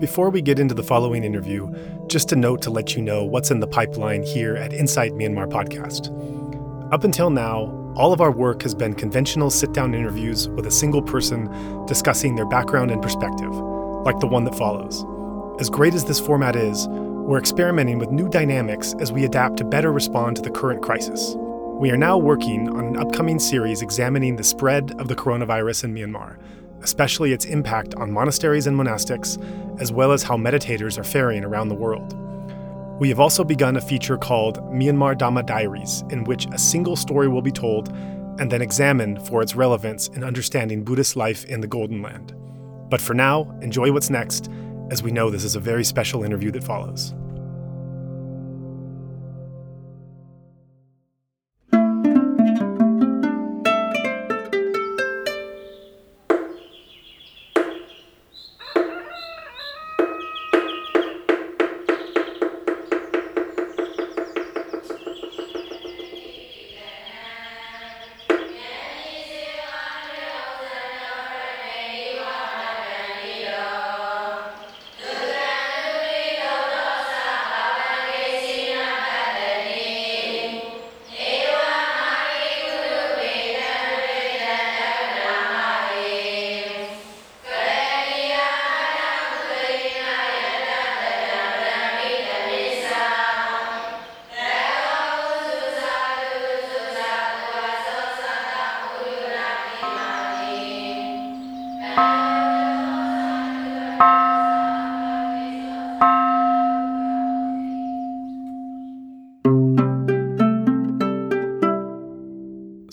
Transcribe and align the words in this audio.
Before 0.00 0.30
we 0.30 0.40
get 0.40 0.58
into 0.58 0.74
the 0.74 0.82
following 0.82 1.24
interview, 1.24 1.70
just 2.06 2.32
a 2.32 2.36
note 2.36 2.62
to 2.62 2.70
let 2.70 2.96
you 2.96 3.02
know 3.02 3.22
what's 3.22 3.50
in 3.50 3.60
the 3.60 3.66
pipeline 3.66 4.22
here 4.22 4.56
at 4.56 4.72
Insight 4.72 5.12
Myanmar 5.12 5.46
podcast. 5.46 6.08
Up 6.90 7.04
until 7.04 7.28
now, 7.28 7.92
all 7.96 8.10
of 8.10 8.22
our 8.22 8.32
work 8.32 8.62
has 8.62 8.74
been 8.74 8.94
conventional 8.94 9.50
sit 9.50 9.74
down 9.74 9.92
interviews 9.92 10.48
with 10.48 10.66
a 10.66 10.70
single 10.70 11.02
person 11.02 11.50
discussing 11.84 12.34
their 12.34 12.46
background 12.46 12.90
and 12.90 13.02
perspective, 13.02 13.54
like 14.06 14.18
the 14.20 14.26
one 14.26 14.44
that 14.44 14.54
follows. 14.54 15.04
As 15.60 15.68
great 15.68 15.92
as 15.92 16.06
this 16.06 16.18
format 16.18 16.56
is, 16.56 16.88
we're 16.88 17.38
experimenting 17.38 17.98
with 17.98 18.10
new 18.10 18.30
dynamics 18.30 18.94
as 19.00 19.12
we 19.12 19.26
adapt 19.26 19.58
to 19.58 19.64
better 19.64 19.92
respond 19.92 20.34
to 20.36 20.42
the 20.42 20.50
current 20.50 20.80
crisis. 20.80 21.34
We 21.78 21.90
are 21.90 21.98
now 21.98 22.16
working 22.16 22.70
on 22.70 22.86
an 22.86 22.96
upcoming 22.96 23.38
series 23.38 23.82
examining 23.82 24.36
the 24.36 24.44
spread 24.44 24.98
of 24.98 25.08
the 25.08 25.14
coronavirus 25.14 25.84
in 25.84 25.94
Myanmar 25.94 26.38
especially 26.82 27.32
its 27.32 27.44
impact 27.44 27.94
on 27.94 28.10
monasteries 28.12 28.66
and 28.66 28.76
monastics, 28.78 29.38
as 29.80 29.92
well 29.92 30.12
as 30.12 30.22
how 30.22 30.36
meditators 30.36 30.98
are 30.98 31.04
faring 31.04 31.44
around 31.44 31.68
the 31.68 31.74
world. 31.74 32.16
We 33.00 33.08
have 33.08 33.20
also 33.20 33.44
begun 33.44 33.76
a 33.76 33.80
feature 33.80 34.18
called 34.18 34.58
Myanmar 34.64 35.16
Dhamma 35.16 35.46
Diaries, 35.46 36.04
in 36.10 36.24
which 36.24 36.46
a 36.52 36.58
single 36.58 36.96
story 36.96 37.28
will 37.28 37.42
be 37.42 37.50
told 37.50 37.88
and 38.38 38.50
then 38.50 38.62
examined 38.62 39.26
for 39.26 39.42
its 39.42 39.54
relevance 39.54 40.08
in 40.08 40.22
understanding 40.22 40.84
Buddhist 40.84 41.16
life 41.16 41.44
in 41.46 41.60
the 41.60 41.66
Golden 41.66 42.02
Land. 42.02 42.34
But 42.90 43.00
for 43.00 43.14
now, 43.14 43.50
enjoy 43.62 43.92
what's 43.92 44.10
next, 44.10 44.50
as 44.90 45.02
we 45.02 45.12
know 45.12 45.30
this 45.30 45.44
is 45.44 45.56
a 45.56 45.60
very 45.60 45.84
special 45.84 46.24
interview 46.24 46.50
that 46.50 46.64
follows. 46.64 47.14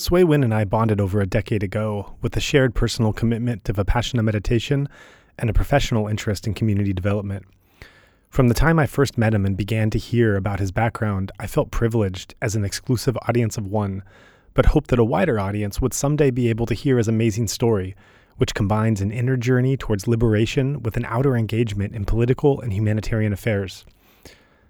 Swe 0.07 0.23
Win 0.23 0.41
and 0.41 0.53
I 0.53 0.63
bonded 0.63 1.01
over 1.01 1.19
a 1.19 1.27
decade 1.27 1.63
ago 1.63 2.15
with 2.21 2.37
a 2.37 2.39
shared 2.39 2.73
personal 2.73 3.11
commitment 3.11 3.65
to 3.65 3.73
Vipassana 3.73 4.23
meditation 4.23 4.87
and 5.37 5.49
a 5.49 5.53
professional 5.53 6.07
interest 6.07 6.47
in 6.47 6.53
community 6.53 6.93
development. 6.93 7.45
From 8.29 8.47
the 8.47 8.53
time 8.53 8.79
I 8.79 8.85
first 8.85 9.17
met 9.17 9.33
him 9.33 9.45
and 9.45 9.57
began 9.57 9.89
to 9.89 9.97
hear 9.97 10.37
about 10.37 10.61
his 10.61 10.71
background, 10.71 11.33
I 11.41 11.45
felt 11.45 11.71
privileged 11.71 12.35
as 12.41 12.55
an 12.55 12.63
exclusive 12.63 13.17
audience 13.27 13.57
of 13.57 13.67
one, 13.67 14.01
but 14.53 14.67
hoped 14.67 14.91
that 14.91 14.99
a 14.99 15.03
wider 15.03 15.41
audience 15.41 15.81
would 15.81 15.93
someday 15.93 16.31
be 16.31 16.47
able 16.49 16.67
to 16.67 16.73
hear 16.73 16.97
his 16.97 17.09
amazing 17.09 17.47
story, 17.47 17.93
which 18.37 18.55
combines 18.55 19.01
an 19.01 19.11
inner 19.11 19.35
journey 19.35 19.75
towards 19.75 20.07
liberation 20.07 20.81
with 20.83 20.95
an 20.95 21.03
outer 21.03 21.35
engagement 21.35 21.93
in 21.93 22.05
political 22.05 22.61
and 22.61 22.71
humanitarian 22.71 23.33
affairs. 23.33 23.83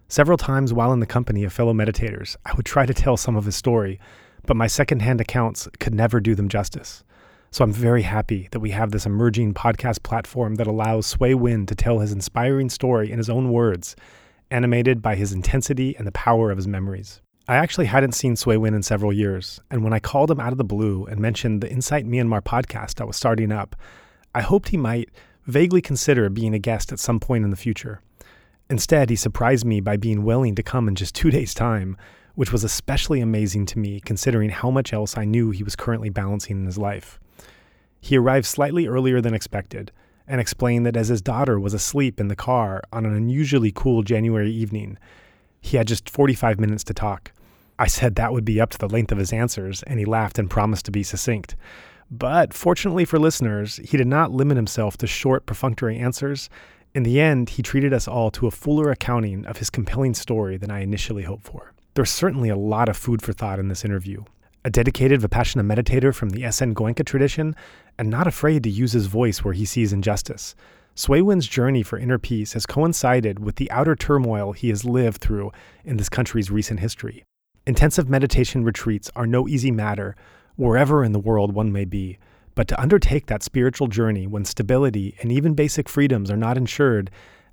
Several 0.08 0.40
times 0.40 0.74
while 0.74 0.94
in 0.94 1.00
the 1.00 1.06
company 1.06 1.44
of 1.44 1.54
fellow 1.54 1.74
meditators, 1.74 2.38
I 2.44 2.56
would 2.56 2.66
try 2.66 2.88
to 2.88 2.94
tell 2.96 3.18
some 3.18 3.36
of 3.36 3.46
his 3.46 3.56
story 3.56 4.00
but 4.48 4.58
my 4.58 4.66
secondhand 4.66 5.22
accounts 5.22 5.68
could 5.80 5.94
never 5.94 6.20
do 6.20 6.34
them 6.34 6.50
justice. 6.50 7.04
So 7.52 7.64
I'm 7.64 7.72
very 7.72 8.02
happy 8.02 8.50
that 8.52 8.60
we 8.60 8.72
have 8.72 8.92
this 8.92 9.06
emerging 9.06 9.54
podcast 9.54 10.02
platform 10.02 10.56
that 10.56 10.68
allows 10.68 11.06
Swe 11.06 11.36
Win 11.36 11.66
to 11.68 11.76
tell 11.76 12.00
his 12.00 12.12
inspiring 12.12 12.70
story 12.70 13.12
in 13.12 13.20
his 13.20 13.30
own 13.30 13.52
words, 13.52 13.96
animated 14.50 15.02
by 15.02 15.16
his 15.16 15.34
intensity 15.34 15.96
and 15.96 16.08
the 16.08 16.12
power 16.12 16.50
of 16.50 16.58
his 16.58 16.68
memories. 16.68 17.22
I 17.48 17.56
actually 17.56 17.86
hadn't 17.86 18.16
seen 18.16 18.36
Swe 18.36 18.58
Win 18.58 18.74
in 18.74 18.84
several 18.84 19.14
years, 19.14 19.62
and 19.72 19.84
when 19.84 19.94
I 19.94 20.00
called 20.00 20.30
him 20.32 20.40
out 20.40 20.52
of 20.52 20.58
the 20.58 20.66
blue 20.66 21.06
and 21.06 21.20
mentioned 21.20 21.62
the 21.62 21.72
Insight 21.72 22.06
Myanmar 22.06 22.42
podcast 22.42 23.00
I 23.00 23.06
was 23.06 23.16
starting 23.16 23.52
up, 23.52 23.76
I 24.36 24.42
hoped 24.42 24.70
he 24.70 24.78
might 24.78 25.10
vaguely 25.46 25.82
consider 25.82 26.30
being 26.30 26.54
a 26.54 26.60
guest 26.60 26.92
at 26.92 27.00
some 27.00 27.20
point 27.20 27.46
in 27.46 27.52
the 27.52 27.56
future. 27.56 28.02
Instead, 28.70 29.10
he 29.10 29.16
surprised 29.16 29.66
me 29.66 29.80
by 29.80 29.96
being 29.96 30.26
willing 30.26 30.56
to 30.56 30.64
come 30.64 30.90
in 30.90 30.96
just 30.96 31.16
two 31.16 31.32
days' 31.38 31.54
time, 31.54 31.96
which 32.38 32.52
was 32.52 32.64
especially 32.64 33.20
amazing 33.20 33.66
to 33.66 33.80
me 33.80 34.00
considering 34.00 34.52
how 34.52 34.70
much 34.70 34.94
else 34.94 35.18
I 35.18 35.26
knew 35.26 35.50
he 35.50 35.64
was 35.64 35.76
currently 35.76 36.12
balancing 36.12 36.60
in 36.60 36.68
his 36.68 36.78
life. 36.78 37.20
He 38.00 38.16
arrived 38.16 38.46
slightly 38.46 38.86
earlier 38.86 39.22
than 39.22 39.34
expected 39.34 39.92
and 40.28 40.40
explained 40.40 40.86
that 40.86 40.96
as 40.96 41.08
his 41.08 41.20
daughter 41.20 41.60
was 41.60 41.74
asleep 41.74 42.20
in 42.20 42.28
the 42.28 42.36
car 42.36 42.84
on 42.94 43.08
an 43.08 43.16
unusually 43.16 43.72
cool 43.72 44.04
January 44.04 44.52
evening, 44.52 45.00
he 45.62 45.78
had 45.78 45.88
just 45.88 46.12
45 46.12 46.60
minutes 46.60 46.84
to 46.84 46.94
talk. 46.94 47.32
I 47.80 47.88
said 47.88 48.14
that 48.14 48.34
would 48.34 48.46
be 48.46 48.62
up 48.62 48.70
to 48.70 48.78
the 48.78 48.88
length 48.88 49.12
of 49.12 49.18
his 49.18 49.34
answers, 49.34 49.82
and 49.88 49.98
he 49.98 50.06
laughed 50.06 50.38
and 50.38 50.48
promised 50.48 50.86
to 50.86 50.92
be 50.92 51.02
succinct. 51.02 51.56
But 52.12 52.54
fortunately 52.54 53.06
for 53.06 53.18
listeners, 53.18 53.78
he 53.78 53.98
did 53.98 54.06
not 54.06 54.32
limit 54.32 54.58
himself 54.58 54.96
to 54.98 55.08
short, 55.08 55.48
perfunctory 55.48 55.98
answers. 55.98 56.52
In 56.94 57.02
the 57.02 57.20
end, 57.20 57.50
he 57.50 57.64
treated 57.64 57.94
us 57.94 58.08
all 58.08 58.30
to 58.30 58.46
a 58.46 58.52
fuller 58.52 58.92
accounting 58.92 59.44
of 59.48 59.58
his 59.58 59.72
compelling 59.72 60.14
story 60.14 60.58
than 60.58 60.70
I 60.70 60.82
initially 60.82 61.24
hoped 61.24 61.46
for. 61.46 61.74
There's 61.98 62.12
certainly 62.12 62.50
a 62.50 62.56
lot 62.56 62.90
of 62.90 62.96
food 62.96 63.24
for 63.24 63.34
thought 63.34 63.58
in 63.58 63.70
this 63.70 63.84
interview. 63.84 64.24
A 64.64 64.70
dedicated 64.70 65.20
Vipassana 65.20 65.66
meditator 65.66 66.14
from 66.14 66.30
the 66.30 66.44
SN 66.52 66.76
Goenka 66.76 67.04
tradition, 67.04 67.56
and 67.98 68.08
not 68.08 68.28
afraid 68.28 68.62
to 68.62 68.70
use 68.70 68.92
his 68.92 69.08
voice 69.08 69.44
where 69.44 69.56
he 69.56 69.66
sees 69.66 69.92
injustice. 69.92 70.54
Swe 70.94 71.24
Win's 71.24 71.48
journey 71.48 71.82
for 71.82 71.98
inner 71.98 72.20
peace 72.20 72.54
has 72.54 72.68
coincided 72.68 73.40
with 73.40 73.56
the 73.56 73.72
outer 73.72 73.96
turmoil 73.96 74.52
he 74.52 74.70
has 74.70 74.86
lived 74.86 75.22
through 75.22 75.52
in 75.86 75.98
this 75.98 76.08
country's 76.08 76.52
recent 76.52 76.82
history. 76.82 77.24
Intensive 77.66 78.08
meditation 78.08 78.64
retreats 78.64 79.10
are 79.16 79.26
no 79.26 79.48
easy 79.48 79.72
matter 79.72 80.16
wherever 80.56 81.04
in 81.04 81.14
the 81.14 81.20
world 81.20 81.56
one 81.56 81.72
may 81.72 81.84
be, 81.84 82.20
but 82.54 82.68
to 82.68 82.80
undertake 82.80 83.26
that 83.26 83.42
spiritual 83.42 83.88
journey 83.88 84.28
when 84.28 84.46
stability 84.46 85.18
and 85.24 85.32
even 85.32 85.56
basic 85.56 85.90
freedoms 85.90 86.30
are 86.30 86.38
not 86.38 86.58
ensured 86.58 87.10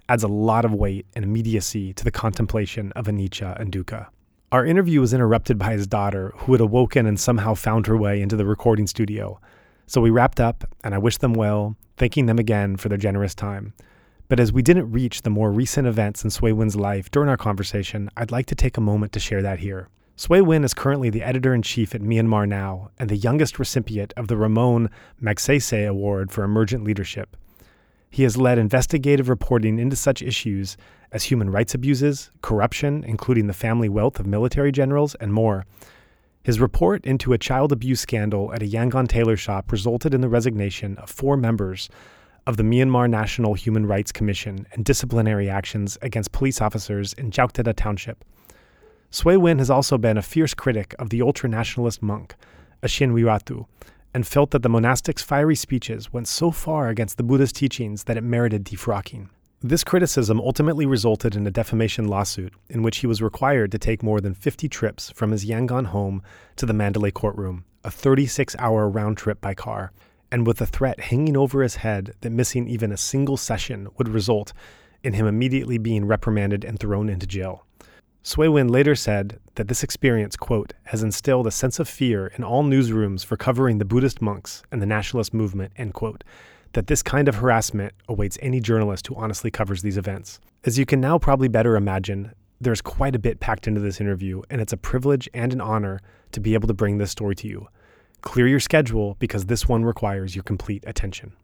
adds 0.07 0.23
a 0.23 0.29
lot 0.29 0.67
of 0.67 0.75
weight 0.75 1.07
and 1.17 1.25
immediacy 1.25 1.95
to 1.95 2.05
the 2.05 2.11
contemplation 2.11 2.93
of 2.93 3.07
anicca 3.07 3.59
and 3.59 3.73
dukkha. 3.73 4.09
Our 4.55 4.65
interview 4.65 5.01
was 5.01 5.13
interrupted 5.13 5.59
by 5.59 5.73
his 5.73 5.89
daughter, 5.89 6.33
who 6.37 6.53
had 6.53 6.61
awoken 6.61 7.07
and 7.07 7.19
somehow 7.19 7.55
found 7.55 7.89
her 7.89 7.97
way 7.97 8.23
into 8.23 8.37
the 8.37 8.47
recording 8.47 8.87
studio. 8.87 9.41
So 9.89 10.01
we 10.01 10.11
wrapped 10.11 10.39
up, 10.39 10.63
and 10.85 10.95
I 10.95 10.99
wished 10.99 11.23
them 11.23 11.35
well, 11.35 11.75
thanking 11.97 12.27
them 12.27 12.39
again 12.39 12.77
for 12.77 12.89
their 12.89 12.97
generous 12.97 13.35
time. 13.35 13.75
But 14.29 14.39
as 14.39 14.53
we 14.53 14.63
didn't 14.63 14.93
reach 14.93 15.23
the 15.23 15.29
more 15.29 15.51
recent 15.51 15.89
events 15.89 16.23
in 16.23 16.31
Swe 16.31 16.53
Win's 16.53 16.77
life 16.77 17.11
during 17.11 17.29
our 17.29 17.37
conversation, 17.37 18.09
I'd 18.17 18.31
like 18.31 18.47
to 18.47 18.55
take 18.55 18.77
a 18.77 18.81
moment 18.81 19.11
to 19.15 19.19
share 19.19 19.43
that 19.43 19.59
here. 19.59 19.89
Swe 20.15 20.41
Win 20.41 20.63
is 20.63 20.73
currently 20.73 21.11
the 21.11 21.25
editor 21.25 21.53
in 21.53 21.63
chief 21.63 21.93
at 21.93 22.01
Myanmar 22.01 22.47
Now 22.49 22.93
and 22.97 23.11
the 23.11 23.17
youngest 23.17 23.59
recipient 23.59 24.15
of 24.17 24.29
the 24.29 24.37
Ramon 24.37 24.89
Magsaysay 25.21 25.89
Award 25.89 26.31
for 26.31 26.45
Emergent 26.45 26.85
Leadership. 26.85 27.37
He 28.15 28.23
has 28.23 28.37
led 28.37 28.59
investigative 28.59 29.29
reporting 29.29 29.81
into 29.81 29.97
such 29.97 30.23
issues 30.23 30.77
as 31.11 31.25
human 31.25 31.51
rights 31.51 31.75
abuses, 31.75 32.31
corruption, 32.43 33.03
including 33.03 33.49
the 33.49 33.53
family 33.53 33.89
wealth 33.89 34.21
of 34.21 34.27
military 34.29 34.71
generals, 34.71 35.17
and 35.17 35.33
more. 35.33 35.67
His 36.45 36.61
report 36.61 37.05
into 37.05 37.33
a 37.33 37.39
child 37.39 37.73
abuse 37.73 38.01
scandal 38.01 38.55
at 38.55 38.63
a 38.63 38.69
Yangon 38.69 39.09
tailor 39.09 39.37
shop 39.37 39.73
resulted 39.73 40.15
in 40.15 40.21
the 40.21 40.29
resignation 40.29 40.97
of 40.99 41.11
four 41.11 41.37
members 41.37 41.89
of 42.47 42.57
the 42.57 42.63
Myanmar 42.63 43.11
National 43.11 43.55
Human 43.55 43.85
Rights 43.85 44.13
Commission 44.13 44.65
and 44.71 44.85
disciplinary 44.85 45.51
actions 45.51 45.99
against 46.01 46.31
police 46.31 46.61
officers 46.61 47.15
in 47.15 47.33
Kyauktada 47.33 47.75
Township. 47.75 48.25
Swe 49.11 49.37
Win 49.37 49.59
has 49.59 49.71
also 49.71 49.99
been 49.99 50.19
a 50.19 50.23
fierce 50.23 50.55
critic 50.55 50.95
of 51.01 51.11
the 51.11 51.21
ultra 51.21 51.49
nationalist 51.49 52.01
monk, 52.01 52.37
Ashin 52.81 53.13
Wirathu, 53.13 53.67
and 54.15 54.27
felt 54.27 54.53
that 54.53 54.63
the 54.63 54.69
monastic's 54.69 55.23
fiery 55.23 55.57
speeches 55.57 56.13
went 56.13 56.29
so 56.29 56.51
far 56.53 56.89
against 56.89 57.17
the 57.17 57.25
Buddha's 57.25 57.53
teachings 57.53 58.05
that 58.05 58.17
it 58.17 58.23
merited 58.23 58.65
defrocking. 58.65 59.29
This 59.61 59.83
criticism 59.83 60.41
ultimately 60.41 60.87
resulted 60.87 61.35
in 61.35 61.47
a 61.47 61.51
defamation 61.51 62.07
lawsuit 62.07 62.53
in 62.69 62.83
which 62.83 62.99
he 62.99 63.07
was 63.07 63.23
required 63.23 63.73
to 63.73 63.79
take 63.79 64.03
more 64.03 64.21
than 64.21 64.35
50 64.35 64.69
trips 64.69 65.11
from 65.11 65.33
his 65.33 65.47
Yangon 65.47 65.87
home 65.87 66.23
to 66.57 66.67
the 66.67 66.75
Mandalay 66.75 67.11
courtroom, 67.11 67.65
a 67.83 67.91
36 67.91 68.55
hour 68.59 68.89
round 68.89 69.17
trip 69.17 69.41
by 69.41 69.55
car. 69.55 69.91
and 70.33 70.47
with 70.49 70.57
the 70.57 70.67
threat 70.67 70.99
hanging 70.99 71.37
over 71.37 71.63
his 71.63 71.77
head 71.77 72.13
that 72.23 72.31
missing 72.31 72.67
even 72.67 72.91
a 72.91 72.97
single 72.97 73.37
session 73.37 73.87
would 73.97 74.09
result 74.09 74.53
in 75.05 75.13
him 75.13 75.27
immediately 75.27 75.79
being 75.79 76.05
reprimanded 76.07 76.65
and 76.65 76.81
thrown 76.81 77.09
into 77.09 77.27
jail. 77.27 77.65
Swe 78.27 78.49
Win 78.49 78.69
later 78.69 78.95
said 78.95 79.39
that 79.57 79.69
this 79.69 79.83
experience, 79.83 80.35
quote, 80.35 80.73
has 80.85 81.03
instilled 81.03 81.47
a 81.47 81.51
sense 81.51 81.79
of 81.79 81.87
fear 81.87 82.29
in 82.39 82.43
all 82.43 82.65
newsrooms 82.65 83.23
for 83.23 83.37
covering 83.37 83.77
the 83.77 83.85
Buddhist 83.85 84.23
monks 84.23 84.63
and 84.73 84.81
the 84.81 84.87
nationalist 84.87 85.35
movement, 85.35 85.73
end 85.77 85.93
quote, 85.93 86.25
that 86.73 86.87
this 86.87 87.03
kind 87.03 87.29
of 87.29 87.35
harassment 87.35 87.93
awaits 88.09 88.39
any 88.41 88.61
journalist 88.61 89.09
who 89.09 89.15
honestly 89.15 89.51
covers 89.51 89.83
these 89.83 89.99
events. 89.99 90.41
As 90.65 90.79
you 90.79 90.87
can 90.87 91.03
now 91.03 91.19
probably 91.19 91.49
better 91.49 91.77
imagine, 91.77 92.33
there's 92.59 92.81
quite 92.81 93.15
a 93.15 93.19
bit 93.19 93.41
packed 93.41 93.69
into 93.69 93.83
this 93.83 94.01
interview, 94.01 94.41
and 94.49 94.59
it's 94.63 94.73
a 94.73 94.79
privilege 94.79 95.29
and 95.35 95.53
an 95.53 95.61
honor 95.61 96.01
to 96.33 96.41
be 96.41 96.55
able 96.55 96.69
to 96.69 96.73
bring 96.73 96.97
this 96.97 97.11
story 97.11 97.35
to 97.35 97.47
you. 97.47 97.69
Clear 98.23 98.47
your 98.47 98.59
schedule 98.59 99.17
because 99.19 99.45
this 99.45 99.69
one 99.69 99.85
requires 99.85 100.35
your 100.35 100.45
complete 100.45 100.83
attention. 100.87 101.35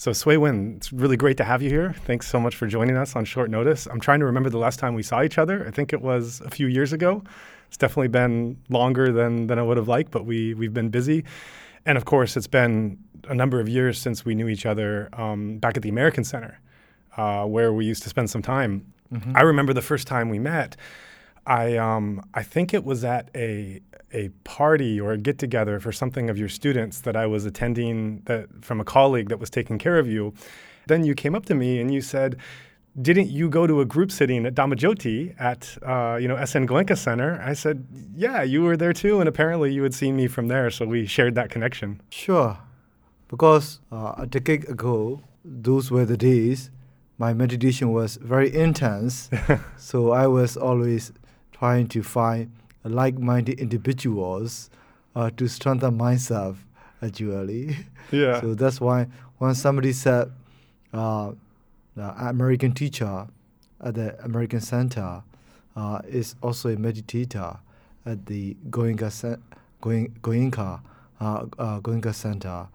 So, 0.00 0.14
Swe 0.14 0.38
Win, 0.38 0.76
it's 0.78 0.94
really 0.94 1.18
great 1.18 1.36
to 1.36 1.44
have 1.44 1.60
you 1.60 1.68
here. 1.68 1.92
Thanks 2.06 2.26
so 2.26 2.40
much 2.40 2.56
for 2.56 2.66
joining 2.66 2.96
us 2.96 3.14
on 3.16 3.26
short 3.26 3.50
notice. 3.50 3.84
I'm 3.84 4.00
trying 4.00 4.20
to 4.20 4.24
remember 4.24 4.48
the 4.48 4.56
last 4.56 4.78
time 4.78 4.94
we 4.94 5.02
saw 5.02 5.22
each 5.22 5.36
other. 5.36 5.66
I 5.68 5.70
think 5.70 5.92
it 5.92 6.00
was 6.00 6.40
a 6.40 6.48
few 6.48 6.68
years 6.68 6.94
ago. 6.94 7.22
It's 7.68 7.76
definitely 7.76 8.08
been 8.08 8.56
longer 8.70 9.12
than, 9.12 9.46
than 9.46 9.58
I 9.58 9.62
would 9.62 9.76
have 9.76 9.88
liked, 9.88 10.10
but 10.10 10.24
we, 10.24 10.54
we've 10.54 10.72
been 10.72 10.88
busy. 10.88 11.26
And 11.84 11.98
of 11.98 12.06
course, 12.06 12.34
it's 12.34 12.46
been 12.46 12.96
a 13.28 13.34
number 13.34 13.60
of 13.60 13.68
years 13.68 13.98
since 13.98 14.24
we 14.24 14.34
knew 14.34 14.48
each 14.48 14.64
other 14.64 15.10
um, 15.12 15.58
back 15.58 15.76
at 15.76 15.82
the 15.82 15.90
American 15.90 16.24
Center, 16.24 16.58
uh, 17.18 17.44
where 17.44 17.70
we 17.74 17.84
used 17.84 18.02
to 18.04 18.08
spend 18.08 18.30
some 18.30 18.40
time. 18.40 18.94
Mm-hmm. 19.12 19.36
I 19.36 19.42
remember 19.42 19.74
the 19.74 19.82
first 19.82 20.06
time 20.06 20.30
we 20.30 20.38
met. 20.38 20.78
I 21.46 21.76
um, 21.76 22.22
I 22.34 22.42
think 22.42 22.74
it 22.74 22.84
was 22.84 23.04
at 23.04 23.30
a 23.34 23.80
a 24.12 24.28
party 24.44 25.00
or 25.00 25.12
a 25.12 25.18
get 25.18 25.38
together 25.38 25.78
for 25.80 25.92
something 25.92 26.28
of 26.28 26.36
your 26.36 26.48
students 26.48 27.00
that 27.02 27.16
I 27.16 27.26
was 27.26 27.44
attending 27.44 28.22
that 28.24 28.48
from 28.64 28.80
a 28.80 28.84
colleague 28.84 29.28
that 29.28 29.38
was 29.38 29.50
taking 29.50 29.78
care 29.78 29.98
of 29.98 30.08
you. 30.08 30.34
Then 30.86 31.04
you 31.04 31.14
came 31.14 31.34
up 31.34 31.46
to 31.46 31.54
me 31.54 31.80
and 31.80 31.92
you 31.92 32.00
said, 32.00 32.36
"Didn't 33.00 33.28
you 33.28 33.48
go 33.48 33.66
to 33.66 33.80
a 33.80 33.84
group 33.84 34.10
sitting 34.10 34.44
at 34.46 34.54
Dhamma 34.54 34.74
Joti 34.74 35.34
at 35.38 35.76
uh, 35.82 36.16
you 36.16 36.28
know 36.28 36.36
SN 36.44 36.66
Goenka 36.66 36.96
Center?" 36.96 37.40
I 37.44 37.52
said, 37.54 37.86
"Yeah, 38.14 38.42
you 38.42 38.62
were 38.62 38.76
there 38.76 38.92
too, 38.92 39.20
and 39.20 39.28
apparently 39.28 39.72
you 39.72 39.82
had 39.82 39.94
seen 39.94 40.16
me 40.16 40.26
from 40.26 40.48
there, 40.48 40.70
so 40.70 40.86
we 40.86 41.06
shared 41.06 41.34
that 41.36 41.50
connection." 41.50 42.00
Sure, 42.10 42.58
because 43.28 43.80
uh, 43.92 44.14
a 44.18 44.26
decade 44.26 44.68
ago, 44.68 45.22
those 45.44 45.90
were 45.90 46.04
the 46.04 46.16
days 46.16 46.70
my 47.20 47.34
meditation 47.34 47.92
was 47.92 48.16
very 48.16 48.52
intense, 48.52 49.28
so 49.76 50.10
I 50.10 50.26
was 50.26 50.56
always 50.56 51.12
trying 51.60 51.86
to 51.86 52.02
find 52.02 52.50
like-minded 52.84 53.60
individuals 53.60 54.70
uh, 55.14 55.30
to 55.36 55.46
strengthen 55.46 55.96
myself 55.96 56.64
actually. 57.02 57.76
Yeah. 58.10 58.40
so 58.40 58.54
that's 58.54 58.80
why 58.80 59.06
when 59.38 59.54
somebody 59.54 59.92
said 59.92 60.32
uh, 60.92 61.30
the 61.94 62.08
American 62.28 62.72
teacher 62.72 63.28
at 63.80 63.94
the 63.94 64.20
American 64.24 64.60
Center 64.60 65.22
uh, 65.76 66.00
is 66.08 66.34
also 66.42 66.70
a 66.70 66.76
meditator 66.76 67.58
at 68.04 68.26
the 68.26 68.56
Goenka, 68.68 69.38
Goenka, 69.80 70.80
uh, 71.20 71.46
uh, 71.56 71.80
Goenka 71.80 72.12
Center, 72.12 72.66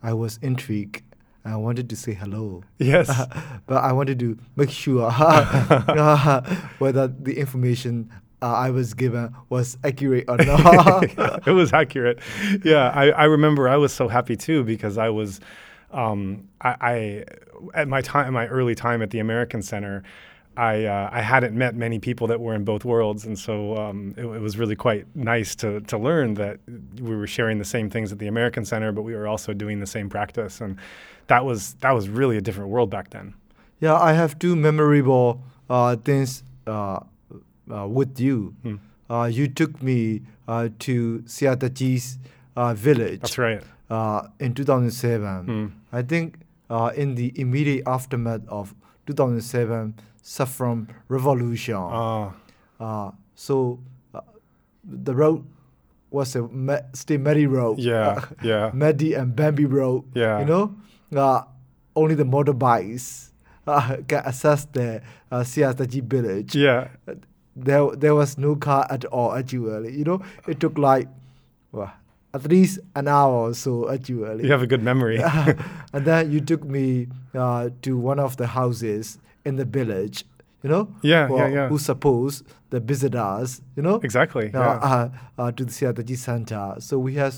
I 0.00 0.12
was 0.12 0.38
intrigued. 0.42 1.02
I 1.44 1.56
wanted 1.56 1.90
to 1.90 1.96
say 1.96 2.12
hello. 2.14 2.62
Yes. 2.78 3.08
but 3.66 3.82
I 3.82 3.92
wanted 3.92 4.18
to 4.20 4.38
make 4.54 4.70
sure 4.70 5.10
whether 6.78 7.08
the 7.08 7.34
information 7.36 8.10
uh, 8.44 8.52
I 8.52 8.70
was 8.70 8.92
given 8.92 9.34
was 9.48 9.78
accurate 9.82 10.26
or 10.28 10.36
not. 10.44 11.04
it 11.46 11.52
was 11.52 11.72
accurate. 11.72 12.20
Yeah, 12.62 12.90
I, 12.90 13.08
I 13.08 13.24
remember 13.24 13.70
I 13.70 13.78
was 13.78 13.92
so 13.92 14.06
happy 14.06 14.36
too 14.36 14.62
because 14.64 14.98
I 14.98 15.08
was, 15.08 15.40
um, 15.92 16.46
I, 16.60 16.76
I, 16.80 17.24
at 17.72 17.88
my 17.88 18.02
time, 18.02 18.34
my 18.34 18.46
early 18.48 18.74
time 18.74 19.00
at 19.00 19.10
the 19.10 19.20
American 19.20 19.62
Center, 19.62 20.02
I 20.58 20.84
uh, 20.84 21.08
I 21.10 21.22
hadn't 21.22 21.56
met 21.56 21.74
many 21.74 21.98
people 21.98 22.26
that 22.26 22.38
were 22.38 22.54
in 22.54 22.64
both 22.64 22.84
worlds, 22.84 23.24
and 23.24 23.36
so 23.36 23.76
um, 23.78 24.14
it, 24.18 24.26
it, 24.26 24.40
was 24.40 24.58
really 24.58 24.76
quite 24.76 25.06
nice 25.16 25.54
to 25.56 25.80
to 25.80 25.96
learn 25.96 26.34
that 26.34 26.60
we 27.00 27.16
were 27.16 27.26
sharing 27.26 27.58
the 27.58 27.64
same 27.64 27.88
things 27.88 28.12
at 28.12 28.18
the 28.18 28.28
American 28.28 28.64
Center, 28.64 28.92
but 28.92 29.02
we 29.02 29.14
were 29.14 29.26
also 29.26 29.54
doing 29.54 29.80
the 29.80 29.86
same 29.86 30.08
practice, 30.08 30.60
and 30.60 30.76
that 31.28 31.44
was 31.44 31.74
that 31.80 31.92
was 31.92 32.08
really 32.08 32.36
a 32.36 32.40
different 32.40 32.70
world 32.70 32.90
back 32.90 33.10
then. 33.10 33.34
Yeah, 33.80 33.96
I 33.96 34.12
have 34.12 34.38
two 34.38 34.54
memorable 34.54 35.42
uh, 35.68 35.96
things 35.96 36.44
uh, 36.68 37.00
uh, 37.70 37.86
with 37.88 38.20
you. 38.20 38.54
Hmm. 38.62 38.76
Uh, 39.08 39.24
you 39.26 39.48
took 39.48 39.82
me 39.82 40.22
uh, 40.48 40.68
to 40.80 41.20
Seataji's 41.26 42.18
village. 42.74 43.20
That's 43.20 43.38
right. 43.38 43.62
in 44.40 44.54
2007. 44.54 45.44
Hmm. 45.46 45.66
I 45.92 46.02
think 46.02 46.38
in 46.96 47.14
the 47.14 47.32
immediate 47.36 47.82
aftermath 47.86 48.46
of 48.48 48.74
2007 49.06 49.94
saffron 50.22 50.88
revolution. 51.08 51.76
Uh, 52.80 53.10
so 53.34 53.78
the 54.84 55.14
road 55.14 55.44
was 56.10 56.36
a 56.36 56.42
me- 56.48 56.78
still 56.92 57.18
muddy 57.18 57.46
road. 57.46 57.78
Yeah, 57.78 58.24
yeah. 58.42 58.70
Muddy 58.72 59.14
and 59.14 59.34
bumpy 59.34 59.64
road. 59.64 60.04
Yeah. 60.14 60.40
You 60.40 60.44
know, 60.46 60.76
uh, 61.14 61.42
only 61.96 62.14
the 62.14 62.24
motorbikes 62.24 63.30
uh, 63.66 63.96
can 64.08 64.24
access 64.24 64.64
the 64.66 65.02
uh, 65.30 65.40
Seataji 65.40 66.02
village. 66.02 66.54
Yeah 66.54 66.88
there 67.56 67.90
there 67.92 68.14
was 68.14 68.38
no 68.38 68.56
car 68.56 68.86
at 68.90 69.04
all 69.06 69.34
actually. 69.34 69.96
You 69.96 70.04
know, 70.04 70.22
it 70.46 70.60
took 70.60 70.78
like 70.78 71.08
well, 71.72 71.92
at 72.32 72.44
least 72.46 72.80
an 72.94 73.08
hour 73.08 73.50
or 73.50 73.54
so 73.54 73.90
actually. 73.90 74.44
You 74.44 74.52
have 74.52 74.62
a 74.62 74.66
good 74.66 74.82
memory. 74.82 75.22
and 75.92 76.04
then 76.04 76.32
you 76.32 76.40
took 76.40 76.64
me 76.64 77.08
uh, 77.34 77.70
to 77.82 77.96
one 77.96 78.18
of 78.18 78.36
the 78.36 78.48
houses 78.48 79.18
in 79.44 79.56
the 79.56 79.64
village. 79.64 80.24
You 80.62 80.70
know, 80.70 80.88
yeah, 81.02 81.28
yeah, 81.30 81.48
yeah. 81.48 81.68
Who 81.68 81.78
suppose 81.78 82.42
the 82.70 82.80
visitors, 82.80 83.60
you 83.76 83.82
know, 83.82 83.96
exactly, 83.96 84.46
uh, 84.54 84.58
yeah. 84.58 84.78
uh, 84.82 85.08
uh, 85.36 85.52
to 85.52 85.64
the 85.64 85.70
Seataji 85.70 86.16
Center. 86.16 86.76
So 86.78 86.98
we 86.98 87.16
had 87.16 87.34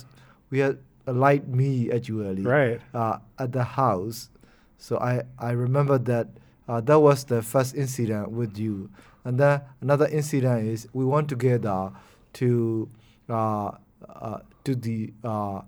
we 0.50 0.60
had 0.60 0.78
a 1.08 1.12
light 1.12 1.48
me 1.48 1.90
actually, 1.90 2.42
right, 2.42 2.80
uh, 2.94 3.18
at 3.36 3.50
the 3.50 3.64
house. 3.64 4.30
So 4.78 4.98
I 4.98 5.22
I 5.40 5.50
remember 5.50 5.98
that 5.98 6.28
uh, 6.68 6.80
that 6.82 7.00
was 7.00 7.24
the 7.24 7.42
first 7.42 7.74
incident 7.74 8.30
with 8.30 8.58
you. 8.58 8.90
And 9.26 9.40
then 9.40 9.62
another 9.80 10.06
incident 10.06 10.68
is 10.68 10.86
we 10.92 11.04
went 11.04 11.28
together 11.28 11.90
to 12.34 12.88
uh, 13.28 13.72
uh, 14.08 14.38
to 14.62 14.76
the 14.76 15.12
uh, 15.24 15.62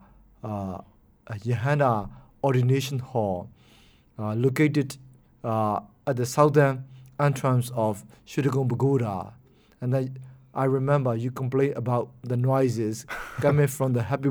uh, 0.45 0.79
Yahana 1.45 2.09
Ordination 2.45 3.01
Hall, 3.01 3.51
uh, 4.17 4.35
located 4.35 4.97
uh, 5.43 5.81
at 6.07 6.15
the 6.15 6.25
southern 6.25 6.85
entrance 7.19 7.73
of 7.75 8.05
Shwedagon 8.25 8.69
Pagoda. 8.69 9.35
And 9.81 9.93
then 9.93 10.19
I 10.55 10.65
remember 10.65 11.15
you 11.15 11.31
complained 11.31 11.77
about 11.77 12.09
the 12.23 12.37
noises 12.37 13.07
coming 13.41 13.67
from 13.67 13.93
the 13.93 14.03
Happy. 14.03 14.29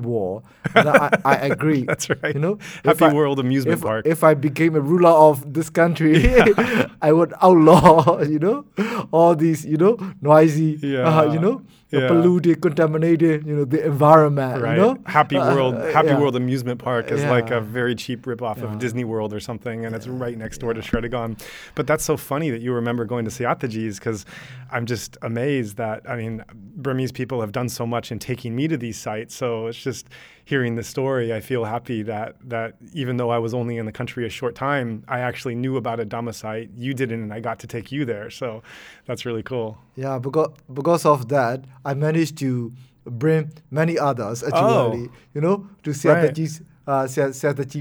And 0.76 0.90
I, 0.90 1.10
I 1.24 1.36
agree. 1.36 1.84
That's 1.88 2.10
right. 2.10 2.34
You 2.34 2.40
know, 2.40 2.58
Happy 2.84 3.06
I, 3.06 3.14
World 3.14 3.40
amusement 3.40 3.78
if, 3.78 3.84
park. 3.84 4.06
If 4.06 4.24
I 4.24 4.34
became 4.34 4.76
a 4.76 4.82
ruler 4.82 5.10
of 5.10 5.54
this 5.54 5.70
country, 5.70 6.24
yeah. 6.24 6.88
I 7.02 7.12
would 7.12 7.34
outlaw, 7.42 8.22
you 8.22 8.40
know, 8.40 8.66
all 9.12 9.36
these, 9.36 9.66
you 9.66 9.78
know, 9.78 9.98
noisy, 10.22 10.80
yeah. 10.82 11.08
uh, 11.08 11.32
you 11.32 11.40
know, 11.40 11.62
yeah. 11.92 12.08
polluted, 12.08 12.62
contaminated, 12.62 13.46
you 13.46 13.56
know, 13.56 13.66
the 13.66 13.86
environment. 13.86 14.62
Right. 14.62 14.78
You 14.78 14.82
know? 14.82 14.98
Happy 15.06 15.38
uh, 15.38 15.54
World, 15.54 15.76
uh, 15.76 15.92
Happy 15.92 16.10
yeah. 16.10 16.20
World 16.20 16.36
amusement 16.36 16.80
park 16.80 17.12
is 17.12 17.22
yeah. 17.22 17.32
like 17.32 17.50
a 17.50 17.62
very 17.62 17.96
cheap 17.96 18.24
ripoff 18.24 18.62
of 18.62 18.80
Disney 18.80 19.04
World 19.04 19.34
or 19.34 19.40
something, 19.40 19.86
and 19.86 19.96
it's 19.96 20.08
right 20.08 20.38
next 20.38 20.58
door 20.60 20.74
to 20.74 20.82
Shwedagon. 20.82 21.42
But 21.76 21.88
that's 21.88 22.04
so 22.04 22.18
funny 22.18 22.50
that 22.50 22.62
you 22.62 22.74
remember 22.74 23.06
going 23.06 23.26
to 23.26 23.32
Seataji's 23.32 24.00
because 24.00 24.26
I'm 24.72 24.86
just 24.86 25.18
amazed 25.22 25.78
that 25.78 26.10
I 26.10 26.18
mean 26.18 26.44
Burmese 26.54 27.12
people 27.12 27.42
have 27.42 27.52
done 27.52 27.70
so 27.70 27.86
much 27.86 28.12
in 28.12 28.20
taking 28.20 28.56
me 28.56 28.68
to 28.68 28.78
these 28.78 28.98
sites. 28.98 29.36
So 29.36 29.68
it's 29.68 29.82
just 29.82 30.08
hearing 30.48 30.76
the 30.76 30.84
story, 30.84 31.34
I 31.34 31.42
feel 31.42 31.66
happy 31.66 32.04
that 32.04 32.38
that 32.50 32.76
even 32.94 33.18
though 33.18 33.30
I 33.30 33.38
was 33.38 33.54
only 33.54 33.76
in 33.76 33.86
the 33.86 33.92
country 33.92 34.26
a 34.26 34.30
short 34.30 34.56
time, 34.56 35.04
I 35.10 35.20
actually 35.20 35.56
knew 35.56 35.76
about 35.76 36.00
a 36.00 36.06
Dhamma 36.06 36.34
site. 36.34 36.70
You 36.78 36.94
didn't, 36.94 37.22
and 37.24 37.34
I 37.34 37.42
got 37.42 37.60
to 37.60 37.68
take 37.68 37.92
you 37.92 38.06
there. 38.06 38.30
So 38.30 38.64
that's 39.06 39.26
really 39.26 39.44
cool. 39.44 39.78
Yeah, 39.96 40.20
because 40.20 40.52
because 40.74 41.06
of 41.06 41.28
that, 41.36 41.66
I 41.84 41.94
managed 41.96 42.38
to 42.38 42.72
bring 43.04 43.52
many 43.72 44.00
others 44.00 44.42
actually. 44.42 45.10
Oh, 45.10 45.10
you 45.34 45.42
know, 45.42 45.68
to 45.84 45.92
Seataji's. 45.92 46.62
Right. 46.62 46.72
Uh, 46.88 47.06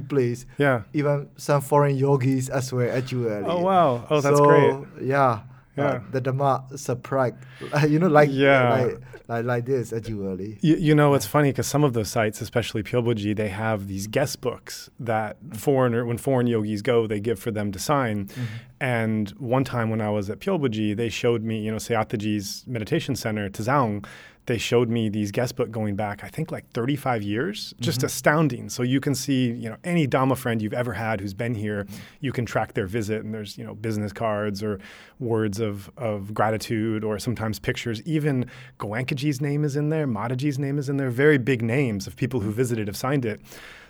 place. 0.09 0.47
Yeah. 0.59 0.83
Even 0.93 1.29
some 1.37 1.61
foreign 1.63 1.97
yogis 1.97 2.49
as 2.49 2.73
well, 2.73 2.91
actually. 2.91 3.45
Oh, 3.47 3.61
wow. 3.61 4.05
Oh, 4.11 4.21
that's 4.21 4.37
so, 4.37 4.45
great. 4.45 5.07
Yeah. 5.07 5.43
Yeah. 5.76 5.85
Uh, 5.85 6.00
the 6.11 6.21
Dhamma 6.23 6.78
surprise, 6.78 7.35
you 7.88 7.99
know, 7.99 8.09
like, 8.09 8.30
yeah. 8.33 8.71
like 8.71 9.00
like, 9.28 9.45
like 9.45 9.66
this 9.66 9.92
actually. 9.92 10.14
You, 10.14 10.28
early. 10.28 10.59
you 10.61 10.95
know, 10.95 11.14
it's 11.14 11.26
funny 11.26 11.50
because 11.50 11.66
some 11.66 11.85
of 11.85 11.92
those 11.92 12.09
sites, 12.09 12.40
especially 12.40 12.83
Pyawbwegyi, 12.83 13.37
they 13.37 13.49
have 13.49 13.88
these 13.88 14.06
guest 14.06 14.40
books 14.40 14.88
that 15.00 15.37
foreigner, 15.52 16.04
when 16.04 16.18
foreign 16.18 16.47
yogis 16.47 16.83
go, 16.83 17.06
they 17.06 17.21
give 17.21 17.38
for 17.38 17.50
them 17.50 17.73
to 17.73 17.78
sign. 17.78 18.26
Mm-hmm. 18.26 18.42
And 18.80 19.30
one 19.30 19.64
time 19.64 19.90
when 19.90 20.00
I 20.00 20.11
was 20.11 20.30
at 20.30 20.38
Pyawbwegyi, 20.38 20.97
they 20.97 21.09
showed 21.09 21.42
me, 21.42 21.61
you 21.61 21.71
know, 21.71 21.78
Seataji's 21.78 22.64
meditation 22.66 23.16
center, 23.16 23.49
Tazaung, 23.49 24.06
they 24.47 24.59
showed 24.59 24.88
me 24.88 25.09
these 25.09 25.31
guest 25.33 25.57
book 25.57 25.71
going 25.71 25.97
back, 25.97 26.23
I 26.25 26.29
think 26.29 26.50
like 26.53 26.71
35 26.71 27.23
years, 27.23 27.75
just 27.81 27.99
Mm-hmm. 27.99 28.07
astounding. 28.07 28.69
So 28.69 28.83
you 28.85 29.00
can 29.00 29.15
see, 29.15 29.50
you 29.50 29.69
know, 29.69 29.76
any 29.85 30.07
Dhamma 30.07 30.37
friend 30.37 30.62
you've 30.62 30.73
ever 30.73 30.93
had 30.93 31.21
who's 31.21 31.35
been 31.35 31.55
here, 31.55 31.85
Mm-hmm. 31.85 31.97
you 32.21 32.33
can 32.33 32.47
track 32.47 32.75
their 32.75 32.87
visit 32.87 33.25
and 33.25 33.35
there's, 33.35 33.59
you 33.59 33.65
know, 33.65 33.75
business 33.75 34.12
cards 34.12 34.62
or 34.62 34.79
words 35.19 35.59
of, 35.61 35.91
of 35.97 36.33
gratitude 36.33 37.03
or 37.05 37.19
sometimes 37.19 37.59
pictures. 37.59 38.00
Even 38.03 38.47
Goenkaji's 38.79 39.41
name 39.41 39.65
is 39.65 39.76
in 39.76 39.88
there, 39.88 40.07
Mataji's 40.07 40.59
name 40.59 40.79
is 40.79 40.88
in 40.88 40.97
there, 40.97 41.11
very 41.11 41.38
big 41.38 41.62
names 41.62 42.07
of 42.07 42.15
people 42.17 42.41
who 42.41 42.50
visited 42.53 42.87
have 42.87 42.97
signed 42.97 43.25
it. 43.25 43.41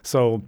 So 0.02 0.42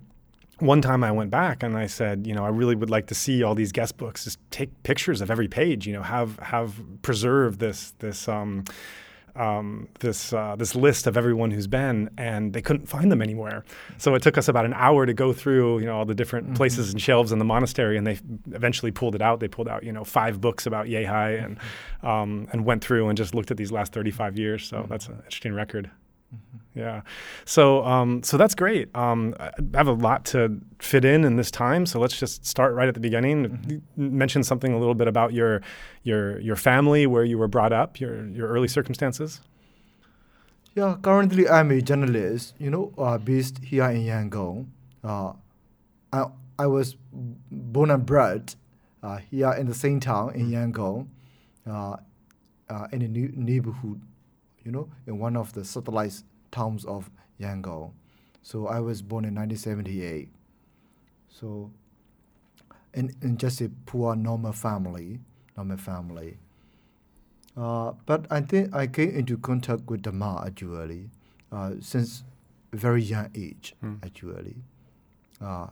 one 0.60 0.80
time 0.82 1.04
I 1.04 1.12
went 1.12 1.30
back 1.30 1.62
and 1.62 1.76
I 1.76 1.86
said, 1.86 2.26
you 2.26 2.34
know, 2.34 2.44
I 2.44 2.48
really 2.48 2.74
would 2.74 2.90
like 2.90 3.06
to 3.08 3.14
see 3.14 3.42
all 3.42 3.54
these 3.54 3.72
guest 3.72 3.96
books. 3.96 4.24
Just 4.24 4.38
take 4.50 4.70
pictures 4.82 5.20
of 5.20 5.30
every 5.30 5.46
page. 5.48 5.86
You 5.86 5.92
know, 5.92 6.02
have 6.02 6.38
have 6.40 6.74
preserve 7.02 7.58
this 7.58 7.92
this 8.00 8.26
um, 8.26 8.64
um, 9.38 9.88
this 10.00 10.32
uh, 10.32 10.56
this 10.56 10.74
list 10.74 11.06
of 11.06 11.16
everyone 11.16 11.50
who's 11.50 11.66
been, 11.66 12.10
and 12.18 12.52
they 12.52 12.60
couldn't 12.60 12.86
find 12.86 13.10
them 13.10 13.22
anywhere. 13.22 13.64
So 13.96 14.14
it 14.14 14.22
took 14.22 14.36
us 14.36 14.48
about 14.48 14.64
an 14.64 14.74
hour 14.74 15.06
to 15.06 15.14
go 15.14 15.32
through, 15.32 15.78
you 15.78 15.86
know, 15.86 15.96
all 15.96 16.04
the 16.04 16.14
different 16.14 16.56
places 16.56 16.90
and 16.90 17.00
shelves 17.00 17.32
in 17.32 17.38
the 17.38 17.44
monastery, 17.44 17.96
and 17.96 18.06
they 18.06 18.18
eventually 18.52 18.90
pulled 18.90 19.14
it 19.14 19.22
out. 19.22 19.40
They 19.40 19.48
pulled 19.48 19.68
out, 19.68 19.84
you 19.84 19.92
know, 19.92 20.04
five 20.04 20.40
books 20.40 20.66
about 20.66 20.86
Yehai 20.86 21.44
and 21.44 21.58
um, 22.02 22.48
and 22.52 22.64
went 22.64 22.82
through 22.82 23.08
and 23.08 23.16
just 23.16 23.34
looked 23.34 23.50
at 23.50 23.56
these 23.56 23.72
last 23.72 23.92
35 23.92 24.38
years. 24.38 24.66
So 24.66 24.86
that's 24.88 25.06
an 25.06 25.14
interesting 25.24 25.54
record. 25.54 25.90
Yeah. 26.74 27.02
So 27.44 27.84
um, 27.84 28.22
so 28.22 28.36
that's 28.36 28.54
great. 28.54 28.94
Um, 28.94 29.34
I 29.40 29.50
have 29.74 29.88
a 29.88 29.92
lot 29.92 30.24
to 30.26 30.60
fit 30.78 31.04
in 31.04 31.24
in 31.24 31.36
this 31.36 31.50
time. 31.50 31.86
So 31.86 31.98
let's 31.98 32.16
just 32.16 32.46
start 32.46 32.74
right 32.74 32.86
at 32.86 32.94
the 32.94 33.00
beginning. 33.00 33.64
You 33.68 33.82
Mention 33.96 34.44
something 34.44 34.72
a 34.72 34.78
little 34.78 34.94
bit 34.94 35.08
about 35.08 35.32
your 35.32 35.60
your 36.04 36.38
your 36.40 36.56
family, 36.56 37.06
where 37.06 37.24
you 37.24 37.36
were 37.38 37.48
brought 37.48 37.72
up, 37.72 37.98
your 37.98 38.28
your 38.28 38.48
early 38.48 38.68
circumstances. 38.68 39.40
Yeah, 40.76 40.96
currently 41.02 41.48
I'm 41.48 41.72
a 41.72 41.82
journalist, 41.82 42.54
you 42.58 42.70
know, 42.70 42.92
uh, 42.96 43.18
based 43.18 43.58
here 43.64 43.90
in 43.90 44.04
Yangon. 44.04 44.66
Uh, 45.02 45.32
I, 46.12 46.26
I 46.56 46.66
was 46.68 46.94
born 47.50 47.90
and 47.90 48.06
bred 48.06 48.54
uh, 49.02 49.16
here 49.16 49.52
in 49.54 49.66
the 49.66 49.74
same 49.74 49.98
town 49.98 50.36
in 50.36 50.50
Yangon, 50.52 51.08
uh, 51.68 51.96
uh, 52.68 52.86
in 52.92 53.02
a 53.02 53.08
new 53.08 53.32
neighborhood, 53.34 54.00
you 54.68 54.72
know, 54.72 54.86
in 55.06 55.18
one 55.18 55.34
of 55.34 55.54
the 55.54 55.64
satellite 55.64 56.22
towns 56.50 56.84
of 56.84 57.10
Yangon. 57.40 57.90
So 58.42 58.66
I 58.66 58.80
was 58.80 59.00
born 59.00 59.24
in 59.24 59.34
1978. 59.34 60.28
So, 61.30 61.70
in, 62.92 63.14
in 63.22 63.38
just 63.38 63.62
a 63.62 63.70
poor 63.86 64.14
normal 64.14 64.52
family, 64.52 65.20
normal 65.56 65.78
family. 65.78 66.36
Uh, 67.56 67.92
but 68.04 68.26
I 68.30 68.42
think 68.42 68.74
I 68.74 68.86
came 68.86 69.08
into 69.08 69.38
contact 69.38 69.86
with 69.88 70.02
Dhamma 70.02 70.46
actually 70.46 71.08
uh, 71.50 71.72
since 71.80 72.24
very 72.70 73.02
young 73.02 73.30
age 73.34 73.74
Mm. 73.82 74.04
actually. 74.04 74.56
Uh, 75.40 75.68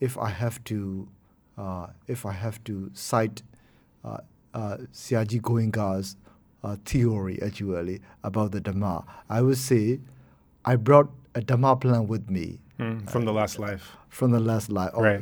if 0.00 0.18
I 0.18 0.30
have 0.30 0.62
to, 0.64 1.06
uh, 1.56 1.86
if 2.08 2.26
I 2.26 2.32
have 2.32 2.62
to 2.64 2.90
cite 2.92 3.42
uh, 4.04 4.18
uh, 4.52 4.78
Siaji 4.92 5.40
Goenka's 5.40 6.16
uh, 6.64 6.76
theory 6.84 7.40
actually 7.42 8.00
about 8.22 8.52
the 8.52 8.60
Dhamma, 8.60 9.04
I 9.28 9.40
would 9.42 9.58
say 9.58 10.00
I 10.64 10.76
brought 10.76 11.10
a 11.34 11.40
Dhamma 11.40 11.80
plan 11.80 12.06
with 12.08 12.28
me 12.30 12.58
Mm, 12.78 13.08
from 13.10 13.24
the 13.26 13.32
last 13.32 13.58
life. 13.58 13.96
from 14.08 14.30
the 14.32 14.40
last 14.40 14.70
life. 14.70 14.92
of- 14.94 15.02
Right. 15.02 15.20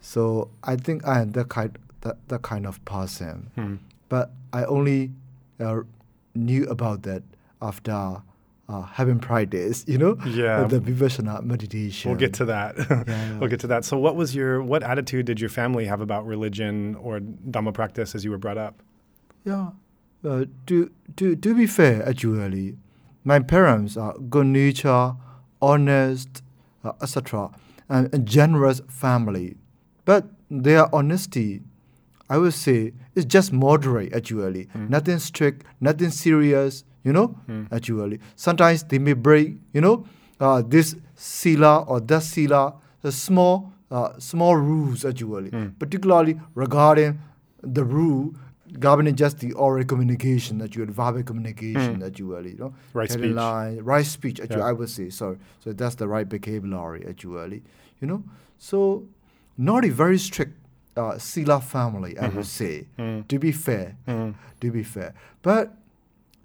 So 0.00 0.50
I 0.64 0.76
think 0.76 1.06
I 1.06 1.20
am 1.20 1.32
that 1.32 1.48
kind 1.48 1.76
that, 2.02 2.16
that 2.28 2.42
kind 2.42 2.66
of 2.66 2.82
person 2.84 3.50
Mm. 3.56 3.78
but 4.08 4.32
I 4.52 4.64
only 4.64 5.12
uh, 5.60 5.80
knew 6.34 6.64
about 6.64 7.02
that 7.02 7.22
after 7.60 8.22
uh, 8.68 8.82
having 8.82 9.18
practiced, 9.18 9.88
you 9.88 9.98
know, 9.98 10.16
Yeah. 10.24 10.62
the 10.64 10.80
vipassana 10.80 11.42
meditation. 11.42 12.10
We'll 12.10 12.18
get 12.20 12.32
to 12.34 12.44
that. 12.46 12.76
yeah. 12.78 13.36
we'll 13.38 13.50
get 13.50 13.60
to 13.60 13.66
that. 13.66 13.84
So, 13.84 13.98
what 13.98 14.14
was 14.16 14.34
your 14.34 14.62
what 14.62 14.82
attitude 14.84 15.26
did 15.26 15.40
your 15.40 15.50
family 15.50 15.84
have 15.86 16.00
about 16.00 16.24
religion 16.26 16.94
or 16.94 17.18
Dhamma 17.20 17.74
practice 17.74 18.14
as 18.14 18.24
you 18.24 18.30
were 18.30 18.38
brought 18.38 18.58
up? 18.58 18.80
Yeah. 19.44 19.70
Uh, 20.24 20.44
to, 20.66 20.90
to, 21.16 21.34
to 21.36 21.54
be 21.54 21.66
fair, 21.66 22.06
actually, 22.08 22.76
my 23.24 23.38
parents 23.38 23.96
are 23.96 24.14
good 24.18 24.46
nature, 24.46 25.14
honest, 25.62 26.42
uh, 26.84 26.92
etc., 27.02 27.50
and 27.88 28.14
a 28.14 28.18
generous 28.18 28.80
family. 28.88 29.56
But 30.04 30.26
their 30.50 30.94
honesty, 30.94 31.62
I 32.28 32.38
would 32.38 32.54
say, 32.54 32.92
is 33.14 33.24
just 33.24 33.52
moderate, 33.52 34.12
actually. 34.14 34.68
Nothing 34.74 35.18
strict, 35.18 35.64
nothing 35.80 36.10
serious, 36.10 36.84
you 37.02 37.12
know, 37.12 37.34
actually. 37.72 38.20
Sometimes 38.36 38.82
they 38.84 38.98
may 38.98 39.14
break, 39.14 39.54
you 39.72 39.80
know, 39.80 40.06
uh, 40.38 40.62
this 40.66 40.96
sila 41.16 41.82
or 41.84 42.00
that 42.00 42.22
sila, 42.22 42.74
the 43.02 43.10
small, 43.12 43.72
uh, 43.90 44.18
small 44.18 44.54
rules, 44.56 45.04
actually, 45.04 45.50
particularly 45.78 46.38
regarding 46.54 47.18
the 47.62 47.84
rule 47.84 48.34
governing 48.78 49.16
just 49.16 49.38
the 49.40 49.52
oral 49.54 49.84
communication 49.84 50.58
that 50.58 50.74
you 50.74 50.80
had 50.82 50.90
verbal 50.90 51.22
communication 51.22 51.98
that 52.00 52.18
you 52.18 52.26
were, 52.28 52.40
you 52.42 52.56
know, 52.56 52.74
Right 52.92 53.10
speech. 53.10 53.34
lie- 53.34 53.78
right 53.82 54.06
speech. 54.06 54.40
Actually, 54.40 54.58
Yeah. 54.60 54.66
I 54.66 54.72
would 54.72 54.88
say 54.90 55.10
sorry. 55.10 55.38
So 55.60 55.72
that's 55.72 55.96
the 55.96 56.06
right 56.08 56.26
vocabulary. 56.28 57.04
Actually, 57.08 57.62
you 58.00 58.06
know, 58.08 58.22
so 58.58 59.04
not 59.58 59.84
a 59.84 59.90
very 59.90 60.18
strict 60.18 60.56
uh, 60.96 61.16
sila 61.18 61.60
family. 61.60 62.18
I 62.18 62.28
would 62.28 62.46
say 62.46 62.86
Mm. 62.98 63.26
to 63.28 63.38
be 63.38 63.52
fair, 63.52 63.96
Mm. 64.06 64.34
to 64.60 64.70
be 64.70 64.82
fair, 64.82 65.14
but 65.42 65.76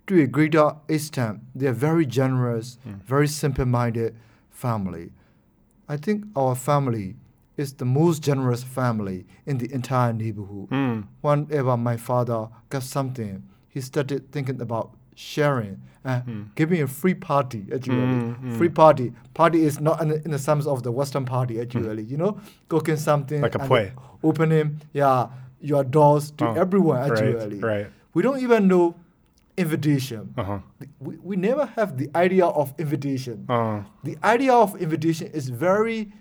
to 0.07 0.21
a 0.21 0.27
greater 0.27 0.75
extent, 0.87 1.39
they 1.55 1.67
are 1.67 1.73
very 1.73 2.05
generous, 2.05 2.77
very 3.07 3.27
simple-minded 3.27 4.15
family. 4.51 5.11
I 5.89 5.97
think 5.97 6.25
our 6.35 6.55
family 6.55 7.15
is 7.57 7.73
the 7.73 7.85
most 7.85 8.21
generous 8.21 8.63
family 8.63 9.25
in 9.45 9.57
the 9.57 9.71
entire 9.73 10.11
neighborhood. 10.13 10.69
Mm. 10.69 11.05
Whenever 11.21 11.77
my 11.77 11.97
father 11.97 12.49
got 12.69 12.83
something, 12.83 13.43
he 13.69 13.81
started 13.81 14.31
thinking 14.31 14.59
about 14.61 14.91
sharing 15.15 15.81
and 16.03 16.51
giving 16.55 16.81
a 16.81 16.87
free 16.87 17.13
party 17.13 17.65
actually. 17.73 17.95
Mm, 17.95 18.41
mm. 18.41 18.57
Free 18.57 18.69
party. 18.69 19.13
Party 19.33 19.63
is 19.65 19.79
not 19.79 20.01
in 20.01 20.09
the, 20.09 20.23
in 20.25 20.31
the 20.31 20.39
sense 20.39 20.65
of 20.67 20.83
the 20.83 20.91
Western 20.91 21.25
party 21.25 21.59
actually. 21.61 22.03
You 22.03 22.17
know, 22.17 22.39
cooking 22.69 22.97
something 22.97 23.41
Like 23.41 23.55
a 23.55 23.59
and 23.61 23.69
pui. 23.69 23.91
opening 24.23 24.81
yeah 24.93 25.27
your 25.61 25.83
doors 25.83 26.31
to 26.31 26.45
Oh, 26.47 26.53
everyone 26.53 26.99
actually. 27.11 27.59
right. 27.59 27.83
right. 27.83 27.87
We 28.13 28.21
don't 28.21 28.39
even 28.41 28.67
know 28.67 28.95
invitation. 29.57 30.33
Uh 30.37 30.43
huh. 30.43 30.59
We, 30.99 31.17
we 31.23 31.35
never 31.37 31.65
have 31.65 31.97
the 31.97 32.09
idea 32.15 32.45
of 32.45 32.73
invitation. 32.77 33.45
Uh, 33.49 33.83
The 34.03 34.17
idea 34.23 34.53
of 34.53 34.75
invitation 34.81 35.27
is 35.33 35.49
very, 35.49 36.11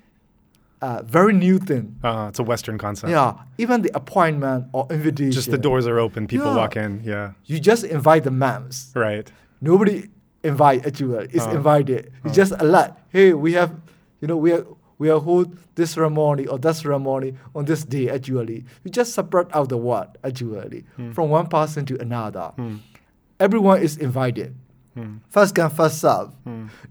uh, 0.85 1.03
very 1.19 1.33
new 1.47 1.57
thing. 1.59 1.85
uh, 2.09 2.27
it's 2.31 2.39
a 2.39 2.47
Western 2.53 2.77
concept. 2.79 3.11
Yeah, 3.11 3.31
even 3.59 3.77
the 3.87 3.91
appointment 4.03 4.61
or 4.77 4.83
invitation. 4.91 5.33
Just 5.33 5.51
the 5.51 5.63
doors 5.69 5.87
are 5.91 5.99
open, 6.07 6.27
people 6.27 6.47
Yeah. 6.53 6.57
walk 6.63 6.77
in. 6.85 6.91
Yeah. 7.13 7.33
You 7.51 7.57
just 7.71 7.83
invite 7.97 8.23
the 8.29 8.31
mams. 8.43 8.77
Right. 8.95 9.27
Nobody 9.61 9.97
invite 10.43 10.81
actually. 10.87 11.29
It's 11.37 11.47
Uh, 11.47 11.57
invited. 11.61 12.03
You 12.25 12.31
just 12.43 12.53
alert. 12.65 12.91
Hey, 13.15 13.33
we 13.45 13.51
have, 13.61 13.71
you 14.21 14.29
know, 14.29 14.37
we 14.45 14.51
are 14.57 14.65
we 15.03 15.11
are 15.11 15.19
hold 15.29 15.49
this 15.75 15.91
ceremony 15.97 16.45
or 16.47 16.57
that 16.65 16.77
ceremony 16.77 17.31
on 17.57 17.65
this 17.65 17.83
day 17.85 18.07
actually. 18.17 18.59
You 18.85 18.91
just 19.01 19.11
spread 19.15 19.47
out 19.57 19.69
the 19.75 19.77
word 19.89 20.09
actually 20.29 20.81
Hmm. 20.97 21.11
from 21.17 21.27
one 21.39 21.47
person 21.49 21.85
to 21.91 21.95
another. 22.07 22.53
Everyone 23.41 23.83
is 23.83 23.97
invited. 23.97 24.55
Hmm. 24.95 25.17
First 25.29 25.55
come, 25.55 25.71
first 25.71 26.01
serve. 26.01 26.31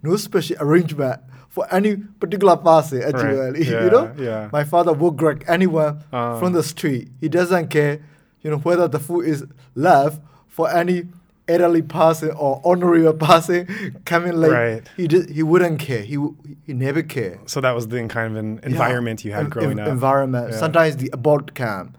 No 0.01 0.15
special 0.17 0.57
arrangement 0.59 1.21
for 1.49 1.65
any 1.73 1.95
particular 1.95 2.57
person 2.57 3.01
actually. 3.03 3.65
Yeah, 3.69 3.83
you 3.85 3.89
know, 3.91 4.13
yeah. 4.17 4.49
my 4.51 4.63
father 4.63 4.91
will 4.93 5.11
grab 5.11 5.43
anyone 5.47 6.03
Uh. 6.11 6.37
from 6.39 6.53
the 6.53 6.63
street. 6.63 7.09
He 7.21 7.29
doesn't 7.29 7.67
care, 7.69 7.99
you 8.41 8.49
know, 8.51 8.57
whether 8.57 8.87
the 8.87 8.99
food 8.99 9.25
is 9.27 9.45
left 9.75 10.19
for 10.47 10.69
any 10.69 11.03
elderly 11.47 11.81
person 11.81 12.31
or 12.31 12.61
honorary 12.65 13.11
person 13.29 13.67
coming 14.05 14.33
late. 14.33 14.51
Right. 14.51 14.89
He 14.97 15.07
did, 15.07 15.29
he 15.29 15.43
wouldn't 15.43 15.79
care. 15.79 16.01
He 16.01 16.15
w- 16.15 16.35
he 16.65 16.73
never 16.73 17.03
care. 17.03 17.39
So 17.45 17.59
that 17.61 17.73
was 17.75 17.87
the 17.87 18.05
kind 18.07 18.31
of 18.31 18.43
an 18.43 18.59
Yeah. 18.63 18.69
environment 18.69 19.23
you 19.25 19.31
had 19.33 19.45
En- 19.45 19.49
growing 19.49 19.71
en- 19.79 19.79
up. 19.81 19.87
Environment. 19.89 20.49
Yeah. 20.51 20.57
Sometimes 20.57 20.97
the 20.97 21.09
abort 21.13 21.53
camp, 21.53 21.97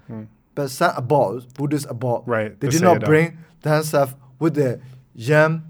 but 0.54 0.68
some 0.70 0.92
abort, 0.96 1.52
Buddhist 1.54 1.86
abort, 1.90 2.22
Right, 2.26 2.58
They 2.60 2.66
the 2.68 2.72
did 2.72 2.82
not 2.82 3.00
bring 3.04 3.38
themselves 3.62 4.14
with 4.38 4.54
the 4.54 4.80
young, 5.14 5.62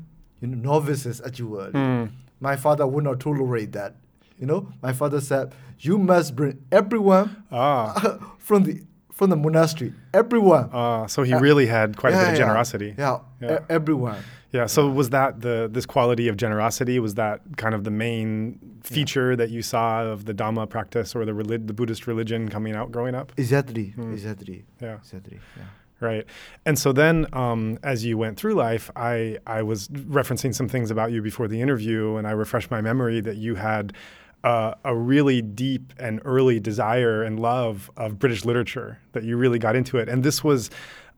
you 0.45 0.51
know, 0.57 0.73
novices 0.73 1.21
were, 1.41 1.71
Mm. 1.73 2.11
My 2.41 2.57
father 2.57 2.87
would 2.87 3.05
not 3.05 3.21
tolerate 3.21 3.73
that. 3.73 3.97
You 4.39 4.47
know, 4.47 4.69
my 4.83 4.93
father 4.93 5.21
said, 5.21 5.55
"You 5.79 5.97
must 5.97 6.37
bring 6.37 6.59
everyone 6.71 7.29
Ah. 7.51 8.19
from 8.39 8.65
the 8.65 8.83
from 9.13 9.31
the 9.31 9.37
monastery. 9.37 9.93
Everyone. 10.13 10.69
Uh, 10.73 11.07
so 11.07 11.23
he 11.23 11.33
Uh, 11.33 11.41
really 11.41 11.67
had 11.67 11.97
quite 11.97 12.13
a 12.13 12.17
Yeah, 12.17 12.25
bit 12.25 12.33
of 12.33 12.39
generosity. 12.39 12.95
Yeah, 12.99 13.19
Yeah. 13.41 13.55
e- 13.61 13.65
everyone. 13.71 14.19
Yeah. 14.51 14.67
So 14.67 14.91
was 14.91 15.11
that 15.11 15.41
the 15.41 15.71
this 15.73 15.87
quality 15.87 16.27
of 16.29 16.37
generosity? 16.37 16.99
Was 16.99 17.15
that 17.15 17.41
kind 17.57 17.75
of 17.77 17.85
the 17.85 17.93
main 17.93 18.59
feature 18.83 19.37
that 19.37 19.51
you 19.51 19.63
saw 19.63 20.03
of 20.13 20.25
the 20.25 20.35
Dhamma 20.35 20.69
practice 20.69 21.15
or 21.17 21.25
the 21.25 21.33
relig- 21.33 21.67
the 21.69 21.73
Buddhist 21.73 22.07
religion 22.09 22.49
coming 22.49 22.75
out 22.75 22.91
growing 22.91 23.15
up? 23.15 23.33
Exactly, 23.37 23.95
exactly, 24.13 24.65
Yeah. 24.83 24.97
exactly. 24.97 25.39
Yeah. 25.57 25.65
Right. 26.01 26.27
And 26.67 26.79
so 26.79 26.93
then, 26.93 27.27
um, 27.33 27.79
as 27.83 28.05
you 28.05 28.19
went 28.19 28.37
through 28.37 28.55
life, 28.55 28.91
I, 28.97 29.39
I 29.47 29.63
was 29.63 29.89
referencing 29.89 30.55
some 30.55 30.69
things 30.69 30.91
about 30.91 31.13
you 31.13 31.23
before 31.23 31.49
the 31.49 31.61
interview, 31.63 32.17
and 32.17 32.27
I 32.27 32.33
refreshed 32.33 32.71
my 32.71 32.81
memory 32.81 33.21
that 33.21 33.37
you 33.37 33.55
had 33.55 33.95
uh, 34.43 34.75
a 34.85 34.95
really 34.95 35.41
deep 35.41 35.95
and 35.99 36.21
early 36.25 36.61
desire 36.61 37.23
and 37.23 37.41
love 37.41 37.91
of 37.97 38.19
British 38.19 38.45
literature, 38.45 38.99
that 39.13 39.23
you 39.23 39.37
really 39.39 39.59
got 39.59 39.77
into 39.77 39.97
it. 39.97 40.09
And 40.09 40.23
this 40.23 40.45
was 40.45 40.69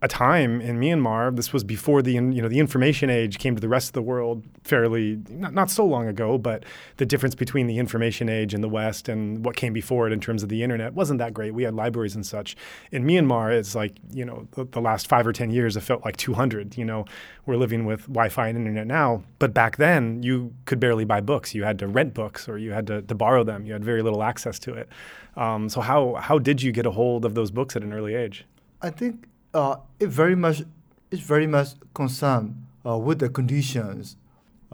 a 0.03 0.09
time 0.09 0.61
in 0.61 0.79
Myanmar. 0.79 1.35
This 1.35 1.55
was 1.55 1.65
before 1.65 2.03
the 2.03 2.13
you 2.13 2.43
know 2.43 2.49
the 2.49 2.59
information 2.59 3.09
age 3.09 3.39
came 3.39 3.55
to 3.55 3.61
the 3.61 3.69
rest 3.69 3.89
of 3.89 3.93
the 3.95 4.03
world 4.03 4.45
fairly 4.63 5.23
not, 5.31 5.55
not 5.55 5.71
so 5.71 5.87
long 5.87 6.07
ago, 6.07 6.37
but 6.37 6.65
the 6.99 7.07
difference 7.07 7.35
between 7.35 7.67
the 7.67 7.79
information 7.79 8.29
age 8.29 8.53
in 8.53 8.61
the 8.61 8.69
West 8.69 9.09
and 9.09 9.43
what 9.45 9.57
came 9.57 9.73
before 9.73 10.07
it 10.07 10.13
in 10.13 10.21
terms 10.21 10.43
of 10.43 10.51
the 10.51 10.63
internet 10.63 10.93
wasn't 10.93 11.19
that 11.19 11.33
great. 11.33 11.55
We 11.55 11.63
had 11.63 11.75
libraries 11.75 12.15
and 12.15 12.27
such. 12.27 12.57
In 12.93 13.05
Myanmar, 13.05 13.53
it's 13.53 13.75
like 13.75 13.95
you 14.13 14.27
know 14.27 14.47
the, 14.53 14.65
the 14.65 14.83
last 14.83 15.07
five 15.07 15.27
or 15.27 15.33
ten 15.33 15.51
years, 15.51 15.79
it 15.79 15.81
felt 15.81 16.05
like 16.05 16.19
200. 16.19 16.77
You 16.77 16.85
know, 16.85 17.07
we're 17.47 17.57
living 17.57 17.87
with 17.87 18.03
Wi-Fi 18.03 18.49
and 18.49 18.59
internet 18.59 18.87
now, 18.87 19.23
but 19.39 19.55
back 19.55 19.79
then 19.79 20.23
you 20.23 20.53
could 20.67 20.79
barely 20.79 21.07
buy 21.07 21.23
books. 21.23 21.55
You 21.55 21.65
had 21.65 21.79
to 21.79 21.87
rent 21.87 22.13
books 22.13 22.51
or 22.51 22.59
you 22.59 22.73
had 22.73 22.87
to, 22.89 23.01
to 23.01 23.15
borrow 23.15 23.45
them. 23.45 23.65
You 23.65 23.73
had 23.73 23.85
very 23.85 24.03
little 24.03 24.23
access 24.23 24.59
to 24.61 24.75
it. 24.75 24.91
Um, 25.37 25.71
so 25.71 25.81
how 25.81 26.17
how 26.17 26.39
did 26.39 26.61
you 26.61 26.71
get 26.71 26.85
a 26.85 26.91
hold 26.91 27.25
of 27.25 27.35
those 27.35 27.51
books 27.51 27.77
at 27.77 27.83
an 27.83 27.95
early 27.95 28.15
age? 28.15 28.45
I 28.83 28.91
think 28.91 29.27
uh, 29.57 29.77
it 29.99 30.09
very 30.09 30.37
much 30.37 30.63
it's 31.11 31.23
very 31.23 31.47
much 31.47 31.69
concerned 31.95 32.67
uh, 32.85 32.99
with 32.99 33.19
the 33.21 33.29
conditions 33.29 34.17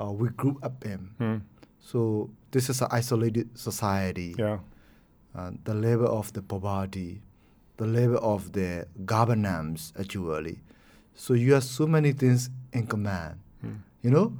uh, 0.01 0.11
we 0.11 0.29
grew 0.31 0.59
up 0.62 0.85
in. 0.85 1.11
Hmm. 1.19 1.37
So 1.79 2.31
this 2.51 2.69
is 2.69 2.81
an 2.81 2.89
isolated 2.91 3.57
society. 3.59 4.35
Yeah. 4.39 4.59
Uh, 5.35 5.53
the 5.65 5.75
level 5.75 6.09
of 6.09 6.33
the 6.33 6.43
poverty, 6.43 7.23
the 7.77 7.87
level 7.87 8.19
of 8.23 8.53
the 8.53 8.87
governance 9.05 9.93
actually. 9.99 10.61
So 11.15 11.35
you 11.35 11.55
have 11.55 11.65
so 11.65 11.87
many 11.87 12.12
things 12.12 12.51
in 12.73 12.87
command. 12.87 13.39
Hmm. 13.61 13.77
You 14.03 14.11
know, 14.11 14.37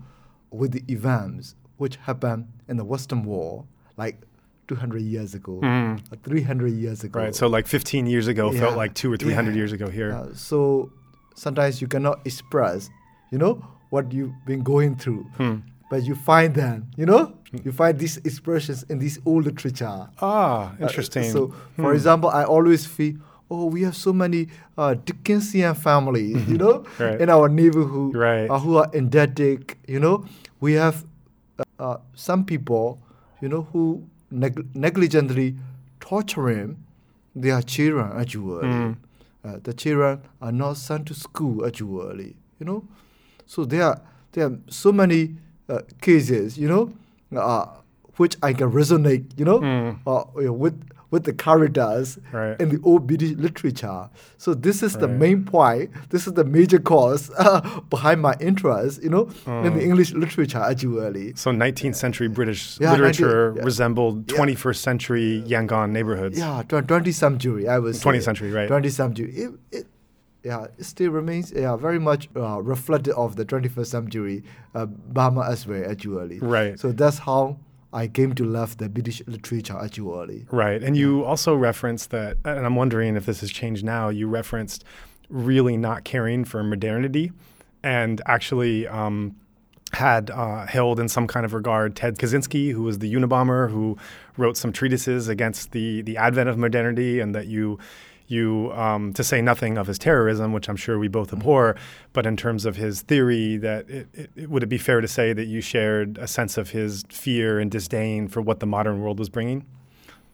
with 0.51 0.73
the 0.73 0.85
events 0.93 1.55
which 1.77 1.97
happened 1.97 2.49
in 2.69 2.77
the 2.77 2.85
Western 2.85 3.25
world, 3.25 3.67
like 3.97 4.21
200 4.75 5.03
years 5.03 5.35
ago, 5.35 5.61
Mm. 5.63 6.01
or 6.13 6.17
300 6.25 6.73
years 6.73 7.05
ago. 7.05 7.21
Right. 7.21 7.35
So 7.35 7.47
like 7.47 7.67
15 7.67 8.07
years 8.07 8.27
ago 8.29 8.51
felt 8.53 8.77
like 8.77 8.95
two 8.95 9.13
or 9.13 9.17
300 9.17 9.51
Yeah. 9.51 9.57
years 9.61 9.73
ago 9.73 9.89
here. 9.91 10.13
Uh, 10.13 10.35
so 10.35 10.91
sometimes 11.35 11.81
you 11.83 11.89
cannot 11.89 12.17
express, 12.25 12.91
you 13.31 13.39
know, 13.39 13.55
what 13.91 14.13
you've 14.13 14.33
been 14.47 14.63
going 14.63 14.97
through. 14.97 15.25
Hmm. 15.37 15.57
But 15.91 16.05
you 16.09 16.15
find 16.15 16.55
them, 16.55 16.87
you 16.97 17.05
know, 17.05 17.23
you 17.65 17.71
find 17.73 17.99
these 17.99 18.17
expressions 18.25 18.83
in 18.89 18.99
this 18.99 19.19
old 19.27 19.45
literature. 19.45 20.09
Ah, 20.23 20.73
Uh, 20.81 20.87
interesting. 20.87 21.25
so, 21.35 21.53
for 21.77 21.91
Hmm. 21.91 21.97
example, 21.99 22.31
I 22.31 22.45
always 22.45 22.87
feel, 22.87 23.15
oh, 23.51 23.67
we 23.67 23.83
have 23.85 23.95
so 23.95 24.13
many 24.13 24.49
uh, 24.79 24.95
Dickensian 25.05 25.75
families, 25.75 26.49
you 26.49 26.57
know, 26.57 26.85
Right. 26.99 27.21
in 27.21 27.29
our 27.29 27.49
neighborhood 27.51 28.17
Right. 28.17 28.49
uh, 28.49 28.59
who 28.65 28.77
are 28.81 28.89
indebted, 28.95 29.77
you 29.87 30.01
know. 30.01 30.25
We 30.65 30.73
have 30.81 31.05
uh, 31.61 31.65
uh, 31.79 31.97
some 32.15 32.45
people, 32.45 32.87
you 33.43 33.49
know, 33.53 33.63
who 33.73 33.85
neg- 34.33 34.67
negligently 34.75 35.55
torturing 36.01 36.77
their 37.35 37.63
children 37.63 38.11
actually. 38.17 38.65
Mm. 38.69 38.97
Uh, 39.45 39.57
the 39.63 39.73
children 39.75 40.21
are 40.41 40.53
not 40.53 40.77
sent 40.77 41.07
to 41.07 41.15
school 41.15 41.67
actually, 41.67 42.37
you 42.59 42.67
know. 42.67 42.85
So 43.47 43.65
there 43.65 43.85
are, 43.85 44.01
there 44.33 44.47
are 44.47 44.59
so 44.69 44.93
many 44.93 45.37
uh, 45.69 45.81
cases, 46.01 46.57
you 46.59 46.69
know, 46.69 46.93
uh, 47.37 47.67
which 48.17 48.37
I 48.43 48.53
can 48.53 48.71
resonate, 48.71 49.25
you 49.39 49.45
know, 49.45 49.61
Mm. 49.61 49.99
uh, 50.07 50.25
you 50.41 50.47
know, 50.47 50.53
with 50.53 50.81
with 51.13 51.23
the 51.25 51.33
characters 51.33 52.19
Right. 52.33 52.59
in 52.61 52.71
the 52.71 52.81
old 52.83 53.07
British 53.07 53.33
literature. 53.37 54.09
So 54.39 54.55
this 54.55 54.83
is 54.83 54.97
the 54.97 55.07
main 55.07 55.45
point. 55.45 55.91
This 56.11 56.27
is 56.27 56.33
the 56.33 56.45
major 56.45 56.81
cause 56.81 57.31
uh, 57.39 57.61
behind 57.91 58.21
my 58.23 58.35
interest, 58.41 59.03
you 59.05 59.11
know, 59.11 59.25
in 59.47 59.75
the 59.75 59.81
Mm. 59.81 59.83
English 59.89 60.13
literature 60.15 60.59
actually. 60.73 61.35
So 61.37 61.53
19th 61.53 61.95
century 62.05 62.29
British 62.29 62.81
Yeah, 62.81 62.93
literature 62.93 63.45
19 63.53 63.57
yeah. 63.59 63.65
resembled 63.65 64.31
Yeah. 64.33 64.39
21st 64.39 64.81
century 64.89 65.45
Yangon 65.47 65.91
neighborhoods. 65.91 66.39
Yeah, 66.39 66.63
tw- 66.63 66.87
20th 66.91 67.15
century, 67.15 67.69
I 67.69 67.77
say. 67.93 68.03
20th 68.11 68.23
century, 68.25 68.51
right. 68.51 68.69
20th 68.69 68.93
century. 68.93 69.31
It, 69.45 69.51
it, 69.71 69.87
yeah, 70.43 70.65
it 70.79 70.85
still 70.85 71.11
remains 71.13 71.53
yeah, 71.53 71.77
very 71.77 72.01
much 72.01 72.29
uh, 72.35 72.61
reflective 72.63 73.15
of 73.17 73.37
the 73.37 73.45
21st 73.45 73.87
century 73.87 74.43
uh, 74.75 74.87
Burma 74.87 75.43
as 75.43 75.67
well, 75.69 75.85
actually. 75.89 76.39
Right. 76.41 76.75
So 76.81 76.91
that's 76.91 77.19
how 77.19 77.59
I 77.93 78.09
came 78.09 78.35
to 78.35 78.45
love 78.45 78.79
the 78.79 78.89
British 78.89 79.23
literature, 79.27 79.79
actually. 79.79 80.47
Right. 80.51 80.83
And 80.83 80.97
you 80.97 81.25
also 81.25 81.55
referenced 81.55 82.11
that, 82.11 82.39
and 82.45 82.65
I'm 82.65 82.77
wondering 82.77 83.17
if 83.17 83.27
this 83.27 83.41
has 83.41 83.51
changed 83.51 83.85
now, 83.85 84.09
you 84.09 84.29
referenced 84.29 84.85
really 85.29 85.77
not 85.77 86.05
caring 86.05 86.45
for 86.45 86.63
modernity 86.63 87.33
and 87.83 88.21
actually 88.27 88.87
um, 88.87 89.37
had 89.93 90.31
uh, 90.31 90.67
held 90.67 90.99
in 91.01 91.09
some 91.09 91.27
kind 91.27 91.45
of 91.45 91.53
regard 91.53 91.97
Ted 91.97 92.19
Kaczynski, 92.19 92.73
who 92.73 92.83
was 92.83 92.99
the 92.99 93.13
Unabomber, 93.13 93.71
who 93.71 93.99
wrote 94.37 94.57
some 94.57 94.73
treatises 94.73 95.29
against 95.29 95.73
the, 95.73 96.03
the 96.03 96.17
advent 96.17 96.49
of 96.49 96.57
modernity, 96.59 97.21
and 97.21 97.35
that 97.35 97.47
you. 97.47 97.79
You, 98.33 98.73
um, 98.73 99.13
to 99.13 99.23
say 99.23 99.43
nothing 99.43 99.77
of 99.77 99.87
his 99.87 99.99
terrorism, 99.99 100.53
which 100.57 100.67
I'm 100.71 100.77
sure 100.85 100.99
we 100.99 101.09
both 101.09 101.31
abhor, 101.33 101.77
but 102.15 102.25
in 102.27 102.37
terms 102.37 102.65
of 102.65 102.77
his 102.77 103.03
theory, 103.03 103.59
that 103.59 103.83
it, 103.91 104.07
it, 104.15 104.31
it- 104.37 104.49
would 104.51 104.63
it 104.63 104.71
be 104.77 104.79
fair 104.79 105.01
to 105.03 105.09
say 105.19 105.35
that 105.35 105.47
you 105.55 105.61
shared 105.61 106.17
a 106.19 106.27
sense 106.27 106.57
of 106.57 106.71
his 106.71 107.05
fear 107.11 107.61
and 107.61 107.71
disdain 107.71 108.29
for 108.29 108.41
what 108.41 108.59
the 108.61 108.67
modern 108.67 109.01
world 109.03 109.19
was 109.19 109.29
bringing? 109.29 109.67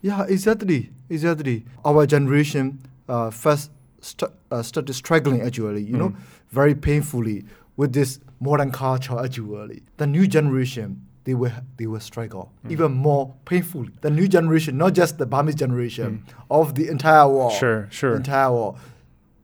Yeah, 0.01 0.25
exactly, 0.29 0.91
exactly. 1.11 1.65
Our 1.85 2.07
generation 2.07 2.79
uh, 3.09 3.31
first 3.31 3.73
st- 4.01 4.31
uh, 4.53 4.63
started 4.63 4.93
struggling 4.95 5.41
actually, 5.43 5.83
you 5.83 5.97
know, 5.97 6.15
very 6.51 6.75
painfully 6.77 7.45
with 7.77 7.93
this 7.95 8.21
modern 8.39 8.71
culture 8.71 9.19
actually. 9.19 9.83
The 9.97 10.07
new 10.07 10.29
generation, 10.29 11.03
they 11.29 11.35
will 11.35 11.53
they 11.77 11.87
will 11.87 12.01
struggle 12.01 12.51
mm. 12.65 12.71
even 12.71 12.91
more 12.91 13.35
painfully. 13.45 13.91
The 14.01 14.09
new 14.09 14.27
generation, 14.29 14.79
not 14.79 14.95
just 14.95 15.19
the 15.19 15.27
Burmese 15.27 15.57
generation, 15.57 16.25
mm. 16.27 16.45
of 16.51 16.75
the 16.75 16.89
entire 16.89 17.29
world. 17.29 17.53
Sure, 17.53 17.87
sure. 17.91 18.17
Entire 18.17 18.51
world. 18.51 18.79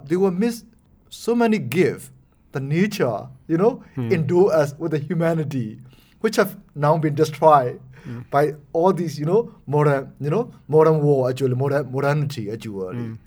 They 0.03 0.15
will 0.15 0.31
miss 0.31 0.63
so 1.09 1.35
many 1.35 1.59
gifts, 1.59 2.09
the 2.53 2.59
nature, 2.59 3.27
you 3.47 3.57
know, 3.57 3.83
hmm. 3.93 4.11
endure 4.11 4.51
us 4.51 4.73
with 4.79 4.91
the 4.91 4.97
humanity, 4.97 5.79
which 6.21 6.37
have 6.37 6.57
now 6.73 6.97
been 6.97 7.13
destroyed 7.13 7.79
mm. 8.03 8.27
by 8.31 8.53
all 8.73 8.91
these, 8.91 9.19
you 9.19 9.25
know, 9.27 9.53
modern, 9.67 10.11
you 10.19 10.31
know, 10.31 10.51
modern 10.67 11.01
war 11.03 11.29
actually, 11.29 11.53
modern 11.53 11.91
modernity 11.91 12.49
actually. 12.49 13.17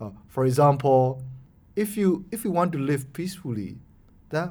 Uh, 0.00 0.10
for 0.28 0.46
example, 0.46 1.20
if 1.74 1.96
you 1.96 2.24
if 2.30 2.44
you 2.44 2.52
want 2.52 2.70
to 2.72 2.78
live 2.78 3.12
peacefully, 3.12 3.78
then 4.30 4.50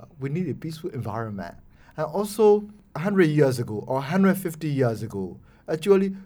uh, 0.00 0.06
we 0.18 0.28
need 0.28 0.48
a 0.48 0.54
peaceful 0.54 0.90
environment. 0.90 1.54
And 1.96 2.06
also, 2.06 2.68
100 2.96 3.24
years 3.24 3.58
ago 3.58 3.84
or 3.86 3.96
150 3.96 4.68
years 4.68 5.02
ago, 5.02 5.38
actually, 5.68 6.16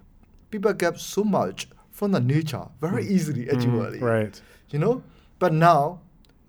people 0.50 0.72
get 0.72 0.98
so 0.98 1.22
much 1.24 1.68
from 1.90 2.12
the 2.12 2.20
nature 2.20 2.66
very 2.80 3.06
easily 3.06 3.50
actually. 3.50 3.98
Mm, 3.98 4.02
right. 4.02 4.40
you 4.70 4.78
know? 4.78 5.02
But 5.38 5.52
now 5.52 6.00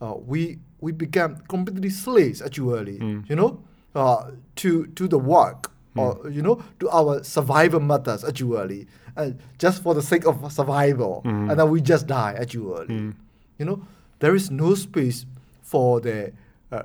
uh, 0.02 0.16
we 0.26 0.60
we 0.80 0.92
become 0.92 1.38
completely 1.48 1.90
slaves 1.90 2.42
actually 2.42 2.98
Mm. 3.00 3.30
you 3.30 3.36
know? 3.36 3.60
Uh, 3.94 4.32
to 4.56 4.88
to 4.96 5.08
the 5.08 5.20
work 5.20 5.70
or 5.98 6.30
you 6.30 6.42
know 6.42 6.64
to 6.80 6.90
our 6.90 7.22
survival 7.24 7.80
methods 7.82 8.24
actually. 8.24 8.88
Uh, 9.18 9.32
just 9.58 9.84
for 9.84 9.94
the 9.94 10.02
sake 10.02 10.26
of 10.26 10.36
survival. 10.52 11.22
Mm. 11.26 11.50
and 11.52 11.60
then 11.60 11.70
we 11.70 11.82
just 11.82 12.08
die 12.08 12.34
actually. 12.40 12.88
Mm. 12.88 13.14
you 13.60 13.66
know? 13.66 13.82
There 14.20 14.36
is 14.36 14.50
no 14.52 14.76
space 14.76 15.26
for 15.62 16.00
the 16.00 16.32
uh, 16.72 16.84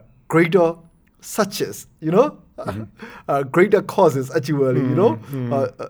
greater 1.20 1.22
suches 1.22 1.86
you 2.00 2.10
know 2.10 2.38
uh, 3.28 3.42
greater 3.42 3.82
causes 3.82 4.30
actually 4.34 4.80
you 4.80 4.94
know 4.94 5.16
Mm, 5.16 5.48
mm. 5.48 5.52
Uh, 5.52 5.82
uh, 5.82 5.88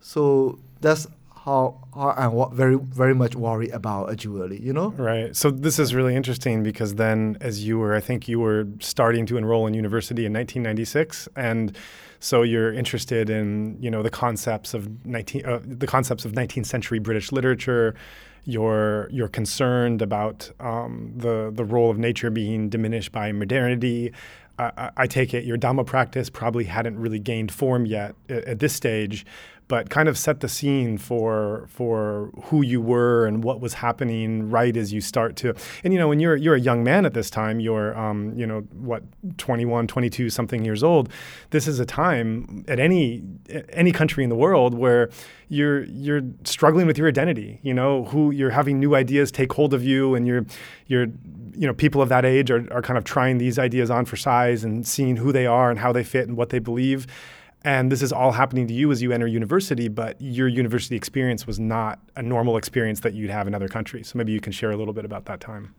so 0.00 0.58
that's 0.80 1.06
how, 1.44 1.74
how 1.94 2.10
I'm 2.10 2.32
wa- 2.32 2.48
very 2.50 2.76
very 2.76 3.14
much 3.14 3.34
worried 3.34 3.70
about 3.70 4.10
actually 4.10 4.60
you 4.60 4.72
know 4.72 4.90
Right. 4.90 5.34
So 5.36 5.50
this 5.50 5.78
is 5.78 5.94
really 5.94 6.14
interesting 6.14 6.62
because 6.62 6.94
then, 6.96 7.36
as 7.40 7.64
you 7.64 7.78
were, 7.78 7.94
I 7.94 8.00
think 8.00 8.28
you 8.28 8.38
were 8.40 8.66
starting 8.80 9.26
to 9.26 9.36
enroll 9.36 9.66
in 9.66 9.74
university 9.74 10.26
in 10.26 10.32
1996, 10.32 11.28
and 11.36 11.76
so 12.20 12.42
you're 12.42 12.72
interested 12.72 13.30
in 13.30 13.76
you 13.80 13.90
know 13.90 14.02
the 14.02 14.10
concepts 14.10 14.74
of 14.74 14.88
19 15.06 15.46
uh, 15.46 15.60
the 15.64 15.86
concepts 15.86 16.24
of 16.24 16.32
19th 16.32 16.66
century 16.66 16.98
British 16.98 17.32
literature. 17.32 17.94
You're 18.44 19.08
you're 19.10 19.28
concerned 19.28 20.02
about 20.02 20.50
um, 20.60 21.12
the 21.16 21.50
the 21.54 21.64
role 21.64 21.90
of 21.90 21.98
nature 21.98 22.30
being 22.30 22.68
diminished 22.68 23.12
by 23.12 23.32
modernity. 23.32 24.12
I, 24.58 24.90
I- 24.96 25.06
take 25.06 25.34
it 25.34 25.44
your 25.44 25.56
Dhamma 25.56 25.86
practice 25.86 26.28
probably 26.30 26.64
hadn't 26.64 26.98
really 26.98 27.18
gained 27.18 27.52
form 27.52 27.86
yet 27.86 28.14
at, 28.28 28.44
at 28.44 28.58
this 28.58 28.72
stage, 28.72 29.24
but 29.68 29.90
kind 29.90 30.08
of 30.08 30.16
set 30.18 30.40
the 30.40 30.48
scene 30.48 30.96
for 30.98 31.66
for 31.68 32.30
who 32.44 32.62
you 32.62 32.80
were 32.80 33.26
and 33.26 33.44
what 33.44 33.60
was 33.60 33.74
happening 33.74 34.50
right 34.50 34.76
as 34.76 34.92
you 34.92 35.00
start 35.00 35.36
to. 35.36 35.54
And 35.84 35.92
you 35.92 35.98
know, 35.98 36.08
when 36.08 36.18
you're 36.18 36.36
you're 36.36 36.54
a 36.54 36.60
young 36.60 36.82
man 36.82 37.04
at 37.04 37.14
this 37.14 37.30
time, 37.30 37.60
you're 37.60 37.96
um, 37.96 38.32
you 38.36 38.46
know 38.46 38.60
what 38.72 39.02
21, 39.36 39.86
22 39.86 40.30
something 40.30 40.64
years 40.64 40.82
old. 40.82 41.10
This 41.50 41.68
is 41.68 41.78
a 41.78 41.86
time 41.86 42.64
at 42.66 42.80
any 42.80 43.22
any 43.72 43.92
country 43.92 44.24
in 44.24 44.30
the 44.30 44.36
world 44.36 44.74
where 44.74 45.10
you're 45.48 45.84
you're 45.84 46.22
struggling 46.44 46.86
with 46.86 46.96
your 46.96 47.08
identity. 47.08 47.60
You 47.62 47.74
know, 47.74 48.04
who 48.06 48.30
you're 48.30 48.50
having 48.50 48.80
new 48.80 48.94
ideas 48.94 49.30
take 49.30 49.52
hold 49.52 49.74
of 49.74 49.84
you, 49.84 50.14
and 50.14 50.26
you're 50.26 50.46
you're 50.86 51.06
you 51.52 51.66
know 51.66 51.74
people 51.74 52.00
of 52.00 52.08
that 52.08 52.24
age 52.24 52.50
are, 52.50 52.66
are 52.72 52.82
kind 52.82 52.96
of 52.96 53.04
trying 53.04 53.36
these 53.36 53.58
ideas 53.58 53.90
on 53.90 54.06
for 54.06 54.16
size 54.16 54.64
and 54.64 54.86
seeing 54.86 55.16
who 55.16 55.30
they 55.30 55.46
are 55.46 55.70
and 55.70 55.78
how 55.78 55.92
they 55.92 56.04
fit 56.04 56.26
and 56.26 56.36
what 56.36 56.48
they 56.48 56.58
believe 56.58 57.06
and 57.64 57.90
this 57.90 58.02
is 58.02 58.12
all 58.12 58.32
happening 58.32 58.68
to 58.68 58.74
you 58.74 58.92
as 58.92 59.02
you 59.02 59.12
enter 59.12 59.26
university, 59.26 59.88
but 59.88 60.20
your 60.20 60.46
university 60.46 60.94
experience 60.96 61.46
was 61.46 61.58
not 61.58 61.98
a 62.14 62.22
normal 62.22 62.56
experience 62.56 63.00
that 63.00 63.14
you'd 63.14 63.30
have 63.30 63.46
in 63.46 63.54
other 63.54 63.68
countries. 63.68 64.08
So 64.08 64.18
maybe 64.18 64.32
you 64.32 64.40
can 64.40 64.52
share 64.52 64.70
a 64.70 64.76
little 64.76 64.94
bit 64.94 65.04
about 65.04 65.24
that 65.24 65.40
time. 65.40 65.74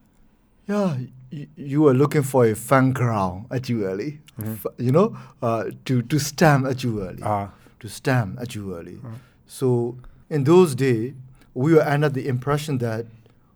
Yeah, 0.66 0.98
you, 1.30 1.48
you 1.56 1.80
were 1.82 1.94
looking 1.94 2.22
for 2.22 2.44
a 2.44 2.54
fun 2.54 2.92
ground 2.92 3.46
at 3.50 3.68
ULE, 3.68 4.18
mm-hmm. 4.38 4.54
you 4.78 4.92
know, 4.92 5.16
uh, 5.42 5.70
to, 5.86 6.02
to 6.02 6.18
stamp 6.18 6.66
at 6.66 6.84
ULE, 6.84 7.16
uh, 7.22 7.48
to 7.80 7.88
stamp 7.88 8.38
at 8.40 8.54
ULE. 8.54 8.98
Uh, 9.04 9.08
so 9.46 9.96
in 10.28 10.44
those 10.44 10.74
days, 10.74 11.14
we 11.54 11.74
were 11.74 11.82
under 11.82 12.08
the 12.08 12.28
impression 12.28 12.78
that 12.78 13.06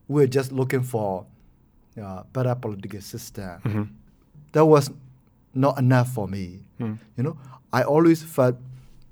we 0.09 0.23
were 0.23 0.27
just 0.27 0.51
looking 0.51 0.83
for 0.83 1.27
uh, 2.03 2.23
better 2.33 2.55
political 2.55 3.01
system. 3.01 3.61
Mm-hmm. 3.61 3.83
That 4.53 4.65
was 4.65 4.91
not 5.55 5.79
enough 5.79 6.13
for 6.13 6.27
me. 6.27 6.61
Mm. 6.81 6.99
You 7.17 7.23
know, 7.25 7.39
I 7.75 7.83
always 7.83 8.23
felt 8.23 8.55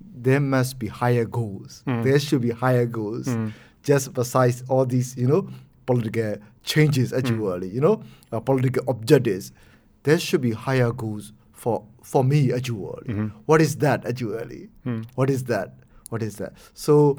there 0.00 0.38
must 0.38 0.78
be 0.78 0.86
higher 0.86 1.24
goals. 1.24 1.82
Mm. 1.84 2.04
There 2.04 2.18
should 2.20 2.42
be 2.42 2.50
higher 2.50 2.86
goals. 2.86 3.26
Mm. 3.26 3.52
Just 3.82 4.14
besides 4.14 4.62
all 4.68 4.86
these, 4.86 5.16
you 5.16 5.26
know, 5.26 5.48
political 5.84 6.36
changes 6.62 7.12
actually, 7.12 7.70
mm. 7.70 7.74
you 7.74 7.80
know, 7.80 8.04
uh, 8.30 8.38
political 8.38 8.84
objectives. 8.88 9.50
There 10.04 10.16
should 10.16 10.42
be 10.42 10.52
higher 10.52 10.92
goals 10.92 11.32
for 11.52 11.84
for 12.04 12.22
me 12.22 12.52
actually. 12.52 13.02
Mm-hmm. 13.08 13.26
What 13.46 13.60
is 13.60 13.76
that 13.78 14.06
actually? 14.06 14.68
Mm. 14.86 15.06
What 15.16 15.28
is 15.28 15.42
that? 15.44 15.74
What 16.10 16.22
is 16.22 16.36
that? 16.36 16.52
So 16.74 17.18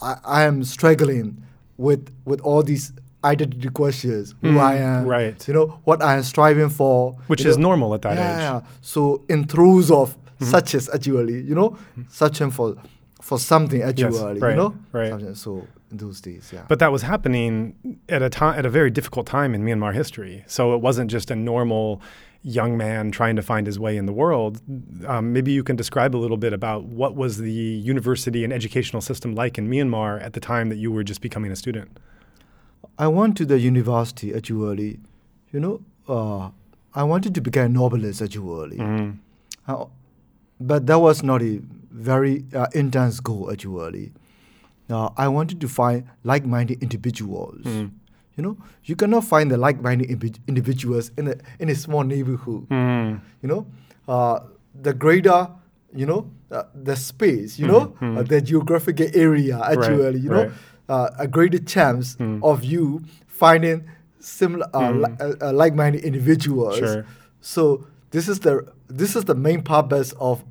I, 0.00 0.18
I 0.24 0.42
am 0.44 0.62
struggling 0.62 1.42
with 1.78 2.14
with 2.24 2.40
all 2.42 2.62
these 2.62 2.92
identity 3.24 3.70
questions, 3.70 4.36
who 4.40 4.52
mm, 4.52 4.60
I 4.60 4.76
am, 4.76 5.04
right? 5.04 5.48
You 5.48 5.54
know 5.54 5.80
what 5.82 6.00
I 6.00 6.14
am 6.14 6.22
striving 6.22 6.68
for, 6.68 7.16
which 7.26 7.44
is 7.44 7.58
know? 7.58 7.70
normal 7.70 7.94
at 7.94 8.02
that 8.02 8.14
yeah, 8.14 8.58
age. 8.58 8.62
So 8.82 9.24
in 9.28 9.48
throes 9.48 9.90
of 9.90 10.16
mm-hmm. 10.36 10.50
such 10.50 10.74
as 10.74 10.88
actually, 10.88 11.40
you 11.42 11.54
know, 11.54 11.76
searching 12.08 12.50
for 12.50 12.76
for 13.20 13.38
something 13.38 13.82
actually, 13.82 14.14
yes, 14.14 14.40
right, 14.40 14.50
you 14.50 14.56
know, 14.56 14.76
right. 14.92 15.36
So 15.36 15.66
in 15.90 15.96
those 15.96 16.20
days, 16.20 16.50
yeah. 16.52 16.64
But 16.68 16.78
that 16.78 16.92
was 16.92 17.02
happening 17.02 17.98
at 18.08 18.22
a 18.22 18.30
time 18.30 18.58
at 18.58 18.66
a 18.66 18.70
very 18.70 18.90
difficult 18.90 19.26
time 19.26 19.54
in 19.54 19.62
Myanmar 19.62 19.94
history. 19.94 20.44
So 20.46 20.74
it 20.74 20.80
wasn't 20.80 21.10
just 21.10 21.30
a 21.30 21.36
normal 21.36 22.00
young 22.42 22.76
man 22.76 23.10
trying 23.10 23.34
to 23.34 23.42
find 23.42 23.66
his 23.66 23.78
way 23.78 23.96
in 23.96 24.06
the 24.06 24.12
world. 24.12 24.60
Um, 25.06 25.32
maybe 25.32 25.50
you 25.50 25.64
can 25.64 25.74
describe 25.74 26.14
a 26.14 26.18
little 26.18 26.36
bit 26.36 26.52
about 26.52 26.84
what 26.84 27.16
was 27.16 27.38
the 27.38 27.50
university 27.50 28.44
and 28.44 28.52
educational 28.52 29.02
system 29.02 29.34
like 29.34 29.58
in 29.58 29.68
Myanmar 29.68 30.22
at 30.22 30.32
the 30.34 30.40
time 30.40 30.68
that 30.68 30.76
you 30.76 30.92
were 30.92 31.02
just 31.02 31.20
becoming 31.20 31.50
a 31.50 31.56
student. 31.56 31.98
I 32.98 33.08
went 33.08 33.36
to 33.38 33.44
the 33.44 33.58
university 33.58 34.32
actually, 34.32 35.00
you 35.52 35.60
know. 35.60 35.80
Uh, 36.08 36.50
I 36.94 37.02
wanted 37.02 37.34
to 37.34 37.40
become 37.40 37.64
a 37.64 37.68
novelist 37.68 38.22
actually. 38.22 38.78
Uh, 39.66 39.86
but 40.60 40.86
that 40.86 40.98
was 40.98 41.22
not 41.22 41.42
a 41.42 41.60
very 41.90 42.44
uh, 42.54 42.66
intense 42.74 43.20
goal 43.20 43.50
actually. 43.50 44.12
Uh, 44.88 45.10
I 45.16 45.28
wanted 45.28 45.60
to 45.62 45.68
find 45.68 46.04
like-minded 46.22 46.82
individuals. 46.82 47.64
Mm. 47.64 47.90
You 48.36 48.42
know, 48.42 48.56
you 48.84 48.94
cannot 48.94 49.24
find 49.24 49.50
the 49.50 49.56
like-minded 49.56 50.08
imbi- 50.10 50.38
individuals 50.46 51.10
in 51.16 51.28
a 51.28 51.34
in 51.58 51.68
a 51.68 51.74
small 51.74 52.04
neighborhood. 52.04 52.68
Mm. 52.68 53.20
You 53.42 53.48
know, 53.48 53.66
uh, 54.06 54.40
the 54.80 54.92
greater 54.92 55.48
you 55.94 56.06
know 56.06 56.30
uh, 56.50 56.64
the 56.74 56.94
space. 56.94 57.58
You 57.58 57.66
mm. 57.66 57.72
know, 57.72 57.96
mm. 58.00 58.28
the 58.28 58.40
geographical 58.40 59.08
area 59.14 59.58
actually. 59.58 60.04
Right, 60.04 60.14
you 60.14 60.30
know, 60.30 60.44
right. 60.44 60.52
Uh, 60.88 61.10
a 61.18 61.26
greater 61.26 61.58
chance 61.58 62.14
mm. 62.16 62.38
of 62.44 62.62
you 62.62 63.02
finding 63.26 63.88
similar 64.20 64.68
uh, 64.72 64.92
mm. 64.92 65.42
li- 65.42 65.52
like-minded 65.52 66.04
individuals. 66.04 66.78
Sure. 66.78 67.04
So 67.40 67.86
this 68.10 68.28
is 68.28 68.40
the 68.40 68.72
this 68.88 69.16
is 69.16 69.24
the 69.24 69.34
main 69.34 69.62
purpose 69.62 70.12
of 70.12 70.44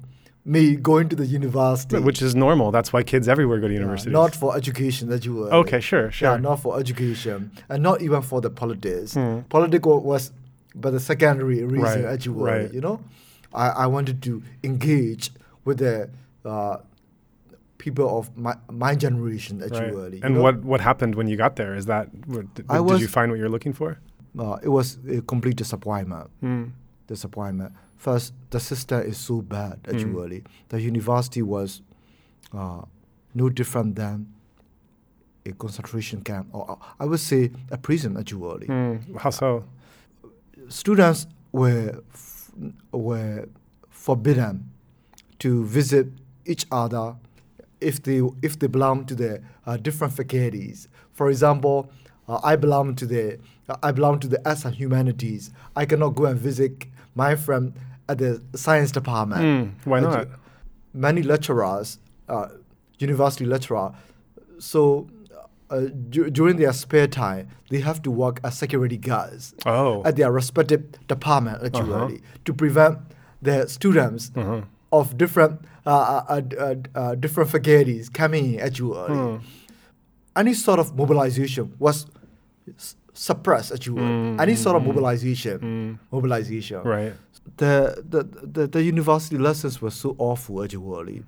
me 0.45 0.75
going 0.75 1.09
to 1.09 1.15
the 1.15 1.25
university. 1.25 1.97
Which 1.97 2.21
is 2.21 2.35
normal. 2.35 2.71
That's 2.71 2.93
why 2.93 3.01
kids 3.03 3.27
everywhere 3.27 3.59
go 3.59 3.67
to 3.67 3.73
university. 3.73 4.11
Yeah, 4.11 4.19
not 4.19 4.35
for 4.35 4.55
education 4.55 5.09
that 5.09 5.25
you 5.25 5.35
were. 5.35 5.53
Okay, 5.53 5.79
sure, 5.79 6.11
sure. 6.11 6.31
Yeah, 6.31 6.37
not 6.37 6.57
for 6.57 6.79
education. 6.79 7.51
And 7.67 7.81
not 7.81 8.01
even 8.01 8.21
for 8.21 8.41
the 8.41 8.51
politics. 8.51 9.15
Hmm. 9.15 9.39
Political 9.49 10.01
was 10.01 10.31
but 10.75 10.91
the 10.91 10.99
secondary 10.99 11.63
reason 11.63 11.81
right, 11.81 12.01
that 12.01 12.25
you 12.25 12.33
were, 12.33 12.47
right. 12.47 12.73
you 12.73 12.81
know. 12.81 12.99
I, 13.53 13.69
I 13.69 13.87
wanted 13.87 14.21
to 14.23 14.43
engage 14.63 15.31
with 15.63 15.77
the 15.77 16.09
uh, 16.43 16.77
people 17.77 18.19
of 18.19 18.37
my, 18.37 18.55
my 18.69 18.93
generation 18.93 19.59
that 19.59 19.71
right. 19.71 19.87
you 19.87 19.93
were. 19.95 20.09
You 20.09 20.19
and 20.21 20.35
know? 20.35 20.41
what, 20.41 20.63
what 20.63 20.81
happened 20.81 21.15
when 21.15 21.27
you 21.27 21.37
got 21.37 21.55
there? 21.55 21.75
Is 21.75 21.85
that, 21.85 22.11
did, 22.53 22.67
was, 22.67 22.99
did 22.99 23.01
you 23.01 23.07
find 23.07 23.31
what 23.31 23.39
you're 23.39 23.49
looking 23.49 23.71
for? 23.71 23.97
Uh, 24.37 24.57
it 24.61 24.67
was 24.67 24.97
a 25.09 25.21
complete 25.21 25.55
disappointment. 25.55 26.29
Mm 26.43 26.71
disappointment. 27.07 27.73
First, 27.97 28.33
the 28.49 28.59
system 28.59 29.01
is 29.01 29.17
so 29.17 29.41
bad 29.41 29.79
hmm. 29.85 29.95
actually. 29.95 30.41
Mm. 30.41 30.47
The 30.69 30.81
university 30.81 31.41
was 31.41 31.81
uh, 32.53 32.81
no 33.33 33.49
different 33.49 33.95
than 33.95 34.33
a 35.45 35.51
concentration 35.53 36.21
camp, 36.21 36.47
or 36.51 36.77
I 36.99 37.05
would 37.05 37.19
say 37.19 37.51
a 37.71 37.77
prison 37.77 38.17
actually. 38.17 38.67
Mm. 38.67 39.19
How 39.19 39.29
so? 39.29 39.65
Students 40.69 41.27
were 41.51 42.01
f- 42.13 42.51
were 42.91 43.47
forbidden 43.89 44.71
to 45.39 45.65
visit 45.65 46.07
each 46.45 46.65
other 46.71 47.15
if 47.81 48.01
they 48.01 48.21
if 48.41 48.57
they 48.59 48.67
belong 48.67 49.05
to 49.05 49.15
the 49.15 49.41
uh, 49.65 49.77
different 49.77 50.13
faculties. 50.13 50.87
For 51.11 51.29
example, 51.29 51.89
uh, 52.27 52.39
I 52.43 52.55
belong 52.55 52.95
to 52.95 53.05
the 53.05 53.39
uh, 53.69 53.77
I 53.83 53.91
belong 53.91 54.19
to 54.21 54.27
the 54.27 54.41
arts 54.47 54.65
and 54.65 54.75
humanities. 54.75 55.51
I 55.75 55.85
cannot 55.85 56.15
go 56.15 56.25
and 56.25 56.39
visit 56.39 56.85
my 57.15 57.35
friend 57.35 57.73
at 58.07 58.19
the 58.19 58.41
science 58.55 58.91
department. 58.91 59.41
Mm, 59.41 59.87
why 59.87 59.99
not? 59.99 60.27
many 60.95 61.21
lecturers, 61.21 61.99
uh, 62.29 62.47
university 62.97 63.45
lecturer, 63.45 63.93
so 64.57 65.07
uh, 65.69 65.81
d- 66.09 66.29
during 66.29 66.57
their 66.57 66.73
spare 66.73 67.07
time, 67.07 67.49
they 67.69 67.79
have 67.79 68.01
to 68.03 68.09
work 68.09 68.39
as 68.43 68.57
security 68.57 68.97
guards 68.97 69.53
oh. 69.65 70.01
at 70.05 70.15
their 70.15 70.31
respective 70.31 70.83
department 71.07 71.63
actually 71.63 71.93
uh-huh. 71.93 72.17
to 72.45 72.53
prevent 72.53 72.97
the 73.41 73.67
students 73.67 74.31
uh-huh. 74.35 74.61
of 74.91 75.17
different 75.17 75.59
uh, 75.85 76.23
uh, 76.29 76.41
uh, 76.57 76.75
uh 76.95 77.15
different 77.15 77.49
faculties 77.49 78.09
coming 78.09 78.53
in 78.53 78.59
actually. 78.59 79.07
Hmm. 79.07 79.37
Any 80.35 80.53
sort 80.53 80.79
of 80.79 80.95
mobilization 80.95 81.73
was 81.79 82.07
suppress 83.15 83.71
as 83.71 83.85
you 83.85 83.95
will. 83.95 84.03
Mm, 84.03 84.39
Any 84.41 84.55
sort 84.55 84.75
of 84.75 84.83
mm, 84.83 84.87
mobilization. 84.87 85.59
Mm. 85.59 85.99
Mobilization. 86.11 86.81
Right. 86.83 87.13
The, 87.57 88.03
the 88.09 88.23
the 88.23 88.67
the 88.67 88.83
university 88.83 89.37
lessons 89.37 89.81
were 89.81 89.91
so 89.91 90.15
awful 90.17 90.63
actually. 90.63 91.23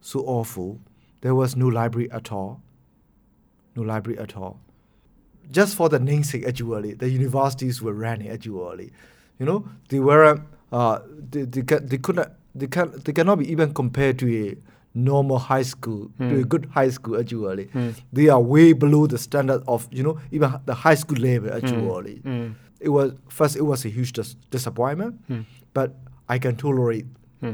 So 0.00 0.20
awful. 0.20 0.78
There 1.20 1.34
was 1.34 1.56
no 1.56 1.68
library 1.68 2.10
at 2.10 2.32
all. 2.32 2.60
No 3.76 3.82
library 3.82 4.18
at 4.18 4.36
all. 4.36 4.58
Just 5.50 5.76
for 5.76 5.88
the 5.88 5.98
namesake 5.98 6.44
actually, 6.46 6.94
the 6.94 7.08
universities 7.08 7.80
were 7.80 7.92
running 7.94 8.28
actually. 8.28 8.92
You 9.38 9.46
know, 9.46 9.68
they 9.88 10.00
were 10.00 10.40
uh 10.72 10.98
they, 11.30 11.42
they, 11.42 11.62
they 11.62 11.98
couldn't 11.98 12.28
they 12.54 12.66
can 12.66 12.92
they 13.04 13.12
cannot 13.12 13.38
be 13.38 13.50
even 13.50 13.72
compared 13.72 14.18
to 14.18 14.26
a 14.48 14.56
normal 14.94 15.38
high 15.38 15.62
school 15.62 16.10
mm. 16.20 16.28
to 16.28 16.34
a 16.34 16.38
hmm. 16.38 16.48
good 16.48 16.68
high 16.70 16.90
school 16.90 17.18
actually 17.18 17.66
mm. 17.66 17.94
they 18.12 18.28
are 18.28 18.40
way 18.40 18.72
below 18.74 19.06
the 19.06 19.16
standard 19.16 19.62
of 19.66 19.88
you 19.90 20.02
know 20.02 20.18
even 20.30 20.52
the 20.66 20.74
high 20.74 20.94
school 20.94 21.16
level 21.16 21.48
hmm. 21.48 21.56
actually 21.56 22.20
mm. 22.24 22.54
it 22.78 22.90
was 22.90 23.12
first 23.28 23.56
it 23.56 23.62
was 23.62 23.84
a 23.86 23.88
huge 23.88 24.12
dis- 24.12 24.36
disappointment 24.50 25.18
hmm. 25.28 25.40
but 25.72 25.94
i 26.28 26.38
can 26.38 26.54
tolerate 26.56 27.06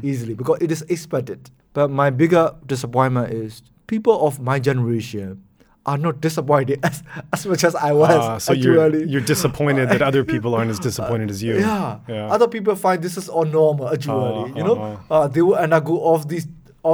easily 0.03 0.35
because 0.35 0.59
it 0.61 0.71
is 0.71 0.83
expected 0.83 1.51
but 1.73 1.89
my 1.89 2.11
bigger 2.11 2.53
disappointment 2.67 3.33
is 3.33 3.63
people 3.87 4.27
of 4.27 4.41
my 4.41 4.59
generation 4.59 5.43
are 5.89 5.97
not 5.97 6.21
disappointed 6.21 6.79
as, 6.85 7.03
as 7.33 7.47
much 7.47 7.65
as 7.65 7.75
I 7.75 7.93
was. 7.93 8.11
Uh, 8.11 8.39
so 8.39 8.53
you're, 8.53 8.95
you're 9.05 9.23
disappointed 9.23 9.89
that 9.89 10.03
other 10.03 10.23
people 10.23 10.55
aren't 10.55 10.71
as 10.71 10.79
disappointed 10.89 11.31
as 11.31 11.43
you. 11.43 11.59
Yeah. 11.59 11.99
yeah. 12.07 12.27
Other 12.27 12.47
people 12.47 12.77
find 12.77 13.03
this 13.03 13.17
is 13.17 13.29
all 13.29 13.47
normal 13.47 13.89
actually. 13.89 14.53
Uh, 14.53 14.55
you 14.55 14.65
know, 14.65 15.01
uh, 15.11 15.15
uh, 15.15 15.29
they 15.29 15.41
will 15.41 15.55
undergo 15.55 15.95
off 15.95 16.29
these 16.29 16.47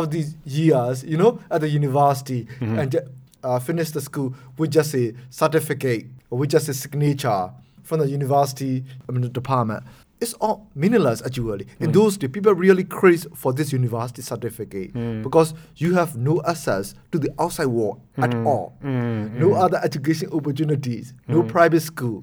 of 0.03 0.11
these 0.11 0.37
years, 0.45 1.05
you 1.05 1.17
know, 1.17 1.39
at 1.51 1.61
the 1.61 1.69
university 1.69 2.45
mm-hmm. 2.61 2.79
and 2.79 2.97
uh, 3.43 3.59
finish 3.59 3.91
the 3.91 4.01
school 4.01 4.35
with 4.59 4.71
just 4.71 4.95
a 4.95 5.15
certificate 5.31 6.07
or 6.31 6.39
with 6.39 6.51
just 6.51 6.69
a 6.69 6.75
signature 6.75 7.51
from 7.83 8.01
the 8.01 8.09
university 8.09 8.83
I 9.09 9.13
mean, 9.13 9.23
the 9.23 9.29
department. 9.29 9.85
it's 10.21 10.33
all 10.35 10.67
meaningless 10.75 11.21
actually. 11.27 11.67
In 11.81 11.91
Mm. 11.91 11.93
those 11.93 12.17
days, 12.17 12.31
people 12.31 12.55
really 12.55 12.85
crazy 12.85 13.29
for 13.35 13.53
this 13.53 13.73
university 13.75 14.23
certificate 14.23 14.95
Mm. 14.95 15.23
because 15.23 15.53
you 15.77 15.93
have 15.95 16.17
no 16.17 16.41
access 16.47 16.95
to 17.13 17.19
the 17.19 17.29
outside 17.39 17.67
world 17.67 18.01
at 18.17 18.31
Mm. 18.31 18.47
all. 18.47 18.73
Mm, 18.83 19.35
No 19.39 19.49
mm, 19.49 19.63
other 19.65 19.79
education 19.85 20.29
opportunities, 20.33 21.13
no 21.29 21.43
Mm. 21.43 21.49
private 21.49 21.81
school. 21.83 22.23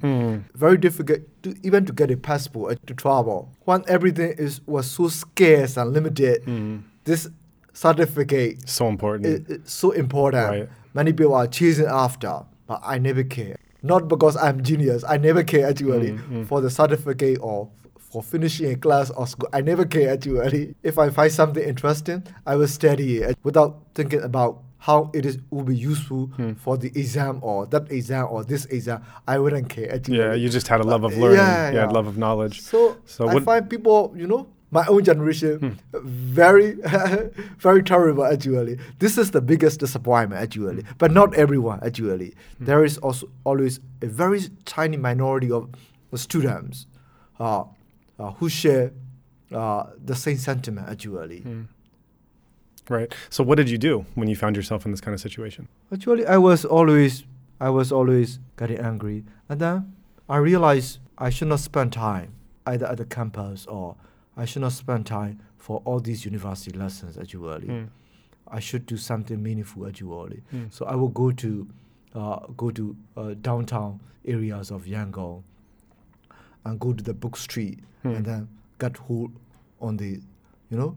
Very 0.56 0.78
difficult 0.78 1.20
to 1.44 1.54
even 1.62 1.86
to 1.86 1.94
get 1.94 2.10
a 2.10 2.18
passport 2.18 2.80
to 2.88 2.94
travel. 2.96 3.50
When 3.66 3.84
everything 3.88 4.32
is 4.46 4.62
was 4.66 4.86
so 4.90 5.08
scarce 5.10 5.78
and 5.78 5.94
limited, 5.94 6.42
this 7.04 7.28
certificate 7.74 8.68
So 8.70 8.88
important. 8.88 9.26
is, 9.50 9.60
is 9.60 9.72
so 9.72 9.92
important. 9.92 10.50
Right. 10.50 10.70
Many 10.94 11.14
people 11.14 11.34
are 11.36 11.48
chasing 11.48 11.86
after, 11.88 12.42
but 12.68 12.82
I 12.84 12.98
never 12.98 13.24
care. 13.24 13.56
Not 13.84 14.08
because 14.08 14.36
I'm 14.38 14.62
genius. 14.64 15.04
I 15.08 15.18
never 15.18 15.44
care 15.44 15.68
actually 15.68 16.12
Mm, 16.12 16.30
mm. 16.30 16.48
for 16.48 16.62
the 16.62 16.70
certificate 16.70 17.40
or 17.42 17.70
for 17.98 18.22
finishing 18.22 18.72
a 18.72 18.76
class 18.76 19.10
or 19.12 19.26
school. 19.26 19.50
I 19.54 19.62
never 19.62 19.86
care 19.86 20.14
actually. 20.14 20.76
If 20.84 21.00
I 21.00 21.10
find 21.10 21.32
something 21.32 21.64
interesting, 21.64 22.24
I 22.46 22.56
will 22.58 22.68
study 22.68 23.18
it 23.20 23.38
without 23.44 23.80
thinking 23.96 24.22
about 24.22 24.60
how 24.78 25.12
it 25.14 25.26
is 25.26 25.38
will 25.52 25.64
be 25.64 25.76
useful 25.76 26.26
Hmm. 26.36 26.54
for 26.54 26.76
the 26.78 26.88
exam 26.88 27.40
or 27.42 27.66
that 27.68 27.92
exam 27.92 28.28
or 28.30 28.44
this 28.44 28.66
exam. 28.66 29.02
I 29.28 29.40
wouldn't 29.40 29.70
care 29.70 29.94
actually. 29.94 30.18
yeah, 30.18 30.34
you 30.34 30.50
just 30.50 30.68
had 30.68 30.80
a 30.82 30.84
love 30.84 31.04
of 31.04 31.16
learning. 31.18 31.38
yeah, 31.38 31.70
yeah, 31.72 31.76
yeah. 31.86 31.86
love 31.90 32.08
of 32.08 32.18
knowledge. 32.18 32.62
So, 32.62 32.98
So 33.06 33.28
I 33.28 33.34
what- 33.36 33.44
find 33.44 33.70
people, 33.70 34.14
you 34.16 34.28
know, 34.28 34.48
my 34.72 34.86
own 34.88 35.04
generation, 35.04 35.60
Hmm. 35.60 36.00
very, 36.04 36.76
very 37.60 37.84
terrible 37.84 38.26
actually. 38.26 38.80
This 39.00 39.18
is 39.18 39.32
the 39.32 39.42
biggest 39.42 39.80
disappointment 39.80 40.42
actually. 40.42 40.84
But 40.98 41.12
not 41.12 41.34
everyone 41.36 41.80
actually. 41.84 42.34
Hmm. 42.58 42.66
There 42.66 42.84
is 42.86 42.98
also 42.98 43.30
always 43.44 43.80
a 44.02 44.08
very 44.08 44.42
tiny 44.66 44.98
minority 44.98 45.52
of 45.52 45.70
students 46.16 46.88
uh, 47.40 47.64
uh, 48.20 48.32
who 48.34 48.50
share 48.50 48.92
uh, 49.52 49.84
the 50.04 50.16
same 50.16 50.38
sentiment 50.38 50.88
actually. 50.90 51.42
Mm. 51.42 51.68
Right. 52.90 53.14
So 53.30 53.44
what 53.44 53.56
did 53.56 53.70
you 53.70 53.78
do 53.78 54.06
when 54.16 54.28
you 54.28 54.36
found 54.36 54.56
yourself 54.56 54.86
in 54.86 54.92
this 54.92 55.02
kind 55.02 55.14
of 55.14 55.22
situation? 55.22 55.68
Actually, 55.94 56.26
I 56.26 56.38
was 56.38 56.66
always, 56.66 57.24
I 57.60 57.70
was 57.70 57.92
always 57.92 58.40
getting 58.58 58.80
angry, 58.80 59.24
and 59.48 59.60
then 59.62 59.96
I 60.28 60.38
realized 60.38 61.00
I 61.18 61.30
should 61.30 61.48
not 61.48 61.60
spend 61.60 61.94
time 61.94 62.34
either 62.66 62.86
at 62.88 62.98
the 62.98 63.06
campus 63.06 63.66
or 63.66 63.96
I 64.38 64.46
should 64.46 64.62
not 64.62 64.72
spend 64.72 65.06
time 65.06 65.40
for 65.58 65.82
all 65.86 66.00
these 66.00 66.26
university 66.26 66.78
lessons 66.78 67.18
actually. 67.18 67.68
Mm. 67.68 67.90
I 68.48 68.60
should 68.60 68.86
do 68.86 68.98
something 68.98 69.42
meaningful 69.42 69.88
actually. 69.88 70.42
Mm. 70.54 70.72
So 70.74 70.86
I 70.86 70.96
will 70.96 71.10
go 71.10 71.32
to, 71.32 71.68
uh, 72.16 72.40
go 72.58 72.72
to 72.72 72.96
uh, 73.18 73.34
downtown 73.42 74.00
areas 74.26 74.72
of 74.72 74.86
Yangon, 74.86 75.44
and 76.66 76.80
go 76.80 76.94
to 76.94 77.04
the 77.04 77.14
book 77.14 77.38
street, 77.38 77.80
Mm. 78.04 78.16
and 78.18 78.26
then 78.26 78.48
get 78.80 78.98
hold 78.98 79.32
on 79.80 79.98
the, 79.98 80.20
you 80.72 80.78
know, 80.78 80.96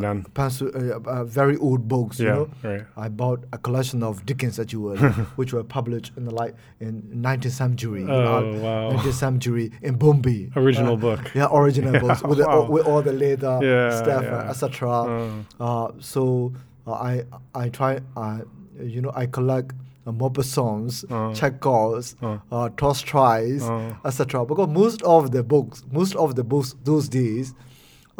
down. 0.00 0.24
pencil, 0.34 0.70
uh, 0.74 0.98
uh, 1.08 1.24
very 1.24 1.56
old 1.58 1.86
books, 1.86 2.18
you 2.18 2.26
know. 2.26 2.48
Right. 2.64 2.84
I 2.96 3.08
bought 3.08 3.44
a 3.52 3.58
collection 3.58 4.02
of 4.02 4.24
Dickens 4.24 4.58
actually, 4.58 4.96
which 5.36 5.52
were 5.52 5.62
published 5.62 6.12
in 6.16 6.24
the 6.24 6.34
like 6.34 6.54
in 6.80 7.02
19th 7.14 7.50
century. 7.52 8.00
in 8.02 8.10
our- 8.10 8.42
Oh 8.42 8.58
wow. 8.60 8.90
19th 8.96 9.12
century 9.12 9.70
in 9.82 9.94
Bombay. 9.96 10.50
Original 10.56 10.94
Uh, 10.94 10.96
book. 11.06 11.20
Yeah, 11.34 11.48
original 11.52 11.92
Yeah, 11.96 12.00
books 12.00 12.22
with, 12.22 12.38
the, 12.38 12.46
wow. 12.46 12.68
with 12.70 12.86
all 12.86 13.02
the 13.02 13.12
leather 13.12 13.60
Yeah, 13.62 13.90
stuff, 14.02 14.22
yeah. 14.24 14.36
uh, 14.38 14.50
etc. 14.50 14.88
Oh. 14.88 15.44
Uh, 15.60 15.92
so 16.00 16.52
uh, 16.86 16.92
I 16.92 17.24
I 17.54 17.68
try 17.68 18.00
uh, 18.16 18.38
you 18.82 19.02
know 19.02 19.12
I 19.14 19.26
collect 19.26 19.74
uh, 20.06 20.12
Maupassant's, 20.12 21.04
Oh. 21.10 21.34
Chekhov's, 21.34 22.16
Oh. 22.22 22.40
uh, 22.50 22.70
Tolstoy's, 22.78 23.62
Oh. 23.64 23.96
etc. 24.06 24.46
Because 24.46 24.68
most 24.68 25.02
of 25.02 25.30
the 25.30 25.42
books, 25.42 25.84
most 25.92 26.16
of 26.16 26.34
the 26.36 26.42
books 26.44 26.74
those 26.84 27.06
days, 27.08 27.54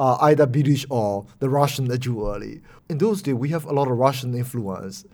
are 0.00 0.16
either 0.22 0.46
British 0.46 0.86
or 0.88 1.26
the 1.40 1.50
Russian 1.50 1.92
actually. 1.92 2.62
In 2.88 2.96
those 2.96 3.20
days, 3.20 3.34
we 3.34 3.50
have 3.50 3.66
a 3.66 3.72
lot 3.72 3.86
of 3.86 3.98
Russian 3.98 4.34
influence, 4.34 5.04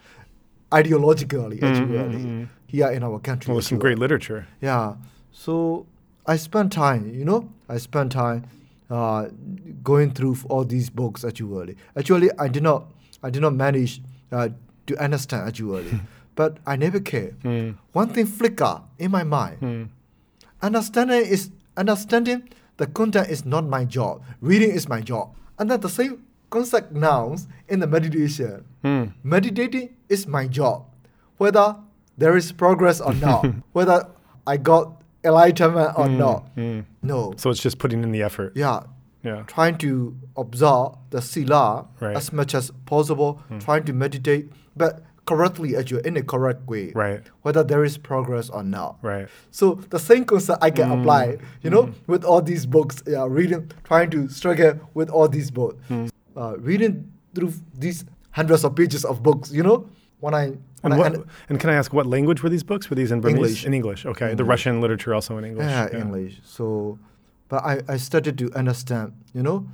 ideologically 0.71 1.61
actually, 1.61 1.99
mhm. 1.99 2.49
here 2.69 2.91
in 2.91 3.03
our 3.03 3.19
country. 3.19 3.51
Well, 3.51 3.57
with 3.57 3.67
some 3.67 3.81
great 3.81 3.99
literature. 3.99 4.47
Yeah. 4.61 4.95
So 5.33 5.87
I 6.25 6.37
spent 6.37 6.73
time, 6.73 7.13
you 7.13 7.25
know, 7.25 7.51
I 7.69 7.79
spent 7.79 8.13
time 8.13 8.47
uh, 8.89 9.27
going 9.83 10.13
through 10.13 10.37
all 10.49 10.65
these 10.65 10.89
books 10.89 11.25
actually. 11.25 11.77
Actually, 11.97 12.31
I 12.39 12.47
did 12.47 12.63
not, 12.63 12.87
I 13.25 13.31
did 13.31 13.43
not 13.43 13.55
manage 13.55 14.01
uh, 14.31 14.51
to 14.87 14.97
understand 15.03 15.49
actually, 15.49 16.01
but 16.37 16.59
I 16.65 16.77
never 16.77 17.01
care. 17.01 17.33
Mm. 17.43 17.77
One 17.91 18.11
thing 18.11 18.27
flicker 18.27 18.83
in 18.99 19.11
my 19.11 19.25
mind. 19.25 19.59
Mm. 19.61 19.89
Understanding 20.63 21.27
is 21.27 21.51
understanding 21.77 22.49
the 22.77 22.87
content 22.87 23.29
is 23.31 23.45
not 23.45 23.65
my 23.67 23.85
job. 23.85 24.23
Reading 24.41 24.71
is 24.71 24.89
my 24.89 25.01
job. 25.01 25.35
And 25.59 25.71
then 25.71 25.81
the 25.81 25.89
same 25.89 26.25
concept 26.51 26.93
nouns 26.93 27.49
in 27.69 27.81
the 27.81 27.87
meditation. 27.87 28.65
Mm. 28.85 29.13
Meditating 29.23 29.97
is 30.09 30.27
my 30.27 30.47
job. 30.47 30.85
Whether 31.39 31.77
there 32.19 32.37
is 32.37 32.53
progress 32.53 33.01
or 33.01 33.15
not, 33.15 33.47
whether 33.73 34.07
I 34.47 34.57
got 34.59 35.03
enlightenment 35.25 35.93
or 35.97 36.07
Mm. 36.07 36.17
not. 36.19 36.57
Mm. 36.57 36.85
No. 37.03 37.33
So 37.37 37.51
it's 37.51 37.61
just 37.61 37.79
putting 37.79 38.03
in 38.03 38.13
the 38.13 38.23
effort. 38.23 38.53
Yeah. 38.55 38.81
Yeah. 39.23 39.43
Trying 39.47 39.79
to 39.79 40.15
observe 40.37 40.93
the 41.11 41.21
sila 41.21 41.87
Right. 42.01 42.17
as 42.17 42.33
much 42.33 42.55
as 42.55 42.71
possible, 42.85 43.43
Mm. 43.51 43.61
trying 43.65 43.85
to 43.85 43.93
meditate, 43.93 44.51
but 44.77 45.03
correctly 45.27 45.77
actually 45.77 46.07
in 46.07 46.17
a 46.17 46.23
correct 46.23 46.67
way. 46.67 46.93
Right. 46.95 47.21
Whether 47.43 47.63
there 47.65 47.85
is 47.85 47.99
progress 47.99 48.49
or 48.49 48.63
not. 48.63 48.97
Right. 49.03 49.29
So 49.51 49.75
the 49.91 49.99
same 49.99 50.25
concept 50.25 50.63
I 50.63 50.71
can 50.71 50.89
Mm. 50.89 51.01
apply, 51.01 51.39
you 51.63 51.71
know, 51.71 51.85
Mm. 51.85 51.95
with 52.07 52.25
all 52.25 52.41
these 52.41 52.65
books, 52.65 53.03
yeah, 53.07 53.27
reading, 53.29 53.71
trying 53.85 54.11
to 54.11 54.29
struggle 54.29 54.75
with 54.95 55.11
all 55.11 55.29
these 55.29 55.51
books, 55.51 55.77
Mm. 55.91 56.09
uh, 56.37 56.55
reading 56.59 57.11
through 57.35 57.53
these 57.79 58.05
hundreds 58.31 58.65
of 58.65 58.75
pages 58.75 59.05
of 59.05 59.23
books, 59.23 59.51
you 59.53 59.63
know, 59.63 59.87
when 60.21 60.33
I 60.35 60.53
when 60.83 60.93
And, 60.93 61.01
what, 61.01 61.25
and 61.49 61.59
can 61.59 61.71
I 61.71 61.75
ask 61.75 61.93
what 61.93 62.07
language 62.07 62.45
were 62.45 62.49
these 62.51 62.63
books? 62.63 62.89
Were 62.89 62.95
these 62.95 63.11
in 63.11 63.21
Burmese? 63.21 63.37
English. 63.37 63.67
In 63.67 63.75
English. 63.75 64.07
Okay. 64.07 64.35
The 64.35 64.45
Russian 64.45 64.81
literature 64.81 65.13
also 65.15 65.37
in 65.39 65.45
English. 65.45 65.67
yeah, 65.67 65.89
English. 66.03 66.41
So, 66.45 66.99
but 67.49 67.65
I 67.65 67.83
I 67.89 67.97
started 67.97 68.39
to 68.39 68.53
understand, 68.55 69.13
you 69.35 69.43
know, 69.43 69.67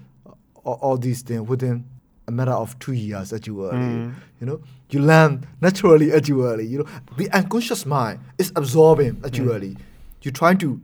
all, 0.65 0.79
all 0.81 0.97
these 0.97 1.21
things 1.21 1.47
within 1.47 1.85
a 2.29 2.31
matter 2.31 2.53
of 2.53 2.79
two 2.79 2.93
years 2.93 3.33
actually. 3.33 3.73
Mm. 3.77 4.15
You 4.41 4.47
know, 4.47 4.61
you 4.91 5.01
learn 5.01 5.47
naturally 5.61 6.13
actually. 6.13 6.67
You 6.67 6.79
know, 6.79 6.87
the 7.17 7.31
unconscious 7.31 7.85
mind 7.87 8.21
is 8.39 8.53
absorbing 8.57 9.21
actually. 9.25 9.77
You're 10.23 10.33
trying 10.33 10.59
to 10.59 10.81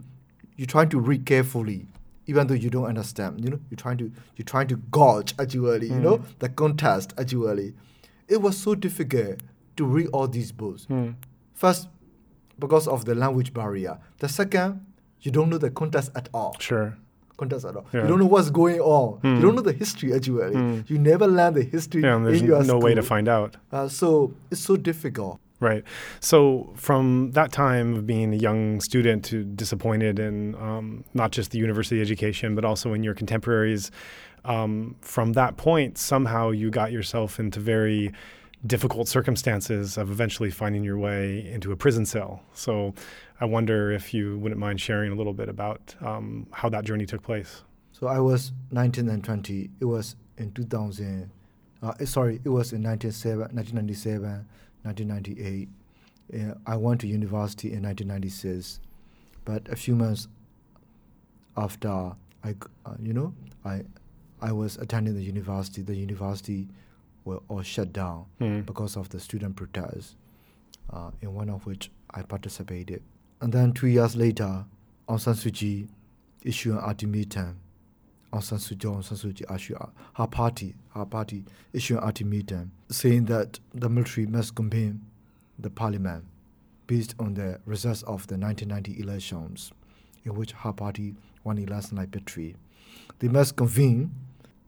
you're 0.57 0.67
trying 0.67 0.89
to 0.89 0.99
read 0.99 1.25
carefully, 1.27 1.87
even 2.27 2.47
though 2.49 2.55
you 2.55 2.71
don't 2.71 2.87
understand. 2.87 3.45
You 3.45 3.51
know, 3.51 3.61
you're 3.71 3.77
trying 3.77 3.99
to 3.99 4.11
you're 4.37 4.45
trying 4.47 4.69
to 4.69 4.77
gauge 4.91 5.35
actually. 5.39 5.89
You 5.89 6.01
know, 6.01 6.19
Mm. 6.19 6.25
the 6.41 6.49
context 6.49 7.15
actually. 7.19 7.75
It 8.27 8.43
was 8.43 8.57
so 8.59 8.75
difficult 8.75 9.41
to 9.77 9.85
read 9.85 10.09
all 10.13 10.27
these 10.29 10.53
books. 10.53 10.87
Mm. 10.91 11.15
First, 11.55 11.89
because 12.59 12.87
of 12.89 13.05
the 13.05 13.15
language 13.15 13.55
barrier. 13.55 13.99
The 14.19 14.29
second, 14.29 14.85
you 15.21 15.31
don't 15.31 15.49
know 15.49 15.59
the 15.59 15.71
context 15.71 16.11
at 16.15 16.29
all. 16.35 16.57
Sure. 16.59 16.99
Context 17.39 17.65
at 17.65 17.77
all. 17.77 17.87
Yeah. 17.95 18.03
You 18.03 18.09
don't 18.09 18.19
know 18.19 18.27
what's 18.27 18.51
going 18.51 18.81
on. 18.81 19.21
Hmm. 19.21 19.37
You 19.37 19.43
don't 19.43 19.55
know 19.55 19.63
the 19.63 19.73
history 19.73 20.13
actually. 20.13 20.53
Hmm. 20.53 20.81
You 20.89 20.99
never 20.99 21.27
learn 21.27 21.55
the 21.55 21.63
history 21.63 22.03
Yeah, 22.03 22.17
and 22.17 22.27
there's 22.27 22.43
no 22.67 22.79
way 22.79 22.95
to 22.95 23.03
find 23.03 23.29
out. 23.29 23.57
Uh, 23.73 23.89
so 23.89 24.35
it's 24.51 24.61
so 24.61 24.77
difficult. 24.77 25.41
Right. 25.61 25.83
So 26.21 26.73
from 26.77 27.33
that 27.33 27.51
time 27.51 27.95
of 27.95 28.07
being 28.07 28.33
a 28.33 28.37
young 28.37 28.81
student 28.81 29.25
to 29.27 29.43
disappointed 29.43 30.19
in 30.19 30.55
um, 30.57 31.05
not 31.15 31.33
just 31.33 31.51
the 31.51 31.59
university 31.59 32.01
education, 32.01 32.55
but 32.55 32.65
also 32.65 32.93
in 32.93 33.03
your 33.03 33.15
contemporaries, 33.15 33.91
um, 34.45 34.97
from 35.01 35.33
that 35.33 35.57
point, 35.57 35.99
somehow 35.99 36.51
you 36.51 36.71
got 36.71 36.93
yourself 36.93 37.41
into 37.41 37.59
very 37.59 38.13
difficult 38.67 39.09
circumstances 39.09 39.97
of 39.97 40.11
eventually 40.11 40.51
finding 40.51 40.83
your 40.83 40.99
way 40.99 41.47
into 41.51 41.73
a 41.73 41.77
prison 41.77 42.05
cell. 42.05 42.43
So 42.55 42.95
I 43.41 43.45
wonder 43.45 43.93
if 43.93 44.13
you 44.13 44.39
wouldn't 44.39 44.61
mind 44.61 44.81
sharing 44.81 45.13
a 45.13 45.15
little 45.15 45.33
bit 45.33 45.49
about 45.49 45.95
um, 46.01 46.47
how 46.51 46.69
that 46.71 46.85
journey 46.85 47.07
took 47.07 47.23
place. 47.23 47.63
So 47.93 48.07
I 48.07 48.19
was 48.21 48.53
19 48.71 49.09
and 49.09 49.23
20. 49.23 49.71
It 49.81 49.85
was 49.85 50.17
in 50.37 50.53
2000. 50.53 51.31
Uh, 51.83 51.93
eh, 52.01 52.05
sorry, 52.05 52.41
it 52.45 52.49
was 52.49 52.73
in 52.73 52.83
1997, 52.83 53.39
1997, 53.55 54.47
1998. 54.83 55.69
Uh, 56.35 56.55
I 56.67 56.77
went 56.77 57.01
to 57.03 57.07
university 57.07 57.73
in 57.73 57.83
1996, 57.83 58.81
but 59.45 59.69
a 59.69 59.77
few 59.77 59.95
months 59.95 60.29
after 61.57 62.13
I, 62.45 62.55
uh, 62.87 62.95
you 63.01 63.13
know, 63.13 63.35
I, 63.65 63.83
I 64.41 64.53
was 64.53 64.77
attending 64.77 65.15
the 65.15 65.23
university. 65.23 65.83
The 65.83 65.97
university 65.97 66.69
were 67.29 67.41
all 67.49 67.63
shut 67.63 67.93
down 67.93 68.25
Hmm. 68.39 68.61
because 68.63 68.97
of 68.97 69.09
the 69.11 69.21
student 69.21 69.55
protests, 69.57 70.17
uh, 70.91 71.11
in 71.21 71.35
one 71.35 71.51
of 71.51 71.67
which 71.67 71.91
I 72.11 72.23
participated. 72.23 73.03
And 73.41 73.53
then 73.53 73.73
two 73.73 73.87
years 73.89 74.17
later, 74.17 74.65
Aung 75.09 75.21
San 75.21 75.35
Suu 75.35 75.53
Kyi 75.53 75.89
issued 76.43 76.75
an 76.75 76.81
ultimatum. 76.81 77.57
Aung 78.33 78.43
San 78.43 78.59
Suu 78.59 78.79
Kyi, 78.79 78.91
Aung 78.91 79.05
San 79.05 79.19
Suu 79.19 79.35
Kyi 79.35 79.47
issued, 79.55 79.79
her 80.15 80.27
party, 80.27 80.75
her 80.95 81.05
party 81.07 81.45
issued 81.73 81.99
an 81.99 82.05
ultimatum 82.05 82.73
saying 82.89 83.27
that 83.27 83.61
the 83.75 83.89
military 83.89 84.27
must 84.27 84.55
convene 84.55 85.01
the 85.59 85.71
parliament 85.71 86.25
based 86.87 87.15
on 87.19 87.35
the 87.35 87.61
results 87.67 88.03
of 88.05 88.27
the 88.29 88.37
1990 88.39 89.01
elections, 89.01 89.73
in 90.25 90.35
which 90.35 90.53
her 90.53 90.73
party 90.73 91.15
won 91.45 91.57
one 91.57 91.59
election 91.59 91.99
like 91.99 92.09
victory. 92.09 92.57
They 93.19 93.29
must 93.29 93.57
convene 93.57 94.11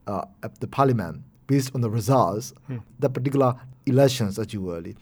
uh, 0.07 0.25
at 0.42 0.61
the 0.61 0.66
parliament 0.66 1.23
based 1.50 1.74
on 1.74 1.80
the 1.80 1.90
results, 1.90 2.54
Hmm. 2.68 2.76
that 3.00 3.10
particular 3.12 3.54
elections 3.86 4.38
actually, 4.38 4.94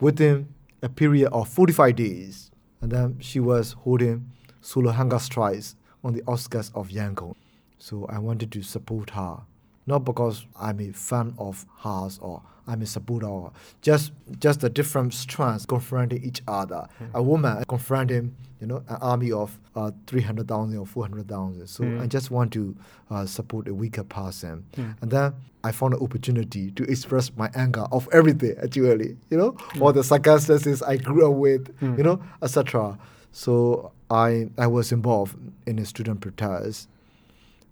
within 0.00 0.46
a 0.80 0.88
period 0.88 1.28
of 1.32 1.48
45 1.48 1.96
days. 1.96 2.50
And 2.80 2.92
then 2.92 3.16
she 3.18 3.40
was 3.40 3.72
holding 3.72 4.30
solo 4.60 4.92
hunger 4.92 5.18
strikes 5.18 5.74
on 6.04 6.12
the 6.12 6.22
outskirts 6.30 6.70
of 6.74 6.90
Yangon. 6.90 7.34
So 7.78 8.06
I 8.06 8.18
wanted 8.20 8.52
to 8.52 8.62
support 8.62 9.10
her, 9.10 9.40
not 9.86 10.04
because 10.04 10.46
I'm 10.54 10.78
a 10.80 10.92
fan 10.92 11.34
of 11.38 11.66
hers 11.82 12.18
or 12.22 12.42
I'm 12.68 12.82
a 12.82 12.86
supporter 12.86 13.26
of 13.26 13.52
just 13.82 14.12
just 14.38 14.60
the 14.60 14.68
different 14.70 15.14
strands 15.14 15.66
confronting 15.66 16.22
each 16.22 16.42
other. 16.46 16.86
A 17.14 17.22
woman 17.22 17.64
confronting, 17.66 18.36
you 18.60 18.66
know, 18.66 18.82
an 18.88 18.96
army 19.00 19.32
of 19.32 19.58
uh, 19.74 19.90
300,000 20.06 20.76
or 20.76 20.86
400,000. 20.86 21.66
So 21.66 21.84
Mm. 21.84 22.02
I 22.02 22.06
just 22.06 22.30
want 22.30 22.52
to 22.52 22.76
uh, 23.10 23.24
support 23.26 23.68
a 23.68 23.74
weaker 23.74 24.04
person. 24.04 24.64
Mm. 24.76 24.96
And 25.02 25.10
then 25.10 25.34
I 25.64 25.72
found 25.72 25.94
an 25.94 26.00
opportunity 26.02 26.70
to 26.72 26.82
express 26.84 27.30
my 27.36 27.50
anger 27.54 27.86
of 27.90 28.08
everything, 28.12 28.54
actually, 28.62 29.16
you 29.30 29.38
know, 29.38 29.56
all 29.80 29.92
the 29.92 30.04
circumstances 30.04 30.82
I 30.82 30.96
grew 30.98 31.30
up 31.30 31.36
with, 31.36 31.80
Mm. 31.80 31.96
you 31.98 32.04
know, 32.04 32.20
etc. 32.42 32.98
So 33.32 33.92
I 34.10 34.50
I 34.58 34.66
was 34.66 34.92
involved 34.92 35.36
in 35.66 35.78
a 35.78 35.84
student 35.86 36.20
protest, 36.20 36.88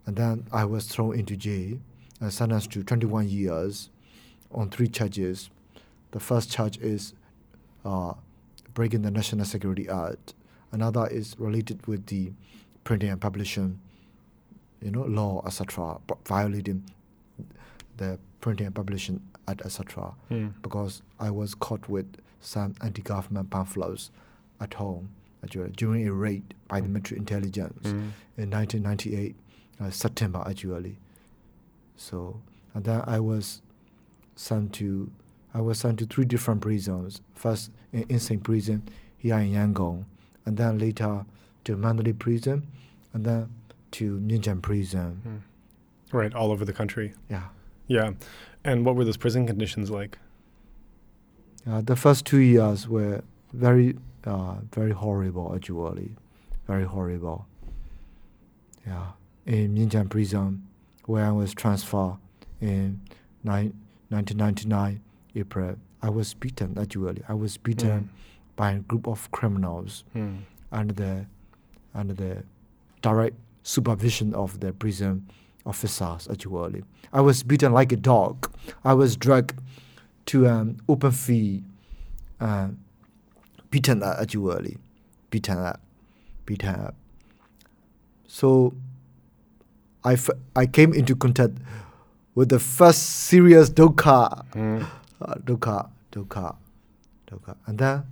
and 0.07 0.17
then 0.17 0.45
I 0.53 0.65
was 0.65 0.87
thrown 0.87 1.19
into 1.19 1.37
jail 1.37 1.79
and 2.21 2.33
sentenced 2.33 2.71
to 2.73 2.83
21 2.83 3.29
years 3.29 3.91
on 4.57 4.71
three 4.71 4.89
charges. 4.89 5.51
The 6.13 6.19
first 6.21 6.51
charge 6.51 6.79
is 6.79 7.13
uh, 7.85 8.15
breaking 8.75 9.03
the 9.03 9.11
National 9.11 9.45
Security 9.45 9.89
Act. 9.89 10.35
Another 10.73 11.07
is 11.07 11.37
related 11.39 11.87
with 11.87 12.07
the 12.07 12.33
printing 12.85 13.11
and 13.11 13.21
publishing, 13.21 13.79
you 14.83 14.91
know, 14.91 15.03
law, 15.05 15.43
etc., 15.47 15.99
violating 16.27 16.85
the 17.99 18.19
printing 18.41 18.67
and 18.67 18.75
publishing 18.75 19.21
act, 19.49 19.63
etc. 19.63 20.13
Mm. 20.31 20.53
Because 20.63 21.03
I 21.21 21.31
was 21.31 21.55
caught 21.55 21.89
with 21.89 22.07
some 22.41 22.75
anti-government 22.83 23.51
pamphlets 23.51 24.11
at 24.61 24.75
home 24.75 25.11
actually, 25.45 25.71
during 25.71 26.07
a 26.07 26.13
raid 26.13 26.55
by 26.69 26.81
the 26.81 26.89
military 26.89 27.19
intelligence 27.19 27.79
Mm. 27.89 28.11
in 28.39 28.51
1998 28.51 29.37
uh, 29.81 29.91
September 29.91 30.43
actually. 30.47 30.97
So 31.97 32.41
and 32.75 32.85
then 32.85 33.03
I 33.07 33.21
was 33.21 33.63
sent 34.37 34.73
to 34.75 35.11
I 35.55 35.61
was 35.61 35.79
sent 35.79 35.99
to 36.01 36.07
three 36.07 36.27
different 36.27 36.61
prisons. 36.61 37.23
First 37.35 37.71
in 37.93 38.05
Insein 38.05 38.43
Prison 38.43 38.83
here 39.17 39.39
in 39.39 39.53
Yangon, 39.53 40.05
and 40.45 40.57
then 40.57 40.79
later 40.79 41.25
to 41.65 41.77
Mandalay 41.77 42.13
Prison, 42.13 42.67
and 43.15 43.25
then 43.25 43.49
to 43.93 44.19
Myingyan 44.21 44.61
Prison. 44.61 45.23
Mm. 45.27 45.41
Right, 46.13 46.35
all 46.35 46.53
over 46.53 46.65
the 46.65 46.73
country. 46.73 47.15
Yeah. 47.31 47.45
Yeah. 47.87 48.13
And 48.65 48.85
what 48.85 48.97
were 48.97 49.05
those 49.05 49.17
prison 49.17 49.47
conditions 49.47 49.91
like? 49.91 50.19
Uh, 51.69 51.81
the 51.81 51.97
first 51.97 52.27
two 52.27 52.39
years 52.39 52.87
were 52.87 53.23
very, 53.53 53.97
uh, 54.25 54.57
very 54.73 54.93
horrible, 54.93 55.55
actually. 55.55 56.17
Very 56.67 56.85
horrible. 56.85 57.47
Yeah. 58.87 59.13
In 59.47 59.75
Myingyan 59.75 60.11
prison, 60.11 60.67
where 61.07 61.25
I 61.25 61.33
was 61.33 61.55
transferred 61.55 62.19
in 62.61 63.01
nine, 63.43 63.73
1999 64.09 65.01
April, 65.35 65.77
I 66.03 66.11
was 66.11 66.35
beaten, 66.35 66.77
actually. 66.79 67.23
I 67.29 67.35
was 67.35 67.57
beaten 67.57 68.11
by 68.57 68.73
a 68.73 68.79
group 68.79 69.07
of 69.07 69.31
criminals 69.33 70.05
Mm. 70.15 70.39
under 70.73 70.95
the, 70.95 71.27
under 71.95 72.15
the 72.15 72.45
direct 73.03 73.37
supervision 73.63 74.35
of 74.35 74.61
the 74.61 74.73
prison 74.73 75.29
officers, 75.65 76.29
actually. 76.31 76.85
I 77.13 77.21
was 77.21 77.43
beaten 77.43 77.73
like 77.73 77.93
a 77.93 77.97
dog. 77.97 78.51
I 78.85 78.95
was 78.95 79.17
dragged 79.17 79.61
to 80.27 80.47
an 80.47 80.81
open 80.89 81.11
field, 81.13 81.63
uh, 82.41 82.69
beaten 83.71 84.03
up, 84.03 84.19
actually. 84.21 84.79
Beaten 85.31 85.59
up. 85.59 85.81
Beaten 86.47 86.75
up. 86.75 86.95
So 88.27 88.75
I, 90.05 90.15
f- 90.15 90.31
I 90.55 90.67
came 90.67 90.93
into 90.95 91.17
contact 91.17 91.55
with 92.37 92.51
the 92.51 92.59
first 92.61 93.03
serious 93.03 93.69
dukkha 93.71 94.45
Mm. 94.53 94.87
uh, 95.21 95.35
Dukkha, 95.45 95.91
Dukkha, 96.13 96.55
Dukkha. 97.27 97.57
And 97.67 97.79
then, 97.79 98.05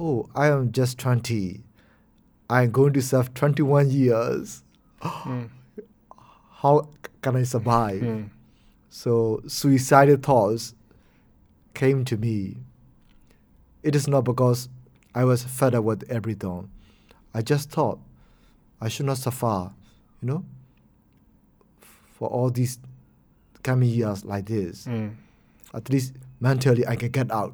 oh, 0.00 0.28
I 0.34 0.48
am 0.48 0.72
just 0.72 0.98
20. 0.98 1.62
I'm 2.50 2.70
going 2.72 2.92
to 2.92 3.00
serve 3.00 3.32
21 3.34 3.90
years. 3.90 4.62
Mm. 5.00 5.48
How 6.60 6.88
can 7.22 7.36
I 7.36 7.44
survive? 7.44 8.02
Mm. 8.02 8.30
So, 8.90 9.42
suicidal 9.46 10.16
thoughts 10.16 10.74
came 11.74 12.04
to 12.06 12.16
me. 12.16 12.56
It 13.82 13.94
is 13.94 14.08
not 14.08 14.22
because 14.24 14.68
I 15.14 15.22
was 15.24 15.44
fed 15.44 15.74
up 15.76 15.84
with 15.84 16.02
everything. 16.10 16.68
I 17.32 17.42
just 17.42 17.70
thought 17.70 18.00
I 18.80 18.88
should 18.88 19.06
not 19.06 19.18
suffer, 19.18 19.70
you 20.20 20.28
know, 20.28 20.44
for 22.18 22.28
all 22.28 22.50
these 22.50 22.78
coming 23.68 23.90
years 24.00 24.20
like 24.32 24.44
this 24.54 24.86
Mm. 24.86 25.08
at 25.78 25.84
least 25.92 26.10
mentally 26.48 26.82
I 26.92 26.96
can 27.02 27.10
get 27.18 27.28
out 27.40 27.52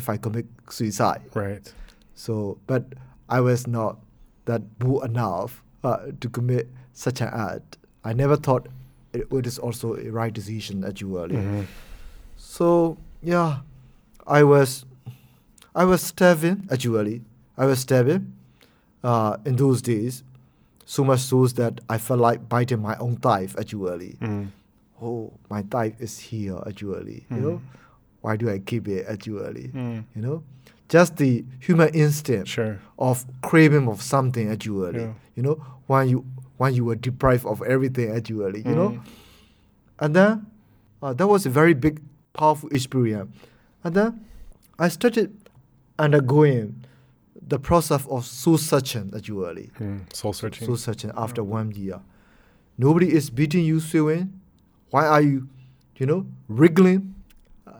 if 0.00 0.08
I 0.08 0.16
commit 0.16 0.46
suicide. 0.70 1.22
Right. 1.34 1.66
So, 2.14 2.34
but 2.70 2.82
I 3.28 3.40
was 3.48 3.66
not 3.66 3.98
that 4.50 4.62
bold 4.78 5.04
enough 5.10 5.62
uh, 5.88 5.98
to 6.22 6.26
commit 6.36 6.64
such 6.92 7.20
an 7.20 7.30
act. 7.48 7.78
I 8.04 8.12
never 8.22 8.36
thought 8.36 8.68
it, 9.12 9.26
it 9.38 9.46
is 9.46 9.58
also 9.58 9.96
a 9.96 10.10
right 10.20 10.32
decision 10.40 10.84
actually. 10.90 11.36
Mhm. 11.36 11.66
So 12.36 12.96
yeah, 13.22 13.50
I 14.26 14.42
was, 14.44 14.84
I 15.74 15.84
was 15.84 16.00
starving 16.02 16.68
actually. 16.70 17.22
I 17.56 17.66
was 17.66 17.78
starving 17.80 18.32
uh, 19.02 19.36
in 19.44 19.56
those 19.56 19.82
days. 19.82 20.22
So 20.86 21.04
much 21.04 21.20
so 21.20 21.46
that 21.60 21.80
I 21.94 21.98
felt 21.98 22.20
like 22.20 22.48
biting 22.48 22.80
my 22.80 22.96
own 22.96 23.16
thigh 23.16 23.46
actually 23.58 24.16
Mm. 24.20 24.48
Oh, 25.02 25.32
my 25.50 25.62
type 25.62 25.96
is 26.00 26.18
here 26.18 26.58
actually. 26.66 27.26
You 27.30 27.36
know, 27.36 27.52
Mhm. 27.58 27.60
why 28.20 28.36
do 28.36 28.50
I 28.50 28.58
keep 28.58 28.88
it 28.88 29.06
actually? 29.08 29.68
Mm. 29.74 30.04
You 30.16 30.22
know, 30.22 30.42
just 30.88 31.16
the 31.16 31.44
human 31.60 31.88
instinct 31.94 32.48
Sure. 32.48 32.78
of 32.98 33.24
craving 33.42 33.88
of 33.88 34.02
something 34.02 34.48
actually. 34.50 35.00
Yeah. 35.02 35.12
You 35.36 35.42
know, 35.42 35.54
when 35.86 36.08
you 36.08 36.24
when 36.58 36.74
you 36.74 36.84
were 36.84 36.96
deprived 36.96 37.46
of 37.46 37.62
everything 37.62 38.10
actually. 38.10 38.62
You 38.66 38.74
know, 38.74 38.90
Mm. 38.90 39.00
and 40.00 40.14
then 40.16 40.46
uh, 41.02 41.12
that 41.14 41.28
was 41.28 41.46
a 41.46 41.50
very 41.50 41.74
big, 41.74 42.00
powerful 42.32 42.68
experience. 42.70 43.30
And 43.84 43.94
then 43.94 44.24
I 44.78 44.88
started 44.88 45.30
undergoing 45.98 46.74
the 47.46 47.58
process 47.58 48.04
of 48.08 48.24
soul 48.26 48.58
searching 48.58 49.12
actually 49.16 49.70
Mm. 49.78 50.12
Soul 50.12 50.32
searching. 50.32 50.66
soul 50.66 50.76
searching 50.76 51.12
after 51.16 51.44
one 51.44 51.70
year. 51.72 52.00
Nobody 52.76 53.12
is 53.12 53.30
beating 53.30 53.64
you, 53.64 53.78
Swe 53.80 54.00
Win. 54.02 54.37
Why 54.90 55.06
are 55.06 55.20
you, 55.20 55.48
you 55.96 56.06
know, 56.06 56.26
wriggling, 56.48 57.14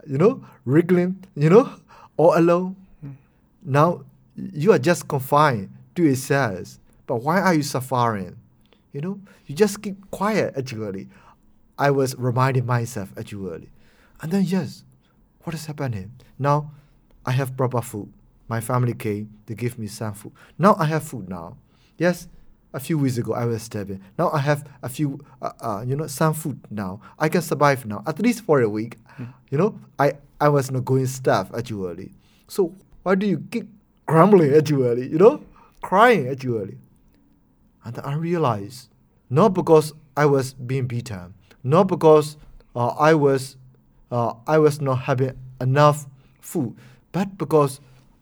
you 0.07 0.19
know, 0.19 0.45
wriggling, 0.65 1.25
you 1.35 1.51
know, 1.51 1.71
all 2.17 2.37
alone? 2.37 2.77
Mm. 3.05 3.15
Now 3.65 4.05
you 4.37 4.73
are 4.73 4.79
just 4.79 5.09
confined 5.09 5.71
to 5.95 6.07
a 6.09 6.17
cells. 6.17 6.81
But 7.07 7.23
why 7.23 7.41
are 7.41 7.55
you 7.55 7.63
suffering? 7.63 8.37
You 8.93 9.01
know, 9.01 9.21
you 9.47 9.55
just 9.55 9.83
keep 9.83 10.11
quiet 10.11 10.55
actually. 10.57 11.09
I 11.79 11.91
was 11.91 12.15
reminding 12.17 12.67
myself 12.67 13.13
actually. 13.17 13.71
And 14.21 14.33
then 14.33 14.45
yes, 14.45 14.85
what 15.45 15.55
is 15.55 15.67
happening? 15.67 16.13
Now 16.39 16.73
I 17.25 17.33
have 17.33 17.57
proper 17.57 17.81
food. 17.81 18.13
My 18.49 18.61
family 18.61 18.95
came, 18.95 19.31
they 19.47 19.55
gave 19.55 19.79
me 19.79 19.87
some 19.87 20.15
food. 20.15 20.33
Now 20.59 20.75
I 20.79 20.87
have 20.87 21.03
food 21.03 21.29
now. 21.29 21.57
Yes, 21.99 22.29
a 22.73 22.81
few 22.81 22.99
weeks 22.99 23.19
ago 23.19 23.35
I 23.35 23.45
was 23.45 23.63
starving. 23.63 24.01
Now 24.19 24.31
I 24.31 24.39
have 24.39 24.69
a 24.83 24.89
few, 24.89 25.25
uh, 25.41 25.53
uh, 25.61 25.85
you 25.87 25.97
know, 25.97 26.07
some 26.07 26.35
food 26.35 26.61
now. 26.71 27.01
I 27.19 27.29
can 27.29 27.43
survive 27.43 27.87
now, 27.87 28.03
at 28.07 28.19
least 28.19 28.45
for 28.45 28.61
a 28.61 28.69
week. 28.69 28.97
Mm. 29.19 29.33
You 29.51 29.59
know, 29.59 29.81
I, 29.99 30.15
I 30.41 30.49
was 30.49 30.71
not 30.71 30.85
going 30.85 31.07
starve 31.07 31.55
actually. 31.55 32.13
So 32.47 32.75
why 33.03 33.15
do 33.15 33.27
you 33.27 33.45
keep 33.51 33.69
grumbling 34.07 34.55
actually, 34.55 35.09
you 35.09 35.19
know, 35.19 35.43
crying 35.83 36.29
actually? 36.29 36.79
And 37.85 37.99
I 38.01 38.15
realized, 38.15 38.91
not 39.31 39.55
because 39.55 39.93
I 40.17 40.27
was 40.27 40.53
being 40.53 40.87
beaten, 40.87 41.35
not 41.63 41.85
because 41.85 42.37
uh, 42.75 42.89
I 42.89 43.15
was, 43.15 43.57
uh, 44.11 44.35
I 44.47 44.59
was 44.59 44.81
not 44.81 44.97
having 44.97 45.33
enough 45.61 46.07
food, 46.41 46.77
but 47.13 47.39
because 47.39 47.81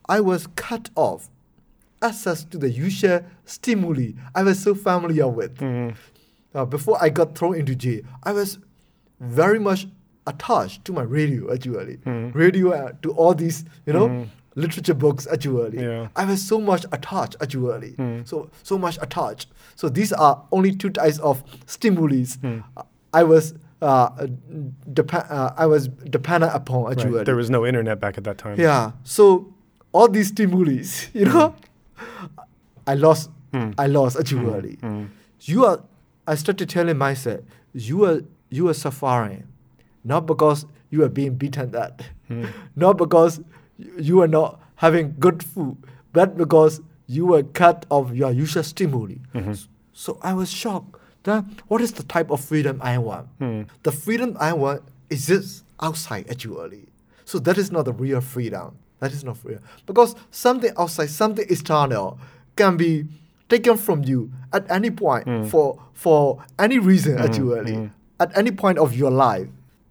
I 0.09 0.21
was 0.21 0.47
cut 0.55 0.91
off 0.95 1.31
access 2.03 2.45
to 2.45 2.59
the 2.59 2.69
usual 2.71 3.21
stimuli 3.45 4.13
I 4.35 4.43
was 4.43 4.59
so 4.63 4.75
familiar 4.75 5.29
with. 5.29 5.57
Mm. 5.59 5.95
Uh, 6.55 6.65
before 6.65 6.97
I 7.03 7.09
got 7.11 7.37
thrown 7.37 7.55
into 7.57 7.75
jail, 7.75 8.01
I 8.23 8.33
was 8.33 8.59
very 9.21 9.59
much 9.59 9.87
attached 10.27 10.85
to 10.87 10.93
my 10.93 11.03
radio 11.03 11.53
actually. 11.53 11.99
Mm. 11.99 12.35
Radio 12.35 12.71
uh, 12.73 12.93
to 13.03 13.13
all 13.13 13.35
these, 13.35 13.65
you 13.87 13.93
know, 13.93 14.09
Mm. 14.09 14.29
literature 14.55 14.95
books 14.95 15.27
actually. 15.31 15.81
Yeah. 15.83 16.09
I 16.17 16.25
was 16.25 16.43
so 16.43 16.59
much 16.61 16.85
attached 16.93 17.37
actually. 17.43 17.93
Hmm. 17.93 18.21
So 18.25 18.51
so 18.63 18.79
much 18.79 18.99
attached. 19.03 19.49
So 19.77 19.89
these 19.91 20.13
are 20.15 20.43
only 20.51 20.75
two 20.75 20.91
types 20.91 21.19
of 21.19 21.43
stimuli. 21.67 22.25
Hmm. 22.41 22.61
I 23.13 23.23
was 23.25 23.55
uh, 23.83 24.27
dep- 24.93 25.13
uh, 25.31 25.53
I 25.57 25.67
was 25.67 25.89
dependent 25.89 26.55
upon 26.55 26.85
Right. 26.85 26.93
actually. 26.99 27.25
There 27.25 27.37
was 27.37 27.51
no 27.51 27.67
internet 27.67 28.01
back 28.01 28.17
at 28.17 28.25
that 28.25 28.39
time. 28.39 28.59
Yeah. 28.59 28.93
So 29.05 29.53
all 29.93 30.09
these 30.09 30.29
stimuli, 30.29 30.83
you 31.13 31.27
know, 31.27 31.55
I 32.87 32.95
lost. 32.95 33.31
Hmm. 33.53 33.71
I 33.79 33.87
lost 33.87 34.17
actually. 34.19 34.75
Hmm. 34.77 34.87
Hmm. 34.87 35.05
You 35.43 35.65
are. 35.67 35.83
I 36.27 36.35
started 36.35 36.69
telling 36.69 36.99
myself, 36.99 37.41
you 37.73 38.05
are 38.05 38.21
you 38.51 38.69
are 38.69 38.75
suffering, 38.75 39.45
not 40.05 40.27
because 40.27 40.67
you 40.91 41.03
are 41.05 41.09
being 41.09 41.35
beaten 41.35 41.75
at, 41.75 42.03
hmm. 42.29 42.45
not 42.77 42.97
because 42.99 43.41
you 43.99 44.21
are 44.23 44.29
not 44.29 44.61
having 44.77 45.15
good 45.19 45.43
food, 45.43 45.77
but 46.13 46.37
because 46.37 46.81
you 47.07 47.27
were 47.27 47.43
cut 47.43 47.87
off 47.91 48.13
your 48.13 48.33
usual 48.33 48.63
stimuli. 48.65 49.17
Mm-hmm. 49.35 49.51
S- 49.51 49.69
So 49.93 50.19
I 50.23 50.35
was 50.35 50.51
shocked. 50.51 50.99
Then 51.23 51.57
what 51.69 51.81
is 51.81 51.93
the 51.93 52.03
type 52.03 52.31
of 52.31 52.41
freedom 52.41 52.79
I 52.83 52.99
want? 52.99 53.29
The 53.83 53.93
freedom 53.93 54.37
I 54.39 54.53
want 54.53 54.83
exists 55.11 55.63
outside 55.81 56.27
actually. 56.31 56.87
So 57.25 57.39
that 57.41 57.59
is 57.59 57.71
not 57.73 57.85
the 57.87 57.93
real 57.93 58.21
freedom. 58.21 58.77
That 59.01 59.13
is 59.13 59.25
not 59.25 59.37
freedom. 59.37 59.63
Because 59.87 60.15
something 60.31 60.73
outside, 60.79 61.11
something 61.11 61.45
external 61.49 62.19
can 62.57 62.77
be 62.77 63.07
taken 63.49 63.77
from 63.77 64.05
you 64.05 64.33
at 64.53 64.69
any 64.71 64.91
point 64.91 65.25
hmm. 65.25 65.45
for 65.45 65.83
for 65.93 66.43
any 66.59 66.79
reason 66.79 67.17
hmm, 67.17 67.25
actually. 67.25 67.75
Hmm. 67.75 67.87
At 68.19 68.37
any 68.37 68.51
point 68.51 68.79
of 68.79 68.95
your 68.95 69.11
life. 69.11 69.49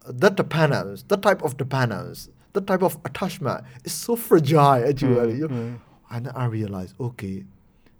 That 0.08 0.36
dependence, 0.36 1.04
that 1.08 1.24
type 1.24 1.42
of 1.44 1.58
dependence, 1.58 2.30
that 2.54 2.68
type 2.68 2.84
of 2.84 2.98
attachment 3.06 3.64
is 3.84 3.94
so 3.94 4.16
fragile 4.16 4.88
actually. 4.88 5.38
you 5.38 5.48
know. 5.48 5.80
And 6.12 6.30
I 6.36 6.46
realized, 6.46 6.94
okay, 7.00 7.46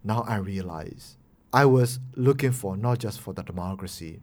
now 0.04 0.24
I 0.28 0.38
realize 0.38 1.18
I 1.52 1.66
was 1.66 2.00
looking 2.16 2.52
for 2.52 2.78
not 2.78 3.00
just 3.00 3.20
for 3.22 3.34
the 3.34 3.42
democracy, 3.42 4.20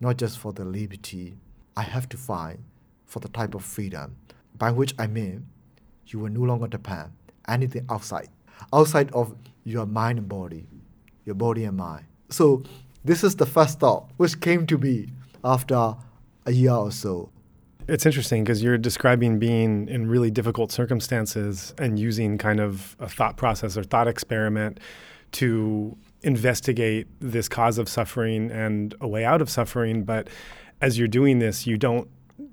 not 0.00 0.16
just 0.16 0.38
for 0.38 0.52
the 0.52 0.64
liberty. 0.64 1.36
I 1.76 1.82
have 1.82 2.08
to 2.10 2.16
find 2.16 2.64
for 3.06 3.20
the 3.20 3.28
type 3.28 3.54
of 3.54 3.64
freedom 3.64 4.16
by 4.56 4.70
which 4.70 4.94
I 4.98 5.06
mean 5.06 5.46
you 6.12 6.18
will 6.18 6.30
no 6.30 6.40
longer 6.40 6.66
depend 6.66 7.10
anything 7.48 7.86
outside, 7.90 8.28
outside 8.72 9.10
of 9.12 9.34
your 9.64 9.86
mind 9.86 10.18
and 10.18 10.28
body, 10.28 10.66
your 11.24 11.34
body 11.34 11.64
and 11.64 11.76
mind. 11.76 12.04
So 12.28 12.62
this 13.04 13.24
is 13.24 13.36
the 13.36 13.46
first 13.46 13.80
thought 13.80 14.10
which 14.16 14.40
came 14.40 14.66
to 14.66 14.78
me 14.78 15.08
after 15.44 15.96
a 16.46 16.52
year 16.52 16.72
or 16.72 16.92
so. 16.92 17.30
It's 17.88 18.06
interesting 18.06 18.44
because 18.44 18.62
you're 18.62 18.78
describing 18.78 19.38
being 19.38 19.88
in 19.88 20.08
really 20.08 20.30
difficult 20.30 20.70
circumstances 20.70 21.74
and 21.78 21.98
using 21.98 22.38
kind 22.38 22.60
of 22.60 22.94
a 23.00 23.08
thought 23.08 23.36
process 23.36 23.76
or 23.76 23.82
thought 23.82 24.06
experiment 24.06 24.78
to 25.32 25.96
investigate 26.22 27.06
this 27.20 27.48
cause 27.48 27.78
of 27.78 27.88
suffering 27.88 28.50
and 28.50 28.94
a 29.00 29.08
way 29.08 29.24
out 29.24 29.40
of 29.40 29.50
suffering. 29.50 30.04
But 30.04 30.28
as 30.80 30.98
you're 30.98 31.08
doing 31.08 31.38
this, 31.38 31.66
you 31.66 31.76
don't. 31.76 32.08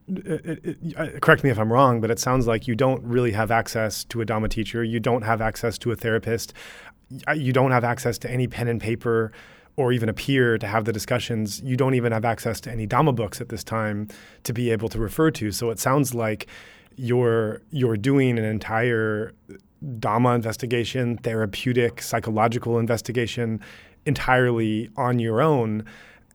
It, 0.08 0.28
it, 0.46 0.60
it- 0.66 0.78
uh, 0.98 1.20
correct 1.20 1.44
me 1.44 1.50
if 1.50 1.60
I'm 1.60 1.72
wrong, 1.72 2.00
but 2.02 2.10
it 2.12 2.20
sounds 2.20 2.48
like 2.48 2.68
you 2.68 2.76
don't 2.76 3.04
really 3.04 3.32
have 3.32 3.52
access 3.52 4.04
to 4.06 4.22
a 4.22 4.26
Dhamma 4.26 4.50
teacher. 4.50 4.84
You 4.84 5.00
don't 5.00 5.24
have 5.24 5.42
access 5.42 5.78
to 5.80 5.92
a 5.92 5.96
therapist. 5.96 6.54
You 7.36 7.54
don't 7.54 7.72
have 7.72 7.84
access 7.84 8.18
to 8.20 8.32
any 8.32 8.48
pen 8.48 8.68
and 8.68 8.82
paper 8.82 9.32
or 9.76 9.92
even 9.92 10.10
a 10.10 10.14
peer 10.14 10.58
to 10.58 10.68
have 10.68 10.86
the 10.86 10.92
discussions. 10.92 11.62
You 11.62 11.78
don't 11.78 11.94
even 11.94 12.12
have 12.12 12.26
access 12.26 12.60
to 12.62 12.72
any 12.72 12.88
Dhamma 12.88 13.16
books 13.16 13.40
at 13.42 13.50
this 13.50 13.64
time 13.64 14.08
to 14.44 14.54
be 14.54 14.72
able 14.72 14.90
to 14.90 15.00
refer 15.00 15.30
to. 15.32 15.52
So 15.52 15.70
it 15.70 15.80
sounds 15.80 16.14
like 16.14 16.48
you're 16.96 17.62
you're 17.72 17.96
doing 17.98 18.38
an 18.40 18.44
entire 18.46 19.34
Dhamma 20.00 20.36
investigation, 20.36 21.18
therapeutic, 21.18 22.02
psychological 22.02 22.80
investigation 22.80 23.62
entirely 24.06 24.90
on 24.98 25.20
your 25.20 25.42
own 25.42 25.84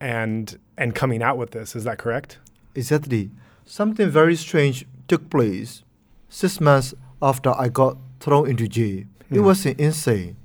and 0.00 0.58
and 0.78 0.94
coming 0.94 1.22
out 1.22 1.36
with 1.38 1.50
this. 1.50 1.74
Is 1.74 1.84
that 1.84 1.98
correct? 1.98 2.38
Exactly. 2.74 3.30
Something 3.72 4.10
very 4.10 4.36
strange 4.36 4.84
took 5.08 5.30
place 5.30 5.82
six 6.28 6.60
months 6.60 6.92
after 7.22 7.54
I 7.58 7.70
got 7.70 7.96
thrown 8.20 8.46
into 8.50 8.68
jail. 8.68 9.04
It 9.30 9.38
Hmm. 9.38 9.44
was 9.44 9.64
insane. 9.64 10.36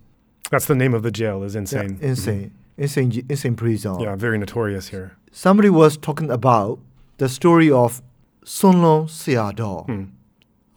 That's 0.49 0.65
the 0.65 0.75
name 0.75 0.93
of 0.93 1.03
the 1.03 1.11
jail 1.11 1.43
is 1.43 1.53
Yeah, 1.53 1.59
insane. 1.59 1.97
insane. 2.01 2.51
Insane, 2.77 3.25
insane 3.27 3.55
prison. 3.57 3.99
Yeah, 3.99 4.15
very 4.15 4.37
notorious 4.37 4.87
here. 4.95 5.17
Somebody 5.33 5.69
was 5.69 5.97
talking 5.97 6.31
about 6.31 6.79
the 7.17 7.27
story 7.27 7.69
of 7.69 8.01
Sunlun 8.45 9.09
Sayadaw, 9.09 9.85
Hmm. 9.87 10.03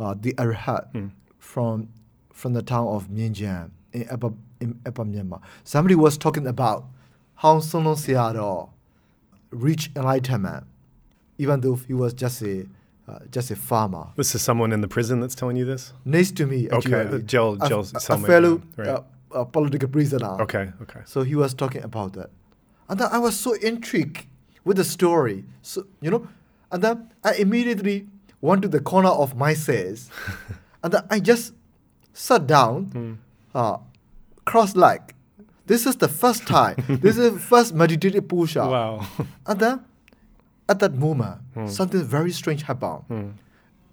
uh, 0.00 0.16
the 0.20 0.32
Arhat 0.34 0.90
Hmm. 0.92 1.06
from 1.38 1.86
from 2.32 2.54
the 2.54 2.62
town 2.62 2.88
of 2.88 3.08
Myingyan 3.10 3.70
in 3.92 4.06
Upper, 4.10 4.32
in 4.60 4.80
Upper 4.84 5.04
Myanmar. 5.04 5.40
Somebody 5.62 5.94
was 5.94 6.18
talking 6.18 6.48
about 6.48 6.84
how 7.42 7.60
Sunlun 7.60 7.94
Sayadaw 7.96 8.70
reached 9.52 9.96
enlightenment, 9.96 10.64
even 11.44 11.60
though 11.60 11.76
he 11.88 11.94
was 11.94 12.12
just 12.24 12.42
a 12.42 12.66
uh, 13.08 13.18
just 13.36 13.50
a 13.50 13.56
farmer. 13.56 14.04
This 14.16 14.34
is 14.36 14.42
someone 14.42 14.70
in 14.72 14.80
the 14.82 14.88
prison 14.96 15.20
that's 15.20 15.34
telling 15.34 15.56
you 15.56 15.64
this? 15.64 15.92
Next 16.04 16.36
to 16.36 16.46
me, 16.46 16.58
Okay, 16.68 16.76
actually, 16.76 17.16
a 17.16 17.22
jail- 17.32 17.56
a, 17.60 17.68
jail 17.68 17.80
a- 17.94 18.12
a 18.14 18.18
fellow 18.30 18.62
right. 18.76 18.88
uh, 18.88 19.02
uh, 19.34 19.44
political 19.56 19.88
prisoner. 19.88 20.32
Okay, 20.42 20.70
okay. 20.82 21.00
So 21.06 21.22
he 21.30 21.34
was 21.34 21.52
talking 21.54 21.82
about 21.82 22.12
that. 22.18 22.30
And 22.88 23.00
then 23.00 23.08
I 23.10 23.18
was 23.18 23.34
so 23.46 23.54
intrigued 23.54 24.26
with 24.64 24.76
the 24.76 24.84
story. 24.84 25.44
So, 25.62 25.86
you 26.00 26.10
know, 26.12 26.28
and 26.70 26.82
then 26.84 27.10
I 27.24 27.32
immediately 27.34 28.06
went 28.40 28.62
to 28.62 28.68
the 28.68 28.80
corner 28.80 29.08
of 29.10 29.34
my 29.36 29.54
cells. 29.54 30.08
and 30.84 30.92
then 30.94 31.02
I 31.10 31.18
just 31.20 31.52
sat 32.12 32.46
down, 32.46 32.84
Hmm. 32.94 33.12
uh, 33.58 33.78
cross 34.44 34.76
leg. 34.76 35.00
This 35.66 35.86
is 35.86 35.96
the 35.96 36.08
first 36.08 36.46
time. 36.46 36.76
this 37.04 37.16
is 37.18 37.32
the 37.32 37.38
first 37.40 37.74
meditative 37.74 38.28
push-up. 38.28 38.70
Wow. 38.70 39.06
And 39.46 39.58
then 39.60 39.80
at 40.70 40.78
that 40.78 40.94
moment, 40.94 41.36
Hmm. 41.54 41.66
something 41.66 42.02
very 42.16 42.32
strange 42.32 42.62
happened. 42.62 43.02
Hmm. 43.08 43.28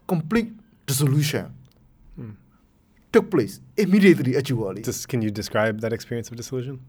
Complete 0.08 0.50
dissolution 0.86 1.46
took 3.12 3.32
place 3.32 3.60
immediately, 3.78 4.36
actually. 4.38 4.82
Just 4.84 5.08
can 5.08 5.22
you 5.22 5.32
describe 5.32 5.80
that 5.82 5.94
experience 5.94 6.30
of 6.30 6.36
dissolution? 6.38 6.80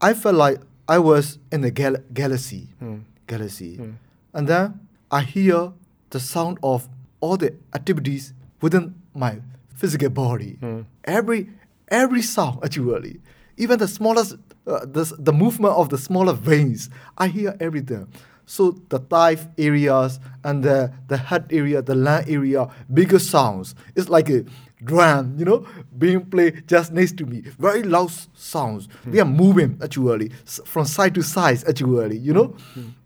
I 0.00 0.12
felt 0.14 0.36
like 0.36 0.60
I 0.86 0.98
was 0.98 1.38
in 1.50 1.64
a 1.64 1.70
gal- 1.70 2.02
galaxy, 2.14 2.68
Hmm. 2.78 2.98
galaxy, 3.26 3.76
Hmm. 3.76 3.90
and 4.34 4.46
then 4.48 4.80
I 5.10 5.22
hear 5.22 5.72
the 6.10 6.20
sound 6.20 6.58
of 6.62 6.88
all 7.20 7.36
the 7.36 7.50
activities 7.74 8.32
within 8.60 8.94
my 9.14 9.40
physical 9.74 10.10
body. 10.10 10.58
Every 11.04 11.50
every 11.90 12.22
sound 12.22 12.58
actually, 12.62 13.20
even 13.56 13.78
the 13.78 13.88
smallest, 13.88 14.36
uh, 14.66 14.84
the 14.84 15.04
the 15.18 15.32
movement 15.32 15.74
of 15.74 15.88
the 15.88 15.98
smaller 15.98 16.34
veins, 16.34 16.90
I 17.16 17.28
hear 17.28 17.56
everything. 17.58 18.06
So 18.48 18.80
the 18.88 18.98
thigh 18.98 19.36
areas 19.58 20.18
and 20.42 20.64
the 20.64 20.90
the 21.06 21.18
head 21.18 21.44
area, 21.50 21.82
the 21.82 21.94
lung 21.94 22.24
area, 22.26 22.68
bigger 22.92 23.18
sounds. 23.18 23.74
It's 23.94 24.08
like 24.08 24.30
a 24.30 24.44
drum, 24.82 25.34
you 25.38 25.44
know, 25.44 25.66
being 25.98 26.24
played 26.24 26.66
just 26.66 26.90
next 26.92 27.18
to 27.18 27.26
me. 27.26 27.42
Very 27.58 27.82
loud 27.82 28.10
sounds. 28.34 28.88
They 29.04 29.20
are 29.20 29.26
moving 29.44 29.78
actually 29.84 30.30
from 30.64 30.86
side 30.86 31.14
to 31.16 31.22
side 31.22 31.62
actually, 31.68 32.16
you 32.16 32.32
know. 32.32 32.56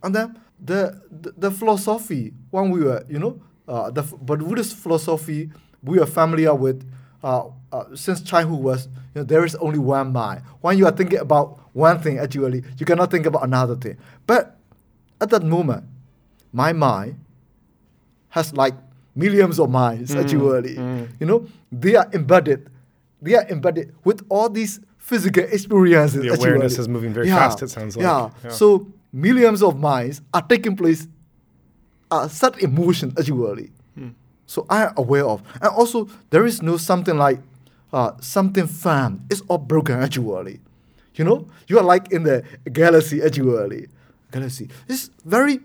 And 0.03 0.14
then 0.14 0.38
the, 0.64 1.03
the 1.11 1.32
the 1.36 1.51
philosophy 1.51 2.32
when 2.51 2.70
we 2.70 2.84
were, 2.84 3.05
you 3.09 3.18
know, 3.18 3.40
uh, 3.66 3.90
the 3.90 4.03
but 4.03 4.38
Buddhist 4.38 4.76
philosophy 4.76 5.51
we 5.82 5.99
are 5.99 6.07
familiar 6.07 6.55
with 6.55 6.88
uh, 7.24 7.49
uh, 7.72 7.84
since 7.95 8.22
childhood 8.22 8.61
was 8.62 8.86
you 8.86 9.20
know 9.20 9.24
there 9.24 9.45
is 9.45 9.57
only 9.57 9.78
one 9.80 10.12
mind. 10.12 10.43
When 10.61 10.78
you 10.78 10.86
are 10.86 10.93
thinking 10.93 11.18
about 11.18 11.59
one 11.74 11.99
thing 12.01 12.18
actually, 12.20 12.62
you 12.78 12.86
cannot 12.86 13.11
think 13.11 13.26
about 13.26 13.43
another 13.43 13.74
thing. 13.74 13.97
But 14.26 14.57
at 15.23 15.31
that 15.31 15.45
moment, 15.45 15.85
my 16.53 16.73
mind 16.73 17.18
has 18.31 18.53
like 18.55 18.75
millions 19.14 19.59
of 19.61 19.70
minds 19.70 20.14
actually. 20.14 20.75
You 21.20 21.27
know, 21.27 21.47
they 21.70 21.95
are 21.95 22.09
embedded. 22.12 22.68
They 23.23 23.37
are 23.37 23.47
embedded 23.49 23.95
with 24.05 24.27
all 24.29 24.49
these 24.51 24.81
physical 24.99 25.45
experiences. 25.45 26.23
The 26.23 26.33
actually. 26.33 26.51
awareness 26.51 26.79
is 26.79 26.89
moving 26.89 27.12
very 27.12 27.29
fast, 27.29 27.62
it 27.62 27.70
sounds 27.70 27.97
like. 27.97 28.03
Yeah. 28.03 28.31
Yeah. 28.43 28.51
So 28.51 28.89
millions 29.12 29.62
of 29.62 29.79
minds 29.79 30.20
are 30.35 30.43
taking 30.43 30.77
place, 30.77 31.07
are 32.11 32.29
set 32.29 32.59
in 32.61 32.75
motion 32.75 33.12
actually. 33.16 33.70
Hmm. 33.95 34.09
So 34.47 34.66
I 34.68 34.87
am 34.87 34.95
aware 34.97 35.25
of, 35.25 35.43
and 35.55 35.70
also 35.70 36.09
there 36.31 36.45
is 36.45 36.62
no 36.62 36.77
something 36.77 37.16
like 37.16 37.39
uh, 37.93 38.12
something 38.20 38.66
firm. 38.66 39.25
It's 39.31 39.43
all 39.43 39.59
broken 39.59 40.03
actually. 40.03 40.61
You 41.14 41.25
know, 41.25 41.47
you 41.68 41.79
are 41.79 41.85
like 41.85 42.11
in 42.11 42.25
the 42.25 42.43
galaxy 42.73 43.23
actually. 43.23 43.89
Galaxy. 44.33 44.68
It's 44.89 45.11
very, 45.24 45.61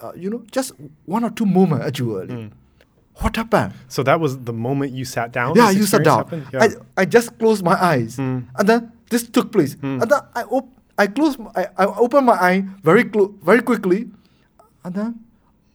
uh, 0.00 0.12
you 0.14 0.30
know, 0.30 0.42
just 0.52 0.72
one 1.06 1.24
or 1.24 1.30
two 1.30 1.46
moments 1.46 1.84
actually. 1.86 2.26
Hmm. 2.26 2.46
What 3.20 3.34
happened? 3.34 3.72
So 3.88 4.04
that 4.04 4.20
was 4.20 4.38
the 4.38 4.52
moment 4.52 4.92
you 4.92 5.04
sat 5.04 5.32
down? 5.32 5.56
yeah, 5.56 5.70
you 5.70 5.82
sat 5.84 6.04
down. 6.04 6.18
happened? 6.18 6.46
I, 6.54 7.02
I 7.02 7.04
just 7.04 7.36
closed 7.38 7.64
my 7.64 7.74
eyes, 7.74 8.16
Mm. 8.16 8.44
and 8.56 8.68
then 8.68 8.92
this 9.10 9.26
took 9.28 9.50
place. 9.50 9.74
Mm. 9.74 10.02
And 10.02 10.10
then 10.10 10.20
I 10.36 10.42
op- 10.44 10.70
I 10.96 11.06
closed, 11.08 11.38
my, 11.40 11.50
I, 11.56 11.66
I 11.82 11.86
opened 11.98 12.26
my 12.26 12.34
eye 12.34 12.64
very 12.84 13.02
clo- 13.04 13.34
very 13.42 13.60
quickly, 13.62 14.06
and 14.84 14.94
then 14.94 15.18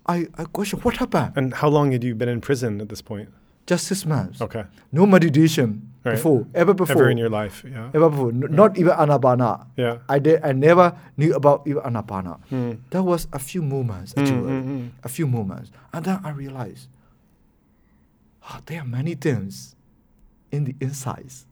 I 0.08 0.28
I 0.38 0.46
question 0.46 0.80
what 0.84 0.96
happened. 1.04 1.34
And 1.36 1.54
how 1.54 1.68
long 1.68 1.92
had 1.92 2.04
you 2.04 2.16
been 2.16 2.30
in 2.30 2.40
prison 2.40 2.80
at 2.82 2.88
this 2.90 3.02
point? 3.02 3.28
just 3.66 3.88
six 3.88 4.06
months. 4.06 4.42
Okay. 4.42 4.64
No 4.92 5.06
meditation 5.06 5.70
Right. 6.06 6.16
before, 6.16 6.46
ever 6.54 6.74
before. 6.74 6.96
Ever 6.98 7.10
in 7.10 7.18
your 7.18 7.30
life. 7.30 7.64
Yeah. 7.64 7.90
ever 7.94 8.10
before. 8.10 8.30
N- 8.30 8.48
Not 8.50 8.78
even 8.78 8.92
anapana. 8.94 9.68
Yeah. 9.78 10.00
I 10.10 10.20
did. 10.20 10.44
I 10.44 10.52
never 10.52 10.94
knew 11.16 11.34
about 11.34 11.64
even 11.66 11.82
anapana. 11.84 12.40
Mm. 12.52 12.80
That 12.90 13.04
was 13.04 13.28
a 13.32 13.40
few 13.40 13.62
moments 13.62 14.14
actually, 14.18 14.42
mm, 14.52 14.66
mm. 14.68 14.90
a 15.04 15.08
few 15.10 15.28
moments, 15.28 15.72
and 15.94 16.04
then 16.04 16.20
I 16.24 16.32
realized, 16.32 16.88
ah, 18.44 18.62
there 18.66 18.82
are 18.82 18.86
many 18.86 19.16
things 19.16 19.76
in 20.52 20.66
the 20.66 20.76
insides. 20.82 21.46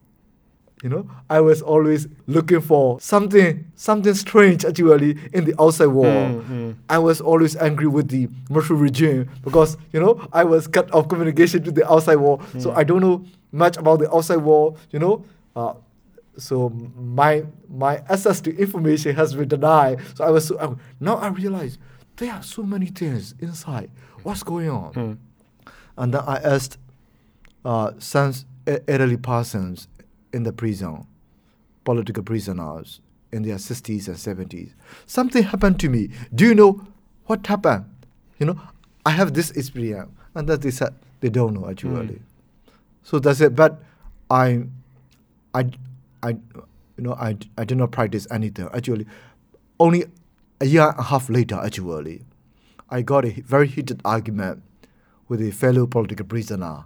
You 0.84 0.90
know, 0.90 1.08
I 1.30 1.42
was 1.42 1.62
always 1.62 2.08
looking 2.26 2.60
for 2.60 3.00
something, 3.00 3.66
something 3.76 4.16
strange 4.16 4.66
actually 4.66 5.16
in 5.32 5.46
the 5.46 5.54
outside 5.62 5.88
world. 5.94 6.44
Mm, 6.44 6.50
mm. 6.50 6.76
I 6.90 6.98
was 6.98 7.22
always 7.22 7.56
angry 7.56 7.86
with 7.86 8.08
the 8.10 8.28
military 8.50 8.80
regime 8.80 9.30
because 9.44 9.78
you 9.94 10.00
know 10.00 10.28
I 10.34 10.44
was 10.44 10.66
cut 10.68 10.92
off 10.94 11.08
communication 11.08 11.64
to 11.66 11.72
the 11.72 11.90
outside 11.90 12.16
world, 12.16 12.42
so 12.58 12.72
Mm. 12.72 12.78
I 12.78 12.84
don't 12.84 13.02
know 13.02 13.24
much 13.52 13.78
about 13.78 14.00
the 14.00 14.14
outside 14.14 14.38
world. 14.38 14.78
You 14.92 15.00
know, 15.00 15.26
uh, 15.56 15.74
so 16.38 16.70
my 16.70 17.46
my 17.70 17.98
access 18.10 18.42
to 18.42 18.56
information 18.58 19.16
has 19.16 19.34
been 19.34 19.48
denied. 19.48 20.00
So 20.16 20.24
I 20.24 20.32
was 20.32 20.48
so 20.48 20.58
angry. 20.60 20.78
now 21.00 21.16
I 21.16 21.28
realize 21.28 21.78
there 22.18 22.34
are 22.34 22.44
so 22.44 22.64
many 22.64 22.88
things 22.88 23.36
inside. 23.40 23.90
What's 24.24 24.44
going 24.44 24.70
on? 24.70 24.94
Mm. 24.94 25.18
And 25.98 26.14
then 26.14 26.22
I 26.26 26.38
asked 26.38 26.78
uh, 27.66 27.92
some 28.00 28.34
elderly 28.88 29.18
persons 29.18 29.88
in 30.34 30.44
the 30.44 30.54
prison, 30.54 31.06
political 31.84 32.24
prisoners 32.24 33.02
in 33.32 33.44
their 33.44 33.56
60s 33.56 34.08
and 34.08 34.18
70s. 34.50 34.74
Something 35.06 35.44
happened 35.44 35.80
to 35.80 35.90
me. 35.90 36.10
Do 36.34 36.46
you 36.46 36.56
know 36.56 36.86
what 37.26 37.46
happened? 37.48 37.86
You 38.40 38.48
know, 38.48 38.62
I 39.06 39.12
have 39.12 39.34
this 39.34 39.52
experience. 39.52 40.12
And 40.34 40.48
that 40.48 40.62
they 40.62 40.72
said 40.72 40.96
they 41.20 41.30
don't 41.30 41.54
know 41.54 41.70
actually. 41.70 42.16
Mm. 42.16 42.22
So 43.04 43.20
that's 43.20 43.42
it. 43.42 43.56
But 43.56 43.82
I, 44.30 44.64
I, 45.54 45.70
I, 46.24 46.30
you 46.30 46.40
know, 46.98 47.14
I, 47.14 47.38
I 47.58 47.66
did 47.66 47.78
not 47.78 47.92
practice 47.92 48.28
anything. 48.32 48.70
Actually, 48.74 49.06
only 49.80 50.06
a 50.60 50.66
year 50.66 50.90
and 50.90 51.00
a 51.00 51.04
half 51.04 51.30
later, 51.30 51.56
actually, 51.56 52.24
I 52.90 53.02
got 53.02 53.26
a 53.26 53.32
very 53.42 53.68
heated 53.68 54.02
argument 54.06 54.64
with 55.28 55.42
a 55.42 55.52
fellow 55.52 55.88
political 55.88 56.26
prisoner 56.26 56.86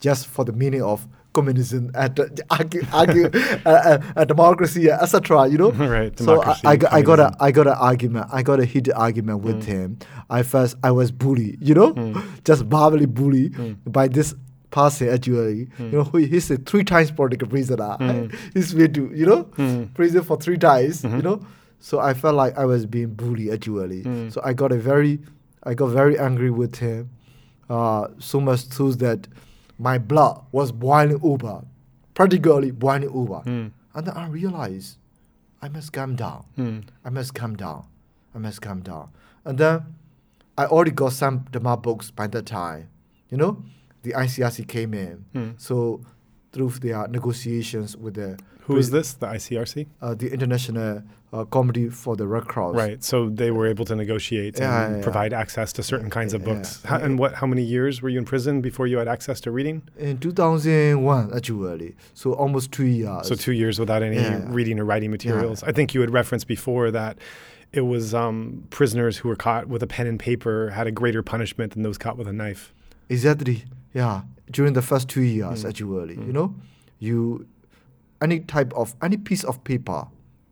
just 0.00 0.26
for 0.26 0.44
the 0.44 0.52
meaning 0.52 0.82
of 0.82 1.06
communism 1.32 1.90
and 1.94 2.40
argue, 2.50 2.82
argue 2.92 3.26
uh, 3.26 3.68
uh, 3.68 3.98
uh, 4.16 4.24
democracy, 4.24 4.90
etc. 4.90 5.46
You 5.48 5.58
know, 5.58 5.70
Right, 5.96 6.18
So 6.18 6.42
I, 6.42 6.56
I, 6.64 6.76
got, 6.76 6.92
I 6.92 7.02
got 7.02 7.20
a 7.20 7.52
got 7.52 7.66
an 7.66 7.74
argument. 7.74 8.26
I 8.32 8.42
got 8.42 8.60
a 8.60 8.64
heated 8.64 8.94
argument 8.94 9.40
with 9.40 9.64
him. 9.64 9.98
I 10.30 10.42
first 10.42 10.76
I 10.82 10.90
was 10.90 11.12
bullied. 11.12 11.58
You 11.60 11.74
know, 11.74 12.22
just 12.44 12.64
verbally 12.64 13.06
bullied 13.06 13.52
by 13.84 14.08
this 14.08 14.34
person 14.76 15.08
actually. 15.16 15.68
You 15.78 15.90
know, 15.96 16.04
who 16.04 16.18
he's 16.18 16.50
a 16.50 16.56
three 16.70 16.84
times 16.84 17.10
political 17.10 17.48
prisoner. 17.48 17.96
he's 18.54 18.74
been 18.74 18.92
to 18.98 19.04
you 19.20 19.26
know 19.30 19.44
Mm. 19.56 19.92
prison 19.94 20.22
for 20.22 20.36
three 20.44 20.58
times. 20.58 21.02
You 21.04 21.22
know, 21.28 21.38
so 21.88 21.98
I 22.10 22.12
felt 22.22 22.34
like 22.42 22.52
I 22.62 22.64
was 22.72 22.84
being 22.86 23.10
bullied 23.20 23.50
actually. 23.56 24.02
Mm. 24.04 24.32
So 24.32 24.40
I 24.44 24.52
got 24.62 24.72
a 24.72 24.80
very 24.92 25.18
I 25.70 25.74
got 25.74 25.88
very 26.00 26.16
angry 26.18 26.50
with 26.50 26.76
him. 26.86 27.10
Uh, 27.68 28.06
so 28.18 28.40
much 28.40 28.60
so 28.78 28.92
that 29.04 29.26
my 29.78 29.98
blood 29.98 30.36
was 30.52 30.70
boiling 30.72 31.18
over, 31.22 31.54
practically 32.14 32.70
boiling 32.70 33.10
over. 33.22 33.40
Mm. 33.44 33.70
And 33.94 34.06
then 34.06 34.14
I 34.16 34.26
realized 34.28 34.98
I 35.62 35.68
must 35.68 35.92
calm 35.92 36.14
down. 36.16 36.44
Mm. 36.58 36.84
I 37.04 37.10
must 37.10 37.34
calm 37.34 37.56
down. 37.56 37.84
I 38.34 38.38
must 38.38 38.60
calm 38.62 38.80
down. 38.82 39.08
And 39.44 39.58
then 39.58 39.82
I 40.56 40.64
already 40.66 40.92
got 41.02 41.12
some 41.12 41.40
Dhamma 41.52 41.80
books 41.82 42.10
by 42.20 42.26
that 42.28 42.46
time. 42.46 42.88
You 43.30 43.38
know, 43.42 43.52
the 44.06 44.12
ICRC 44.24 44.58
came 44.76 44.92
in. 45.06 45.14
Mm. 45.34 45.50
So 45.68 46.00
through 46.52 46.70
their 46.84 47.06
negotiations 47.08 47.88
with 48.04 48.14
the 48.14 48.30
Who 48.66 48.76
is 48.82 48.88
this? 48.96 49.08
The 49.22 49.26
ICRC? 49.36 49.74
uh, 50.02 50.14
the 50.22 50.28
International 50.36 51.02
uh, 51.32 51.44
Committee 51.56 51.88
for 52.02 52.14
the 52.20 52.26
Red 52.34 52.44
Cross. 52.52 52.74
Right. 52.84 52.98
So 53.10 53.28
they 53.28 53.50
were 53.56 53.66
able 53.74 53.84
to 53.90 53.94
negotiate 54.04 54.52
Yeah, 54.58 54.64
and 54.64 54.90
yeah, 54.92 54.96
yeah. 54.98 55.02
provide 55.08 55.32
access 55.42 55.68
to 55.76 55.82
certain 55.82 56.10
kinds 56.18 56.32
of 56.36 56.40
books. 56.48 56.68
yeah. 56.84 56.90
How, 56.90 56.96
and 57.04 57.12
what? 57.20 57.30
How 57.40 57.46
many 57.52 57.62
years 57.76 57.94
were 58.02 58.08
you 58.14 58.18
in 58.18 58.24
prison 58.24 58.54
before 58.70 58.86
you 58.90 58.96
had 59.02 59.08
access 59.16 59.38
to 59.44 59.50
reading? 59.58 59.82
In 59.98 60.18
2001, 60.18 61.32
actually. 61.36 61.94
So 62.14 62.32
almost 62.44 62.66
two 62.72 62.86
years. 62.86 63.26
So 63.28 63.34
two 63.34 63.52
years 63.62 63.78
without 63.78 64.02
any 64.02 64.16
Yeah. 64.16 64.40
reading 64.58 64.78
or 64.80 64.84
writing 64.90 65.10
materials. 65.10 65.62
I 65.70 65.72
think 65.72 65.94
you 65.94 66.00
had 66.00 66.10
referenced 66.20 66.46
before 66.46 66.90
that 66.92 67.18
it 67.72 67.82
was 67.94 68.14
um, 68.14 68.64
prisoners 68.70 69.14
who 69.18 69.28
were 69.28 69.36
caught 69.36 69.64
with 69.68 69.82
a 69.82 69.86
pen 69.94 70.06
and 70.06 70.18
paper 70.18 70.70
had 70.70 70.86
a 70.86 70.92
greater 71.00 71.22
punishment 71.22 71.72
than 71.74 71.82
those 71.82 71.98
caught 71.98 72.16
with 72.16 72.28
a 72.28 72.32
knife. 72.32 72.72
Exactly. 73.08 73.64
Yeah. 73.96 74.22
During 74.50 74.74
the 74.74 74.82
first 74.82 75.08
two 75.08 75.22
years, 75.22 75.64
Mm. 75.64 75.68
actually, 75.68 76.16
Mm. 76.16 76.26
you 76.26 76.32
know, 76.32 76.54
you 77.00 77.46
any 78.20 78.40
type 78.40 78.72
of 78.74 78.94
any 79.02 79.16
piece 79.16 79.44
of 79.44 79.62
paper 79.64 80.06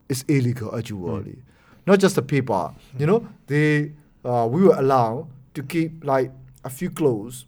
is 0.09 0.25
illegal. 0.29 0.75
Actually, 0.77 1.39
not 1.87 2.01
just 2.01 2.17
the 2.17 2.23
paper. 2.23 2.73
You 2.99 3.07
know, 3.07 3.29
they 3.47 3.93
uh, 4.25 4.49
we 4.51 4.63
were 4.63 4.75
allowed 4.77 5.27
to 5.55 5.63
keep 5.63 6.05
like 6.05 6.31
a 6.65 6.71
few 6.71 6.91
clothes, 6.91 7.45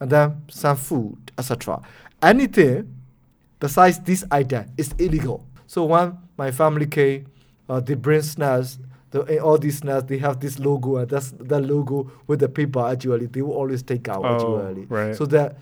and 0.00 0.10
then 0.10 0.42
some 0.48 0.76
food, 0.76 1.16
etc. 1.38 1.80
Anything 2.22 2.86
besides 3.58 3.98
this 4.00 4.24
item 4.30 4.66
is 4.76 4.94
illegal. 4.98 5.44
So 5.66 5.84
when 5.86 6.16
my 6.36 6.50
family 6.52 6.86
came, 6.86 7.26
uh, 7.68 7.80
they 7.80 7.94
bring 7.94 8.22
snacks. 8.22 8.78
The, 9.10 9.40
all 9.40 9.58
these 9.58 9.78
snacks, 9.78 10.04
they 10.08 10.18
have 10.18 10.38
this 10.40 10.58
logo, 10.58 10.96
and 10.98 11.08
that's 11.10 11.32
the 11.32 11.58
logo 11.60 12.10
with 12.28 12.38
the 12.40 12.48
paper. 12.48 12.80
Actually, 12.86 13.26
they 13.26 13.42
will 13.42 13.54
always 13.54 13.82
take 13.82 14.08
out. 14.08 14.22
Oh, 14.24 14.34
actually, 14.34 14.86
right. 14.88 15.16
so 15.16 15.26
that 15.26 15.56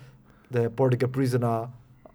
the 0.51 0.69
political 0.69 1.09
prisoner 1.09 1.67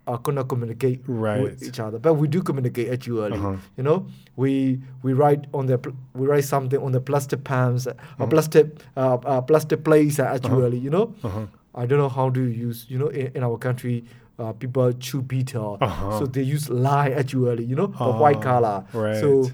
are 0.07 0.21
not 0.29 0.49
communicate 0.49 1.01
Right. 1.09 1.43
with 1.43 1.63
each 1.63 1.81
other. 1.81 1.99
But 1.99 2.15
we 2.15 2.29
do 2.29 2.43
communicate 2.43 2.93
actually. 2.93 3.33
Uh-huh. 3.39 3.57
You 3.77 3.83
know, 3.83 4.07
we 4.37 4.81
we 5.03 5.13
write 5.15 5.47
on 5.55 5.67
the 5.67 5.79
pl- 5.79 5.97
we 6.15 6.27
write 6.27 6.45
something 6.45 6.79
on 6.79 6.93
the 6.93 7.01
plastic 7.01 7.43
pans 7.43 7.87
uh, 7.87 7.91
Uh-huh. 7.93 8.25
or 8.25 8.29
plastic 8.29 8.67
uh, 8.97 9.15
uh, 9.25 9.41
plastic 9.41 9.83
plates. 9.83 10.19
uh, 10.21 10.25
Actually, 10.25 10.79
you 10.79 10.91
know, 10.91 11.15
Uh-huh. 11.25 11.47
I 11.75 11.87
don't 11.87 11.99
know 11.99 12.11
how 12.11 12.29
to 12.31 12.41
use. 12.43 12.87
You 12.89 12.99
know, 12.99 13.09
in, 13.09 13.33
in 13.35 13.43
our 13.43 13.57
country, 13.59 14.05
uh, 14.39 14.53
people 14.53 14.93
chew 14.93 15.23
bitter, 15.23 15.59
Uh-huh. 15.81 16.19
so 16.19 16.27
they 16.27 16.43
use 16.43 16.69
lye 16.71 17.11
actually. 17.11 17.65
You 17.65 17.75
know, 17.77 17.89
for 17.99 18.13
white 18.21 18.37
Ah, 18.45 18.51
color. 18.53 18.85
right. 18.93 19.17
So, 19.21 19.51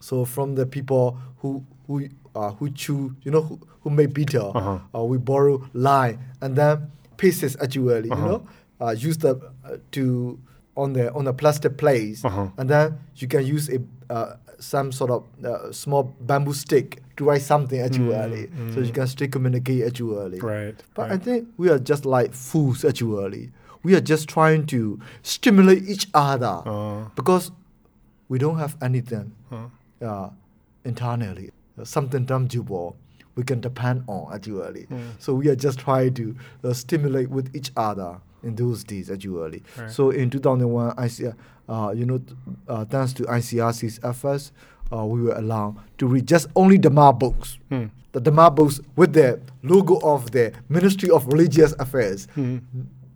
so 0.00 0.24
from 0.24 0.54
the 0.54 0.66
people 0.66 1.16
who 1.38 1.64
who 1.86 2.08
uh, 2.34 2.50
who 2.52 2.70
chew, 2.70 3.14
you 3.22 3.30
know, 3.30 3.42
who, 3.42 3.58
who 3.82 3.90
make 3.90 4.12
bitter, 4.14 4.40
Uh-huh. 4.54 4.78
uh, 4.94 5.02
we 5.04 5.18
borrow 5.18 5.62
lye 5.74 6.18
and 6.40 6.54
then 6.56 6.90
pieces 7.16 7.56
actually. 7.60 8.10
Uh-huh. 8.10 8.22
You 8.22 8.28
know, 8.28 8.42
uh, 8.80 8.90
use 8.90 9.18
the 9.18 9.34
uh, 9.64 9.76
to 9.92 10.38
on 10.76 10.92
the 10.92 11.12
on 11.14 11.24
the 11.24 11.32
plastic 11.32 11.76
plates, 11.76 12.24
Uh-huh. 12.24 12.48
and 12.56 12.68
then 12.70 12.98
you 13.16 13.26
can 13.28 13.44
use 13.44 13.68
a 13.68 13.78
uh, 14.12 14.36
some 14.60 14.90
sort 14.92 15.10
of 15.10 15.24
uh, 15.44 15.72
small 15.72 16.14
bamboo 16.20 16.52
stick 16.54 17.02
to 17.16 17.24
write 17.24 17.42
something 17.42 17.80
actually, 17.80 18.46
Mm, 18.46 18.74
so 18.74 18.80
you 18.80 18.90
mm. 18.90 18.94
can 18.94 19.06
still 19.06 19.28
communicate 19.28 19.82
actually. 19.86 20.38
Right. 20.40 20.74
But 20.94 21.10
I 21.10 21.16
think 21.18 21.48
we 21.56 21.68
are 21.70 21.78
just 21.78 22.04
like 22.06 22.32
fools 22.34 22.84
actually. 22.84 23.50
We 23.82 23.94
are 23.94 24.00
just 24.00 24.28
trying 24.28 24.66
to 24.66 24.98
stimulate 25.22 25.82
each 25.88 26.06
other 26.14 26.62
Uh, 26.66 27.08
because 27.14 27.50
we 28.28 28.38
don't 28.38 28.58
have 28.58 28.76
anything 28.82 29.32
uh, 30.02 30.30
internally, 30.84 31.50
uh, 31.80 31.84
something 31.84 32.26
tangible 32.26 32.96
we 33.34 33.44
can 33.44 33.60
depend 33.60 34.02
on 34.08 34.32
actually. 34.34 34.86
Mm. 34.90 35.12
So 35.18 35.32
we 35.34 35.48
are 35.48 35.54
just 35.56 35.78
trying 35.78 36.14
to 36.14 36.34
uh, 36.64 36.72
stimulate 36.72 37.30
with 37.30 37.54
each 37.54 37.70
other 37.76 38.18
in 38.42 38.56
those 38.56 38.82
days 38.84 39.10
actually. 39.10 39.62
Right. 39.78 39.90
So 39.90 40.10
in 40.10 40.28
2001, 40.30 40.96
ICR, 40.96 41.34
uh, 41.68 41.92
you 41.94 42.04
know, 42.04 42.20
uh, 42.66 42.84
thanks 42.84 43.12
to 43.14 43.22
ICRC's 43.24 44.00
efforts, 44.02 44.50
uh, 44.92 45.04
we 45.04 45.22
were 45.22 45.34
allowed 45.36 45.76
to 45.98 46.06
read 46.08 46.26
just 46.26 46.48
only 46.56 46.78
the 46.78 46.90
Ma 46.90 47.12
books. 47.12 47.58
mm, 47.70 47.90
The 48.12 48.20
Dhamma 48.20 48.52
books 48.54 48.80
with 48.96 49.12
the 49.12 49.38
logo 49.62 50.00
of 50.02 50.30
the 50.32 50.52
Ministry 50.68 51.10
of 51.10 51.26
Religious 51.26 51.74
Affairs 51.78 52.26
mm, 52.36 52.60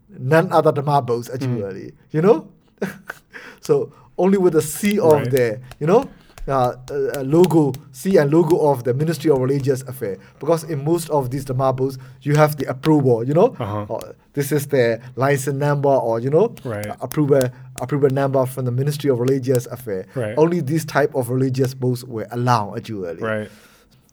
none 0.09 0.53
other 0.53 0.71
Dhamma 0.73 1.05
books 1.05 1.31
actually. 1.35 1.95
You 2.13 2.21
know, 2.23 2.49
so 3.61 3.93
only 4.19 4.39
with 4.39 4.53
the 4.53 4.63
C 4.63 4.99
of 5.01 5.13
Right. 5.13 5.31
the 5.31 5.61
you 5.81 5.87
know 5.87 6.09
uh, 6.49 6.75
uh, 6.91 7.21
logo 7.23 7.73
C 7.93 8.17
and 8.17 8.31
logo 8.33 8.57
of 8.71 8.85
the 8.85 8.93
Ministry 8.95 9.31
of 9.31 9.39
Religious 9.39 9.83
Affairs 9.83 10.19
because 10.41 10.65
in 10.65 10.85
most 10.85 11.09
of 11.11 11.31
these 11.31 11.45
Dhamma 11.45 11.75
books 11.77 11.99
you 12.23 12.35
have 12.37 12.57
the 12.57 12.67
approval. 12.69 13.25
You 13.25 13.35
know, 13.35 13.55
Uh-huh. 13.59 13.87
Or 13.89 14.01
this 14.33 14.51
is 14.53 14.67
the 14.67 15.01
license 15.17 15.57
number 15.59 15.89
or 15.91 16.19
you 16.21 16.31
know 16.31 16.55
Right. 16.65 16.87
uh, 16.87 16.97
approval 17.01 17.43
approval 17.81 18.11
number 18.11 18.45
from 18.47 18.65
the 18.65 18.73
Ministry 18.73 19.11
of 19.11 19.21
Religious 19.21 19.67
Affairs. 19.67 20.07
Right. 20.15 20.35
Only 20.37 20.61
these 20.61 20.85
type 20.85 21.15
of 21.15 21.31
religious 21.31 21.75
books 21.75 22.03
were 22.05 22.27
allowed 22.31 22.79
actually. 22.79 23.21
right. 23.21 23.51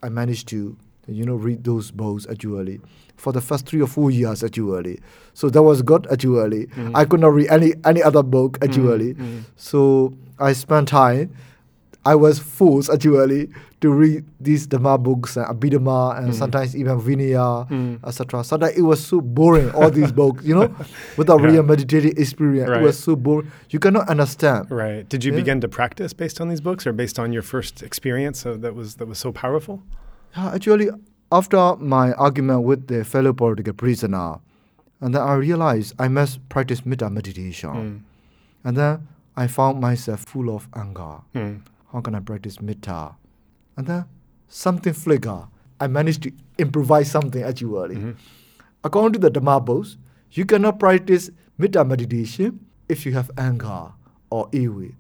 I 0.01 0.09
managed 0.09 0.47
to, 0.49 0.77
you 1.07 1.25
know, 1.25 1.35
read 1.35 1.63
those 1.65 1.91
books 1.91 2.25
actually 2.29 2.79
for 3.17 3.33
the 3.33 3.41
first 3.41 3.65
three 3.67 3.81
or 3.81 3.87
four 3.87 4.11
years 4.11 4.43
actually. 4.43 4.99
So 5.33 5.49
that 5.49 5.61
was 5.63 5.81
good 5.81 6.07
actually. 6.11 6.67
Mm. 6.67 6.91
I 6.95 7.03
could 7.05 7.19
not 7.19 7.33
read 7.33 7.49
any 7.49 7.73
any 7.85 8.01
other 8.03 8.23
book 8.23 8.57
actually. 8.61 9.15
mm. 9.15 9.43
So 9.57 10.13
I 10.39 10.53
spent 10.53 10.87
time 10.87 11.31
I 12.05 12.15
was 12.15 12.39
forced 12.39 12.89
actually 12.89 13.49
to 13.81 13.91
read 13.91 14.23
these 14.39 14.67
Dhamma 14.67 15.01
books, 15.01 15.37
uh, 15.37 15.45
Abhidhamma, 15.53 16.17
and 16.17 16.29
Mm. 16.29 16.33
sometimes 16.33 16.75
even 16.75 16.99
Vinaya, 16.99 17.67
Mm. 17.69 17.99
etc. 18.07 18.43
Sometimes 18.43 18.77
it 18.77 18.81
was 18.81 19.03
so 19.03 19.21
boring, 19.21 19.69
all 19.71 19.91
these 19.91 20.11
books, 20.11 20.43
you 20.45 20.55
know, 20.55 20.69
without 21.17 21.39
Yeah. 21.41 21.47
real 21.47 21.63
meditative 21.63 22.13
experience. 22.17 22.69
Right. 22.69 22.81
It 22.81 22.85
was 22.85 22.97
so 22.99 23.15
boring. 23.15 23.51
You 23.69 23.79
cannot 23.79 24.09
understand. 24.09 24.71
Right. 24.71 25.07
Did 25.07 25.23
you 25.23 25.31
Yeah. 25.31 25.39
begin 25.39 25.61
to 25.61 25.67
practice 25.67 26.13
based 26.13 26.39
on 26.41 26.49
these 26.49 26.61
books, 26.61 26.87
or 26.87 26.93
based 26.93 27.19
on 27.19 27.31
your 27.33 27.43
first 27.43 27.83
experience 27.83 28.45
uh, 28.45 28.55
that 28.63 28.73
was 28.75 28.95
that 28.95 29.07
was 29.07 29.17
so 29.19 29.31
powerful? 29.31 29.81
Yeah, 30.35 30.51
actually, 30.55 30.89
after 31.31 31.75
my 31.77 32.13
argument 32.13 32.63
with 32.63 32.87
the 32.87 33.03
fellow 33.03 33.33
political 33.33 33.73
prisoner, 33.73 34.39
and 35.01 35.13
then 35.13 35.21
I 35.21 35.35
realized 35.35 35.93
I 35.99 36.07
must 36.07 36.39
practice 36.49 36.85
metta 36.85 37.09
meditation. 37.09 37.69
Mm. 37.69 37.99
And 38.65 38.75
then 38.77 39.07
I 39.37 39.47
found 39.47 39.79
myself 39.79 40.19
full 40.25 40.49
of 40.49 40.67
anger. 40.75 41.21
How 41.91 42.01
can 42.01 42.15
I 42.15 42.19
practice 42.19 42.61
metta? 42.61 43.15
And 43.77 43.87
then 43.87 44.05
something 44.47 44.93
flicker. 44.93 45.47
I 45.79 45.87
managed 45.87 46.23
to 46.23 46.31
improvise 46.57 47.09
something 47.09 47.41
actually. 47.43 47.95
Mhm. 47.95 48.15
According 48.83 49.13
to 49.13 49.29
the 49.29 49.31
Dhamma 49.39 49.97
you 50.31 50.45
cannot 50.45 50.79
practice 50.79 51.31
metta 51.57 51.83
meditation 51.83 52.59
if 52.87 53.05
you 53.05 53.13
have 53.13 53.31
anger 53.37 53.91
or 54.29 54.49
will. 54.53 54.91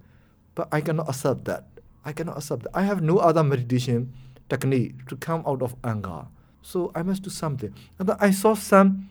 But 0.55 0.67
I 0.71 0.81
cannot 0.81 1.09
accept 1.09 1.45
that. 1.45 1.67
I 2.03 2.11
cannot 2.13 2.37
accept 2.37 2.63
that. 2.63 2.71
I 2.73 2.83
have 2.83 3.01
no 3.01 3.17
other 3.17 3.43
meditation 3.43 4.11
technique 4.49 5.07
to 5.07 5.15
come 5.15 5.43
out 5.45 5.61
of 5.61 5.75
anger. 5.83 6.25
So 6.61 6.91
I 6.95 7.03
must 7.03 7.23
do 7.23 7.29
something. 7.29 7.73
And 7.99 8.09
then 8.09 8.17
I 8.19 8.31
saw 8.31 8.53
some 8.55 9.09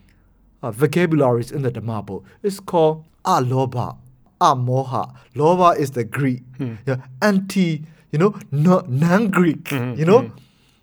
uh, 0.63 0.71
vocabularies 0.73 1.53
in 1.53 1.63
the 1.63 1.71
Dhamma. 1.71 2.23
It's 2.43 2.61
called 2.61 3.05
alobha, 3.25 3.97
amoha. 4.41 5.15
Lobha 5.35 5.77
is 5.79 5.91
the 5.93 6.05
Greek. 6.05 6.43
Hmm. 6.59 6.75
Yeah, 6.87 6.97
anti, 7.23 7.85
you 8.13 8.19
know, 8.19 8.35
no, 8.51 8.83
non-Greek. 8.89 9.65
Mhm, 9.71 9.99
You 9.99 10.05
know, 10.05 10.21
mhm. 10.23 10.33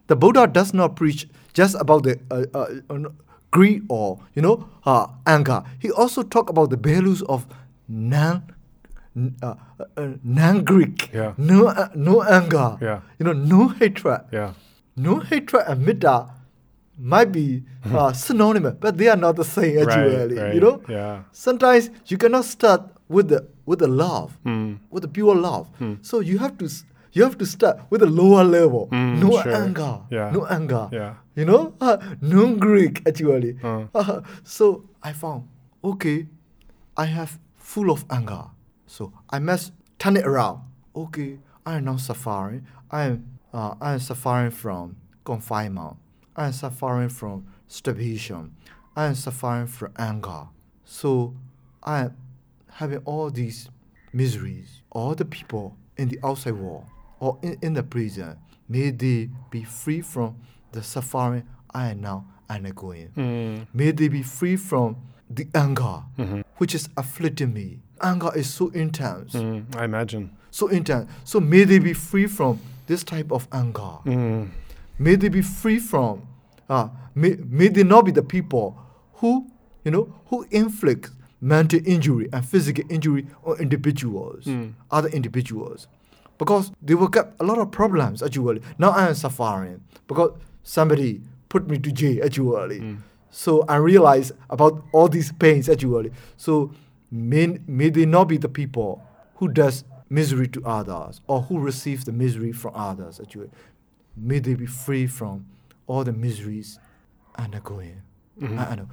the 0.08 0.16
Buddha 0.16 0.48
does 0.48 0.74
not 0.74 0.96
preach 0.96 1.28
just 1.54 1.76
about 1.80 2.04
the 2.04 2.20
uh, 2.32 2.46
uh, 2.54 2.68
uh, 2.90 3.10
greed 3.52 3.84
or 3.90 4.20
you 4.36 4.42
know 4.42 4.68
uh, 4.86 5.08
anger. 5.26 5.64
He 5.80 5.90
also 5.92 6.22
talk 6.24 6.50
about 6.50 6.70
the 6.70 6.78
values 6.78 7.22
of 7.24 7.46
non. 7.88 8.44
Uh, 9.16 9.56
uh, 9.80 9.86
uh, 9.96 10.10
non-Greek, 10.26 11.10
Yeah. 11.14 11.32
no, 11.38 11.68
uh, 11.68 11.88
no 11.96 12.22
anger, 12.22 12.76
Yeah. 12.82 13.00
you 13.18 13.24
know, 13.26 13.32
no 13.32 13.70
hatred, 13.70 14.20
Yeah. 14.30 14.52
no 14.98 15.20
hatred 15.22 15.64
and 15.70 15.86
metta 15.86 16.28
might 17.00 17.32
be 17.32 17.64
uh, 17.86 18.12
synonymous, 18.12 18.76
but 18.78 18.98
they 18.98 19.08
are 19.08 19.16
not 19.16 19.38
the 19.38 19.46
same 19.46 19.80
actually. 19.80 20.36
Right, 20.36 20.44
right. 20.44 20.54
You 20.56 20.60
know, 20.60 20.82
Yeah. 20.90 21.20
sometimes 21.32 21.92
you 22.08 22.18
cannot 22.18 22.44
start 22.44 22.82
with 23.10 23.30
the 23.30 23.46
with 23.66 23.80
the 23.80 23.88
love, 23.88 24.38
Mm. 24.46 24.80
with 24.90 25.04
the 25.04 25.08
pure 25.10 25.36
love. 25.36 25.68
Hmm. 25.80 25.94
So 26.02 26.20
you 26.20 26.38
have 26.40 26.58
to 26.58 26.70
you 27.14 27.24
have 27.24 27.38
to 27.38 27.46
start 27.46 27.80
with 27.90 28.02
a 28.04 28.06
lower 28.08 28.44
level, 28.44 28.88
Mm, 28.92 29.20
no 29.22 29.42
sure. 29.42 29.56
anger, 29.56 30.00
Yeah. 30.12 30.32
no 30.32 30.46
anger. 30.48 30.90
Yeah. 30.92 31.14
You 31.36 31.46
know, 31.46 31.74
uh, 31.82 31.98
no 32.22 32.56
Greek 32.56 33.02
actually. 33.08 33.58
Uh. 33.64 33.86
Uh, 33.96 34.22
so 34.44 34.84
I 35.04 35.14
found 35.14 35.48
okay, 35.84 36.28
I 36.98 37.06
have 37.06 37.40
full 37.56 37.90
of 37.92 38.06
anger. 38.10 38.46
So 38.88 39.12
I 39.30 39.40
must 39.40 39.72
turn 40.00 40.18
it 40.18 40.26
around. 40.26 40.60
Okay, 40.96 41.40
I 41.66 41.78
am 41.78 41.86
now 41.86 41.98
suffering. 41.98 42.66
I 42.92 43.04
am 43.06 43.24
uh, 43.54 43.76
I 43.82 43.94
am 43.94 44.00
suffering 44.00 44.52
from 44.52 44.96
confinement. 45.24 45.96
I 46.36 46.48
am 46.48 46.54
suffering 46.54 47.10
from 47.10 47.46
starvation. 47.68 48.52
I 48.96 49.06
am 49.08 49.16
suffering 49.16 49.68
from 49.68 49.92
anger. 49.98 50.48
So 50.86 51.34
I 51.84 52.00
am 52.06 52.16
having 52.76 53.00
all 53.06 53.30
these 53.30 53.70
miseries. 54.14 54.82
All 54.92 55.16
the 55.16 55.26
people 55.26 55.78
in 55.98 56.10
the 56.10 56.20
outside 56.24 56.54
world 56.54 56.86
or 57.20 57.38
in, 57.42 57.58
in 57.62 57.74
the 57.74 57.84
prison, 57.84 58.38
may 58.68 58.92
they 58.92 59.30
be 59.50 59.64
free 59.64 60.02
from 60.02 60.36
the 60.72 60.84
suffering 60.84 61.44
I 61.74 61.90
am 61.92 62.02
now 62.02 62.26
undergoing. 62.50 63.10
Mm. 63.16 63.68
May 63.74 63.92
they 63.92 64.08
be 64.10 64.24
free 64.24 64.56
from 64.58 64.98
the 65.30 65.48
anger 65.56 66.04
Mhm. 66.18 66.44
which 66.58 66.76
is 66.76 66.90
afflicting 66.98 67.54
me. 67.54 67.80
Anger 68.02 68.32
is 68.36 68.50
so 68.54 68.70
intense, 68.70 69.34
Mm. 69.34 69.74
I 69.76 69.86
imagine. 69.86 70.32
so 70.52 70.68
intense. 70.68 71.10
So 71.24 71.40
may 71.40 71.64
they 71.64 71.80
be 71.80 71.94
free 71.94 72.28
from 72.28 72.60
this 72.88 73.04
type 73.04 73.32
of 73.32 73.48
anger. 73.52 73.98
Mm. 74.06 74.50
May 75.00 75.16
they 75.16 75.30
be 75.30 75.42
free 75.42 75.80
from, 75.80 76.22
uh, 76.70 76.90
may, 77.16 77.36
may 77.50 77.70
they 77.70 77.84
not 77.84 78.06
be 78.06 78.12
the 78.12 78.22
people 78.22 78.78
who, 79.16 79.48
you 79.84 79.92
know, 79.92 80.14
who 80.28 80.46
inflict 80.52 81.10
mental 81.46 81.80
injury 81.86 82.28
and 82.34 82.44
physical 82.44 82.84
injury 82.90 83.24
on 83.46 83.58
individuals, 83.60 84.46
Mm. 84.46 84.74
other 84.90 85.10
individuals. 85.10 85.88
Because 86.38 86.72
they 86.82 86.96
will 86.96 87.08
get 87.18 87.34
a 87.40 87.44
lot 87.44 87.60
of 87.60 87.70
problems 87.72 88.22
actually. 88.24 88.62
Now 88.78 88.90
I 88.90 89.08
am 89.08 89.14
suffering 89.16 89.82
because 90.08 90.32
somebody 90.64 91.22
put 91.50 91.68
me 91.70 91.78
to 91.78 91.92
jail 91.92 92.26
actually. 92.26 92.80
Mm. 92.82 92.98
So 93.30 93.64
I 93.70 93.76
realize 93.78 94.32
about 94.50 94.84
all 94.92 95.08
these 95.08 95.32
pains 95.32 95.70
actually. 95.70 96.12
So 96.36 96.72
may, 97.12 97.60
may 97.68 97.90
they 97.90 98.06
not 98.06 98.26
be 98.28 98.38
the 98.38 98.50
people 98.50 99.02
who 99.36 99.48
does 99.48 99.84
misery 100.10 100.48
to 100.48 100.66
others 100.66 101.22
or 101.28 101.42
who 101.44 101.60
receive 101.60 102.06
the 102.06 102.12
misery 102.12 102.52
from 102.52 102.74
others 102.76 103.20
actually. 103.20 103.50
May 104.18 104.40
they 104.40 104.56
be 104.56 104.66
free 104.66 105.08
from 105.08 105.46
all 105.88 106.04
the 106.04 106.14
miseries 106.14 106.80
undergoing. 107.38 108.02
Mhm. 108.42 108.58
I, 108.58 108.64
I 108.72 108.76
know. 108.76 108.88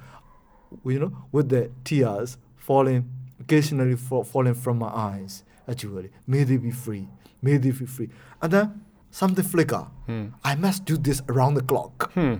You 0.85 0.99
know, 0.99 1.11
with 1.31 1.49
the 1.49 1.69
tears 1.83 2.37
falling 2.67 3.03
occasionally 3.39 3.95
fa- 3.97 4.23
falling 4.23 4.53
from 4.63 4.79
my 4.79 4.87
eyes 5.11 5.43
actually. 5.67 6.09
May 6.27 6.43
they 6.43 6.57
be 6.57 6.71
free. 6.71 7.07
May 7.41 7.57
they 7.57 7.71
be 7.71 7.85
free. 7.85 8.09
And 8.41 8.51
then 8.53 8.81
something 9.11 9.43
flicker. 9.43 9.87
Mm. 10.07 10.31
I 10.43 10.55
must 10.55 10.85
do 10.85 10.95
this 10.97 11.21
around 11.29 11.53
the 11.55 11.61
clock 11.61 12.11
Hmm. 12.13 12.35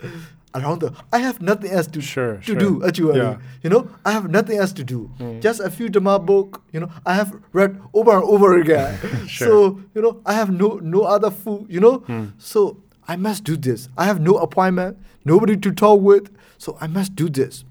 around 0.54 0.80
the 0.80 0.92
I 1.12 1.18
have 1.18 1.40
nothing 1.42 1.70
else 1.70 1.86
to 1.88 2.00
Sure, 2.00 2.36
to 2.36 2.42
sure. 2.42 2.54
do 2.56 2.84
actually. 2.86 3.18
Yeah. 3.18 3.38
You 3.62 3.70
know, 3.70 3.88
I 4.04 4.12
have 4.12 4.30
nothing 4.30 4.58
else 4.58 4.72
to 4.74 4.84
do. 4.84 5.10
Mm. 5.18 5.40
Just 5.42 5.60
a 5.60 5.70
few 5.70 5.88
Dhamma 5.88 6.24
book, 6.24 6.62
you 6.72 6.80
know, 6.80 6.90
I 7.04 7.14
have 7.14 7.34
read 7.52 7.80
over 7.94 8.12
and 8.14 8.24
over 8.24 8.58
again. 8.60 8.98
Sure. 9.28 9.48
So, 9.48 9.80
you 9.94 10.02
know, 10.02 10.20
I 10.24 10.32
have 10.34 10.50
no 10.50 10.78
no 10.82 11.02
other 11.02 11.30
food, 11.30 11.66
you 11.68 11.80
know. 11.80 12.00
Mm. 12.08 12.32
So 12.38 12.78
I 13.06 13.16
must 13.16 13.42
do 13.44 13.56
this. 13.56 13.88
I 13.96 14.04
have 14.04 14.20
no 14.20 14.36
appointment, 14.38 14.96
nobody 15.24 15.56
to 15.56 15.70
talk 15.72 16.00
with. 16.00 16.30
So 16.58 16.76
I 16.80 16.86
must 16.86 17.14
do 17.16 17.28
this. 17.28 17.64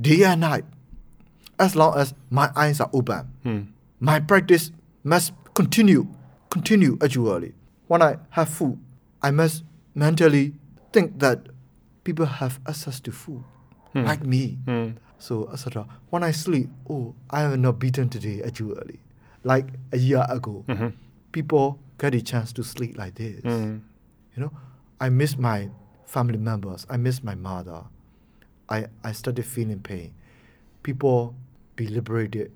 Day 0.00 0.24
and 0.24 0.40
night. 0.40 0.64
As 1.58 1.76
long 1.76 1.96
as 1.96 2.14
my 2.30 2.50
eyes 2.56 2.80
are 2.80 2.90
open. 2.92 3.72
My 4.00 4.18
practice 4.20 4.72
must 5.04 5.32
continue, 5.54 6.06
continue 6.50 6.98
actually. 7.02 7.54
When 7.86 8.02
I 8.02 8.16
have 8.30 8.48
food, 8.48 8.78
I 9.22 9.30
must 9.30 9.64
mentally 9.94 10.54
think 10.92 11.18
that 11.20 11.46
people 12.04 12.26
have 12.26 12.58
access 12.66 12.98
to 13.00 13.12
food, 13.12 13.44
Hmm. 13.92 14.04
like 14.04 14.24
me. 14.26 14.58
Mm. 14.66 14.96
So, 15.18 15.48
etc. 15.52 15.86
When 16.10 16.24
I 16.24 16.32
sleep, 16.32 16.68
oh, 16.90 17.14
I 17.30 17.40
have 17.42 17.58
not 17.58 17.78
beaten 17.78 18.08
today 18.08 18.42
actually. 18.42 18.98
Like 19.44 19.66
a 19.92 19.98
year 19.98 20.24
ago, 20.28 20.64
Mhm. 20.66 20.94
people 21.30 21.78
get 21.98 22.14
a 22.14 22.20
chance 22.20 22.52
to 22.54 22.64
sleep 22.64 22.96
like 22.98 23.14
this. 23.14 23.40
Mm. 23.44 23.82
You 24.34 24.42
know, 24.42 24.52
I 25.00 25.10
miss 25.10 25.38
my 25.38 25.68
family 26.06 26.38
members. 26.38 26.86
I 26.90 26.96
miss 26.96 27.22
my 27.22 27.34
mother. 27.36 27.84
I, 28.68 28.86
I 29.04 29.12
started 29.12 29.44
feeling 29.44 29.78
pain. 29.80 30.12
People 30.82 31.34
be 31.82 31.88
liberated 31.88 32.52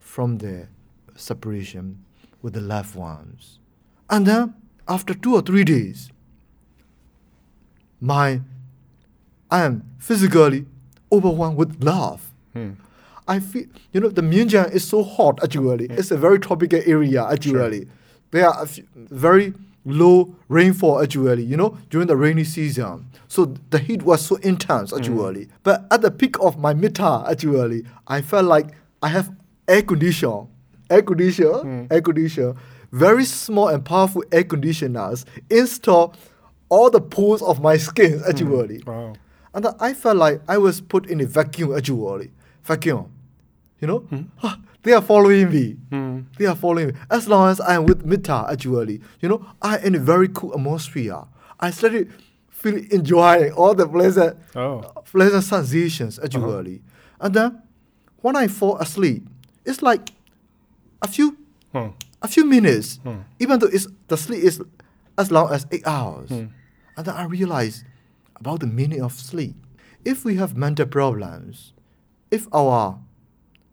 from 0.00 0.38
their 0.38 0.68
separation 1.14 2.04
with 2.42 2.54
the 2.54 2.60
loved 2.60 2.94
ones. 2.94 3.58
And 4.10 4.26
then 4.26 4.54
after 4.88 5.14
two 5.14 5.34
or 5.34 5.42
three 5.42 5.64
days, 5.64 6.10
my 8.00 8.40
I 9.50 9.64
am 9.64 9.74
physically 9.98 10.66
overwhelmed 11.10 11.56
with 11.56 11.82
love. 11.82 12.30
Mm. 12.54 12.76
I 13.26 13.40
feel 13.40 13.66
you 13.92 14.00
know 14.00 14.08
the 14.08 14.22
Myanmar 14.22 14.70
is 14.72 14.84
so 14.86 15.02
hot 15.02 15.42
actually. 15.42 15.86
It's 15.90 16.10
a 16.10 16.16
very 16.16 16.38
tropical 16.38 16.80
area 16.84 17.24
actually. 17.24 17.86
There 18.30 18.46
are 18.48 18.62
a 18.62 18.66
few, 18.66 18.84
very 18.94 19.54
low 19.88 20.34
rainfall 20.48 21.02
actually. 21.02 21.44
You 21.44 21.56
know 21.56 21.78
during 21.90 22.06
the 22.06 22.16
rainy 22.16 22.44
season, 22.44 23.06
so 23.28 23.54
the 23.70 23.78
heat 23.78 24.02
was 24.02 24.24
so 24.24 24.36
intense 24.36 24.92
actually. 24.92 25.46
Mm. 25.46 25.50
But 25.62 25.86
at 25.90 26.02
the 26.02 26.10
peak 26.10 26.38
of 26.40 26.58
my 26.58 26.74
metta 26.74 27.24
actually, 27.28 27.84
I 28.06 28.22
felt 28.22 28.44
like 28.44 28.68
I 29.02 29.08
have 29.08 29.34
air 29.66 29.82
condition, 29.82 30.48
air 30.90 31.02
conditioner, 31.02 31.64
mm. 31.64 31.92
air 31.92 32.00
conditioner, 32.00 32.54
very 32.92 33.24
small 33.24 33.68
and 33.68 33.84
powerful 33.84 34.24
air 34.32 34.44
conditioners 34.44 35.24
installed 35.50 36.16
all 36.68 36.90
the 36.90 37.00
pores 37.00 37.42
of 37.42 37.60
my 37.60 37.76
skin 37.76 38.20
mm. 38.20 38.28
actually. 38.28 38.82
Wow. 38.86 39.14
And 39.54 39.66
I 39.80 39.94
felt 39.94 40.16
like 40.16 40.42
I 40.46 40.58
was 40.58 40.80
put 40.80 41.06
in 41.06 41.20
a 41.20 41.26
vacuum 41.26 41.76
actually. 41.76 42.30
Vacuum. 42.62 43.10
You 43.80 43.88
know? 43.88 43.98
Hmm. 43.98 44.22
Ah, 44.42 44.58
They 44.88 44.94
are 44.94 45.02
following 45.02 45.50
me. 45.50 45.76
Mm. 45.90 46.24
They 46.38 46.46
are 46.46 46.56
following 46.56 46.86
me. 46.86 46.92
As 47.10 47.28
long 47.28 47.50
as 47.50 47.60
I 47.60 47.74
am 47.74 47.84
with 47.84 48.06
Metta 48.06 48.46
actually. 48.50 49.02
You 49.20 49.28
know, 49.28 49.44
I 49.60 49.76
am 49.76 49.84
in 49.84 49.94
a 49.96 49.98
very 49.98 50.28
cool 50.28 50.54
atmosphere. 50.54 51.24
I 51.60 51.70
started 51.72 52.10
feeling 52.48 52.88
enjoying 52.90 53.52
all 53.52 53.74
the 53.74 53.86
pleasant 53.86 54.38
Oh. 54.56 54.80
pleasant 55.12 55.44
sensations 55.44 56.18
uh-huh. 56.18 56.24
actually. 56.24 56.80
And 57.20 57.34
then 57.34 57.62
when 58.22 58.34
I 58.34 58.46
fall 58.48 58.78
asleep, 58.78 59.28
it's 59.66 59.82
like 59.82 60.08
a 61.02 61.08
few 61.08 61.36
Oh. 61.74 61.92
a 62.22 62.28
few 62.28 62.46
minutes, 62.46 62.98
hmm. 63.02 63.18
even 63.38 63.58
though 63.58 63.66
it's, 63.70 63.88
the 64.06 64.16
sleep 64.16 64.42
is 64.42 64.58
as 65.18 65.30
long 65.30 65.52
as 65.52 65.66
eight 65.70 65.86
hours. 65.86 66.30
Hmm. 66.30 66.46
And 66.96 67.04
then 67.04 67.14
I 67.14 67.24
realize 67.24 67.84
about 68.36 68.60
the 68.60 68.66
meaning 68.66 69.02
of 69.02 69.12
sleep. 69.12 69.54
If 70.06 70.24
we 70.24 70.36
have 70.36 70.56
mental 70.56 70.86
problems, 70.86 71.74
if 72.30 72.48
our 72.54 73.00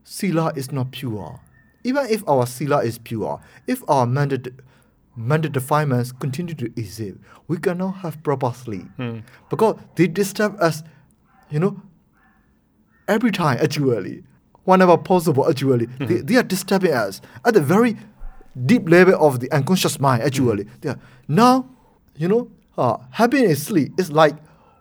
sila 0.06 0.54
is 0.56 0.72
not 0.72 0.92
pure, 0.92 1.40
even 1.84 2.06
if 2.10 2.24
our 2.30 2.46
sila 2.48 2.84
is 2.84 2.98
pure, 2.98 3.42
if 3.68 3.84
our 3.90 4.06
mental, 4.06 4.38
de- 4.38 4.52
mental 5.18 5.52
defilements 5.52 6.12
continue 6.14 6.54
to 6.56 6.66
exist, 6.78 7.18
we 7.50 7.58
cannot 7.58 7.92
have 7.98 8.22
proper 8.24 8.52
sleep. 8.54 8.86
Because 9.50 9.76
they 9.96 10.08
disturb 10.08 10.56
us, 10.62 10.84
you 11.50 11.60
know, 11.60 11.82
every 13.08 13.32
time 13.32 13.58
actually, 13.62 14.24
whenever 14.64 14.98
possible 14.98 15.50
actually, 15.50 15.88
they, 16.00 16.22
they 16.22 16.36
are 16.38 16.44
disturbing 16.44 16.94
us. 16.94 17.22
At 17.44 17.54
the 17.56 17.62
very 17.62 17.98
deep 18.66 18.88
level 18.90 19.16
of 19.26 19.40
the 19.40 19.52
unconscious 19.52 20.00
mind 20.00 20.24
actually. 20.24 20.66
They 20.82 20.90
are, 20.90 21.00
now, 21.28 21.68
you 22.16 22.28
know, 22.28 22.50
uh, 22.78 22.98
having 23.12 23.46
a 23.46 23.56
sleep 23.56 23.94
is 24.00 24.12
like 24.12 24.36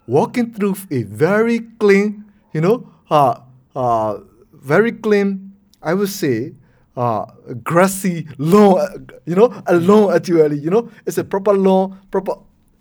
walking 0.06 0.52
through 0.52 0.76
a 0.90 1.02
very 1.04 1.60
clean, 1.78 2.24
you 2.52 2.60
know, 2.60 2.88
uh, 3.10 3.40
uh, 3.74 4.18
very 4.64 4.92
clean, 4.92 5.52
I 5.82 5.94
would 5.94 6.08
say, 6.08 6.54
uh, 6.96 7.26
grassy 7.62 8.26
lawn, 8.38 9.08
you 9.26 9.34
know, 9.34 9.62
a 9.66 9.76
lawn 9.76 10.14
actually, 10.14 10.58
you 10.58 10.70
know, 10.70 10.90
it's 11.06 11.18
a 11.18 11.24
proper 11.24 11.52
lawn, 11.52 11.98
proper, 12.10 12.34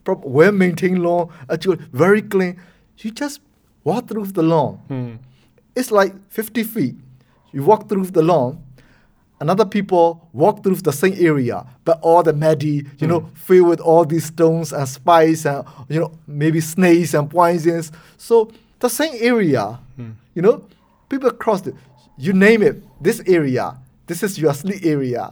proper 0.04 0.28
well 0.28 0.52
maintained 0.52 1.04
lawn, 1.04 1.30
actually 1.50 1.78
very 1.92 2.22
clean. 2.22 2.60
You 3.00 3.12
just 3.12 3.42
walk 3.84 4.08
through 4.08 4.28
the 4.28 4.44
lawn. 4.44 4.76
Hmm. 4.88 5.16
It's 5.76 5.92
like 5.92 6.14
50 6.32 6.64
feet. 6.64 6.96
You 7.52 7.64
walk 7.64 7.90
through 7.90 8.06
the 8.06 8.22
lawn, 8.22 8.64
another 9.42 9.66
people 9.66 10.30
walk 10.32 10.64
through 10.64 10.76
the 10.76 10.94
same 10.94 11.16
area, 11.18 11.66
but 11.84 12.00
all 12.02 12.24
the 12.24 12.34
muddy, 12.34 12.86
you 13.00 13.08
know, 13.08 13.20
hmm. 13.20 13.34
filled 13.36 13.68
with 13.68 13.80
all 13.82 14.06
these 14.06 14.26
stones 14.26 14.72
and 14.72 14.88
spice 14.88 15.46
and 15.46 15.66
you 15.90 16.00
know 16.00 16.12
maybe 16.28 16.62
snakes 16.62 17.14
and 17.14 17.30
poisons. 17.30 17.92
So 18.18 18.52
the 18.80 18.90
same 18.90 19.16
area, 19.20 19.80
hmm. 19.98 20.12
you 20.34 20.42
know, 20.42 20.64
people 21.14 21.32
cross 21.44 21.62
it. 21.70 21.76
You 22.26 22.34
name 22.34 22.62
it. 22.70 22.76
This 23.08 23.22
area. 23.38 23.66
This 24.10 24.20
is 24.28 24.38
your 24.44 24.54
sleep 24.54 24.82
area. 24.96 25.24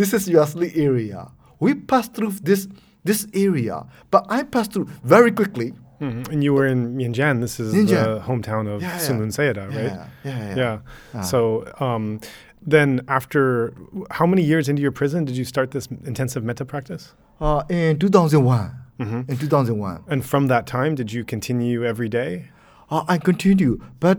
This 0.00 0.10
is 0.18 0.28
your 0.28 0.46
sleep 0.46 0.72
area. 0.76 1.20
We 1.64 1.74
pass 1.74 2.06
through 2.08 2.32
this 2.50 2.68
this 3.08 3.26
area, 3.34 3.76
but 4.12 4.22
I 4.28 4.42
passed 4.54 4.72
through 4.74 4.88
very 5.14 5.32
quickly. 5.40 5.72
Mhm. 6.00 6.28
And 6.32 6.38
you 6.44 6.52
were 6.56 6.66
in 6.74 6.80
Myingyan. 6.98 7.40
This 7.40 7.54
is 7.60 7.68
Myingyan. 7.74 8.04
the 8.04 8.20
hometown 8.28 8.64
of 8.72 8.80
Yeah, 8.82 8.98
yeah. 9.02 9.18
Lun 9.20 9.30
Sayadaw, 9.36 9.66
right? 9.68 9.92
Yeah, 9.92 10.06
yeah, 10.24 10.38
yeah. 10.48 10.56
Yeah. 10.62 10.78
Ah. 11.14 11.20
So 11.32 11.38
um, 11.86 12.04
then, 12.74 13.00
after 13.08 13.72
how 14.18 14.26
many 14.32 14.42
years 14.52 14.64
into 14.70 14.82
your 14.86 14.92
prison 15.00 15.24
did 15.28 15.36
you 15.40 15.44
start 15.54 15.70
this 15.76 15.86
intensive 16.12 16.42
metta 16.44 16.64
practice? 16.64 17.04
Uh, 17.40 17.62
in 17.70 17.98
2001. 17.98 18.70
Mhm. 18.98 19.28
In 19.30 19.36
2001. 19.36 19.98
And 20.12 20.20
from 20.24 20.48
that 20.48 20.64
time, 20.66 20.94
did 20.94 21.08
you 21.12 21.22
continue 21.34 21.84
every 21.92 22.08
day? 22.08 22.32
Uh, 22.90 23.04
I 23.14 23.16
continue, 23.30 23.72
but 23.98 24.18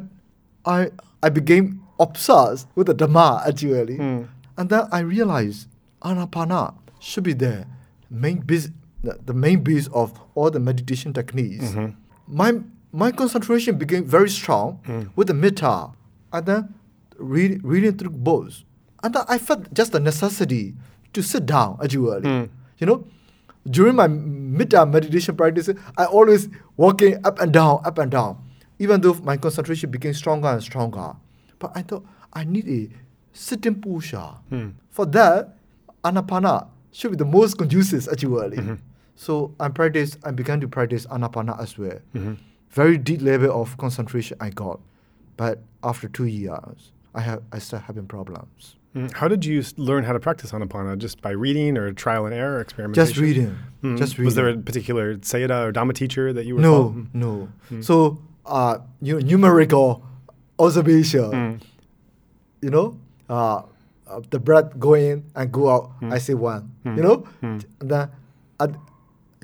I 0.66 0.90
I 1.24 1.30
became 1.30 1.82
obsessed 2.00 2.68
with 2.76 2.88
the 2.88 2.96
Dhamma 2.96 3.48
actually, 3.48 3.98
Hmm. 3.98 4.24
and 4.58 4.70
then 4.70 4.88
I 4.92 5.00
realized 5.00 5.68
Anapana 6.02 6.74
should 7.00 7.24
be 7.24 7.34
the 7.34 7.66
main 8.10 8.40
base, 8.40 8.70
the, 9.04 9.18
the 9.26 9.34
main 9.34 9.62
base 9.64 9.88
of 9.94 10.20
all 10.36 10.50
the 10.50 10.60
meditation 10.60 11.14
techniques. 11.14 11.66
Mm-hmm. 11.66 11.94
My 12.28 12.60
my 12.94 13.12
concentration 13.12 13.78
became 13.78 14.04
very 14.06 14.30
strong 14.30 14.80
Hmm. 14.86 15.04
with 15.16 15.28
the 15.28 15.34
metta, 15.34 15.92
and 16.34 16.46
then 16.46 16.74
read, 17.18 17.64
reading 17.64 17.96
through 17.98 18.10
books, 18.12 18.64
and 19.04 19.14
then 19.14 19.24
I 19.30 19.38
felt 19.38 19.72
just 19.74 19.92
the 19.92 20.00
necessity 20.00 20.76
to 21.14 21.22
sit 21.22 21.46
down 21.46 21.78
actually. 21.84 22.22
Hmm. 22.28 22.46
You 22.80 22.88
know, 22.88 23.06
during 23.70 23.96
my 23.96 24.08
metta 24.08 24.86
meditation 24.88 25.36
practice, 25.38 25.70
I 25.98 26.06
always 26.06 26.50
walking 26.78 27.24
up 27.24 27.40
and 27.40 27.54
down, 27.54 27.82
up 27.86 27.98
and 28.00 28.10
down, 28.10 28.38
even 28.82 29.00
though 29.02 29.14
my 29.24 29.38
concentration 29.38 29.92
became 29.92 30.14
stronger 30.14 30.48
and 30.48 30.62
stronger. 30.64 31.14
But 31.60 31.72
I 31.76 31.84
thought 31.84 32.04
I 32.34 32.44
need 32.44 32.68
a 32.68 32.90
sitting 33.32 33.76
posture. 33.80 34.32
Hmm. 34.50 34.70
For 34.90 35.06
that, 35.18 35.56
anapana 36.04 36.68
should 36.92 37.12
be 37.12 37.18
the 37.18 37.26
most 37.26 37.58
conducive 37.58 38.08
actually. 38.12 38.58
Mm-hmm. 38.58 38.76
So 39.16 39.54
I 39.60 39.70
practice, 39.70 40.18
I 40.24 40.32
began 40.32 40.60
to 40.62 40.68
practice 40.68 41.06
anapana 41.06 41.62
as 41.62 41.78
well. 41.78 42.00
Mm-hmm. 42.16 42.34
Very 42.72 42.98
deep 42.98 43.22
level 43.22 43.52
of 43.62 43.78
concentration 43.78 44.36
I 44.40 44.50
got, 44.50 44.80
but 45.38 45.60
after 45.84 46.08
two 46.08 46.26
years, 46.26 46.92
I 47.14 47.22
have 47.22 47.44
I 47.52 47.60
start 47.60 47.84
having 47.84 48.08
problems. 48.08 48.78
Mm. 48.96 49.14
How 49.14 49.28
did 49.28 49.46
you 49.46 49.64
learn 49.78 50.04
how 50.04 50.12
to 50.14 50.20
practice 50.20 50.52
Anapana? 50.52 50.98
Just 50.98 51.22
by 51.22 51.32
reading 51.32 51.78
or 51.78 51.94
trial 51.94 52.26
and 52.26 52.34
error, 52.36 52.60
experimentation? 52.60 53.08
Just 53.08 53.18
reading, 53.22 53.56
Mm. 53.84 53.98
just 53.98 54.14
reading. 54.18 54.26
Was 54.26 54.36
there 54.36 54.50
a 54.50 54.58
particular 54.58 55.16
Sayadaw 55.16 55.68
or 55.68 55.72
Dhamma 55.72 55.94
teacher 55.94 56.34
that 56.34 56.46
you 56.46 56.56
were 56.56 56.62
No, 56.62 56.72
following? 56.74 57.10
no. 57.14 57.50
Mm. 57.72 57.84
So, 57.84 58.20
uh, 58.46 58.78
you 59.02 59.20
know, 59.20 59.26
numerical 59.26 60.04
observation. 60.60 61.32
Mm. 61.32 61.62
You 62.62 62.70
know, 62.70 62.98
uh, 63.30 63.62
uh, 64.08 64.22
the 64.30 64.40
breath 64.40 64.78
go 64.80 64.94
in 64.94 65.24
and 65.36 65.52
go 65.52 65.70
out. 65.70 66.00
Mm. 66.02 66.14
I 66.14 66.18
say 66.20 66.34
one. 66.34 66.72
Mm. 66.86 66.98
You 66.98 67.04
know, 67.04 67.18
Mm. 67.42 67.64
then 67.80 68.10
uh, 68.60 68.68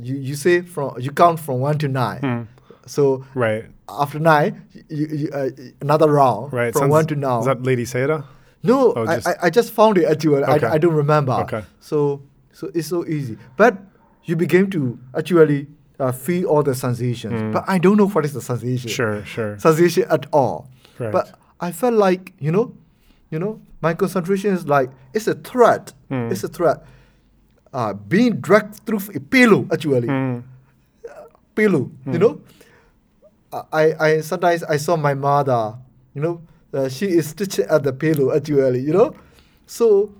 you 0.02 0.16
you 0.16 0.36
say 0.36 0.62
from 0.62 1.00
you 1.00 1.12
count 1.12 1.40
from 1.40 1.60
one 1.60 1.78
to 1.80 1.88
nine. 1.88 2.22
Mm. 2.22 2.48
So 2.86 3.26
Right, 3.34 3.66
after 3.90 4.20
nine, 4.20 4.64
you, 4.90 5.08
you, 5.08 5.30
uh, 5.34 5.50
another 5.82 6.10
round 6.12 6.54
right. 6.54 6.72
from 6.72 6.82
Sounds- 6.88 6.92
one 6.92 7.06
to 7.08 7.16
nine. 7.16 7.40
Is 7.40 7.46
that 7.46 7.60
Ledi 7.64 7.84
Sayadaw? 7.84 8.24
No, 8.64 8.94
Oh, 8.96 9.06
I, 9.06 9.16
just- 9.16 9.28
I, 9.28 9.36
I 9.44 9.50
just 9.50 9.72
found 9.74 9.98
it 9.98 10.06
actually. 10.06 10.44
Okay. 10.44 10.66
I, 10.68 10.74
I 10.74 10.78
don't 10.78 10.94
remember. 10.96 11.34
Okay. 11.44 11.64
So 11.80 12.22
so 12.54 12.70
it's 12.74 12.88
so 12.88 13.06
easy. 13.06 13.38
But 13.58 13.78
you 14.24 14.36
begin 14.36 14.70
to 14.72 15.00
actually 15.18 15.68
uh, 16.00 16.12
feel 16.12 16.46
all 16.48 16.64
the 16.64 16.76
sensations. 16.76 17.34
Mm. 17.34 17.54
But 17.54 17.64
I 17.68 17.78
don't 17.78 17.98
know 17.98 18.08
what 18.08 18.26
is 18.26 18.34
the 18.34 18.42
sensation. 18.42 18.90
Sure, 18.90 19.24
sure. 19.26 19.58
Sensation 19.60 20.06
at 20.10 20.26
all. 20.34 20.70
Right. 21.00 21.12
But 21.12 21.38
I 21.60 21.72
felt 21.72 21.94
like 21.96 22.34
you 22.40 22.52
know, 22.52 22.74
you 23.32 23.40
know, 23.40 23.60
my 23.82 23.94
concentration 23.94 24.54
is 24.54 24.68
like 24.68 24.90
it's 25.14 25.28
a 25.28 25.36
threat. 25.36 25.94
Mm. 26.12 26.32
It's 26.32 26.44
a 26.44 26.48
threat. 26.48 26.84
Uh, 27.74 27.94
being 27.94 28.38
dragged 28.40 28.76
through 28.86 29.00
a 29.14 29.20
pillow 29.20 29.68
actually 29.72 30.08
Mm. 30.08 30.44
pillow, 31.56 31.92
you 32.06 32.18
know. 32.20 32.42
I, 33.72 33.94
I 34.00 34.22
sometimes 34.22 34.64
I 34.64 34.78
saw 34.78 34.96
my 34.98 35.14
mother, 35.14 35.76
you 36.14 36.22
know, 36.22 36.42
uh, 36.74 36.90
she 36.90 37.06
is 37.08 37.28
stitching 37.30 37.66
at 37.70 37.84
the 37.84 37.94
pillow 37.94 38.36
actually, 38.36 38.82
you 38.82 38.94
know. 38.94 39.16
So 39.66 40.12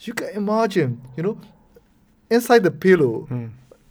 you 0.00 0.12
can 0.12 0.28
imagine, 0.30 1.00
you 1.16 1.22
know, 1.22 1.38
inside 2.30 2.62
the 2.64 2.70
pillow. 2.70 3.26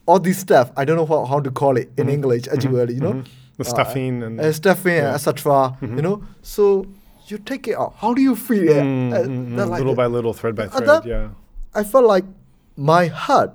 All 0.08 0.20
this 0.20 0.38
stuff. 0.40 0.72
I 0.76 0.86
don't 0.86 0.96
know 0.98 1.06
how, 1.06 1.26
how 1.26 1.40
to 1.40 1.52
call 1.52 1.78
it 1.78 1.92
in 1.98 2.08
Mhm. 2.08 2.14
English 2.14 2.48
actually, 2.48 2.94
you 2.96 3.02
know. 3.02 3.14
Mhm. 3.14 3.26
The 3.58 3.66
stuffing 3.66 4.24
and 4.24 4.40
uh, 4.40 4.52
stuffing, 4.54 4.96
yeah. 4.98 5.14
etc. 5.16 5.78
You 5.82 6.02
know. 6.02 6.22
So 6.42 6.86
you 7.28 7.38
take 7.40 7.68
it 7.68 7.76
out. 7.78 7.94
How 7.98 8.14
do 8.14 8.22
you 8.22 8.36
feel 8.36 8.68
it? 8.70 8.82
Uh, 8.82 9.66
like 9.68 9.80
little 9.80 9.96
by 9.96 10.06
little, 10.06 10.34
thread 10.34 10.56
by 10.56 10.66
Uh, 10.66 10.70
thread. 10.70 10.88
that- 10.90 11.06
yeah. 11.06 11.28
I 11.74 11.84
felt 11.84 12.06
like 12.06 12.26
my 12.78 13.08
heart 13.08 13.52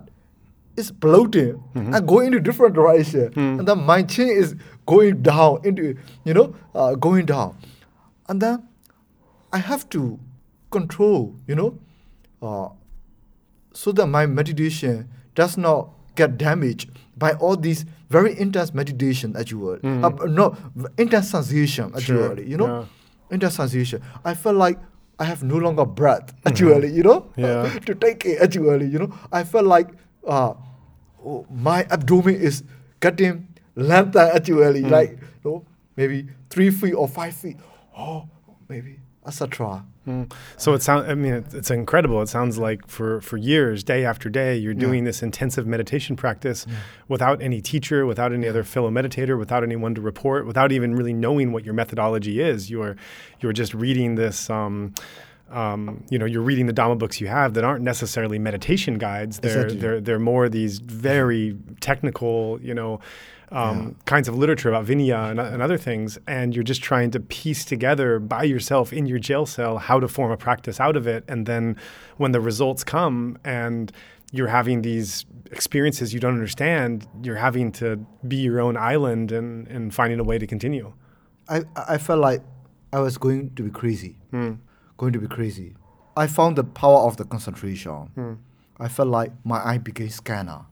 is 0.77 0.91
bloating 0.91 1.63
Mhm. 1.75 1.95
and 1.95 2.09
going 2.09 2.27
into 2.29 2.41
different 2.41 2.75
direction, 2.75 3.31
Mm. 3.37 3.59
and 3.61 3.69
then 3.69 3.85
my 3.93 4.03
chin 4.03 4.29
is 4.29 4.55
going 4.87 5.23
down 5.23 5.61
into 5.65 5.95
you 6.25 6.35
know 6.35 6.55
uh, 6.75 6.95
going 7.07 7.25
down, 7.27 7.55
and 8.29 8.41
then 8.43 8.63
I 9.53 9.59
have 9.59 9.89
to 9.91 10.19
control 10.71 11.35
you 11.47 11.55
know, 11.55 11.75
uh, 12.43 12.69
so 13.73 13.93
that 13.93 14.07
my 14.07 14.27
meditation 14.27 15.09
does 15.35 15.57
not 15.57 15.91
get 16.15 16.37
damaged 16.39 16.91
by 17.17 17.33
all 17.35 17.57
these 17.57 17.85
very 18.11 18.39
intense 18.39 18.75
meditation 18.75 19.35
actually, 19.37 19.79
Mm. 19.81 20.05
uh, 20.05 20.27
no 20.27 20.57
intense 20.99 21.31
sensation 21.31 21.93
Sure, 21.99 22.31
actually, 22.33 22.51
you 22.51 22.57
know 22.57 22.67
yeah. 22.81 22.85
intense 23.35 23.55
sensation. 23.57 24.03
I 24.25 24.35
felt 24.35 24.57
like 24.57 24.79
I 25.19 25.25
have 25.25 25.43
no 25.43 25.57
longer 25.57 25.85
breath 25.87 26.33
actually, 26.45 26.93
you 26.93 27.03
know, 27.03 27.21
Mm-hmm. 27.37 27.41
Yeah. 27.41 27.79
to 27.87 27.95
take 27.95 28.25
it 28.27 28.41
actually, 28.43 28.87
you 28.87 28.99
know. 28.99 29.13
I 29.33 29.45
felt 29.45 29.67
like 29.67 29.89
uh, 30.27 30.55
oh, 31.25 31.47
my 31.51 31.85
abdomen 31.91 32.35
is 32.35 32.63
getting 33.01 33.49
lengthened 33.77 34.31
actually, 34.35 34.83
Mm. 34.83 34.91
like 34.91 35.11
you 35.45 35.51
know, 35.51 35.65
maybe 35.97 36.27
three 36.51 36.71
feet 36.71 36.95
or 36.95 37.09
five 37.09 37.35
feet. 37.35 37.57
Oh, 37.97 38.29
maybe 38.69 38.99
etc. 39.27 39.85
Mm. 40.07 40.33
So 40.57 40.75
it 40.75 40.83
sounds. 40.83 41.09
I 41.09 41.15
mean, 41.15 41.45
it's 41.53 41.71
incredible. 41.71 42.21
It 42.23 42.29
sounds 42.29 42.59
like 42.59 42.89
for 42.89 43.21
for 43.21 43.37
years, 43.37 43.85
day 43.85 44.05
after 44.05 44.29
day, 44.29 44.57
you're 44.57 44.73
Yeah. 44.73 44.81
doing 44.81 45.05
this 45.05 45.23
intensive 45.23 45.65
meditation 45.67 46.17
practice 46.17 46.67
without 47.09 47.41
any 47.41 47.61
teacher, 47.61 48.05
without 48.05 48.33
any 48.33 48.49
other 48.49 48.65
fellow 48.65 48.91
meditator, 48.91 49.39
without 49.39 49.63
anyone 49.63 49.95
to 49.95 50.01
report, 50.01 50.45
without 50.47 50.73
even 50.73 50.95
really 50.97 51.13
knowing 51.13 51.53
what 51.53 51.65
your 51.65 51.75
methodology 51.75 52.41
is. 52.41 52.69
You're 52.71 52.97
you're 53.41 53.53
just 53.53 53.75
reading 53.75 54.17
this. 54.17 54.51
Um, 54.51 54.93
um, 55.53 56.03
you 56.09 56.19
know, 56.19 56.25
you're 56.25 56.41
reading 56.43 56.65
the 56.67 56.73
Dhamma 56.73 56.97
books 56.99 57.21
you 57.21 57.27
have 57.29 57.53
that 57.55 57.63
aren't 57.63 57.85
necessarily 57.85 58.39
meditation 58.39 58.97
guides. 58.97 59.39
They're 59.39 59.65
Exactly. 59.65 59.79
they're 59.81 60.01
they're 60.01 60.19
more 60.19 60.49
these 60.49 60.79
very 60.79 61.57
technical, 61.81 62.59
you 62.63 62.73
know, 62.75 63.01
um, 63.53 63.97
kinds 64.07 64.29
of 64.29 64.37
literature 64.37 64.71
about 64.71 64.87
Vinaya 64.87 65.31
and, 65.31 65.39
and 65.39 65.63
other 65.63 65.79
things, 65.79 66.19
and 66.27 66.55
you're 66.55 66.65
just 66.65 66.83
trying 66.83 67.11
to 67.13 67.21
piece 67.21 67.65
together 67.65 68.19
by 68.19 68.45
yourself 68.45 68.93
in 68.93 69.07
your 69.07 69.19
jail 69.19 69.47
cell 69.47 69.79
how 69.79 70.01
to 70.01 70.09
form 70.09 70.33
a 70.33 70.37
practice 70.37 70.81
out 70.81 70.97
of 70.97 71.07
it. 71.07 71.25
And 71.29 71.47
then 71.47 71.77
when 72.17 72.33
the 72.33 72.41
results 72.41 72.83
come 72.83 73.39
and 73.45 73.93
you're 74.33 74.49
having 74.49 74.83
these 74.83 75.27
experiences 75.51 76.15
you 76.15 76.21
don't 76.21 76.33
understand, 76.33 77.07
you're 77.23 77.37
having 77.37 77.71
to 77.73 77.97
be 78.27 78.37
your 78.37 78.61
own 78.61 78.77
island 78.77 79.31
and, 79.31 79.69
and 79.69 79.95
finding 79.95 80.19
a 80.19 80.25
way 80.25 80.39
to 80.39 80.47
continue. 80.47 80.93
I, 81.49 81.63
I 81.77 81.99
felt 81.99 82.21
like 82.21 82.43
I 82.93 83.01
was 83.01 83.19
going 83.19 83.55
to 83.55 83.63
be 83.63 83.71
crazy. 83.71 84.17
Hmm. 84.31 84.55
Going 84.97 85.13
to 85.13 85.19
be 85.19 85.27
crazy. 85.27 85.75
I 86.17 86.27
found 86.27 86.57
the 86.57 86.65
power 86.65 87.01
of 87.07 87.19
the 87.19 87.25
concentration. 87.25 88.11
Hmm. 88.15 88.33
I 88.81 88.89
felt 88.89 89.09
like 89.09 89.33
my 89.45 89.65
eye 89.65 89.79
became 89.79 90.09
scanner. 90.09 90.63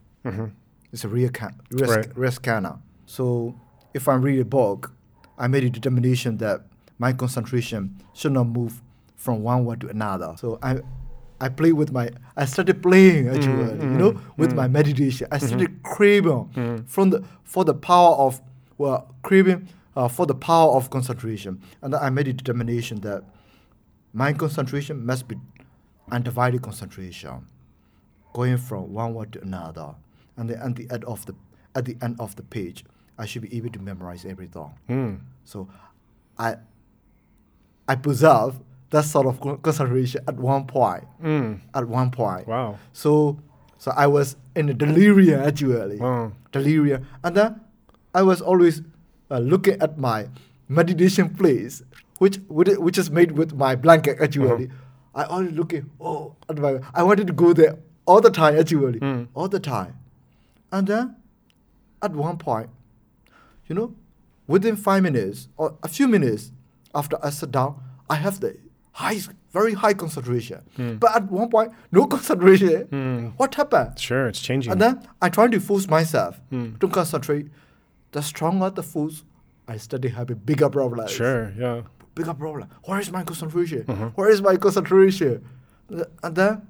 It's 0.93 1.05
a 1.05 1.09
real, 1.09 1.31
ca- 1.31 1.51
Mm-hmm. 1.73 1.85
Right. 1.91 2.17
real 2.17 2.33
scanner. 2.33 2.79
So 3.07 3.55
if 3.95 4.09
I 4.09 4.15
read 4.15 4.41
a 4.41 4.45
book, 4.45 4.93
I 5.39 5.47
made 5.49 5.65
a 5.65 5.71
determination 5.71 6.37
that 6.39 6.63
my 6.99 7.13
concentration 7.13 8.03
should 8.15 8.33
not 8.33 8.49
move 8.49 8.83
from 9.17 9.43
one 9.43 9.65
word 9.65 9.81
to 9.83 9.89
another. 9.89 10.35
So 10.39 10.59
I, 10.63 10.81
I 11.41 11.49
play 11.49 11.73
with 11.73 11.93
my. 11.93 12.11
I 12.37 12.45
started 12.45 12.83
playing 12.83 13.29
actually, 13.29 13.73
you 13.81 13.99
know, 13.99 14.21
with 14.37 14.53
my 14.55 14.69
meditation. 14.69 15.27
I 15.31 15.39
started 15.39 15.83
craving 15.83 16.85
from 16.87 17.11
the 17.11 17.25
for 17.45 17.65
the 17.65 17.73
power 17.75 18.15
of 18.17 18.41
well 18.77 19.15
craving 19.23 19.69
uh, 19.97 20.09
for 20.09 20.27
the 20.27 20.35
power 20.35 20.73
of 20.77 20.91
concentration, 20.91 21.63
and 21.83 21.95
I 21.95 22.11
made 22.11 22.29
a 22.29 22.33
determination 22.35 23.01
that 23.01 23.25
my 24.13 24.33
concentration 24.35 25.05
must 25.07 25.29
be 25.29 25.37
undivided 26.11 26.61
concentration 26.63 27.47
going 28.35 28.59
from 28.59 28.93
one 28.93 29.15
word 29.15 29.33
to 29.33 29.41
another, 29.43 29.95
and 30.41 30.49
then 30.51 30.59
at 30.61 30.75
the 30.75 30.89
end 30.91 31.05
of 31.05 31.25
the 31.27 31.35
at 31.77 31.85
the 31.85 31.97
end 32.03 32.17
of 32.19 32.35
the 32.35 32.43
page, 32.43 32.85
I 33.19 33.27
should 33.27 33.43
be 33.43 33.57
able 33.57 33.71
to 33.71 33.79
memorize 33.79 34.25
everything. 34.25 34.71
Hmm. 34.89 35.15
So, 35.45 35.69
I 36.39 36.57
I 37.87 37.95
preserve 37.97 38.59
that 38.91 39.05
sort 39.05 39.27
of 39.27 39.63
concentration 39.63 40.23
at 40.27 40.37
one 40.37 40.67
point. 40.67 41.05
At 41.75 41.87
one 41.87 42.11
point. 42.11 42.47
Wow. 42.49 42.79
So, 42.93 43.39
so 43.79 43.93
I 43.97 44.07
was 44.07 44.37
in 44.57 44.69
a 44.69 44.75
delirium 44.75 45.41
actually. 45.43 45.99
Wow. 45.99 46.33
Delirium, 46.53 47.07
and 47.23 47.37
then 47.37 47.61
I 48.15 48.23
was 48.23 48.41
always 48.41 48.83
uh, 49.31 49.39
looking 49.39 49.81
at 49.81 49.99
my 49.99 50.29
meditation 50.69 51.29
place, 51.35 51.83
which 52.19 52.39
which 52.49 52.69
is- 52.69 52.79
which 52.79 52.99
is 52.99 53.11
made 53.11 53.33
with 53.33 53.53
my 53.55 53.77
blanket 53.77 54.19
actually. 54.21 54.67
Uh-huh. 54.67 54.75
I 55.15 55.25
always 55.25 55.53
looking. 55.53 55.91
Oh, 56.01 56.35
at 56.49 56.59
my, 56.59 56.81
I 56.95 57.03
wanted 57.03 57.27
to 57.29 57.33
go 57.33 57.53
there 57.53 57.79
all 58.07 58.21
the 58.21 58.31
time 58.31 58.57
actually, 58.59 58.99
Hmm. 58.99 59.25
all 59.35 59.49
the 59.49 59.61
time, 59.61 59.95
and 60.73 60.87
then 60.87 61.17
at 62.03 62.13
one 62.13 62.37
point, 62.39 62.71
you 63.69 63.75
know, 63.75 63.95
within 64.47 64.77
five 64.77 65.03
minutes 65.03 65.49
or 65.57 65.77
a 65.83 65.89
few 65.89 66.09
minutes 66.09 66.53
after 66.95 67.17
I 67.25 67.31
sit 67.31 67.51
down, 67.51 67.81
I 68.09 68.17
have 68.17 68.41
the 68.41 68.57
high, 68.93 69.19
very 69.53 69.75
high 69.75 69.95
concentration. 69.95 70.61
Hmm. 70.77 70.95
But 70.97 71.15
at 71.15 71.31
one 71.31 71.49
point, 71.51 71.73
no 71.93 72.07
concentration. 72.15 73.33
What 73.37 73.55
happened? 73.55 73.99
Sure, 73.99 74.27
it's 74.29 74.41
changing. 74.41 74.73
And 74.73 74.81
then 74.81 75.07
I 75.23 75.29
try 75.29 75.47
to 75.49 75.61
force 75.61 75.87
myself 75.89 76.41
Hmm. 76.51 76.75
to 76.81 76.89
concentrate. 76.89 77.47
The 78.13 78.23
stronger 78.23 78.71
the 78.71 78.83
force, 78.83 79.23
I 79.69 79.77
study 79.77 80.09
have 80.09 80.31
a 80.31 80.35
bigger 80.35 80.69
problem. 80.69 81.07
sure, 81.07 81.53
yeah. 81.57 81.83
Bigger 82.17 82.35
problem. 82.35 82.69
Where 82.85 82.99
is 82.99 83.13
my 83.13 83.23
concentration? 83.23 83.85
Uh-huh. 83.87 84.11
Where 84.17 84.29
is 84.31 84.43
my 84.43 84.57
concentration? 84.57 85.45
And 86.25 86.35
then, 86.35 86.67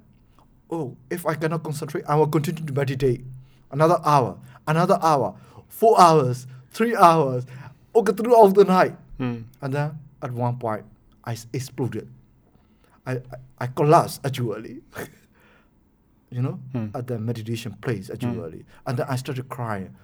oh, 0.70 0.96
if 1.08 1.24
I 1.24 1.34
cannot 1.34 1.62
concentrate, 1.62 2.04
I 2.06 2.14
will 2.16 2.26
continue 2.28 2.62
to 2.66 2.72
meditate. 2.74 3.24
Another 3.70 3.98
hour, 4.04 4.38
another 4.66 4.98
hour, 5.02 5.34
four 5.68 6.00
hours, 6.00 6.46
three 6.70 6.96
hours, 6.96 7.46
okay, 7.94 8.12
throughout 8.12 8.54
the 8.54 8.64
night. 8.64 8.94
Hmm. 9.18 9.42
And 9.62 9.72
then 9.74 9.98
at 10.22 10.32
one 10.32 10.56
point, 10.58 10.84
I 11.24 11.36
exploded. 11.52 12.08
I, 13.06 13.12
I, 13.12 13.20
I 13.58 13.66
collapsed 13.68 14.20
actually. 14.24 14.80
you 16.30 16.42
know, 16.42 16.58
Hmm. 16.72 16.86
at 16.94 17.06
the 17.06 17.18
meditation 17.18 17.74
place 17.80 18.10
actually. 18.10 18.64
And 18.86 18.96
then 18.98 19.06
I 19.08 19.16
started 19.16 19.48
crying. 19.48 19.94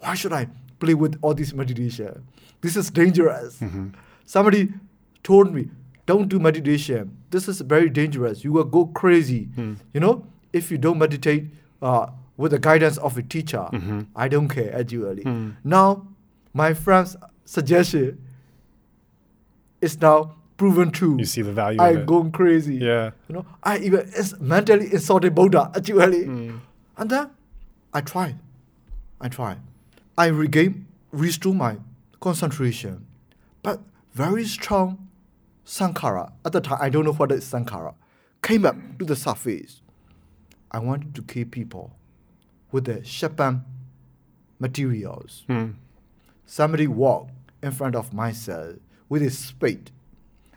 Why 0.00 0.14
should 0.14 0.32
I 0.32 0.48
play 0.80 0.94
with 0.94 1.18
all 1.22 1.34
this 1.34 1.52
meditation? 1.52 2.26
This 2.60 2.76
is 2.76 2.90
dangerous. 2.90 3.58
Mm-hmm. 3.60 3.88
Somebody 4.24 4.72
told 5.22 5.54
me, 5.54 5.70
don't 6.06 6.28
do 6.28 6.38
meditation. 6.38 7.16
This 7.30 7.48
is 7.48 7.60
very 7.60 7.88
dangerous. 7.88 8.42
You 8.44 8.52
will 8.52 8.64
go 8.64 8.86
crazy. 8.86 9.44
Hmm. 9.54 9.74
You 9.94 10.00
know, 10.00 10.26
if 10.52 10.70
you 10.70 10.78
don't 10.78 10.98
meditate 10.98 11.46
uh, 11.82 12.06
with 12.36 12.52
the 12.52 12.58
guidance 12.58 12.98
of 12.98 13.16
a 13.16 13.22
teacher, 13.22 13.66
Mm-hmm. 13.72 14.00
I 14.14 14.28
don't 14.28 14.48
care 14.48 14.74
actually. 14.74 15.22
Hmm. 15.22 15.50
Now, 15.64 16.06
my 16.52 16.74
friend's 16.74 17.16
suggestion 17.44 18.22
is 19.80 20.00
now 20.00 20.36
proven 20.56 20.90
true. 20.90 21.16
You 21.18 21.24
see 21.24 21.42
the 21.42 21.52
value 21.52 21.80
I'm 21.80 22.06
going 22.06 22.32
crazy. 22.32 22.76
Yeah. 22.76 23.10
You 23.28 23.36
know, 23.36 23.46
I 23.62 23.78
even 23.78 24.10
mentally 24.40 24.92
insulted 24.92 25.34
Buddha 25.34 25.70
actually. 25.74 26.24
Mm. 26.24 26.60
And 26.96 27.10
then 27.10 27.30
I 27.92 28.00
tried. 28.00 28.38
I 29.20 29.28
tried. 29.28 29.58
I 30.16 30.26
regain, 30.26 30.86
restore 31.12 31.54
my 31.54 31.76
concentration. 32.20 33.06
But 33.62 33.80
very 34.14 34.44
strong 34.46 35.08
Sankara, 35.64 36.32
at 36.44 36.52
the 36.52 36.60
time, 36.60 36.78
I 36.80 36.88
don't 36.88 37.04
know 37.04 37.12
what 37.12 37.32
is 37.32 37.44
Sankara, 37.44 37.94
came 38.40 38.64
up 38.64 38.76
to 38.98 39.04
the 39.04 39.16
surface. 39.16 39.82
I 40.70 40.78
wanted 40.78 41.14
to 41.16 41.22
kill 41.22 41.46
people 41.46 41.92
with 42.76 42.84
the 42.84 43.02
Shapan 43.02 43.64
materials. 44.58 45.44
Hmm. 45.46 45.70
Somebody 46.44 46.86
walked 46.86 47.30
in 47.62 47.72
front 47.72 47.96
of 47.96 48.12
my 48.12 48.32
cell 48.32 48.74
with 49.08 49.22
a 49.22 49.30
spade. 49.30 49.90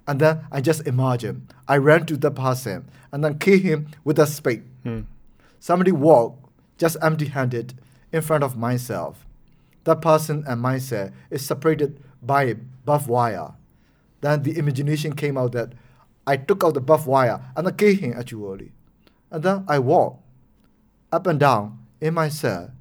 And 0.05 0.19
then 0.19 0.41
I 0.51 0.59
just 0.59 0.85
imagine 0.85 1.47
I 1.65 1.77
ran 1.77 2.05
to 2.07 2.17
the 2.17 2.29
person 2.29 2.89
and 3.13 3.23
then 3.23 3.39
killed 3.39 3.61
him 3.61 3.87
with 4.03 4.19
a 4.19 4.27
spade. 4.27 4.65
Hmm. 4.83 5.03
Somebody 5.61 5.93
walked 5.93 6.45
just 6.77 6.97
empty 7.01 7.27
handed 7.27 7.75
in 8.11 8.21
front 8.21 8.43
of 8.43 8.57
myself. 8.57 9.25
That 9.85 10.01
person 10.01 10.43
and 10.45 10.59
myself 10.59 11.11
is 11.29 11.45
separated 11.45 12.03
by 12.21 12.43
a 12.43 12.55
buff 12.83 13.07
wire. 13.07 13.53
Then 14.19 14.43
the 14.43 14.57
imagination 14.57 15.15
came 15.15 15.37
out 15.37 15.53
that 15.53 15.71
I 16.27 16.35
took 16.35 16.65
out 16.65 16.73
the 16.73 16.81
buff 16.81 17.07
wire 17.07 17.39
and 17.55 17.65
I 17.65 17.71
killed 17.71 17.99
him 17.99 18.13
actually. 18.17 18.73
And 19.31 19.41
then 19.41 19.63
I 19.69 19.79
walked 19.79 20.21
up 21.13 21.25
and 21.25 21.39
down 21.39 21.79
in 22.01 22.13
my 22.13 22.29
cell. 22.29 22.71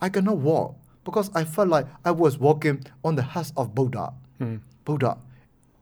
I 0.00 0.08
cannot 0.08 0.38
walk 0.38 0.76
because 1.04 1.30
I 1.34 1.44
felt 1.44 1.68
like 1.68 1.86
I 2.04 2.10
was 2.10 2.38
walking 2.38 2.84
on 3.04 3.16
the 3.16 3.22
husk 3.22 3.52
of 3.56 3.74
Buddha. 3.74 4.12
Hmm. 4.38 4.56
Buddha. 4.84 5.18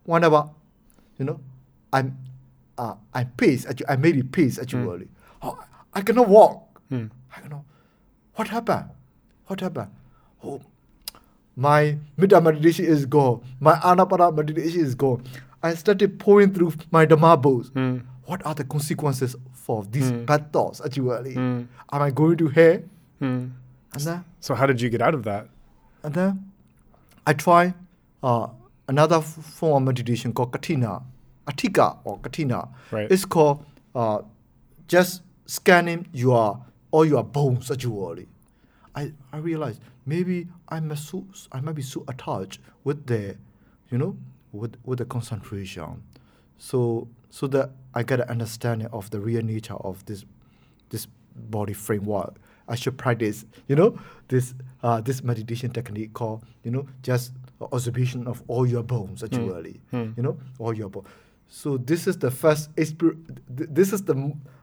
Whenever, 0.04 0.48
you 1.18 1.24
know, 1.24 1.40
I'm, 1.92 2.16
uh, 2.78 2.94
I 3.12 3.24
pace. 3.24 3.66
Actually, 3.66 3.88
I 3.88 3.96
made 3.96 4.16
it 4.16 4.32
pace 4.32 4.58
actually. 4.58 5.08
Oh, 5.42 5.58
I 5.92 6.00
cannot 6.02 6.28
walk. 6.28 6.80
Hmm. 6.88 7.06
I 7.36 7.40
cannot. 7.40 7.64
What 8.34 8.48
happened? 8.48 8.90
What 9.46 9.60
happened? 9.60 9.90
Oh, 10.44 10.60
my 11.56 11.98
Metta 12.16 12.40
meditation 12.40 12.84
is 12.84 13.06
gone. 13.06 13.42
My 13.60 13.74
Anapana 13.76 14.34
meditation 14.34 14.80
is 14.80 14.94
gone. 14.94 15.24
I 15.62 15.74
started 15.74 16.18
pouring 16.20 16.52
through 16.52 16.74
my 16.90 17.06
Dhamma 17.06 17.40
books. 17.40 17.68
Hmm. 17.68 17.98
What 18.26 18.44
are 18.44 18.54
the 18.54 18.64
consequences 18.64 19.36
for 19.52 19.84
these 19.84 20.10
Hmm. 20.10 20.24
bad 20.24 20.52
thoughts 20.52 20.80
actually? 20.84 21.34
Hmm. 21.34 21.62
Am 21.92 22.02
I 22.02 22.10
going 22.10 22.36
to 22.38 22.48
hell? 22.48 22.78
Hmm. 23.18 23.46
And 23.94 24.02
then 24.04 24.24
So 24.40 24.54
how 24.54 24.66
did 24.66 24.80
you 24.80 24.90
get 24.90 25.00
out 25.02 25.14
of 25.14 25.22
that? 25.24 25.48
and 26.04 26.14
then 26.14 26.52
I 27.26 27.32
try 27.32 27.74
uh, 28.22 28.48
another 28.88 29.20
form 29.20 29.82
of 29.82 29.86
meditation 29.88 30.32
called 30.32 30.52
Katina, 30.52 31.02
Atika 31.46 31.98
or 32.04 32.18
Katina. 32.20 32.68
Right. 32.92 33.10
It's 33.10 33.24
called 33.24 33.64
uh, 33.94 34.20
just 34.86 35.22
scanning 35.46 36.06
your 36.12 36.62
all 36.92 37.04
your 37.04 37.24
bones 37.24 37.70
actually. 37.70 38.28
I, 38.94 39.12
I 39.32 39.38
realized 39.38 39.80
maybe 40.06 40.46
I 40.68 40.78
must 40.80 41.08
so, 41.08 41.24
I 41.52 41.60
might 41.60 41.74
be 41.74 41.82
so 41.82 42.04
attached 42.08 42.60
with 42.84 43.06
the, 43.06 43.36
you 43.90 43.98
know, 43.98 44.16
with 44.52 44.76
with 44.84 44.98
the 44.98 45.04
concentration, 45.04 46.02
so 46.58 47.08
so 47.30 47.46
that 47.48 47.70
I 47.98 48.02
get 48.02 48.20
an 48.20 48.28
understanding 48.28 48.88
of 48.92 49.10
the 49.10 49.18
real 49.28 49.42
nature 49.42 49.78
of 49.90 50.04
this 50.04 50.24
this 50.90 51.06
body 51.50 51.72
framework. 51.72 52.32
I 52.68 52.74
should 52.76 52.96
practice, 52.98 53.44
you 53.68 53.76
know, 53.76 53.98
this 54.28 54.54
uh, 54.82 55.00
this 55.00 55.22
meditation 55.22 55.70
technique 55.70 56.12
called, 56.12 56.40
you 56.64 56.70
know, 56.70 56.84
just 57.02 57.32
observation 57.72 58.26
of 58.26 58.42
all 58.48 58.66
your 58.66 58.82
bones 58.82 59.22
actually, 59.22 59.80
Hmm. 59.90 60.10
you 60.16 60.22
know, 60.22 60.36
all 60.58 60.74
your 60.76 60.90
bones. 60.90 61.06
So 61.48 61.78
this 61.78 62.06
is 62.06 62.16
the 62.18 62.30
first 62.30 62.74
exper- 62.76 63.16
th- 63.56 63.70
This 63.72 63.92
is 63.92 64.02
the 64.02 64.14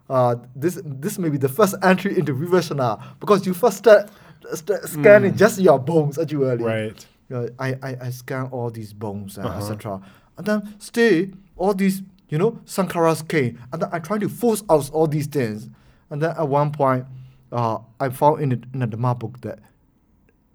uh, 0.09 0.35
this 0.55 0.79
this 0.85 1.17
may 1.17 1.29
be 1.29 1.37
the 1.37 1.49
first 1.49 1.75
entry 1.81 2.11
into 2.19 2.33
vipassana 2.35 3.01
because 3.19 3.45
you 3.47 3.53
first 3.53 3.77
start, 3.77 4.09
start 4.53 4.83
scanning 4.89 5.35
just 5.35 5.59
your 5.59 5.79
bones 5.79 6.17
actually. 6.19 6.63
Right. 6.63 7.07
You 7.29 7.35
know, 7.35 7.47
I, 7.57 7.69
I, 7.81 7.91
I 8.07 8.09
scan 8.11 8.45
all 8.51 8.69
these 8.69 8.93
bones 8.93 9.37
and 9.37 9.47
Uh-huh. 9.47 9.59
etc. 9.59 10.01
And 10.37 10.45
then 10.45 10.75
stay 10.79 11.31
all 11.55 11.73
these, 11.73 12.03
you 12.33 12.39
know, 12.39 12.53
Sankaras 12.65 13.21
came. 13.27 13.59
And 13.71 13.79
then 13.83 13.89
I 13.91 13.99
try 13.99 14.17
to 14.17 14.27
force 14.27 14.63
out 14.67 14.89
all 14.91 15.05
these 15.05 15.27
things. 15.27 15.69
And 16.09 16.19
then 16.19 16.31
at 16.35 16.47
one 16.47 16.71
point, 16.71 17.05
uh, 17.51 17.77
I 17.99 18.09
found 18.09 18.41
in, 18.41 18.49
the, 18.49 18.59
in 18.73 18.79
the 18.79 18.87
Dhamma 18.87 19.19
book 19.19 19.39
that 19.41 19.59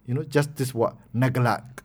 you 0.05 0.13
know, 0.15 0.25
just 0.25 0.57
this 0.57 0.75
word 0.75 0.95
neglect. 1.15 1.83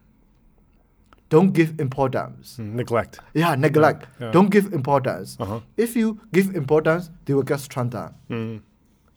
Don't 1.30 1.52
give 1.52 1.80
importance. 1.80 2.58
Mm, 2.60 2.74
neglect. 2.74 3.20
Yeah, 3.36 3.54
neglect. 3.54 4.08
yeah. 4.20 4.32
Don't 4.32 4.50
give 4.50 4.74
importance. 4.74 5.38
Uh 5.40 5.46
huh. 5.46 5.60
If 5.78 5.96
you 5.96 6.20
give 6.32 6.56
importance, 6.56 7.12
they 7.26 7.36
will 7.36 7.44
get 7.44 7.60
strengthened. 7.60 8.16
Mm, 8.32 8.62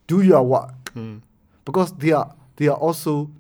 Do 0.07 0.21
your 0.21 0.43
work 0.43 0.93
mm, 0.95 1.23
because 1.65 1.93
they 1.95 2.13
are 2.13 2.35
they 2.57 2.69
are 2.69 2.77
also 2.77 3.31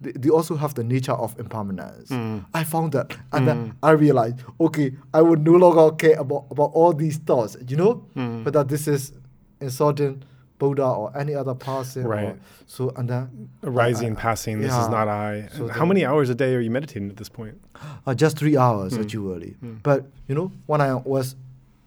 they, 0.00 0.12
they 0.12 0.28
also 0.30 0.56
have 0.56 0.74
the 0.74 0.84
nature 0.84 1.12
of 1.12 1.38
impermanence. 1.40 2.10
Mm. 2.10 2.44
I 2.54 2.64
found 2.64 2.92
that, 2.92 3.16
and 3.32 3.46
then 3.48 3.74
I 3.82 3.90
realized, 3.92 4.38
okay, 4.60 4.92
I 5.12 5.22
would 5.22 5.44
no 5.44 5.52
longer 5.52 5.94
care 5.96 6.18
about 6.18 6.46
about 6.50 6.70
all 6.74 6.92
these 6.92 7.18
thoughts, 7.18 7.56
you 7.68 7.76
know, 7.76 8.04
Mm. 8.16 8.44
whether 8.44 8.62
this 8.64 8.86
is 8.88 9.12
insulting 9.60 10.22
Buddha 10.58 10.84
or 10.86 11.16
any 11.16 11.34
other 11.34 11.54
person. 11.54 12.04
or- 12.06 12.08
Right. 12.10 12.38
so 12.66 12.90
and 12.96 13.08
then 13.08 13.48
Arising, 13.62 14.16
passing. 14.16 14.60
This 14.60 14.72
is 14.72 14.88
not 14.88 15.06
I. 15.08 15.48
So 15.56 15.68
How 15.68 15.84
many 15.86 16.04
hours 16.04 16.30
a 16.30 16.34
day 16.34 16.54
are 16.54 16.60
you 16.60 16.70
meditating 16.70 17.10
at 17.10 17.16
this 17.16 17.28
point? 17.28 17.54
uh, 18.06 18.14
just 18.14 18.36
three 18.38 18.56
hours 18.56 18.94
Mm. 18.94 19.02
actually. 19.02 19.56
Mm. 19.64 19.78
But 19.82 20.06
you 20.28 20.34
know, 20.34 20.50
when 20.66 20.80
I 20.80 20.94
was 20.94 21.36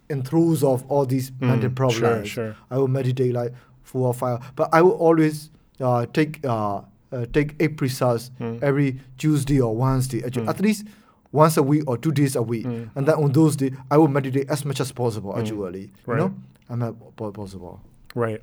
in 0.09 0.21
throes 0.23 0.63
of 0.63 0.83
all 0.89 1.05
these 1.05 1.31
mental 1.39 1.69
Mm, 1.69 1.75
problems, 1.75 2.27
Sure, 2.29 2.53
sure. 2.53 2.55
I 2.69 2.77
would 2.77 2.91
meditate 2.91 3.33
like 3.33 3.53
four 3.83 4.07
or 4.07 4.13
five. 4.13 4.39
But 4.55 4.69
I 4.73 4.81
will 4.81 4.91
always 5.07 5.49
uh, 5.79 6.05
take 6.13 6.39
uh, 6.45 6.81
uh, 7.11 7.25
take 7.33 7.55
eight 7.59 7.77
precise 7.77 8.31
Mm. 8.39 8.61
every 8.63 8.99
Tuesday 9.17 9.59
or 9.59 9.75
Wednesday, 9.75 10.23
actually, 10.23 10.45
Mm. 10.45 10.49
at 10.49 10.61
least 10.61 10.85
once 11.31 11.57
a 11.57 11.63
week 11.63 11.83
or 11.87 11.97
two 11.97 12.11
days 12.11 12.35
a 12.35 12.41
week. 12.41 12.65
Mm. 12.65 12.89
And 12.95 13.05
then 13.07 13.15
on 13.15 13.31
those 13.31 13.55
days, 13.55 13.73
I 13.89 13.97
will 13.97 14.07
meditate 14.07 14.49
as 14.49 14.65
much 14.65 14.79
as 14.81 14.91
possible. 14.91 15.33
Mm. 15.33 15.39
Actually, 15.39 15.91
Right. 16.05 16.19
you 16.21 16.27
know, 16.27 16.33
I'm 16.69 16.95
possible. 17.33 17.81
Right. 18.15 18.41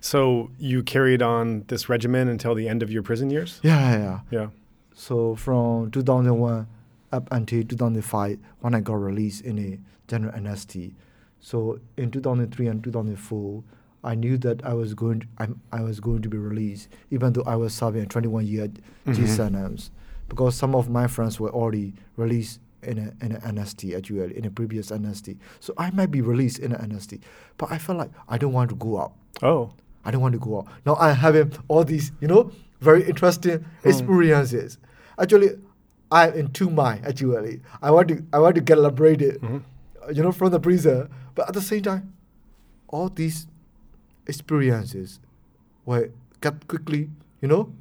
So 0.00 0.50
you 0.58 0.82
carried 0.82 1.22
on 1.22 1.64
this 1.68 1.88
regimen 1.88 2.28
until 2.28 2.54
the 2.54 2.68
end 2.68 2.82
of 2.82 2.90
your 2.90 3.02
prison 3.02 3.30
years? 3.30 3.60
Yeah, 3.62 3.78
yeah, 3.80 3.98
yeah. 3.98 4.20
Yeah. 4.30 4.46
So 4.94 5.34
from 5.34 5.90
2001 5.90 6.66
up 7.12 7.26
until 7.32 7.62
2005, 7.64 8.38
when 8.60 8.74
I 8.74 8.80
got 8.80 8.94
released 8.94 9.44
in 9.44 9.58
a 9.58 9.78
general 10.06 10.32
amnesty. 10.34 10.94
So 11.40 11.78
in 11.96 12.10
2003 12.10 12.66
and 12.68 12.82
2004, 12.82 13.62
I 14.04 14.14
knew 14.14 14.38
that 14.38 14.64
I 14.64 14.74
was 14.74 14.94
going 14.94 15.20
to, 15.20 15.26
I'm, 15.38 15.60
I 15.72 15.80
was 15.82 15.98
going 16.00 16.22
to 16.22 16.28
be 16.28 16.38
released, 16.38 16.88
even 17.10 17.32
though 17.32 17.42
I 17.46 17.56
was 17.56 17.74
serving 17.74 18.02
a 18.02 18.06
21 18.06 18.46
year 18.46 18.68
G 18.68 18.82
Mhm. 19.06 19.28
sentence, 19.28 19.90
because 20.28 20.54
some 20.54 20.74
of 20.74 20.88
my 20.88 21.06
friends 21.08 21.40
were 21.40 21.50
already 21.50 21.94
released 22.16 22.60
in 22.82 22.98
a 22.98 23.24
in 23.24 23.32
an 23.32 23.40
amnesty 23.44 23.94
at 23.96 24.08
UL 24.08 24.30
in 24.30 24.44
a 24.44 24.50
previous 24.50 24.92
amnesty. 24.92 25.36
So 25.58 25.74
I 25.76 25.90
might 25.90 26.12
be 26.12 26.20
released 26.22 26.60
in 26.60 26.70
an 26.72 26.80
amnesty, 26.80 27.20
but 27.56 27.72
I 27.72 27.78
felt 27.78 27.98
like 27.98 28.10
I 28.28 28.38
don't 28.38 28.52
want 28.52 28.70
to 28.70 28.76
go 28.76 29.00
out. 29.00 29.12
Oh. 29.42 29.72
I 30.04 30.12
don't 30.12 30.20
want 30.22 30.34
to 30.34 30.38
go 30.38 30.58
out. 30.58 30.68
Now 30.86 30.94
I'm 30.94 31.16
having 31.16 31.52
all 31.66 31.82
these, 31.84 32.12
you 32.20 32.28
know, 32.28 32.52
very 32.80 33.02
interesting 33.02 33.64
experiences. 33.84 34.78
Actually, 35.18 35.58
I'm 36.12 36.32
in 36.34 36.52
two 36.52 36.70
minds. 36.70 37.06
Actually, 37.06 37.60
I 37.82 37.90
want 37.90 38.08
to, 38.08 38.24
I 38.32 38.38
want 38.38 38.54
to 38.54 38.60
get 38.60 38.78
liberated, 38.78 39.40
Mhm. 39.42 39.62
uh, 40.06 40.12
you 40.12 40.22
know, 40.22 40.32
from 40.32 40.52
the 40.52 40.60
prison. 40.60 41.08
But 41.34 41.48
at 41.48 41.54
the 41.54 41.60
same 41.60 41.82
time, 41.82 42.12
all 42.88 43.08
these 43.08 43.46
experiences 44.28 45.20
were 45.86 46.10
got 46.40 46.66
quickly, 46.68 47.10
you 47.40 47.48
know, 47.48 47.72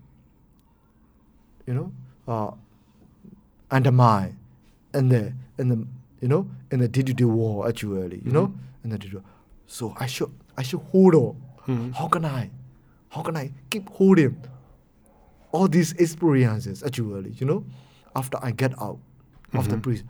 you 1.68 1.74
know, 1.74 1.92
uh, 2.28 2.52
undermined 3.72 4.36
in 4.94 5.10
the 5.10 5.34
in 5.58 5.70
the 5.70 5.78
you 6.22 6.28
know 6.28 6.48
in 6.72 6.80
the 6.80 6.88
digital 6.88 7.30
war. 7.30 7.68
Actually, 7.68 8.22
you 8.26 8.32
know, 8.32 8.48
Mhm. 8.48 8.84
in 8.86 8.90
the 8.92 8.98
digital. 8.98 9.24
So 9.68 9.94
I 10.00 10.08
should 10.08 10.32
I 10.58 10.64
should 10.64 10.82
hold 10.92 11.16
on. 11.16 11.36
Mhm. 11.68 11.94
How 11.94 12.08
can 12.08 12.26
I? 12.26 12.50
How 13.10 13.22
can 13.22 13.36
I 13.38 13.52
keep 13.70 13.90
holding 13.90 14.38
all 15.52 15.68
these 15.68 15.92
experiences 15.94 16.84
actually, 16.84 17.32
you 17.40 17.46
know, 17.46 17.64
after 18.16 18.38
I 18.42 18.52
get 18.52 18.74
out 18.82 19.00
of 19.54 19.68
the 19.70 19.76
Mhm. 19.78 19.84
prison? 19.84 20.08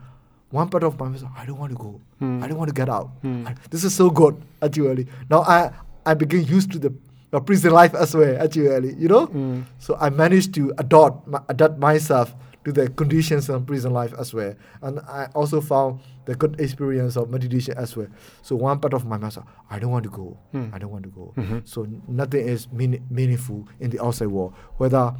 One 0.50 0.68
part 0.70 0.82
of 0.82 0.98
my 0.98 1.08
mind, 1.08 1.26
I 1.36 1.44
don't 1.44 1.58
want 1.58 1.72
to 1.72 1.78
go. 1.78 2.00
Mm. 2.22 2.42
I 2.42 2.48
don't 2.48 2.56
want 2.58 2.68
to 2.70 2.74
get 2.74 2.88
out. 2.88 3.10
Mm. 3.22 3.46
I- 3.46 3.54
this 3.70 3.84
is 3.84 3.94
so 3.94 4.08
good, 4.08 4.34
actually. 4.62 5.06
Now 5.28 5.42
I 5.42 5.70
I 6.08 6.14
became 6.14 6.44
used 6.56 6.72
to 6.72 6.78
the, 6.78 6.92
the 7.30 7.40
prison 7.40 7.72
life 7.72 7.94
as 7.94 8.14
well, 8.14 8.34
actually, 8.42 8.94
you 8.94 9.08
know. 9.08 9.26
Mm. 9.28 9.64
So 9.78 9.96
I 10.00 10.08
managed 10.10 10.54
to 10.54 10.72
adopt 10.78 11.28
my, 11.28 11.40
adapt 11.48 11.78
myself 11.78 12.34
to 12.64 12.72
the 12.72 12.88
conditions 12.90 13.48
of 13.48 13.66
prison 13.66 13.92
life 13.92 14.12
as 14.18 14.32
well, 14.34 14.54
and 14.82 15.00
I 15.00 15.28
also 15.34 15.60
found 15.60 16.00
the 16.24 16.34
good 16.34 16.60
experience 16.60 17.16
of 17.16 17.30
meditation 17.30 17.74
as 17.76 17.96
well. 17.96 18.08
So 18.42 18.56
one 18.56 18.80
part 18.80 18.94
of 18.94 19.04
my 19.06 19.16
mind, 19.18 19.36
I 19.70 19.78
don't 19.78 19.90
want 19.90 20.04
to 20.04 20.10
go. 20.10 20.36
Mm. 20.54 20.74
I 20.74 20.78
don't 20.78 20.90
want 20.90 21.04
to 21.04 21.10
go. 21.10 21.32
Mhm. 21.36 21.66
So 21.66 21.86
nothing 22.08 22.46
is 22.48 22.70
mean, 22.72 23.04
meaningful 23.10 23.68
in 23.80 23.90
the 23.90 24.02
outside 24.04 24.28
world, 24.28 24.54
whether 24.78 25.14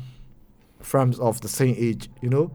friends 0.80 1.18
of 1.18 1.40
the 1.40 1.48
same 1.48 1.74
age, 1.78 2.10
you 2.22 2.28
know, 2.30 2.50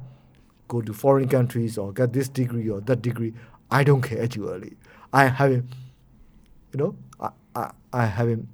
go 0.68 0.82
to 0.82 0.94
foreign 0.94 1.28
countries 1.30 1.78
or 1.78 1.94
get 1.94 2.14
this 2.14 2.30
degree 2.30 2.70
or 2.70 2.82
that 2.82 3.02
degree. 3.02 3.34
I 3.72 3.84
don't 3.84 4.02
care 4.02 4.22
actually. 4.24 4.74
I 5.12 5.26
having, 5.28 5.68
you 6.74 6.78
know, 6.80 6.96
I 7.20 7.30
I, 7.56 7.72
I 7.92 8.06
having 8.06 8.48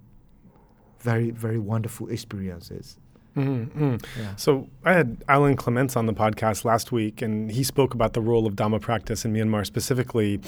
very 0.99 1.31
very 1.31 1.59
wonderful 1.59 2.09
experiences. 2.09 2.97
Mhm, 3.35 3.69
mm. 3.69 4.05
Yeah. 4.19 4.35
So 4.35 4.67
I 4.83 4.93
had 4.93 5.23
Alan 5.29 5.55
Clements 5.55 5.95
on 5.95 6.07
the 6.07 6.13
podcast 6.13 6.65
last 6.65 6.91
week, 6.91 7.21
and 7.21 7.51
he 7.51 7.63
spoke 7.63 7.93
about 7.93 8.13
the 8.13 8.21
role 8.21 8.45
of 8.45 8.55
Dhamma 8.55 8.81
practice 8.81 9.23
in 9.23 9.33
Myanmar, 9.33 9.65
specifically 9.65 10.41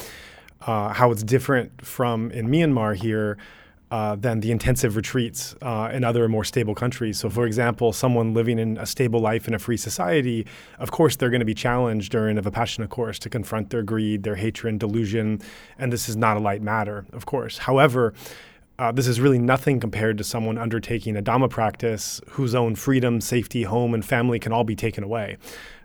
uh, 0.62 0.89
how 0.89 1.12
it's 1.12 1.24
different 1.24 1.86
from 1.86 2.32
in 2.32 2.47
Myanmar 2.47 2.95
here 2.95 3.38
uh, 3.92 4.16
than 4.16 4.39
the 4.39 4.52
intensive 4.52 4.96
retreats 4.96 5.54
uh, 5.62 5.89
in 5.92 6.04
other 6.06 6.28
more 6.30 6.46
stable 6.46 6.74
countries. 6.74 7.20
So, 7.20 7.30
for 7.30 7.46
example, 7.46 7.92
someone 7.92 8.34
living 8.34 8.58
in 8.58 8.78
a 8.78 8.86
stable 8.86 9.20
life 9.20 9.50
in 9.50 9.54
a 9.54 9.60
free 9.60 9.76
society, 9.76 10.48
of 10.80 10.92
course, 10.92 11.18
they're 11.18 11.30
going 11.30 11.42
to 11.42 11.46
be 11.46 11.54
challenged 11.54 12.10
during 12.10 12.38
a 12.38 12.42
Vipassana 12.42 12.88
course 12.88 13.20
to 13.20 13.30
confront 13.30 13.70
their 13.70 13.84
greed, 13.84 14.24
their 14.24 14.36
hatred, 14.36 14.80
delusion, 14.80 15.42
and 15.78 15.92
this 15.92 16.08
is 16.08 16.16
not 16.16 16.38
a 16.38 16.39
light 16.39 16.62
matter, 16.62 17.06
of 17.12 17.26
course. 17.26 17.58
However, 17.58 18.14
uh, 18.80 18.92
this 18.92 19.08
is 19.08 19.20
really 19.20 19.39
nothing 19.39 19.80
compared 19.80 20.18
to 20.18 20.24
someone 20.24 20.58
undertaking 20.58 21.18
a 21.18 21.22
Dhamma 21.22 21.50
practice 21.50 22.22
whose 22.30 22.56
own 22.56 22.76
freedom, 22.76 23.22
safety, 23.22 23.64
home, 23.64 23.94
and 23.94 24.04
family 24.04 24.39
can 24.39 24.54
all 24.54 24.64
be 24.64 24.76
taken 24.76 25.04
away. 25.04 25.38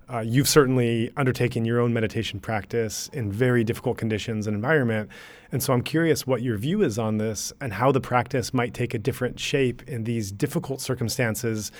Uh, 0.08 0.20
you've 0.20 0.48
certainly 0.48 1.10
undertaken 1.16 1.64
your 1.64 1.80
own 1.80 1.92
meditation 1.92 2.38
practice 2.38 3.10
in 3.12 3.30
very 3.32 3.64
difficult 3.64 3.98
conditions 3.98 4.46
and 4.46 4.54
environment. 4.54 5.10
And 5.50 5.60
so 5.60 5.72
I'm 5.72 5.82
curious 5.82 6.24
what 6.24 6.42
your 6.42 6.56
view 6.56 6.82
is 6.82 6.96
on 6.96 7.18
this 7.18 7.52
and 7.60 7.72
how 7.72 7.90
the 7.90 8.00
practice 8.00 8.54
might 8.54 8.72
take 8.72 8.94
a 8.94 8.98
different 8.98 9.40
shape 9.40 9.82
in 9.88 10.04
these 10.04 10.30
difficult 10.30 10.80
circumstances 10.80 11.72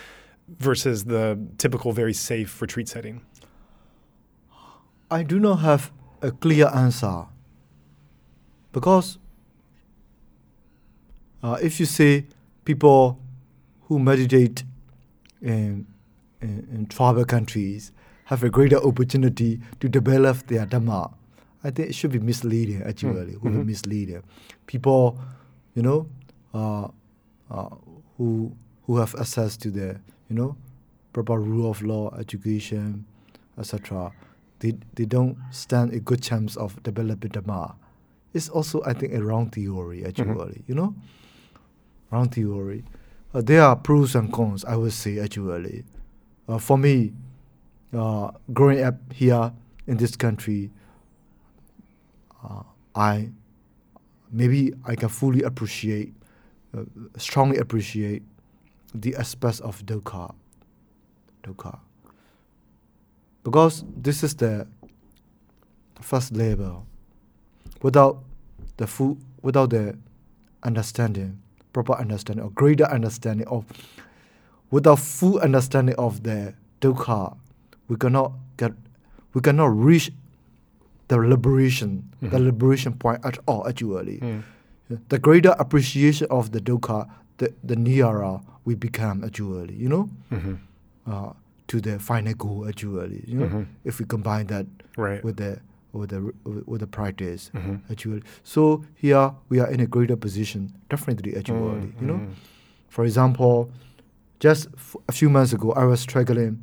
versus 0.49 1.05
the 1.05 1.39
typical 1.59 1.93
very 1.93 2.13
safe 2.13 2.61
retreat 2.61 2.89
setting. 2.89 3.21
I 5.09 5.23
do 5.23 5.39
not 5.39 5.57
have 5.57 5.93
a 6.21 6.33
clear 6.33 6.67
answer 6.75 7.27
because 8.73 9.19
uh, 11.45 11.59
if 11.63 11.79
you 11.79 11.87
say 11.87 12.27
people 12.65 13.21
who 13.83 14.01
meditate 14.01 14.65
in, 15.41 15.87
in, 16.41 16.67
in 16.73 16.87
tribal 16.87 17.25
countries 17.25 17.93
have 18.27 18.43
a 18.45 18.51
greater 18.51 18.77
opportunity 18.79 19.61
to 19.81 19.89
develop 19.89 20.47
their 20.47 20.67
Dhamma, 20.67 21.13
I 21.65 21.71
think 21.71 21.89
it 21.91 21.95
should 21.95 22.13
be 22.13 22.19
misleading 22.21 22.83
actually, 22.83 23.33
Mm, 23.35 23.43
would 23.43 23.53
be 23.55 23.65
misleading. 23.65 24.23
People, 24.67 25.19
you 25.75 25.83
know, 25.83 26.07
uh, 26.55 26.89
uh, 27.51 27.69
who 28.17 28.53
who 28.87 28.99
have 28.99 29.15
access 29.19 29.57
to 29.57 29.71
the, 29.71 29.99
you 30.29 30.37
know, 30.37 30.57
proper 31.13 31.39
rule 31.41 31.69
of 31.71 31.83
law, 31.83 32.15
education, 32.19 33.05
etc., 33.59 34.13
they, 34.61 34.75
they 34.95 35.05
don't 35.05 35.37
stand 35.51 35.93
a 35.93 35.99
good 36.01 36.23
chance 36.23 36.57
of 36.57 36.81
developing 36.85 37.31
Dhamma. 37.33 37.75
It's 38.33 38.49
also, 38.49 38.83
I 38.85 38.93
think, 38.93 39.13
a 39.13 39.23
wrong 39.25 39.51
theory, 39.51 40.05
actually, 40.07 40.63
you 40.69 40.75
know? 40.75 40.95
Wrong 42.11 42.29
theory. 42.29 42.85
Uh, 43.35 43.41
there 43.43 43.63
are 43.63 43.75
pros 43.77 44.15
and 44.15 44.33
cons, 44.33 44.65
I 44.65 44.77
would 44.77 44.93
say, 44.93 45.19
actually. 45.19 45.85
Uh, 46.49 46.59
for 46.59 46.79
me, 46.79 47.13
uh, 47.97 48.31
growing 48.53 48.83
up 48.83 48.95
here 49.13 49.53
in 49.87 49.97
this 49.97 50.17
country, 50.17 50.71
uh, 52.45 52.63
I 52.95 53.31
maybe 54.31 54.75
I 54.85 54.95
can 54.97 55.09
fully 55.09 55.43
appreciate, 55.43 56.15
uh, 56.77 56.83
strongly 57.17 57.59
appreciate 57.59 58.23
the 58.95 59.17
aspects 59.17 59.61
of 59.61 59.85
dukkha. 59.87 60.35
Dukkha. 61.43 61.79
Because 63.45 63.85
this 63.97 64.25
is 64.25 64.35
the 64.35 64.67
first 66.01 66.33
level. 66.33 66.87
Without 67.83 68.25
the 68.77 68.87
full, 68.87 69.19
without 69.43 69.71
the 69.71 69.97
understanding, 70.63 71.41
proper 71.73 71.95
understanding 71.95 72.45
or 72.45 72.51
greater 72.51 72.87
understanding 72.87 73.47
of, 73.49 73.65
without 74.71 74.99
full 74.99 75.39
understanding 75.39 75.95
of 75.97 76.23
the 76.23 76.55
dukkha, 76.81 77.37
we 77.89 77.97
cannot 77.97 78.33
get, 78.57 78.73
we 79.35 79.41
cannot 79.41 79.67
reach 79.77 80.11
the 81.09 81.17
liberation, 81.19 82.09
the 82.21 82.29
Mhm. 82.39 82.45
liberation 82.45 82.93
point 82.95 83.21
at 83.25 83.39
all. 83.47 83.67
Actually, 83.69 84.19
Mm. 84.19 84.43
the 85.09 85.19
greater 85.19 85.55
appreciation 85.59 86.27
of 86.31 86.51
the 86.53 86.61
dukkha, 86.61 87.09
the 87.39 87.53
the 87.63 87.77
nearer 87.77 88.41
we 88.65 88.75
become. 88.75 89.23
Actually, 89.25 89.75
you 89.75 89.89
know 89.89 90.09
Mhm. 90.33 90.59
uh, 91.07 91.33
to 91.69 91.81
the 91.81 91.99
final 91.99 92.35
goal 92.35 92.67
actually. 92.69 93.23
You 93.27 93.39
know, 93.41 93.47
Mhm. 93.49 93.67
if 93.85 93.99
we 94.01 94.05
combine 94.07 94.47
that 94.49 94.67
Right. 94.97 95.23
with 95.25 95.37
the 95.37 95.61
with 95.93 96.11
the 96.11 96.21
with 96.67 96.81
the 96.81 96.87
practice 96.87 97.51
Mhm. 97.55 97.81
actually. 97.91 98.23
So 98.43 98.85
here 98.95 99.33
we 99.49 99.61
are 99.61 99.71
in 99.71 99.81
a 99.81 99.87
greater 99.87 100.17
position, 100.17 100.73
definitely 100.91 101.37
actually. 101.37 101.95
You 102.01 102.07
know, 102.07 102.21
for 102.89 103.05
example, 103.05 103.71
just 104.41 104.69
f- 104.77 104.97
a 105.09 105.13
few 105.13 105.31
months 105.31 105.53
ago, 105.53 105.73
I 105.73 105.85
was 105.85 106.01
struggling 106.01 106.59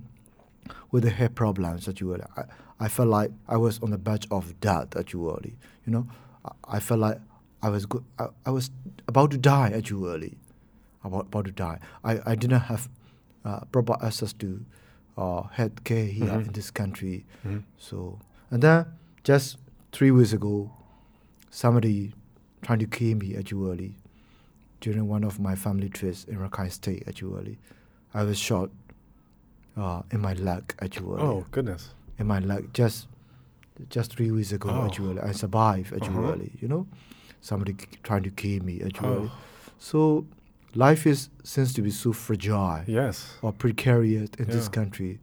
with 0.94 1.04
the 1.04 1.10
hair 1.10 1.28
problems 1.28 1.86
that 1.86 1.92
actually. 1.92 2.22
I, 2.38 2.44
I 2.80 2.88
felt 2.88 3.10
like 3.10 3.32
I 3.50 3.58
was 3.58 3.80
on 3.82 3.90
the 3.92 3.98
verge 3.98 4.28
of 4.32 4.58
death 4.62 4.96
actually. 4.96 5.56
You 5.86 5.92
know, 5.94 6.08
I, 6.46 6.78
I 6.78 6.80
felt 6.80 7.02
like 7.02 7.20
I 7.62 7.70
was 7.70 7.86
go- 7.86 8.04
I, 8.20 8.28
I 8.46 8.52
was 8.52 8.70
about 9.08 9.32
to 9.32 9.38
die 9.38 9.72
actually. 9.76 10.38
About, 11.04 11.26
about 11.26 11.46
to 11.46 11.52
die. 11.52 11.80
I, 12.06 12.20
I 12.26 12.36
didn't 12.36 12.62
have 12.62 12.88
uh, 13.44 13.62
proper 13.72 13.98
access 14.02 14.32
to 14.34 14.64
uh, 15.18 15.42
health 15.52 15.84
care 15.84 16.06
here 16.06 16.28
Mhm. 16.28 16.46
in 16.48 16.52
this 16.54 16.72
country. 16.72 17.26
Mhm. 17.46 17.64
So, 17.78 18.20
and 18.52 18.62
then 18.64 18.86
just 19.24 19.58
three 19.92 20.12
weeks 20.12 20.32
ago, 20.32 20.72
somebody 21.50 22.14
trying 22.62 22.80
to 22.80 22.88
kill 22.88 23.18
me 23.18 23.36
actually 23.36 23.96
during 24.80 25.08
one 25.08 25.24
of 25.24 25.40
my 25.40 25.56
family 25.56 25.90
trips 25.90 26.24
in 26.26 26.38
Rakhine 26.38 26.72
State 26.72 27.04
actually. 27.08 27.58
I 28.14 28.24
was 28.24 28.38
shot 28.38 28.70
uh, 29.78 30.02
in 30.12 30.22
my 30.22 30.34
luck 30.34 30.76
actually. 30.82 31.22
Oh 31.22 31.46
goodness. 31.52 31.90
In 32.20 32.28
my 32.28 32.40
luck, 32.40 32.64
just 32.74 33.08
just 33.90 34.12
three 34.14 34.32
weeks 34.32 34.52
ago 34.52 34.70
Oh. 34.70 34.86
actually. 34.86 35.20
I 35.22 35.32
survived 35.32 35.94
Uh-huh. 35.94 36.06
actually. 36.30 36.52
You 36.62 36.68
know, 36.68 36.88
somebody 37.42 37.74
k- 37.74 37.88
trying 38.04 38.24
to 38.24 38.30
kill 38.32 38.64
me 38.64 38.82
actually. 38.84 39.28
Oh. 39.28 39.32
So 39.80 40.26
life 40.76 41.06
is 41.08 41.30
seems 41.44 41.74
to 41.74 41.82
be 41.82 41.92
so 41.92 42.14
fragile 42.14 42.84
Yes. 42.88 43.38
or 43.42 43.52
precarious 43.52 44.30
in 44.38 44.46
this 44.48 44.70
country. 44.70 45.20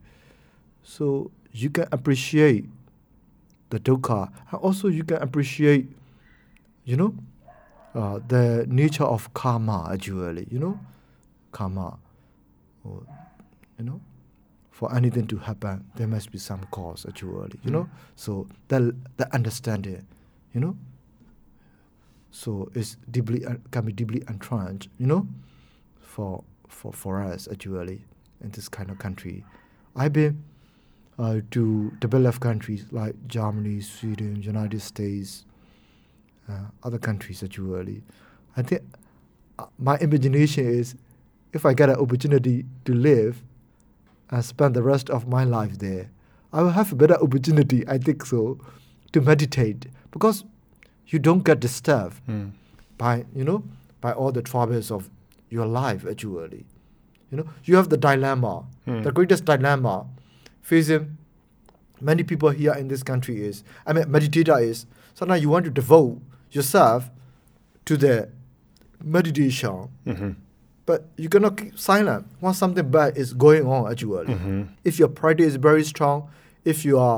So 0.83 1.31
you 1.53 1.71
can 1.71 1.87
appreciate 1.93 2.69
the 3.71 3.79
dukkha, 3.79 4.31
and 4.51 4.61
also 4.61 4.89
you 4.89 5.05
can 5.05 5.19
appreciate, 5.23 5.89
you 6.85 6.97
know, 6.97 7.15
uh, 7.95 8.19
the 8.27 8.67
nature 8.69 9.05
of 9.05 9.33
karma. 9.35 9.89
Actually, 9.93 10.47
you 10.51 10.59
know, 10.59 10.79
karma, 11.53 11.99
or, 12.85 13.03
you 13.79 13.85
know, 13.85 14.01
for 14.81 14.95
anything 14.97 15.27
to 15.27 15.37
happen, 15.37 15.85
there 15.97 16.07
must 16.07 16.33
be 16.33 16.39
some 16.39 16.65
cause. 16.71 17.05
Actually, 17.07 17.61
you 17.63 17.71
know, 17.71 17.87
so 18.17 18.47
that 18.69 18.81
the 19.19 19.35
understanding, 19.35 20.07
you 20.55 20.61
know. 20.63 20.75
So 22.31 22.71
it's 22.75 22.97
deeply 23.11 23.45
uh, 23.45 23.57
can 23.73 23.85
be 23.85 23.93
deeply 23.93 24.23
entrenched, 24.27 24.89
you 24.99 25.07
know, 25.07 25.29
for 26.01 26.43
for 26.69 26.95
for 26.95 27.23
us 27.23 27.47
actually 27.53 28.07
in 28.43 28.53
this 28.53 28.71
kind 28.71 28.91
of 28.91 28.99
country. 28.99 29.45
I've 29.95 30.15
been 30.15 30.43
uh, 31.19 31.41
to 31.51 31.93
developed 32.01 32.41
countries 32.41 32.87
like 32.91 33.15
Germany, 33.27 33.83
Sweden, 33.83 34.41
United 34.41 34.81
States, 34.81 35.45
uh, 36.49 36.71
other 36.85 36.99
countries 36.99 37.43
actually. 37.43 38.03
I 38.57 38.63
think 38.63 38.81
uh, 39.59 39.67
my 39.79 39.99
imagination 39.99 40.67
is 40.67 40.95
if 41.53 41.67
I 41.67 41.75
get 41.75 41.91
an 41.91 41.97
opportunity 41.97 42.65
to 42.87 42.95
live 42.95 43.43
and 44.31 44.45
spend 44.45 44.75
the 44.75 44.83
rest 44.83 45.11
of 45.11 45.27
my 45.29 45.45
life 45.45 45.79
there, 45.79 46.11
I 46.53 46.63
will 46.63 46.71
have 46.71 46.93
a 46.93 46.95
better 46.97 47.15
opportunity, 47.23 47.87
I 47.89 47.99
think 47.99 48.25
so, 48.27 48.59
to 49.13 49.21
meditate 49.21 49.87
because 50.13 50.45
you 51.07 51.19
don't 51.19 51.45
get 51.45 51.61
disturbed 51.61 52.21
Mm. 52.29 52.53
by 52.99 53.25
you 53.35 53.45
know 53.45 53.65
by 54.01 54.13
all 54.13 54.31
the 54.33 54.43
troubles 54.43 54.91
of 54.91 55.11
your 55.51 55.67
life 55.67 56.07
actually 56.09 56.65
you 57.31 57.37
know 57.39 57.47
you 57.65 57.75
have 57.77 57.89
the 57.89 57.97
dilemma 57.97 58.65
Hmm. 58.85 59.03
the 59.03 59.11
greatest 59.11 59.45
dilemma 59.45 60.07
facing 60.63 61.17
many 62.01 62.23
people 62.23 62.51
here 62.51 62.73
in 62.75 62.87
this 62.89 63.03
country 63.03 63.43
is 63.43 63.65
i 63.87 63.93
mean 63.93 64.05
meditator 64.05 64.63
is 64.63 64.87
sometimes 65.15 65.43
you 65.43 65.49
want 65.49 65.65
to 65.65 65.71
devote 65.73 66.21
yourself 66.53 67.11
to 67.85 67.97
the 67.97 68.29
meditation 69.03 69.89
Mhm. 70.07 70.35
But 70.91 70.99
you 71.23 71.29
cannot 71.29 71.53
keep 71.59 71.79
silent 71.79 72.23
once 72.41 72.59
something 72.63 72.89
bad 72.91 73.11
is 73.23 73.29
going 73.47 73.65
on 73.75 73.81
at 73.87 73.93
actually 73.93 74.27
Mhm. 74.35 74.69
if 74.91 74.95
your 75.01 75.09
practice 75.21 75.47
is 75.55 75.59
very 75.71 75.85
strong, 75.93 76.19
if 76.73 76.79
your 76.85 77.11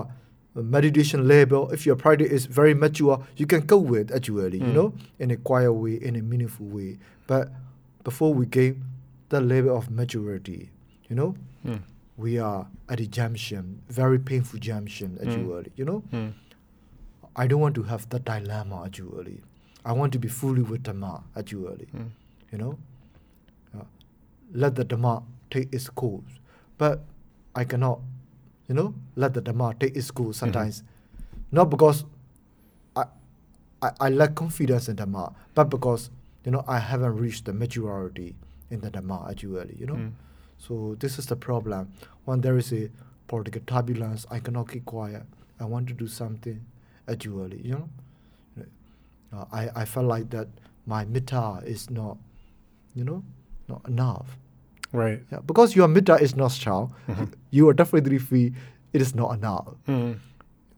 meditation 0.54 1.20
level, 1.26 1.62
if 1.76 1.80
your 1.88 1.96
practice 2.04 2.30
is 2.38 2.44
very 2.60 2.74
mature, 2.74 3.16
you 3.40 3.46
can 3.52 3.62
go 3.72 3.78
with 3.92 4.06
actually, 4.16 4.34
you 4.36 4.44
early. 4.46 4.60
Mm. 4.60 4.74
know, 4.78 4.88
in 5.18 5.30
a 5.30 5.38
quiet 5.48 5.72
way, 5.72 5.94
in 6.08 6.14
a 6.16 6.22
meaningful 6.30 6.66
way. 6.66 6.98
But 7.26 7.44
before 8.08 8.34
we 8.38 8.44
gain 8.58 8.74
the 9.30 9.40
level 9.40 9.72
of 9.78 9.84
maturity, 10.00 10.62
you 11.08 11.16
know, 11.16 11.30
Mm. 11.64 11.80
we 12.24 12.32
are 12.48 12.66
at 12.92 13.00
a 13.00 13.06
junction, 13.18 13.62
very 13.88 14.18
painful 14.18 14.58
junction 14.70 15.08
actually, 15.22 15.42
you 15.44 15.54
early. 15.56 15.72
You 15.80 15.84
know. 15.90 16.00
Mm. 16.12 16.32
I 17.42 17.46
don't 17.48 17.60
want 17.66 17.74
to 17.76 17.84
have 17.84 18.02
that 18.10 18.22
dilemma 18.32 18.76
actually. 18.88 19.38
I 19.90 19.92
want 20.00 20.10
to 20.12 20.18
be 20.18 20.28
fully 20.28 20.62
with 20.70 20.82
Dhamma 20.88 21.14
actually 21.40 21.86
Mm. 21.96 22.10
you 22.52 22.58
know. 22.62 22.74
Let 24.52 24.74
the 24.74 24.84
Dhamma 24.84 25.22
take 25.50 25.72
its 25.72 25.88
course. 25.88 26.40
But 26.78 27.00
I 27.54 27.64
cannot, 27.64 28.00
you 28.68 28.74
know, 28.74 28.94
let 29.16 29.34
the 29.34 29.42
Dhamma 29.42 29.78
take 29.78 29.96
its 29.96 30.10
course 30.10 30.38
sometimes. 30.38 30.82
Not 31.50 31.70
because 31.70 32.04
I, 32.96 33.04
I, 33.82 33.90
I 34.00 34.08
lack 34.08 34.34
confidence 34.34 34.88
in 34.88 34.96
Dhamma, 34.96 35.34
but 35.54 35.64
because, 35.64 36.10
you 36.44 36.50
know, 36.50 36.64
I 36.66 36.78
haven't 36.78 37.16
reached 37.16 37.44
the 37.44 37.52
maturity 37.52 38.34
in 38.70 38.80
the 38.80 38.90
Dhamma 38.90 39.30
actually, 39.30 39.76
you 39.78 39.86
know. 39.86 39.94
Mm. 39.94 40.12
So 40.58 40.96
this 40.98 41.18
is 41.18 41.26
the 41.26 41.36
problem. 41.36 41.92
When 42.24 42.40
there 42.40 42.56
is 42.56 42.72
a 42.72 42.88
political 43.28 43.60
turbulence, 43.66 44.26
I 44.30 44.38
cannot 44.38 44.70
keep 44.70 44.84
quiet. 44.84 45.24
I 45.60 45.64
want 45.64 45.88
to 45.88 45.94
do 45.94 46.08
something 46.08 46.64
actually, 47.08 47.60
you 47.62 47.72
know. 47.72 47.88
Uh, 49.34 49.44
I, 49.50 49.68
I 49.74 49.84
felt 49.84 50.06
like 50.06 50.30
that 50.30 50.48
my 50.86 51.04
metta 51.04 51.62
is 51.64 51.88
not, 51.90 52.18
you 52.94 53.04
know, 53.04 53.24
not 53.68 53.86
enough. 53.88 54.36
Right. 54.92 55.22
Yeah, 55.32 55.38
because 55.46 55.74
your 55.74 55.88
metta 55.88 56.16
is 56.16 56.36
not 56.36 56.52
strong, 56.52 56.94
Mhm. 57.08 57.30
you 57.50 57.68
are 57.68 57.74
definitely 57.74 58.18
feel 58.18 58.52
it 58.92 59.00
is 59.00 59.14
not 59.14 59.34
enough. 59.38 59.74
Mm. 59.88 60.16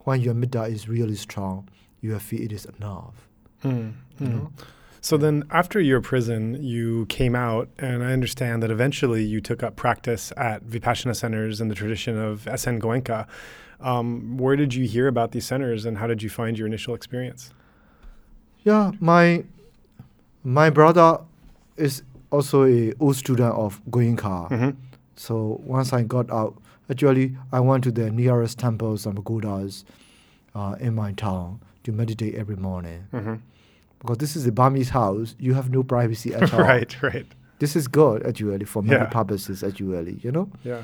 When 0.01 0.21
your 0.21 0.35
metta 0.35 0.63
is 0.65 0.89
really 0.89 1.17
strong, 1.17 1.69
you 2.01 2.17
feel 2.19 2.41
it 2.43 2.53
is 2.53 2.65
enough. 2.79 3.29
Mm. 3.65 3.93
You 4.21 4.29
know? 4.29 4.53
So 5.01 5.17
then, 5.19 5.45
after 5.51 5.81
your 5.81 6.01
prison, 6.01 6.63
you 6.63 7.07
came 7.07 7.35
out, 7.35 7.69
and 7.79 8.03
I 8.03 8.13
understand 8.13 8.63
that 8.63 8.71
eventually 8.71 9.23
you 9.25 9.41
took 9.41 9.63
up 9.63 9.77
practice 9.77 10.33
at 10.37 10.65
Vipassana 10.65 11.15
centers 11.15 11.61
in 11.61 11.69
the 11.69 11.75
tradition 11.75 12.17
of 12.17 12.47
SN 12.49 12.81
Goenka. 12.81 13.27
Um, 13.81 14.39
where 14.39 14.57
did 14.57 14.73
you 14.75 14.87
hear 14.87 15.07
about 15.09 15.33
these 15.33 15.45
centers, 15.45 15.85
and 15.85 15.99
how 15.99 16.07
did 16.07 16.23
you 16.23 16.31
find 16.31 16.57
your 16.57 16.67
initial 16.67 16.95
experience? 16.95 17.53
Yeah, 18.63 18.93
my 19.01 19.45
my 20.43 20.71
brother 20.71 21.19
is 21.77 22.03
also 22.35 22.65
a 22.65 22.93
old 23.01 23.17
student 23.17 23.55
of 23.55 23.81
Goenka. 23.91 24.51
Mm-hmm. 24.51 24.71
So 25.17 25.61
once 25.65 25.93
I 25.93 26.03
got 26.03 26.31
out, 26.31 26.55
actually 26.91 27.37
I 27.53 27.61
went 27.61 27.85
to 27.85 27.93
the 27.93 28.11
nearest 28.11 28.59
temples 28.59 29.07
and 29.07 29.15
pagodas 29.17 29.85
uh, 30.55 30.75
in 30.81 30.95
my 30.95 31.13
town 31.13 31.61
to 31.85 31.93
meditate 31.93 32.35
every 32.35 32.57
morning. 32.57 33.07
Mm-hmm. 33.13 33.35
Because 34.01 34.19
this 34.19 34.37
is 34.37 34.47
a 34.47 34.53
Burmese 34.53 34.91
house, 34.91 35.35
you 35.39 35.55
have 35.55 35.71
no 35.71 35.83
privacy 35.83 36.35
at 36.35 36.53
all. 36.55 36.61
right. 36.61 37.03
Right. 37.03 37.27
This 37.59 37.77
is 37.77 37.89
good 37.89 38.27
actually 38.27 38.65
for 38.67 38.83
many 38.83 39.01
Yeah. 39.01 39.07
purposes 39.19 39.63
actually, 39.63 40.19
you 40.23 40.31
know. 40.33 40.49
Yeah. 40.65 40.83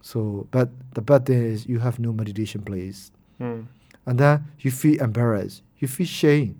So, 0.00 0.46
but 0.50 0.68
the 0.94 1.02
bad 1.02 1.26
thing 1.26 1.42
is 1.42 1.66
you 1.66 1.78
have 1.80 1.98
no 1.98 2.12
meditation 2.12 2.62
place, 2.62 3.10
Mm. 3.40 3.66
and 4.06 4.18
then 4.18 4.44
you 4.60 4.70
feel 4.70 5.00
embarrassed, 5.02 5.62
you 5.80 5.88
feel 5.88 6.06
shame. 6.06 6.54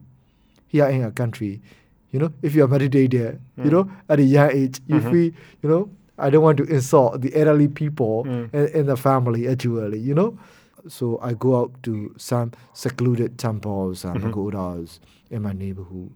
Here 0.67 0.87
in 0.89 1.05
a 1.05 1.11
country, 1.13 1.61
you 2.15 2.21
know, 2.21 2.33
if 2.43 2.55
you 2.55 2.63
are 2.65 2.69
meditating, 2.69 3.41
you 3.57 3.65
Mm. 3.65 3.71
know, 3.73 3.91
at 4.09 4.21
a 4.21 4.23
young 4.23 4.51
age, 4.53 4.81
you 4.87 5.01
Mhm. 5.01 5.11
feel, 5.11 5.33
you 5.63 5.69
know, 5.69 5.91
I 6.17 6.31
don't 6.31 6.45
want 6.45 6.59
to 6.59 6.65
insult 6.65 7.21
the 7.23 7.35
elderly 7.35 7.67
people 7.67 8.25
Mm. 8.25 8.55
in, 8.55 8.67
in 8.81 8.87
the 8.87 8.97
family 8.97 9.49
actually, 9.49 9.99
you 9.99 10.15
know. 10.15 10.39
So 10.87 11.19
I 11.21 11.33
go 11.35 11.57
out 11.61 11.73
to 11.83 12.15
some 12.17 12.53
secluded 12.73 13.37
temples 13.37 14.05
and 14.05 14.15
Mhm. 14.21 14.23
pagodas 14.31 15.01
in 15.31 15.43
my 15.43 15.53
neighborhood, 15.53 16.11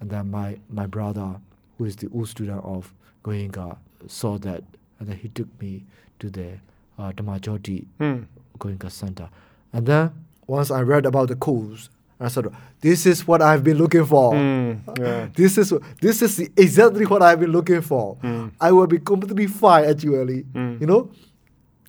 and 0.00 0.08
then 0.08 0.30
my 0.30 0.56
my 0.70 0.86
brother, 0.86 1.36
who 1.76 1.84
is 1.84 1.96
the 1.96 2.08
old 2.14 2.28
student 2.28 2.64
of 2.64 2.94
Goenka, 3.24 3.76
saw 4.06 4.38
that, 4.38 4.62
and 4.98 5.08
then 5.08 5.18
he 5.18 5.28
took 5.28 5.48
me 5.60 5.84
to 6.20 6.30
the 6.30 6.48
uh, 6.98 7.12
Dhamma 7.12 7.38
Joti 7.40 7.84
Mm. 8.00 8.24
Goenka 8.58 8.90
Center, 8.90 9.28
and 9.74 9.84
then 9.84 10.12
once 10.46 10.70
I 10.70 10.80
read 10.80 11.04
about 11.04 11.28
the 11.28 11.36
course, 11.36 11.90
I 12.18 12.28
said, 12.28 12.46
"This 12.80 13.04
is 13.06 13.26
what 13.26 13.42
I've 13.42 13.62
been 13.62 13.76
looking 13.76 14.04
for. 14.06 14.32
Mm. 14.32 14.98
Yeah. 14.98 15.28
This 15.34 15.58
is 15.58 15.72
this 16.00 16.22
is 16.22 16.38
exactly 16.56 17.04
what 17.04 17.22
I've 17.22 17.40
been 17.40 17.52
looking 17.52 17.82
for. 17.82 18.16
Mm. 18.22 18.52
I 18.60 18.72
will 18.72 18.86
be 18.86 18.98
completely 18.98 19.46
fine 19.46 19.84
actually. 19.84 20.44
Mm. 20.54 20.80
You 20.80 20.86
know, 20.86 21.10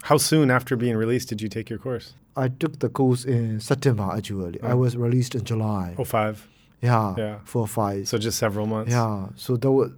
How 0.03 0.17
soon 0.17 0.51
after 0.51 0.75
being 0.77 0.95
released 0.97 1.29
did 1.29 1.41
you 1.41 1.49
take 1.49 1.69
your 1.69 1.79
course? 1.79 2.13
I 2.35 2.49
took 2.49 2.79
the 2.79 2.89
course 2.89 3.25
in 3.25 3.59
September 3.59 4.07
actually. 4.15 4.61
I 4.61 4.71
Oh. 4.71 4.77
was 4.77 4.95
released 4.95 5.33
in 5.35 5.43
July. 5.43 5.95
Oh, 5.97 6.03
five. 6.05 6.47
Yeah, 6.81 7.15
Yeah. 7.17 7.35
four 7.45 7.67
five. 7.67 8.07
So 8.07 8.17
just 8.17 8.37
several 8.37 8.67
months. 8.67 8.91
yeah, 8.91 9.27
so 9.35 9.57
that 9.57 9.71
was 9.71 9.91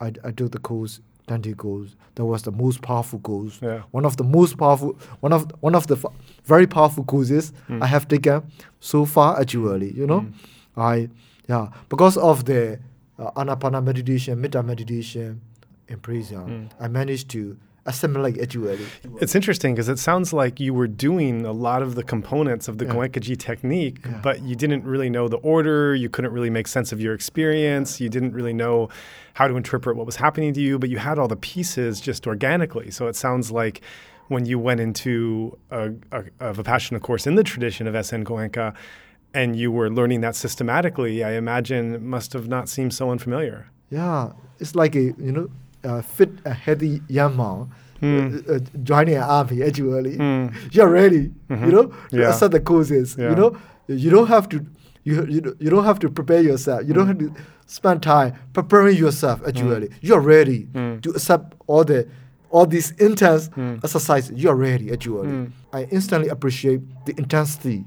I, 0.00 0.12
I 0.24 0.30
took 0.32 0.50
the 0.52 0.58
course 0.58 1.00
20 1.26 1.54
goals. 1.54 1.96
That 2.16 2.24
was 2.24 2.42
the 2.42 2.52
most 2.52 2.82
powerful 2.82 3.18
goals. 3.20 3.58
Yeah. 3.62 3.82
One 3.90 4.04
of 4.04 4.16
the 4.16 4.24
most 4.24 4.56
powerful, 4.58 4.98
one 5.20 5.32
of 5.32 5.50
one 5.60 5.74
of 5.74 5.86
the 5.86 5.94
f- 5.96 6.12
very 6.44 6.66
powerful 6.66 7.04
courses 7.04 7.52
Mm. 7.68 7.82
I 7.82 7.86
have 7.86 8.06
taken 8.08 8.42
so 8.80 9.04
far 9.04 9.40
actually. 9.40 9.92
You 9.92 10.06
know, 10.06 10.20
Mm. 10.20 10.32
I 10.76 11.08
yeah 11.48 11.68
because 11.88 12.16
of 12.16 12.44
the 12.44 12.78
uh, 13.18 13.30
anapana 13.36 13.82
meditation, 13.82 14.40
metta 14.40 14.62
meditation 14.62 15.40
in 15.88 15.98
prison, 16.00 16.44
Mm. 16.46 16.84
I 16.84 16.88
managed 16.88 17.28
to 17.30 17.56
assimilate 17.86 18.40
actually. 18.40 18.78
It's 19.20 19.34
interesting 19.34 19.74
because 19.74 19.88
it 19.88 19.98
sounds 19.98 20.32
like 20.32 20.60
you 20.60 20.72
were 20.72 20.86
doing 20.86 21.44
a 21.44 21.52
lot 21.52 21.82
of 21.82 21.94
the 21.94 22.02
components 22.04 22.68
of 22.68 22.78
the 22.78 22.84
Yeah. 22.84 22.92
Goenkaji 22.94 23.36
technique, 23.38 23.98
Yeah. 24.04 24.20
but 24.22 24.42
you 24.42 24.54
didn't 24.54 24.84
really 24.84 25.10
know 25.10 25.26
the 25.28 25.38
order. 25.38 25.94
You 25.94 26.08
couldn't 26.08 26.32
really 26.32 26.50
make 26.50 26.68
sense 26.68 26.92
of 26.92 27.00
your 27.00 27.12
experience. 27.14 28.00
You 28.00 28.08
didn't 28.08 28.32
really 28.34 28.52
know 28.52 28.88
how 29.34 29.48
to 29.48 29.56
interpret 29.56 29.96
what 29.96 30.06
was 30.06 30.16
happening 30.16 30.52
to 30.54 30.60
you, 30.60 30.78
but 30.78 30.90
you 30.90 30.98
had 30.98 31.18
all 31.18 31.28
the 31.28 31.36
pieces 31.36 32.00
just 32.00 32.26
organically. 32.26 32.90
So 32.90 33.06
it 33.08 33.16
sounds 33.16 33.50
like 33.50 33.80
when 34.28 34.46
you 34.46 34.58
went 34.58 34.80
into 34.80 35.58
a, 35.70 35.90
a, 36.12 36.20
a 36.40 36.54
Vipassana 36.54 37.00
course 37.00 37.26
in 37.26 37.34
the 37.34 37.42
tradition 37.44 37.86
of 37.88 37.94
SN 38.06 38.24
Goenka 38.24 38.74
and 39.34 39.56
you 39.56 39.72
were 39.72 39.90
learning 39.90 40.20
that 40.20 40.36
systematically, 40.36 41.24
I 41.24 41.32
imagine 41.32 41.94
it 41.94 42.02
must 42.02 42.32
have 42.34 42.46
not 42.48 42.68
seemed 42.68 42.94
so 42.94 43.10
unfamiliar. 43.10 43.66
Yeah, 43.90 44.32
it's 44.60 44.74
like 44.74 44.94
a 44.94 45.00
you 45.00 45.32
know 45.32 45.48
a 45.84 46.02
fit, 46.02 46.30
a 46.44 46.52
healthy 46.52 47.02
young 47.08 47.36
man 47.36 47.66
Mm. 48.02 48.48
uh, 48.48 48.54
uh, 48.54 48.58
joining 48.82 49.14
an 49.14 49.22
army. 49.22 49.62
Actually, 49.62 50.16
Mm. 50.18 50.52
you're 50.74 50.88
ready. 50.88 51.30
Mhm. 51.48 51.66
You 51.66 51.72
know, 51.76 51.84
to 52.10 52.16
Yeah. 52.18 52.28
accept 52.30 52.50
the 52.52 52.58
courses. 52.60 53.14
Yeah. 53.18 53.30
You 53.30 53.36
know, 53.36 53.56
you 53.86 54.10
don't 54.10 54.26
have 54.26 54.48
to. 54.48 54.64
You, 55.04 55.24
you, 55.26 55.56
you 55.60 55.70
don't 55.70 55.84
have 55.84 55.98
to 56.00 56.08
prepare 56.10 56.40
yourself. 56.42 56.82
You 56.86 56.94
don't 56.94 57.06
have 57.08 57.18
to 57.18 57.32
spend 57.66 58.02
time 58.02 58.34
preparing 58.52 58.96
yourself. 58.96 59.40
Actually, 59.46 59.90
you're 60.00 60.20
ready 60.20 60.66
to 60.74 61.10
accept 61.10 61.54
all 61.68 61.84
the 61.84 62.06
all 62.50 62.66
these 62.66 62.90
intense 62.98 63.50
exercises. 63.84 64.32
You're 64.36 64.56
ready. 64.56 64.92
Actually, 64.92 65.28
Mm. 65.28 65.50
I 65.72 65.86
instantly 65.90 66.28
appreciate 66.28 66.80
the 67.06 67.14
intensity. 67.18 67.84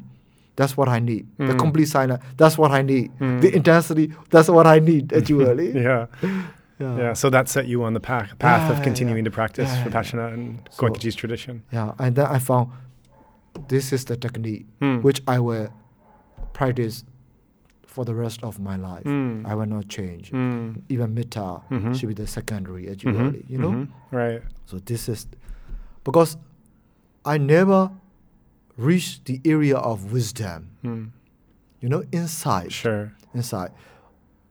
That's 0.55 0.75
what 0.77 0.87
I 0.87 0.99
need. 0.99 1.27
The 1.37 1.55
complete 1.55 1.89
silence. 1.89 2.23
That's 2.37 2.57
what 2.57 2.71
I 2.71 2.81
need. 2.81 3.11
The 3.19 3.53
intensity. 3.53 4.13
That's 4.31 4.47
what 4.49 4.65
I 4.65 4.79
need. 4.79 5.11
Actually. 5.13 5.71
Yeah. 5.87 6.05
Yeah. 6.79 6.97
Yeah, 6.97 7.13
so 7.13 7.29
that 7.29 7.47
set 7.47 7.67
you 7.67 7.83
on 7.83 7.93
the 7.93 7.99
path, 8.01 8.37
path 8.39 8.69
Yeah, 8.69 8.77
of 8.77 8.83
continuing 8.83 9.19
yeah. 9.19 9.29
to 9.29 9.31
practice 9.31 9.69
Yeah, 9.71 9.85
Vipassana 9.85 10.33
and 10.33 10.59
So- 10.71 10.83
Goenkaji's 10.83 11.15
tradition. 11.15 11.63
Yeah, 11.71 11.93
and 11.99 12.15
then 12.15 12.25
I 12.27 12.39
found 12.39 12.71
this 13.69 13.93
is 13.93 14.03
the 14.05 14.17
technique 14.17 14.65
Mm. 14.81 15.01
which 15.01 15.21
I 15.27 15.39
will 15.39 15.69
practice 16.53 17.05
for 17.87 18.03
the 18.03 18.13
rest 18.13 18.43
of 18.43 18.59
my 18.59 18.75
life. 18.75 19.05
Mm. 19.05 19.45
I 19.45 19.55
will 19.55 19.67
not 19.67 19.87
change. 19.87 20.31
Mm. 20.31 20.81
Even 20.89 21.13
metta 21.13 21.61
Mhm. 21.71 21.95
should 21.97 22.09
be 22.09 22.13
the 22.13 22.27
secondary 22.27 22.89
actually, 22.91 23.13
Mhm, 23.13 23.49
you 23.49 23.57
know. 23.57 23.71
mhm, 23.71 23.87
Right. 24.11 24.41
So 24.65 24.79
this 24.79 25.07
is 25.07 25.27
because 26.03 26.35
I 27.23 27.37
never 27.37 27.91
reached 28.77 29.25
the 29.25 29.39
area 29.45 29.77
of 29.77 30.11
wisdom, 30.11 30.71
Mm. 30.83 31.11
you 31.79 31.87
know, 31.87 32.03
inside. 32.11 32.73
Sure. 32.73 33.13
Inside, 33.33 33.71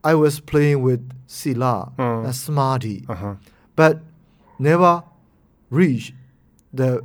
I 0.05 0.15
was 0.15 0.39
playing 0.41 0.83
with 0.83 1.01
sila 1.27 1.93
Mm. 1.99 2.25
and 2.27 2.35
samadhi, 2.35 3.05
Uh 3.09 3.15
huh. 3.15 3.35
but 3.77 4.01
never 4.59 5.03
reach 5.71 6.15
the 6.73 7.03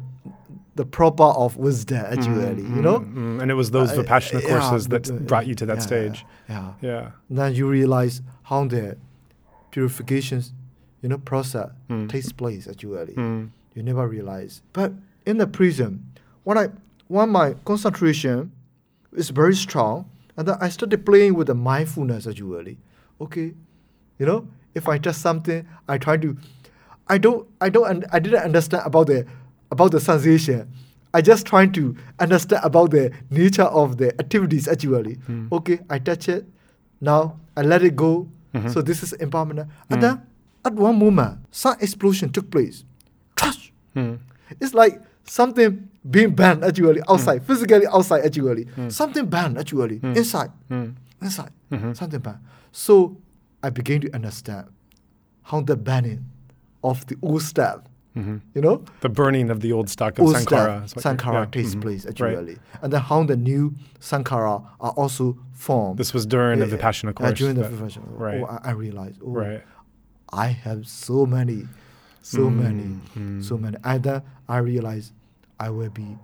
the 0.75 0.85
proper 0.85 1.23
of 1.23 1.57
wisdom 1.57 2.05
actually, 2.09 2.63
you 2.63 2.81
know. 2.81 2.99
Mm, 3.01 3.41
And 3.41 3.51
it 3.51 3.55
was 3.55 3.71
those 3.71 3.91
Uh, 3.91 4.01
Vipassana 4.03 4.41
yeah, 4.41 4.47
courses 4.49 4.87
that 4.87 5.09
uh, 5.09 5.13
brought 5.29 5.45
you 5.47 5.53
to 5.55 5.65
that 5.65 5.77
yeah, 5.79 5.89
stage. 5.89 6.25
Yeah. 6.47 6.71
Yeah. 6.81 7.11
Then 7.29 7.53
you 7.53 7.67
realize 7.69 8.21
how 8.43 8.63
the 8.65 8.95
purifications, 9.71 10.53
you 11.01 11.09
know, 11.09 11.17
process 11.17 11.69
Mm. 11.89 12.07
takes 12.09 12.31
place 12.31 12.67
actually. 12.67 13.13
Mm. 13.15 13.49
You 13.75 13.83
never 13.83 14.07
realize. 14.07 14.61
But 14.73 14.93
in 15.25 15.37
the 15.37 15.47
prison, 15.47 15.91
when 16.43 16.57
I 16.57 16.69
when 17.07 17.29
my 17.29 17.55
concentration 17.65 18.51
is 19.13 19.29
very 19.31 19.55
strong, 19.55 20.05
and 20.37 20.47
then 20.47 20.57
I 20.61 20.69
started 20.69 21.05
playing 21.05 21.33
with 21.35 21.47
the 21.47 21.55
mindfulness 21.55 22.27
actually. 22.27 22.77
Okay, 23.21 23.53
you 24.17 24.25
know, 24.25 24.47
if 24.75 24.87
I 24.87 24.97
touch 24.97 25.15
something, 25.15 25.67
I 25.87 25.97
try 25.97 26.17
to. 26.17 26.37
I 27.07 27.17
don't. 27.17 27.47
I 27.59 27.69
don't. 27.69 28.05
I 28.11 28.19
didn't 28.19 28.43
understand 28.43 28.83
about 28.85 29.07
the 29.07 29.25
about 29.71 29.91
the 29.91 29.99
sensation. 29.99 30.71
I 31.13 31.21
just 31.21 31.45
trying 31.45 31.71
to 31.73 31.95
understand 32.19 32.63
about 32.63 32.91
the 32.91 33.11
nature 33.31 33.63
of 33.63 33.97
the 33.97 34.13
activities 34.19 34.67
actually. 34.67 35.15
Mm. 35.27 35.51
Okay, 35.51 35.79
I 35.89 35.97
touch 35.99 36.29
it. 36.29 36.45
Now 37.01 37.39
I 37.57 37.61
let 37.63 37.83
it 37.83 37.95
go. 37.95 38.27
Mhm. 38.53 38.71
So 38.71 38.81
this 38.81 39.01
is 39.03 39.13
impermanent. 39.13 39.69
Mm. 39.69 39.73
And 39.93 40.03
then 40.03 40.21
at 40.65 40.73
one 40.73 40.97
moment, 40.99 41.39
some 41.51 41.75
explosion 41.81 42.31
took 42.31 42.51
place. 42.51 42.83
Trash. 43.35 43.73
Mm. 43.95 44.19
It's 44.61 44.73
like 44.75 45.01
something 45.25 45.89
being 46.09 46.35
banned 46.35 46.63
actually 46.63 47.01
outside, 47.09 47.43
physically 47.43 47.87
outside 47.87 48.23
actually. 48.25 48.65
Mm. 48.77 48.91
Something 48.91 49.25
banned 49.25 49.57
actually 49.57 49.99
Mm. 49.99 50.15
inside, 50.15 50.51
Mm. 50.69 50.93
inside. 51.21 51.51
Mhm. 51.71 51.95
Something 51.97 52.19
banned. 52.19 52.39
So 52.71 53.17
I 53.63 53.69
began 53.69 54.01
to 54.01 54.13
understand 54.13 54.67
how 55.43 55.61
the 55.61 55.75
banning 55.75 56.25
of 56.83 57.05
the 57.07 57.17
old 57.21 57.41
stuff, 57.41 57.81
Mhm. 58.15 58.41
you 58.55 58.61
know, 58.61 58.83
The 59.01 59.09
burning 59.09 59.49
of 59.49 59.59
the 59.59 59.71
old 59.73 59.89
stock 59.89 60.17
of 60.19 60.25
old 60.25 60.35
Sankhara. 60.35 60.87
stuff, 60.89 61.03
Sankhara 61.03 61.33
yeah. 61.33 61.45
takes 61.45 61.75
Mhm. 61.75 61.81
place 61.81 62.05
Right. 62.05 62.11
actually, 62.37 62.57
and 62.81 62.93
then 62.93 63.01
how 63.01 63.23
the 63.23 63.35
new 63.35 63.73
Sankhara 63.99 64.63
are 64.79 64.91
also 64.91 65.37
formed. 65.53 65.97
This 65.97 66.13
was 66.13 66.25
during 66.25 66.59
the 66.59 66.67
Yeah, 66.67 66.77
Vipassana 66.77 67.03
yeah, 67.09 67.11
course. 67.13 67.37
during 67.39 67.55
the 67.55 67.63
Vipassana. 67.63 68.03
right. 68.07 68.41
Oh, 68.41 68.45
I, 68.45 68.69
I 68.69 68.71
realized. 68.71 69.19
Oh, 69.23 69.31
Right. 69.31 69.63
I 70.31 70.47
have 70.47 70.87
so 70.87 71.25
many, 71.25 71.67
so 72.21 72.49
Mm, 72.49 72.55
many, 72.63 73.41
so 73.41 73.57
many. 73.57 73.77
And 73.83 74.03
then 74.03 74.21
I 74.47 74.57
realized 74.59 75.11
I 75.59 75.69
will 75.71 75.89
be 75.89 76.17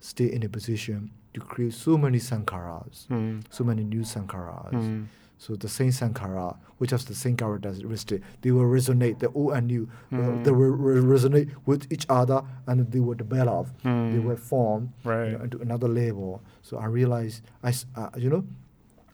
stay 0.00 0.26
in 0.30 0.42
a 0.44 0.48
position 0.48 1.10
to 1.32 1.40
create 1.40 1.72
so 1.74 1.96
many 1.96 2.18
sankharas, 2.18 3.06
Mm. 3.08 3.42
so 3.50 3.64
many 3.64 3.82
new 3.84 4.02
sankharas. 4.02 5.06
Mm. 5.44 5.46
So 5.46 5.56
the 5.56 5.68
same 5.68 5.90
sankhara, 5.90 6.56
which 6.78 6.90
has 6.90 7.04
the 7.04 7.14
same 7.14 7.36
characteristic, 7.36 8.22
they 8.42 8.50
will 8.50 8.62
resonate. 8.64 9.18
The 9.18 9.28
old 9.32 9.52
and 9.52 9.66
new, 9.66 9.88
uh, 10.12 10.16
Mm. 10.16 10.44
they 10.44 10.50
will 10.50 10.70
re- 10.70 11.00
resonate 11.18 11.50
with 11.66 11.86
each 11.92 12.06
other, 12.08 12.42
and 12.66 12.90
they 12.90 13.00
will 13.00 13.14
develop. 13.16 13.66
They 13.82 13.90
Mm. 13.90 14.24
will 14.24 14.36
form 14.36 14.92
you 15.04 15.10
know, 15.10 15.44
into 15.44 15.60
another 15.60 15.88
level. 15.88 16.40
So 16.62 16.78
I 16.78 16.86
realized, 16.86 17.42
I, 17.62 17.72
uh, 17.96 18.08
you 18.16 18.30
know, 18.30 18.44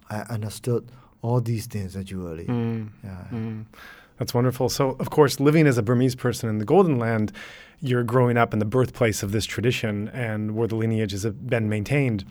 I 0.08 0.20
understood 0.34 0.84
all 1.22 1.40
these 1.40 1.66
things 1.66 1.96
actually. 1.96 2.46
Mm. 2.46 2.88
Yeah. 3.04 3.24
Mm. 3.32 3.64
That's 4.18 4.34
wonderful. 4.34 4.68
So, 4.68 4.96
of 5.00 5.08
course, 5.10 5.40
living 5.40 5.66
as 5.66 5.78
a 5.78 5.82
Burmese 5.82 6.14
person 6.14 6.48
in 6.50 6.58
the 6.58 6.64
Golden 6.64 6.98
Land, 6.98 7.32
you're 7.80 8.04
growing 8.04 8.36
up 8.36 8.52
in 8.52 8.58
the 8.58 8.64
birthplace 8.66 9.22
of 9.22 9.32
this 9.32 9.46
tradition 9.46 10.08
and 10.12 10.54
where 10.54 10.68
the 10.68 10.76
lineage 10.76 11.12
has 11.12 11.24
been 11.26 11.68
maintained. 11.70 12.24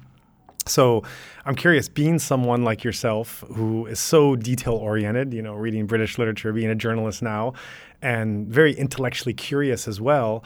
So, 0.66 1.04
I'm 1.46 1.56
curious, 1.56 1.90
being 1.90 2.20
someone 2.20 2.64
like 2.64 2.84
yourself 2.84 3.44
who 3.56 3.88
is 3.88 4.00
so 4.00 4.36
detail 4.36 4.74
oriented, 4.74 5.34
you 5.34 5.42
know, 5.42 5.56
reading 5.56 5.88
British 5.88 6.18
literature, 6.20 6.54
being 6.54 6.70
a 6.70 6.76
journalist 6.76 7.22
now, 7.24 7.54
and 8.02 8.48
very 8.48 8.74
intellectually 8.74 9.34
curious 9.34 9.88
as 9.88 10.00
well. 10.00 10.44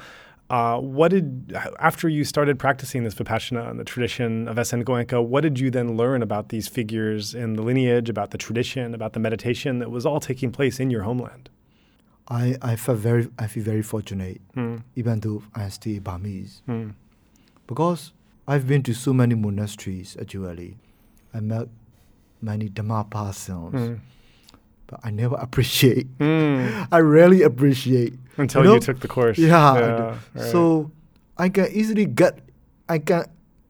Uh, 0.49 0.77
what 0.79 1.09
did 1.09 1.53
after 1.79 2.07
you 2.07 2.23
started 2.23 2.59
practicing 2.59 3.03
this 3.03 3.15
vipassana 3.15 3.69
and 3.69 3.79
the 3.79 3.83
tradition 3.83 4.47
of 4.47 4.55
SN 4.65 4.83
Goenka? 4.83 5.25
What 5.25 5.41
did 5.41 5.59
you 5.59 5.71
then 5.71 5.97
learn 5.97 6.21
about 6.21 6.49
these 6.49 6.67
figures 6.67 7.33
in 7.33 7.53
the 7.53 7.61
lineage, 7.63 8.07
about 8.09 8.31
the 8.31 8.37
tradition, 8.37 8.93
about 8.93 9.13
the 9.13 9.19
meditation 9.19 9.79
that 9.79 9.89
was 9.89 10.05
all 10.05 10.19
taking 10.19 10.51
place 10.51 10.79
in 10.79 10.89
your 10.91 11.03
homeland? 11.03 11.49
I, 12.27 12.55
I 12.61 12.75
felt 12.75 12.99
very 12.99 13.29
I 13.39 13.47
feel 13.47 13.63
very 13.63 13.81
fortunate, 13.81 14.41
Mm, 14.55 14.83
even 14.95 15.19
though 15.21 15.43
I 15.55 15.69
stay 15.69 15.99
Burmese, 15.99 16.61
mm, 16.67 16.93
because 17.67 18.11
I've 18.47 18.67
been 18.67 18.83
to 18.83 18.93
so 18.93 19.13
many 19.13 19.35
monasteries 19.35 20.17
actually. 20.19 20.77
I 21.33 21.39
met 21.39 21.67
many 22.41 22.69
Dhamma 22.69 23.09
persons, 23.09 23.73
mm, 23.73 23.99
but 24.87 24.99
I 25.03 25.11
never 25.11 25.35
appreciate. 25.39 26.07
mm. 26.19 26.87
I 26.91 26.99
rarely 26.99 27.41
appreciate. 27.43 28.13
Until 28.37 28.63
You 28.65 28.73
you, 28.73 28.79
took 28.79 28.99
the 28.99 29.07
course. 29.07 29.37
Yeah. 29.37 30.17
Do. 30.35 30.39
right. 30.41 30.51
So 30.51 30.91
I 31.37 31.49
can 31.49 31.67
easily 31.71 32.05
get, 32.05 32.39
I 32.89 32.97
can, 32.99 33.25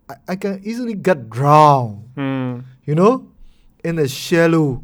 I, 0.10 0.16
I 0.30 0.36
can 0.36 0.62
easily 0.64 0.94
get 0.96 1.30
drowned. 1.30 2.10
Mm, 2.16 2.64
You 2.86 2.96
know, 2.96 3.28
in 3.84 3.96
the 3.98 4.08
shallow, 4.08 4.84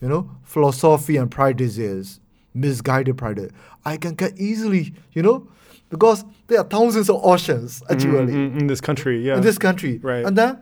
you 0.00 0.08
know, 0.08 0.30
philosophy 0.42 1.16
and 1.16 1.30
practices, 1.30 2.20
misguided 2.52 3.16
practice. 3.16 3.50
I 3.84 3.96
can 3.96 4.14
get 4.14 4.38
easily, 4.38 4.94
you 5.12 5.22
know, 5.22 5.46
because 5.96 6.24
there 6.48 6.58
are 6.62 6.68
thousands 6.76 7.08
of 7.08 7.16
oceans 7.32 7.82
actually 7.90 8.32
mm, 8.32 8.50
mm, 8.52 8.60
in 8.60 8.66
this 8.66 8.80
country, 8.88 9.16
yeah. 9.26 9.36
in 9.36 9.42
this 9.42 9.58
country, 9.66 9.94
Right. 10.02 10.24
and 10.26 10.36
then 10.40 10.52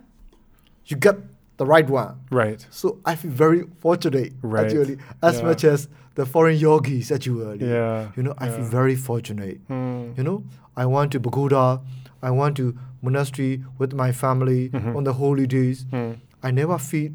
you 0.86 0.96
get 1.06 1.16
the 1.56 1.66
right 1.74 1.88
one. 1.88 2.12
right. 2.30 2.60
So 2.70 2.98
I 3.10 3.14
feel 3.20 3.30
very 3.44 3.62
fortunate 3.84 4.32
Right. 4.42 4.64
actually, 4.66 4.96
as 5.22 5.34
Yeah. 5.38 5.46
much 5.48 5.62
as 5.64 5.88
the 6.16 6.24
foreign 6.26 6.58
yogis 6.58 7.10
actually. 7.16 7.64
Yeah. 7.66 8.08
You 8.16 8.22
know, 8.24 8.34
I 8.44 8.46
feel 8.54 8.64
very 8.80 8.96
fortunate. 8.96 9.56
Mm, 9.68 10.16
You 10.18 10.24
know, 10.24 10.38
I 10.76 10.84
went 10.86 11.12
to 11.12 11.20
Pagoda, 11.20 11.80
I 12.22 12.30
went 12.30 12.56
to 12.60 12.74
monastery 13.02 13.54
with 13.78 13.92
my 14.02 14.10
family 14.12 14.68
Mhm. 14.70 14.96
on 14.96 15.04
the 15.04 15.14
holy 15.22 15.46
days. 15.46 15.84
mm, 15.92 16.16
I 16.42 16.50
never 16.50 16.76
feel, 16.78 17.10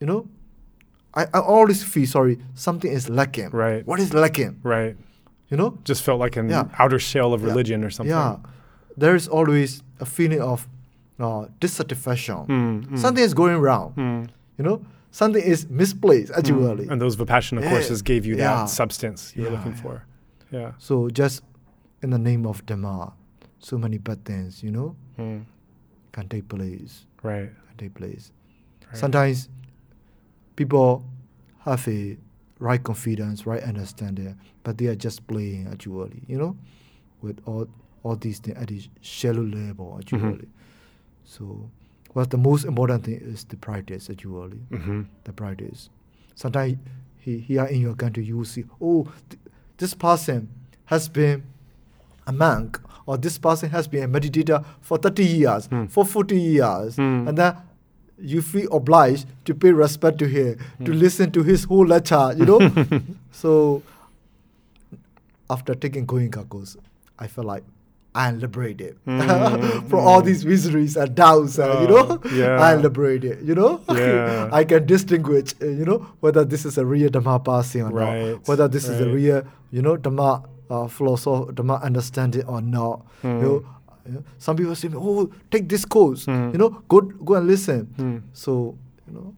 you 0.00 0.06
know, 0.10 0.26
I, 1.14 1.22
I 1.32 1.40
always 1.40 1.82
feel 1.82 2.06
sorry 2.06 2.38
something 2.54 2.90
is 2.92 3.08
lacking. 3.08 3.50
Right. 3.50 3.86
What 3.86 4.00
is 4.00 4.12
lacking? 4.12 4.52
Right. 4.62 4.96
You 5.50 5.56
know? 5.56 5.78
Just 5.84 6.02
felt 6.02 6.18
like 6.20 6.36
an 6.36 6.48
Yeah. 6.48 6.68
outer 6.78 6.98
shell 6.98 7.32
of 7.32 7.40
Yeah. 7.42 7.48
religion 7.48 7.84
or 7.84 7.90
something. 7.90 8.10
Yeah. 8.14 8.36
There 8.96 9.14
is 9.14 9.28
always 9.28 9.82
a 10.00 10.04
feeling 10.06 10.40
of 10.40 10.66
uh, 11.18 11.46
dissatisfaction. 11.60 12.36
Mm, 12.46 12.86
mm, 12.88 12.98
Something 12.98 13.24
is 13.24 13.32
going 13.32 13.56
wrong. 13.58 13.94
mm, 13.96 14.28
You 14.58 14.64
know? 14.64 14.82
Something 15.10 15.42
is 15.42 15.66
misplaced 15.70 16.30
actually. 16.36 16.84
mm. 16.86 16.90
And 16.90 17.00
those 17.00 17.16
Vipassana 17.16 17.62
Yeah. 17.62 17.70
courses 17.70 18.02
gave 18.02 18.26
you 18.26 18.36
Yeah. 18.36 18.54
that 18.56 18.68
substance 18.68 19.32
you 19.34 19.44
were 19.44 19.50
looking 19.50 19.72
yeah. 19.72 19.82
for. 19.82 20.02
Yeah. 20.50 20.72
So 20.78 21.08
just 21.08 21.42
in 22.02 22.10
the 22.10 22.18
name 22.18 22.44
of 22.46 22.66
Dhamma, 22.66 23.12
so 23.58 23.78
many 23.78 23.96
bad 23.98 24.24
things, 24.26 24.62
you 24.62 24.70
know, 24.70 24.94
Mm, 25.18 25.44
can 26.12 26.28
take 26.28 26.48
place. 26.48 27.06
right. 27.22 27.48
Can 27.68 27.76
take 27.78 27.94
place. 27.94 28.30
right. 28.88 28.96
Sometimes 28.98 29.48
people 30.56 31.02
have 31.64 31.86
a 31.88 32.16
right 32.58 32.82
confidence, 32.82 33.46
right 33.46 33.62
understanding, 33.62 34.36
but 34.64 34.78
they 34.78 34.86
are 34.86 34.94
just 34.94 35.26
playing 35.26 35.68
actually, 35.70 36.22
you 36.26 36.38
know, 36.38 36.56
with 37.22 37.38
all 37.46 37.68
all 38.02 38.16
these 38.16 38.38
things 38.38 38.56
at 38.56 38.68
the 38.68 38.80
shallow 39.00 39.42
level 39.42 39.96
actually. 39.98 40.20
Mhm. 40.20 40.46
So, 41.24 41.70
what 42.12 42.30
the 42.30 42.38
most 42.38 42.64
important 42.64 43.04
thing 43.04 43.14
is 43.20 43.44
the 43.44 43.56
practice 43.56 44.08
actually, 44.10 44.58
hmm 44.70 45.02
the 45.24 45.32
practice. 45.32 45.90
Sometimes 46.34 46.76
he, 47.18 47.38
here 47.38 47.64
in 47.64 47.80
your 47.80 47.94
country 47.94 48.24
you 48.24 48.44
see, 48.44 48.64
oh, 48.80 49.04
th- 49.28 49.40
this 49.78 49.92
person 49.94 50.48
has 50.86 51.08
been 51.08 51.42
a 52.26 52.32
monk 52.32 52.80
or 53.06 53.16
this 53.18 53.38
person 53.38 53.70
has 53.70 53.88
been 53.88 54.04
a 54.04 54.08
meditator 54.08 54.64
for 54.80 54.98
30 54.98 55.24
years, 55.24 55.66
Hmm. 55.66 55.86
for 55.86 56.04
40 56.04 56.40
years, 56.40 56.96
Hmm. 56.96 57.26
and 57.28 57.36
then 57.38 57.54
you 58.18 58.40
feel 58.42 58.72
obliged 58.74 59.26
to 59.44 59.54
pay 59.54 59.72
respect 59.72 60.18
to 60.18 60.26
him, 60.26 60.58
to 60.84 60.92
Hmm. 60.92 60.98
listen 60.98 61.30
to 61.32 61.42
his 61.42 61.64
whole 61.64 61.86
lecture, 61.86 62.32
you 62.36 62.46
know. 62.46 62.60
so 63.30 63.82
after 65.50 65.74
taking 65.74 66.06
Goenka 66.06 66.48
course, 66.48 66.76
I 67.18 67.26
felt 67.28 67.46
like 67.46 67.64
I 68.14 68.28
am 68.28 68.38
liberated 68.40 68.96
Mm, 69.06 69.88
from 69.90 70.00
all 70.00 70.22
mm. 70.22 70.24
these 70.24 70.44
miseries 70.46 70.96
and 70.96 71.14
doubts, 71.14 71.58
uh, 71.58 71.76
you 71.80 71.86
Oh, 71.94 72.18
know. 72.18 72.20
yeah. 72.32 72.58
I 72.58 72.72
am 72.72 72.80
liberated, 72.82 73.46
you 73.46 73.54
know. 73.54 73.80
Yeah. 73.90 74.48
I 74.52 74.64
can 74.64 74.86
distinguish, 74.86 75.54
uh, 75.60 75.66
you 75.66 75.84
know, 75.84 75.98
whether 76.20 76.42
this 76.44 76.64
is 76.64 76.78
a 76.78 76.86
real 76.86 77.10
Dhamma 77.10 77.44
passing 77.44 77.82
or 77.82 77.90
Right, 77.90 78.30
not, 78.32 78.48
whether 78.48 78.68
this 78.68 78.88
is 78.88 79.00
a 79.00 79.08
real, 79.08 79.42
you 79.70 79.82
know, 79.82 79.96
Dhamma 79.98 80.44
uh, 80.70 80.88
philosophy, 80.88 81.52
Dhamma 81.52 81.82
understanding 81.82 82.44
or 82.46 82.62
not. 82.62 83.04
You 83.22 83.28
Mm. 83.28 83.40
know, 83.42 83.64
you 84.06 84.14
know, 84.14 84.24
some 84.38 84.56
people 84.56 84.74
say, 84.74 84.88
"Oh, 84.94 85.30
take 85.50 85.68
this 85.68 85.84
course," 85.84 86.26
Mm. 86.26 86.52
you 86.52 86.58
know, 86.58 86.70
go 86.88 87.00
go 87.00 87.34
and 87.34 87.46
listen. 87.46 87.86
Mm. 87.98 88.22
So, 88.32 88.76
you 89.08 89.14
know, 89.14 89.34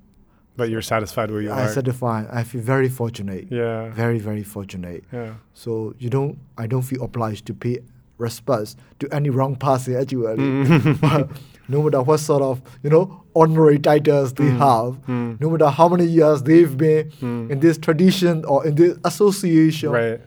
But 0.56 0.70
you're 0.70 0.82
satisfied 0.82 1.30
where 1.30 1.40
you 1.40 1.50
I 1.52 1.64
are. 1.64 1.68
satisfied. 1.68 2.26
I 2.32 2.42
feel 2.44 2.60
very 2.62 2.88
fortunate. 2.88 3.46
yeah. 3.50 3.90
Very, 3.90 4.18
very 4.18 4.42
fortunate. 4.42 5.04
Yeah. 5.12 5.34
So 5.54 5.94
you 5.98 6.10
don't, 6.10 6.36
I 6.56 6.66
don't 6.66 6.82
feel 6.82 7.02
obliged 7.04 7.46
to 7.46 7.54
pay 7.54 7.78
respect 8.18 8.74
to 8.98 9.08
any 9.14 9.30
wrong 9.30 9.54
person 9.56 9.94
actually. 9.94 10.36
Mm. 10.38 11.28
no 11.68 11.82
matter 11.82 12.02
what 12.02 12.18
sort 12.18 12.42
of, 12.42 12.60
you 12.82 12.90
know, 12.90 13.22
honorary 13.36 13.78
titles 13.78 14.32
they 14.32 14.44
Mm. 14.50 14.58
have, 14.58 15.06
Mm. 15.06 15.40
no 15.40 15.50
matter 15.50 15.68
how 15.68 15.86
many 15.88 16.06
years 16.06 16.42
they've 16.42 16.76
been 16.76 17.10
Mm. 17.20 17.50
in 17.52 17.60
this 17.60 17.78
tradition 17.78 18.44
or 18.46 18.66
in 18.66 18.74
this 18.74 18.96
association. 19.04 19.90
Right. 19.90 20.20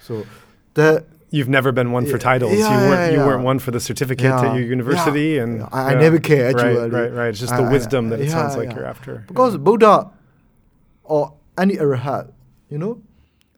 So 0.00 0.26
the 0.74 1.04
You've 1.36 1.48
never 1.58 1.70
been 1.78 1.90
one 1.98 2.06
for 2.12 2.18
titles. 2.18 2.52
yeah, 2.58 2.70
you 2.74 2.88
weren't. 2.90 3.12
yeah, 3.12 3.18
You 3.20 3.26
weren't 3.28 3.44
one 3.44 3.58
for 3.58 3.70
the 3.76 3.80
certificate 3.80 4.32
at 4.32 4.54
your 4.56 4.64
university, 4.76 5.38
and 5.42 5.62
I- 5.72 5.92
I 5.92 5.94
never 5.94 6.18
care, 6.18 6.44
actually. 6.50 6.76
Right, 6.76 6.92
right, 7.00 7.12
right. 7.18 7.28
It's 7.32 7.40
just 7.44 7.52
I- 7.52 7.60
the 7.62 7.68
I- 7.68 7.72
wisdom 7.76 8.08
that 8.10 8.20
it 8.20 8.30
sounds 8.30 8.56
like 8.56 8.72
you're 8.74 8.86
after. 8.94 9.24
because. 9.28 9.56
Buddha 9.58 10.10
or 11.04 11.34
any 11.58 11.76
arhat, 11.76 12.32
you 12.70 12.78
know, 12.78 13.00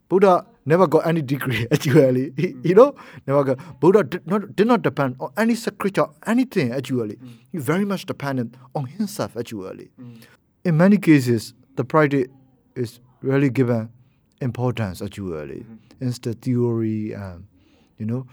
Buddha 0.09 0.45
never 0.67 0.87
got 0.87 1.07
any 1.07 1.23
degree 1.23 1.67
actually. 1.73 2.33
He, 2.37 2.47
Mm. 2.49 2.65
you 2.69 2.75
know, 2.75 2.95
never 3.27 3.43
got. 3.45 3.59
Buddha 3.81 4.03
did 4.05 4.27
not 4.27 4.55
did 4.57 4.67
not 4.67 4.83
depend 4.83 5.17
on 5.21 5.31
any 5.37 5.55
scripture, 5.55 6.07
anything 6.27 6.73
actually. 6.73 7.17
Mm. 7.17 7.29
He 7.53 7.59
very 7.59 7.85
much 7.85 8.07
dependent 8.07 8.55
on 8.75 8.87
himself 8.87 9.37
actually. 9.37 9.91
In 10.65 10.77
many 10.77 10.99
cases, 10.99 11.55
the 11.77 11.85
practice 11.85 12.27
is 12.75 13.01
really 13.23 13.51
given 13.51 13.89
importance 14.41 15.03
actually. 15.03 15.61
Mm-hmm. 15.65 15.75
Instead 16.01 16.41
theory, 16.43 17.15
um, 17.15 17.48
you 17.99 18.07
know, 18.07 18.27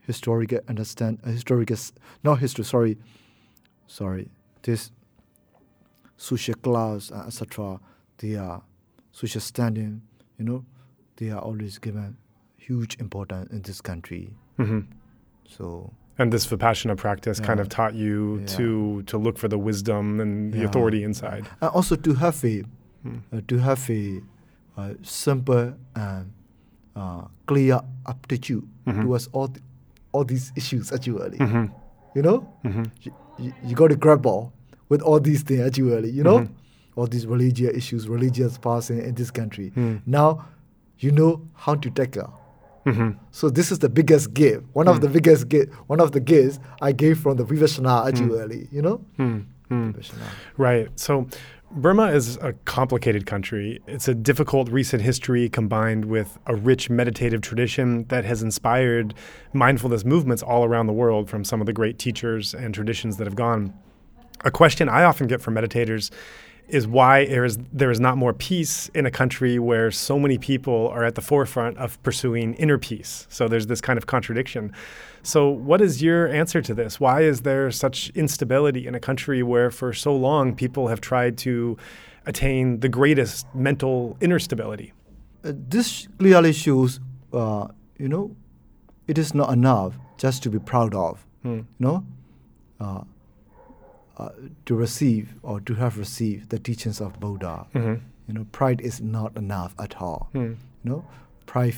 historical 0.00 0.58
understand 0.68 1.18
uh, 1.24 1.30
historical 1.30 1.76
not 2.22 2.38
history 2.38 2.64
sorry 2.64 2.98
sorry 3.86 4.28
this 4.62 4.90
social 6.16 6.54
class 6.56 7.10
uh, 7.10 7.24
etc 7.26 7.80
they 8.18 8.34
are 8.36 8.62
social 9.12 9.40
standing 9.40 10.02
you 10.38 10.44
know 10.44 10.64
they 11.16 11.30
are 11.30 11.40
always 11.40 11.78
given 11.78 12.16
huge 12.56 12.96
importance 13.00 13.50
in 13.50 13.62
this 13.62 13.80
country 13.80 14.30
Mhm. 14.58 14.86
so 15.48 15.92
And 16.18 16.32
this 16.32 16.46
vipassana 16.46 16.96
practice 16.96 17.40
kind 17.40 17.58
of 17.60 17.68
taught 17.68 17.94
you 17.94 18.38
Yeah. 18.40 18.46
to 18.56 19.02
to 19.10 19.18
look 19.18 19.36
for 19.38 19.48
the 19.48 19.58
wisdom 19.58 20.20
and 20.20 20.52
the 20.52 20.58
Yeah. 20.58 20.66
authority 20.68 21.02
inside. 21.02 21.48
and 21.60 21.70
also 21.70 21.96
to 21.96 22.14
have 22.14 22.44
a 22.44 22.62
Mm. 23.04 23.20
uh, 23.32 23.40
to 23.48 23.58
have 23.58 23.90
a 23.90 24.20
uh, 24.76 24.94
simple 25.02 25.74
and 25.96 26.32
uh, 26.96 27.24
clear 27.46 27.80
aptitude 28.06 28.62
Mhm. 28.86 29.02
towards 29.02 29.28
all 29.32 29.48
th- 29.48 29.62
all 30.12 30.24
these 30.24 30.52
issues 30.56 30.92
actually 30.92 31.38
Mhm. 31.38 31.70
you 32.14 32.22
know 32.22 32.46
Mhm. 32.64 32.90
you, 33.38 33.52
you, 33.64 33.74
got 33.74 33.88
to 33.88 33.96
grapple 33.96 34.52
with 34.88 35.02
all 35.02 35.18
these 35.18 35.42
things 35.42 35.60
actually, 35.66 36.10
you 36.10 36.22
know, 36.22 36.38
Mhm. 36.40 36.48
all 36.96 37.06
these 37.08 37.26
religious 37.26 37.74
issues, 37.76 38.08
religious 38.08 38.58
passing 38.58 38.98
in 39.00 39.14
this 39.14 39.30
country. 39.32 39.72
Mm. 39.76 40.02
Now, 40.06 40.44
you 41.00 41.10
know 41.10 41.40
how 41.54 41.74
to 41.74 41.90
tackle. 41.90 42.32
Mhm. 42.86 43.16
So 43.32 43.50
this 43.50 43.72
is 43.72 43.78
the 43.80 43.88
biggest 43.88 44.32
gift, 44.34 44.62
one 44.72 44.86
of 44.86 44.98
Mm. 44.98 45.00
the 45.00 45.08
biggest 45.08 45.48
gift, 45.48 45.72
one 45.88 46.00
of 46.00 46.12
the 46.12 46.20
gifts 46.20 46.60
I 46.80 46.92
gave 46.92 47.18
from 47.18 47.36
the 47.38 47.44
Vipassana 47.44 48.06
actually, 48.06 48.68
you 48.70 48.82
know. 48.82 49.00
Mm. 49.18 49.46
Mm. 49.70 49.94
Right. 50.58 50.88
So 50.94 51.26
Burma 51.76 52.12
is 52.12 52.36
a 52.36 52.52
complicated 52.66 53.26
country. 53.26 53.80
It's 53.88 54.06
a 54.06 54.14
difficult 54.14 54.68
recent 54.68 55.02
history 55.02 55.48
combined 55.48 56.04
with 56.04 56.38
a 56.46 56.54
rich 56.54 56.88
meditative 56.88 57.40
tradition 57.40 58.04
that 58.08 58.24
has 58.24 58.44
inspired 58.44 59.12
mindfulness 59.52 60.04
movements 60.04 60.40
all 60.40 60.64
around 60.64 60.86
the 60.86 60.92
world 60.92 61.28
from 61.28 61.42
some 61.42 61.60
of 61.60 61.66
the 61.66 61.72
great 61.72 61.98
teachers 61.98 62.54
and 62.54 62.72
traditions 62.72 63.16
that 63.16 63.26
have 63.26 63.34
gone. 63.34 63.74
A 64.44 64.52
question 64.52 64.88
I 64.88 65.02
often 65.02 65.26
get 65.26 65.40
from 65.40 65.56
meditators 65.56 66.12
is 66.68 66.86
why 66.86 67.26
there 67.26 67.44
is 67.44 67.58
there 67.72 67.90
is 67.90 68.00
not 68.00 68.16
more 68.16 68.32
peace 68.32 68.88
in 68.94 69.04
a 69.04 69.10
country 69.10 69.58
where 69.58 69.90
so 69.90 70.18
many 70.18 70.38
people 70.38 70.88
are 70.88 71.04
at 71.04 71.16
the 71.16 71.20
forefront 71.20 71.76
of 71.78 72.00
pursuing 72.04 72.54
inner 72.54 72.78
peace. 72.78 73.26
So 73.30 73.48
there's 73.48 73.66
this 73.66 73.80
kind 73.80 73.96
of 73.96 74.06
contradiction. 74.06 74.72
So 75.26 75.48
what 75.48 75.80
is 75.80 76.02
your 76.02 76.28
answer 76.28 76.60
to 76.60 76.74
this? 76.74 77.00
Why 77.00 77.22
is 77.22 77.40
there 77.40 77.70
such 77.70 78.10
instability 78.14 78.86
in 78.86 78.94
a 78.94 79.00
country 79.00 79.42
where 79.42 79.70
for 79.70 79.92
so 79.94 80.14
long 80.14 80.54
people 80.54 80.88
have 80.88 81.00
tried 81.00 81.38
to 81.38 81.78
attain 82.26 82.80
the 82.80 82.90
greatest 82.90 83.46
mental 83.54 84.16
inner 84.20 84.38
stability? 84.38 84.92
Uh, 85.42 85.52
this 85.68 86.08
clearly 86.18 86.52
shows, 86.52 87.00
uh, 87.32 87.68
you 87.98 88.08
know, 88.08 88.36
it 89.08 89.16
is 89.18 89.34
not 89.34 89.50
enough 89.50 89.98
just 90.18 90.42
to 90.42 90.50
be 90.50 90.58
proud 90.58 90.94
of, 90.94 91.26
Hmm. 91.42 91.48
you 91.54 91.66
know, 91.78 92.04
uh, 92.80 93.02
uh, 94.18 94.28
to 94.66 94.74
receive 94.74 95.34
or 95.42 95.58
to 95.60 95.74
have 95.74 95.96
received 95.98 96.50
the 96.50 96.58
teachings 96.58 97.00
of 97.00 97.18
Buddha. 97.18 97.66
Mhm. 97.74 98.00
You 98.28 98.34
know, 98.34 98.46
pride 98.52 98.80
is 98.82 99.00
not 99.00 99.36
enough 99.36 99.74
at 99.78 99.96
all. 100.02 100.28
Hmm. 100.32 100.52
You 100.82 100.90
know, 100.90 101.04
pride 101.46 101.76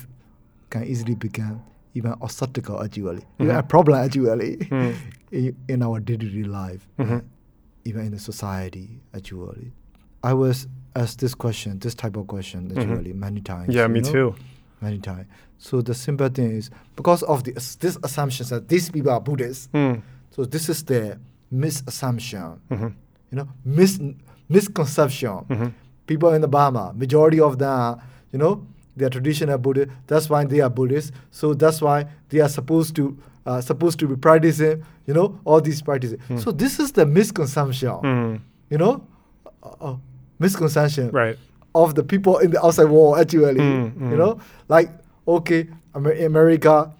can 0.69 0.83
easily 0.83 1.15
become 1.15 1.63
even 1.97 2.13
obstacle 2.21 2.77
actually, 2.85 3.23
even 3.39 3.55
Mhm. 3.55 3.59
a 3.59 3.63
problem 3.63 3.97
actually 4.05 4.53
Hmm. 4.69 4.91
in, 5.31 5.55
in 5.67 5.81
our 5.87 5.99
daily 5.99 6.43
life, 6.43 6.87
Mhm. 6.99 7.21
even 7.85 8.01
in 8.07 8.11
the 8.11 8.19
society 8.19 8.89
actually. 9.17 9.71
I 10.23 10.33
was 10.33 10.67
asked 10.95 11.19
this 11.19 11.35
question, 11.35 11.79
this 11.79 11.95
type 11.95 12.15
of 12.19 12.25
question 12.27 12.59
actually 12.75 13.13
many 13.13 13.41
times. 13.41 13.69
Mm-hmm. 13.69 13.77
Yeah, 13.77 13.87
me 13.87 14.01
know, 14.01 14.11
too. 14.11 14.35
Many 14.81 14.99
times. 14.99 15.25
So 15.57 15.81
the 15.81 15.93
simple 15.93 16.29
thing 16.29 16.51
is 16.59 16.69
because 16.95 17.23
of 17.23 17.43
the, 17.43 17.51
this 17.83 17.97
assumption 18.03 18.45
that 18.49 18.67
these 18.67 18.89
people 18.91 19.11
are 19.11 19.21
Buddhists, 19.21 19.69
Hmm. 19.73 19.95
so 20.31 20.45
this 20.45 20.69
is 20.69 20.83
the 20.83 21.17
misassumption, 21.53 22.57
Mhm. 22.69 22.93
you 23.31 23.35
know, 23.37 23.47
mis 23.65 23.99
misconception 24.49 25.45
Mhm. 25.49 25.71
people 26.05 26.31
in 26.33 26.41
the 26.41 26.47
Burma, 26.47 26.93
majority 26.95 27.39
of 27.39 27.57
them, 27.57 27.97
you 28.31 28.39
know, 28.39 28.65
they 28.97 29.05
are 29.05 29.09
traditional 29.09 29.57
Buddhist. 29.57 29.89
That's 30.07 30.29
why 30.29 30.43
they 30.45 30.59
are 30.59 30.69
Buddhist. 30.69 31.13
So 31.31 31.53
that's 31.53 31.81
why 31.81 32.07
they 32.29 32.39
are 32.41 32.49
supposed 32.49 32.95
to 32.97 33.17
uh, 33.45 33.61
supposed 33.61 33.97
to 33.99 34.07
be 34.09 34.15
practicing, 34.17 34.83
you 35.05 35.13
know, 35.13 35.39
all 35.45 35.61
these 35.61 35.81
practices. 35.81 36.19
Hmm. 36.27 36.35
So 36.37 36.51
this 36.51 36.79
is 36.81 36.91
the 36.91 37.05
misconception, 37.05 37.91
Hmm. 37.91 38.35
you 38.69 38.77
know, 38.77 39.07
uh, 39.63 39.69
uh, 39.79 39.95
misconception 40.39 41.11
Right. 41.11 41.37
of 41.73 41.95
the 41.95 42.03
people 42.03 42.39
in 42.39 42.51
the 42.51 42.65
outside 42.65 42.89
world 42.89 43.19
actually. 43.19 43.55
Mm, 43.59 43.93
mm. 43.93 44.11
You 44.11 44.17
know, 44.17 44.39
like 44.67 44.89
okay, 45.27 45.67
Amer- 45.95 46.25
America, 46.25 46.91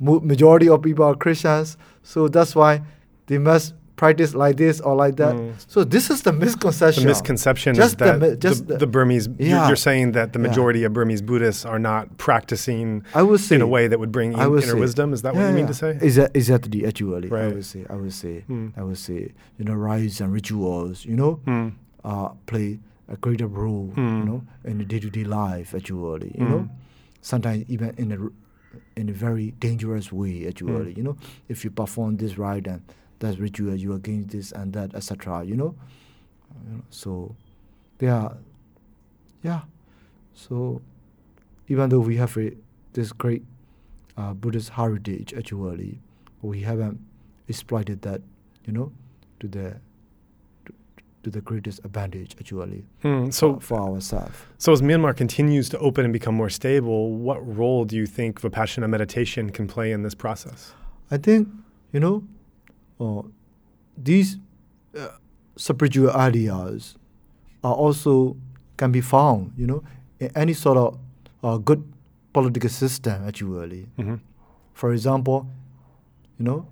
mo- 0.00 0.20
majority 0.20 0.68
of 0.68 0.82
people 0.82 1.04
are 1.04 1.14
Christians, 1.16 1.76
so 2.02 2.28
that's 2.28 2.54
why 2.54 2.82
they 3.26 3.38
must 3.38 3.74
practice 3.96 4.34
like 4.34 4.56
this 4.56 4.80
or 4.80 4.94
like 4.94 5.16
that. 5.16 5.34
Mm. 5.34 5.54
So 5.68 5.82
this 5.84 6.10
is 6.10 6.22
the 6.22 6.32
misconception. 6.32 7.02
The 7.04 7.08
misconception. 7.08 7.72
misconception 7.72 7.72
is 7.72 7.78
Just 7.78 7.98
that 7.98 8.20
the, 8.20 8.36
just 8.36 8.66
the, 8.66 8.76
the- 8.76 8.86
Burmese. 8.86 9.26
You're, 9.38 9.48
Yeah. 9.48 9.66
you're 9.68 9.76
saying 9.76 10.12
that 10.12 10.32
the 10.34 10.38
Yeah. 10.38 10.48
majority 10.48 10.84
of 10.84 10.92
Burmese 10.92 11.22
Buddhists 11.22 11.64
are 11.64 11.78
not 11.78 12.18
practicing 12.18 13.02
I 13.14 13.22
would 13.22 13.40
say 13.40 13.56
in 13.56 13.62
a 13.62 13.66
way 13.66 13.88
that 13.88 13.98
would 13.98 14.12
bring 14.12 14.32
in, 14.32 14.38
would 14.50 14.62
inner 14.62 14.72
say- 14.72 14.78
wisdom. 14.80 15.12
Is 15.12 15.22
that 15.22 15.34
what 15.34 15.42
you 15.48 15.54
mean 15.54 15.58
yeah. 15.60 15.66
to 15.66 15.74
say? 15.74 15.98
Exa- 16.02 16.30
exactly, 16.34 16.86
actually. 16.86 17.30
I 17.30 17.34
Right. 17.34 17.54
would 17.54 17.64
say, 17.64 17.86
I 17.88 17.94
would 17.96 18.12
say, 18.12 18.44
Mm. 18.50 18.72
I 18.76 18.82
would 18.82 18.98
say, 18.98 19.32
you 19.58 19.64
know, 19.64 19.74
rites 19.74 20.20
and 20.20 20.32
rituals, 20.32 21.04
you 21.04 21.16
know, 21.16 21.40
Mm. 21.46 21.72
uh, 22.04 22.28
play 22.46 22.78
a 23.08 23.16
greater 23.16 23.46
role, 23.46 23.92
you 23.96 24.02
know, 24.02 24.42
in 24.64 24.78
the 24.78 24.84
day-to-day 24.84 25.24
life, 25.24 25.74
actually, 25.74 26.32
you 26.38 26.44
Mm. 26.44 26.50
know, 26.50 26.68
sometimes 27.22 27.64
even 27.68 27.94
in 27.96 28.12
a 28.12 28.18
in 28.94 29.08
a 29.08 29.12
very 29.12 29.52
dangerous 29.60 30.10
way, 30.12 30.46
actually, 30.46 30.92
Mm. 30.92 30.96
you 30.98 31.02
know, 31.02 31.16
if 31.48 31.64
you 31.64 31.70
perform 31.70 32.16
this 32.16 32.36
rite 32.38 32.66
and 32.66 32.80
that 33.20 33.38
ritual, 33.38 33.74
you 33.74 33.92
are 33.92 33.96
against 33.96 34.30
this 34.30 34.52
and 34.52 34.72
that, 34.72 34.94
etc., 34.94 35.44
you 35.44 35.56
know, 35.56 35.74
so 36.90 37.34
they 37.98 38.08
are, 38.08 38.36
yeah, 39.42 39.62
so 40.34 40.80
even 41.68 41.88
though 41.88 42.00
we 42.00 42.16
have 42.16 42.36
a, 42.36 42.52
this 42.92 43.12
great 43.12 43.42
uh, 44.16 44.34
Buddhist 44.34 44.70
heritage, 44.70 45.34
actually, 45.34 45.98
we 46.42 46.60
haven't 46.60 47.00
exploited 47.48 48.02
that, 48.02 48.20
you 48.64 48.72
know, 48.72 48.92
to 49.40 49.48
the 49.48 49.76
to, 51.22 51.30
the 51.30 51.40
greatest 51.40 51.80
advantage, 51.84 52.36
actually, 52.38 52.84
Mm. 53.02 53.34
So, 53.34 53.58
for 53.58 53.80
ourselves. 53.80 54.36
so 54.58 54.72
as 54.72 54.80
Myanmar 54.80 55.16
continues 55.16 55.68
to 55.70 55.78
open 55.80 56.04
and 56.04 56.12
become 56.12 56.36
more 56.36 56.48
stable, 56.48 57.16
what 57.16 57.44
role 57.44 57.84
do 57.84 57.96
you 57.96 58.06
think 58.06 58.40
Vipassana 58.40 58.88
meditation 58.88 59.50
can 59.50 59.66
play 59.66 59.90
in 59.90 60.02
this 60.02 60.14
process? 60.14 60.72
I 61.10 61.16
think, 61.16 61.48
you 61.92 61.98
know, 61.98 62.22
uh, 63.00 63.22
these 63.96 64.38
uh, 64.98 65.08
spiritual 65.56 66.10
ideas 66.10 66.96
are 67.64 67.74
also 67.74 68.36
can 68.76 68.92
be 68.92 69.00
found, 69.00 69.52
you 69.56 69.66
know, 69.66 69.82
in 70.20 70.30
any 70.36 70.52
sort 70.52 70.76
of 70.78 70.98
uh, 71.42 71.56
good 71.56 71.82
political 72.32 72.68
system, 72.70 73.26
actually. 73.26 73.86
hmm 73.96 74.16
For 74.74 74.92
example, 74.92 75.46
you 76.38 76.44
know, 76.44 76.66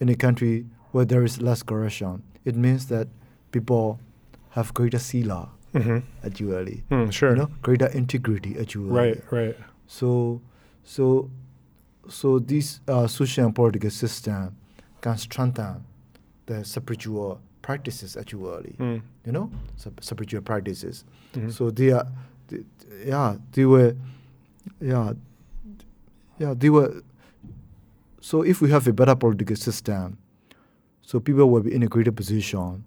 in 0.00 0.08
a 0.08 0.14
country 0.14 0.66
where 0.92 1.04
there 1.04 1.24
is 1.24 1.40
less 1.42 1.62
corruption, 1.62 2.22
it 2.44 2.56
means 2.56 2.86
that 2.86 3.08
people 3.52 4.00
have 4.50 4.72
greater 4.74 4.98
sila, 4.98 5.50
hmm 5.72 5.98
actually. 6.24 6.84
Mm, 6.90 7.12
sure. 7.12 7.30
You 7.30 7.36
know, 7.36 7.50
greater 7.62 7.86
integrity, 7.88 8.56
actually. 8.58 8.90
Right. 8.90 9.22
Right. 9.30 9.56
So, 9.86 10.40
so, 10.82 11.30
so 12.08 12.38
this 12.38 12.80
uh, 12.88 13.06
social 13.06 13.44
and 13.44 13.54
political 13.54 13.90
system 13.90 14.56
can 15.00 15.16
strengthen 15.18 15.84
the 16.46 16.64
spiritual 16.64 17.40
practices, 17.62 18.16
actually. 18.16 18.74
Mm. 18.78 19.02
You 19.26 19.32
know, 19.32 19.50
spiritual 20.00 20.42
practices. 20.42 21.04
Mhm. 21.34 21.52
So 21.52 21.70
they 21.70 21.90
are, 21.92 22.06
th- 22.48 22.64
yeah, 23.06 23.36
they 23.52 23.64
were, 23.64 23.94
yeah, 24.80 25.12
yeah, 26.38 26.54
they 26.56 26.70
were. 26.70 27.02
So 28.20 28.42
if 28.42 28.60
we 28.60 28.70
have 28.70 28.86
a 28.86 28.92
better 28.92 29.14
political 29.14 29.56
system, 29.56 30.18
so 31.02 31.20
people 31.20 31.48
will 31.50 31.62
be 31.62 31.74
in 31.74 31.82
a 31.82 31.86
greater 31.88 32.12
position, 32.12 32.84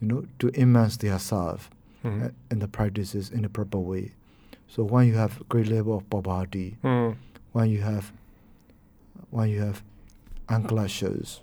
you 0.00 0.08
know, 0.08 0.24
to 0.38 0.48
immerse 0.48 0.96
themselves 0.96 1.68
Mhm. 2.04 2.26
uh, 2.26 2.30
in 2.50 2.58
the 2.60 2.68
practices 2.68 3.30
in 3.30 3.44
a 3.44 3.48
proper 3.48 3.78
way. 3.78 4.12
So 4.68 4.84
when 4.84 5.06
you 5.08 5.14
have 5.14 5.42
great 5.48 5.66
level 5.68 5.96
of 5.96 6.08
poverty, 6.10 6.76
Mm. 6.84 7.16
when 7.52 7.70
you 7.70 7.80
have, 7.82 8.12
when 9.30 9.48
you 9.48 9.60
have 9.60 9.82
unclashes, 10.48 11.40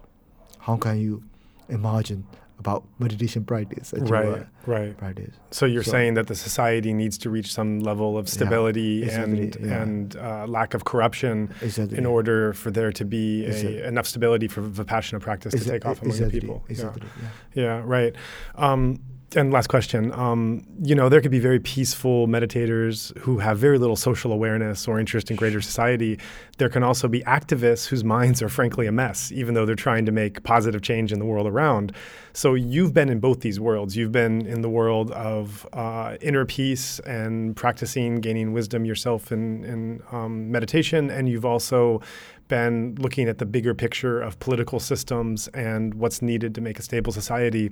how 0.59 0.77
can 0.77 0.99
you 0.99 1.23
imagine 1.69 2.25
about 2.57 2.83
meditation 2.99 3.43
practice? 3.43 3.93
Right. 3.97 4.45
Right. 4.65 4.97
Practice. 4.97 5.35
So 5.51 5.65
you're 5.65 5.83
So- 5.83 5.91
saying 5.91 6.13
that 6.15 6.27
the 6.27 6.35
society 6.35 6.93
needs 6.93 7.17
to 7.19 7.29
reach 7.29 7.53
some 7.53 7.79
level 7.79 8.17
of 8.17 8.25
Yeah, 8.27 8.31
stability 8.31 9.03
exactly, 9.03 9.41
and 9.41 9.55
yeah. 9.59 9.81
and 9.81 10.15
uh, 10.15 10.45
lack 10.47 10.73
of 10.73 10.85
corruption 10.85 11.53
Exactly. 11.61 11.97
in 11.97 12.05
order 12.05 12.53
for 12.53 12.71
there 12.71 12.91
to 12.93 13.05
be 13.05 13.45
Exactly. 13.45 13.79
a, 13.79 13.87
enough 13.87 14.07
stability 14.07 14.47
for 14.47 14.61
vipassana 14.61 15.19
practice 15.21 15.53
to 15.53 15.69
take 15.69 15.85
off 15.85 16.01
among 16.01 16.17
the 16.17 16.29
people. 16.29 16.63
Yeah. 16.69 16.75
Yeah. 16.83 17.29
Yeah, 17.53 17.81
right. 17.85 18.15
Um, 18.55 18.99
and 19.35 19.51
last 19.51 19.67
question. 19.67 20.11
Um, 20.13 20.65
you 20.81 20.95
know, 20.95 21.09
there 21.09 21.21
could 21.21 21.31
be 21.31 21.39
very 21.39 21.59
peaceful 21.59 22.27
meditators 22.27 23.17
who 23.19 23.39
have 23.39 23.57
very 23.57 23.77
little 23.77 23.95
social 23.95 24.31
awareness 24.31 24.87
or 24.87 24.99
interest 24.99 25.31
in 25.31 25.35
greater 25.35 25.61
society. 25.61 26.19
There 26.57 26.69
can 26.69 26.83
also 26.83 27.07
be 27.07 27.21
activists 27.21 27.87
whose 27.87 28.03
minds 28.03 28.41
are 28.41 28.49
frankly 28.49 28.87
a 28.87 28.91
mess, 28.91 29.31
even 29.31 29.53
though 29.53 29.65
they're 29.65 29.75
trying 29.75 30.05
to 30.05 30.11
make 30.11 30.43
positive 30.43 30.81
change 30.81 31.11
in 31.11 31.19
the 31.19 31.25
world 31.25 31.47
around. 31.47 31.91
So 32.33 32.53
you've 32.53 32.93
been 32.93 33.09
in 33.09 33.19
both 33.19 33.41
these 33.41 33.59
worlds. 33.59 33.95
You've 33.95 34.11
been 34.11 34.45
in 34.45 34.61
the 34.61 34.69
world 34.69 35.11
of 35.11 35.67
uh, 35.73 36.17
inner 36.21 36.45
peace 36.45 36.99
and 36.99 37.55
practicing, 37.55 38.21
gaining 38.21 38.53
wisdom 38.53 38.85
yourself 38.85 39.31
in, 39.31 39.63
in 39.65 40.03
um, 40.11 40.51
meditation, 40.51 41.09
and 41.09 41.27
you've 41.29 41.45
also 41.45 42.01
been 42.47 42.95
looking 42.95 43.27
at 43.27 43.37
the 43.37 43.45
bigger 43.45 43.73
picture 43.73 44.21
of 44.21 44.39
political 44.39 44.79
systems 44.79 45.47
and 45.49 45.93
what's 45.95 46.21
needed 46.21 46.53
to 46.55 46.61
make 46.61 46.79
a 46.79 46.81
stable 46.81 47.11
society. 47.11 47.71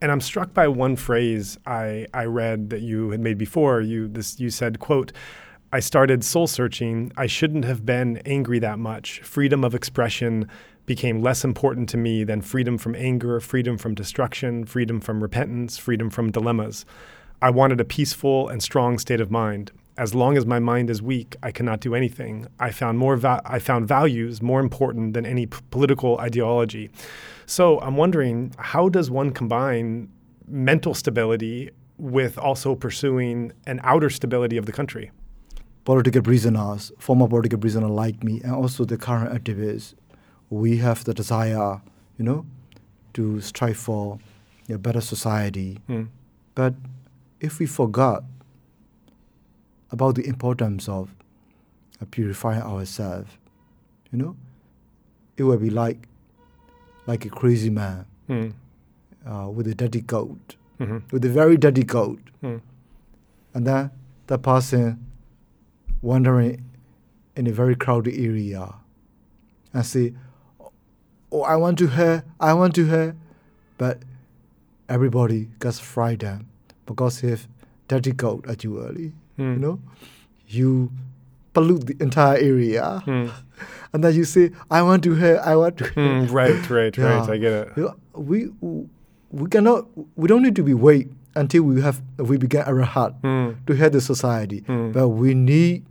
And 0.00 0.12
I'm 0.12 0.20
struck 0.20 0.54
by 0.54 0.68
one 0.68 0.96
phrase 0.96 1.58
I, 1.66 2.06
I 2.14 2.24
read 2.24 2.70
that 2.70 2.82
you 2.82 3.10
had 3.10 3.20
made 3.20 3.38
before. 3.38 3.80
You 3.80 4.08
this 4.08 4.38
you 4.38 4.50
said, 4.50 4.78
quote, 4.78 5.12
I 5.72 5.80
started 5.80 6.22
soul 6.22 6.46
searching. 6.46 7.12
I 7.16 7.26
shouldn't 7.26 7.64
have 7.64 7.86
been 7.86 8.18
angry 8.26 8.58
that 8.58 8.78
much. 8.78 9.20
Freedom 9.20 9.64
of 9.64 9.74
expression 9.74 10.48
became 10.84 11.22
less 11.22 11.44
important 11.44 11.88
to 11.90 11.96
me 11.96 12.24
than 12.24 12.42
freedom 12.42 12.76
from 12.76 12.94
anger, 12.94 13.40
freedom 13.40 13.78
from 13.78 13.94
destruction, 13.94 14.64
freedom 14.64 15.00
from 15.00 15.22
repentance, 15.22 15.78
freedom 15.78 16.10
from 16.10 16.30
dilemmas. 16.30 16.84
I 17.40 17.50
wanted 17.50 17.80
a 17.80 17.84
peaceful 17.84 18.48
and 18.48 18.62
strong 18.62 18.98
state 18.98 19.20
of 19.20 19.30
mind. 19.30 19.70
As 19.98 20.14
long 20.14 20.36
as 20.38 20.46
my 20.46 20.58
mind 20.58 20.88
is 20.88 21.02
weak, 21.02 21.36
I 21.42 21.50
cannot 21.50 21.80
do 21.80 21.94
anything. 21.94 22.46
I 22.58 22.70
found 22.70 22.98
more 22.98 23.16
va- 23.16 23.42
I 23.44 23.58
found 23.58 23.86
values 23.86 24.40
more 24.40 24.60
important 24.60 25.12
than 25.12 25.26
any 25.26 25.46
p- 25.46 25.58
political 25.70 26.18
ideology. 26.18 26.90
So 27.44 27.78
I'm 27.80 27.96
wondering, 27.96 28.54
how 28.58 28.88
does 28.88 29.10
one 29.10 29.32
combine 29.32 30.08
mental 30.48 30.94
stability 30.94 31.70
with 31.98 32.38
also 32.38 32.74
pursuing 32.74 33.52
an 33.66 33.80
outer 33.84 34.08
stability 34.08 34.56
of 34.56 34.64
the 34.64 34.72
country? 34.72 35.10
Political 35.84 36.22
prisoners, 36.22 36.92
former 36.98 37.28
political 37.28 37.58
prisoners 37.58 37.90
like 37.90 38.24
me, 38.24 38.40
and 38.42 38.52
also 38.52 38.84
the 38.84 38.96
current 38.96 39.30
activists, 39.32 39.94
we 40.48 40.78
have 40.78 41.04
the 41.04 41.12
desire, 41.12 41.82
you 42.16 42.24
know, 42.24 42.46
to 43.14 43.40
strive 43.40 43.76
for 43.76 44.18
a 44.70 44.78
better 44.78 45.00
society. 45.00 45.78
Mm. 45.88 46.08
But 46.54 46.74
if 47.40 47.58
we 47.58 47.66
forgot 47.66 48.24
about 49.92 50.14
the 50.16 50.26
importance 50.26 50.88
of 50.88 51.14
uh, 52.00 52.06
purifying 52.10 52.62
ourselves, 52.62 53.30
you 54.10 54.18
know, 54.18 54.34
it 55.36 55.44
will 55.44 55.58
be 55.58 55.70
like 55.70 56.08
like 57.06 57.24
a 57.24 57.30
crazy 57.30 57.70
man 57.70 58.06
Mm. 58.28 58.52
uh, 59.26 59.48
with 59.50 59.66
a 59.66 59.74
dirty 59.74 60.00
coat, 60.02 60.56
hmm 60.78 60.98
with 61.12 61.24
a 61.24 61.28
very 61.28 61.56
dirty 61.56 61.84
coat, 61.84 62.20
Mm. 62.42 62.60
and 63.54 63.66
then 63.66 63.90
the 64.28 64.38
person 64.38 65.04
wandering 66.00 66.64
in 67.36 67.46
a 67.46 67.52
very 67.52 67.74
crowded 67.76 68.14
area 68.18 68.74
and 69.74 69.84
say, 69.86 70.14
"Oh, 71.32 71.42
I 71.42 71.56
want 71.56 71.78
to 71.78 71.86
hear, 71.88 72.24
I 72.40 72.52
want 72.54 72.74
to 72.76 72.86
hear," 72.86 73.16
but 73.78 74.02
everybody 74.88 75.50
gets 75.60 75.78
frightened 75.80 76.46
because 76.86 77.20
he 77.20 77.28
have 77.30 77.48
dirty 77.88 78.12
coat 78.12 78.46
actually. 78.48 79.12
Mm. 79.38 79.54
You 79.54 79.58
know, 79.60 79.80
you 80.48 80.90
pollute 81.54 81.86
the 81.86 81.96
entire 82.02 82.36
area, 82.38 83.02
Mm. 83.06 83.30
and 83.92 84.04
then 84.04 84.14
you 84.14 84.24
say, 84.24 84.50
"I 84.70 84.82
want 84.82 85.02
to 85.04 85.14
hear, 85.14 85.40
I 85.44 85.56
want 85.56 85.76
to." 85.78 85.84
hear." 85.84 86.04
Mm, 86.04 86.30
right, 86.32 86.70
right, 86.78 86.96
Yeah. 86.96 87.04
right. 87.18 87.28
I 87.28 87.36
get 87.38 87.52
it. 87.52 87.68
You 87.76 87.82
know, 87.84 87.94
we 88.14 88.50
we 89.30 89.48
cannot 89.48 89.86
we 90.16 90.28
don't 90.28 90.42
need 90.42 90.56
to 90.56 90.62
be 90.62 90.74
wait 90.74 91.08
until 91.34 91.62
we 91.64 91.80
have 91.80 92.02
we 92.18 92.36
begin 92.36 92.62
our 92.62 92.82
heart 92.82 93.14
Mm. 93.22 93.56
to 93.66 93.72
hear 93.74 93.88
the 93.88 94.00
society 94.00 94.60
Mm. 94.68 94.92
but 94.92 95.08
we 95.08 95.32
need 95.34 95.84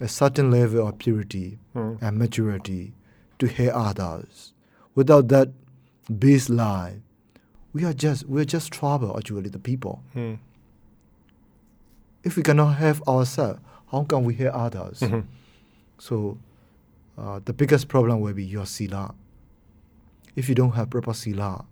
a 0.00 0.06
certain 0.08 0.50
level 0.50 0.86
of 0.86 0.98
purity 0.98 1.58
Mm. 1.74 1.98
and 2.00 2.18
maturity 2.18 2.92
to 3.40 3.46
hear 3.46 3.72
others 3.74 4.52
without 4.94 5.26
that 5.28 5.48
baseline 6.12 7.00
we 7.72 7.84
are 7.84 7.92
just 7.92 8.26
we 8.28 8.40
are 8.40 8.44
just 8.44 8.72
trouble 8.72 9.16
actually 9.18 9.50
the 9.50 9.58
people. 9.58 10.02
If 12.26 12.36
we 12.36 12.42
cannot 12.42 12.72
have 12.84 12.98
ourselves 13.06 13.60
how 13.92 14.02
can 14.10 14.20
we 14.24 14.34
help 14.34 14.54
others 14.66 14.98
Mhm. 15.00 15.22
so 15.98 16.36
uh, 17.18 17.38
the 17.44 17.52
biggest 17.52 17.88
problem 17.88 18.20
will 18.20 18.34
be 18.34 18.44
your 18.44 18.66
sila 18.66 19.14
if 20.34 20.48
you 20.48 20.54
don't 20.54 20.72
have 20.78 20.86
proper 20.90 21.14
sila 21.14 21.64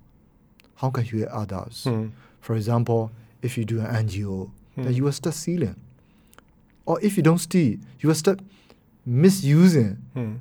how 0.81 0.91
can 0.91 1.05
you 1.11 1.19
help 1.27 1.33
others 1.43 1.85
Mm. 1.87 2.11
For 2.45 2.55
example, 2.57 3.11
if 3.41 3.57
you 3.57 3.65
do 3.65 3.81
an 3.81 3.87
NGO, 4.07 4.51
then 4.77 4.85
Hmm. 4.93 4.93
you 4.93 5.07
are 5.09 5.13
start 5.13 5.35
stealing. 5.35 5.77
Or 6.85 7.01
if 7.01 7.17
you 7.17 7.23
don't 7.23 7.39
steal, 7.41 7.79
you 8.01 8.11
are 8.11 8.15
start 8.15 8.41
misusing, 9.07 9.97
Mm. 10.15 10.41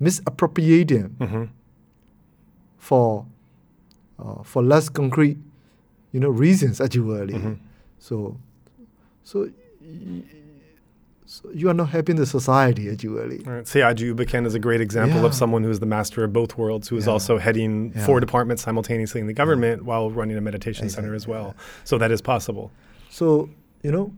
misappropriating 0.00 1.08
Mhm. 1.20 1.48
for 2.78 3.26
uh, 4.18 4.42
for 4.44 4.62
less 4.62 4.88
concrete, 4.88 5.36
you 6.12 6.20
know, 6.20 6.30
reasons 6.30 6.80
actually. 6.80 7.34
Mhm. 7.34 7.58
So, 7.98 8.36
so, 9.24 9.48
so 11.26 11.48
you 11.54 11.68
are 11.70 11.74
not 11.74 11.88
happy 11.90 12.12
in 12.12 12.16
the 12.16 12.26
society 12.26 12.90
actually. 12.90 13.38
All 13.46 13.52
right. 13.52 13.64
Sayagyi 13.64 14.00
U 14.00 14.14
Ba 14.14 14.26
Khin 14.26 14.44
is 14.46 14.54
a 14.54 14.58
great 14.58 14.80
example 14.80 15.20
Yeah. 15.20 15.26
of 15.26 15.34
someone 15.34 15.62
who 15.64 15.70
is 15.70 15.80
the 15.80 15.86
master 15.86 16.24
of 16.24 16.32
both 16.32 16.58
worlds, 16.58 16.88
who 16.88 16.96
is 16.96 17.06
Yeah. 17.06 17.12
also 17.12 17.38
heading 17.38 17.92
Yeah. 17.94 18.04
four 18.06 18.20
departments 18.20 18.62
simultaneously 18.62 19.20
in 19.20 19.26
the 19.26 19.32
government 19.32 19.84
while 19.84 20.10
running 20.10 20.36
a 20.36 20.40
meditation 20.40 20.88
center 20.90 21.14
as 21.14 21.22
Exactly, 21.24 21.32
well. 21.44 21.54
So 21.84 21.96
that 21.98 22.10
is 22.10 22.20
possible. 22.20 22.70
So 23.10 23.48
you 23.82 23.90
know, 23.92 24.12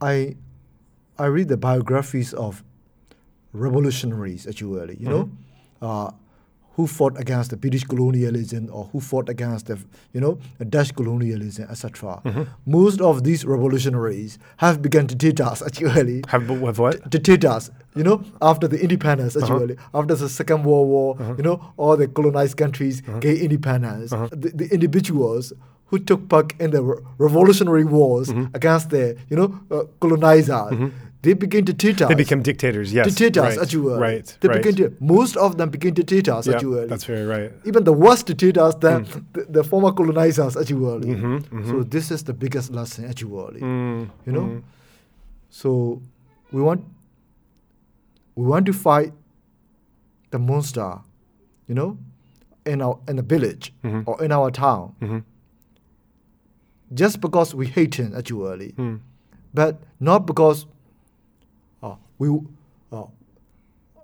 I 0.00 0.36
I 1.18 1.26
read 1.26 1.48
the 1.48 1.56
biographies 1.56 2.34
of 2.34 2.62
revolutionaries 3.52 4.46
actually. 4.46 4.96
You 5.00 5.08
know, 5.08 5.30
uh, 5.80 6.10
who 6.76 6.86
fought 6.86 7.18
against 7.18 7.50
the 7.50 7.56
British 7.56 7.84
colonialism 7.84 8.68
or 8.72 8.84
who 8.92 9.00
fought 9.00 9.28
against 9.28 9.66
the 9.66 9.76
you 10.14 10.20
know 10.20 10.38
Dutch 10.68 10.94
colonialism, 10.94 11.66
etc. 11.70 12.20
Most 12.66 13.00
of 13.00 13.24
these 13.24 13.44
revolutionaries 13.44 14.38
have 14.58 14.82
begun 14.82 15.06
us 15.40 15.62
actually. 15.68 16.22
Have, 16.28 16.46
have 16.48 16.78
what? 16.78 16.96
Us, 17.56 17.70
you 17.94 18.02
know, 18.02 18.22
after 18.42 18.66
the 18.68 18.78
independence, 18.86 19.36
Uh-huh. 19.36 19.54
actually, 19.54 19.76
after 19.94 20.14
the 20.14 20.28
Second 20.28 20.64
World 20.64 20.88
War, 20.88 21.16
you 21.38 21.42
know, 21.42 21.56
all 21.76 21.96
the 21.96 22.08
colonized 22.08 22.56
countries 22.56 23.02
Uh-huh. 23.08 23.20
gained 23.20 23.38
independence. 23.46 24.10
The, 24.10 24.50
the 24.60 24.66
individuals 24.72 25.52
who 25.86 25.98
took 25.98 26.28
part 26.28 26.52
in 26.60 26.70
the 26.70 26.82
revolutionary 27.18 27.84
wars 27.84 28.28
Mm-hmm. 28.28 28.54
against 28.56 28.90
the, 28.90 29.16
you 29.30 29.36
know, 29.36 29.48
uh, 29.70 29.84
colonizers, 30.00 30.90
they 31.22 31.32
begin 31.34 31.64
to 31.64 31.72
teach 31.74 32.00
us. 32.02 32.08
They 32.08 32.14
become 32.14 32.42
dictators, 32.42 32.92
yes. 32.92 33.06
to 33.08 33.14
teach 33.14 33.36
us, 33.36 33.44
right, 33.56 33.58
actually. 33.62 33.98
Right, 33.98 34.36
They 34.40 34.48
right. 34.48 34.62
begin 34.62 34.76
to, 34.76 34.96
most 35.00 35.36
of 35.36 35.56
them 35.58 35.70
begin 35.70 35.94
to 35.94 36.04
teach 36.04 36.28
us, 36.28 36.46
Yeah, 36.46 36.54
actually. 36.54 36.86
that's 36.86 37.04
very 37.04 37.24
right. 37.26 37.52
Even 37.64 37.84
the 37.84 37.92
worst 37.92 38.26
teachers 38.26 38.74
than 38.76 39.06
the, 39.32 39.44
the 39.48 39.64
former 39.64 39.92
colonizers, 39.92 40.56
as 40.56 40.62
actually. 40.62 41.14
Mhm, 41.14 41.66
So 41.70 41.82
this 41.82 42.10
is 42.10 42.22
the 42.24 42.32
biggest 42.32 42.70
lesson, 42.72 43.04
as 43.04 43.10
actually 43.10 43.60
Mm, 43.60 44.10
you 44.26 44.32
know 44.32 44.46
mm, 44.46 44.62
so 45.50 46.00
we 46.52 46.60
want 46.62 46.84
we 48.34 48.44
want 48.46 48.66
to 48.66 48.72
fight 48.72 49.12
the 50.30 50.38
monster 50.38 50.98
you 51.68 51.74
know 51.74 51.96
in 52.66 52.82
our 52.82 52.98
in 53.08 53.16
the 53.16 53.22
village 53.22 53.72
Mhm. 53.84 54.02
or 54.06 54.22
in 54.24 54.32
our 54.32 54.50
town 54.50 54.94
mhm, 55.00 55.22
just 56.94 57.20
because 57.20 57.54
we 57.54 57.66
hate 57.66 57.94
him 57.96 58.14
actually. 58.16 58.72
Mm, 58.78 59.00
but 59.54 59.80
not 60.00 60.26
because 60.26 60.66
uh, 61.82 61.96
we 62.18 62.28
uh, 62.92 63.04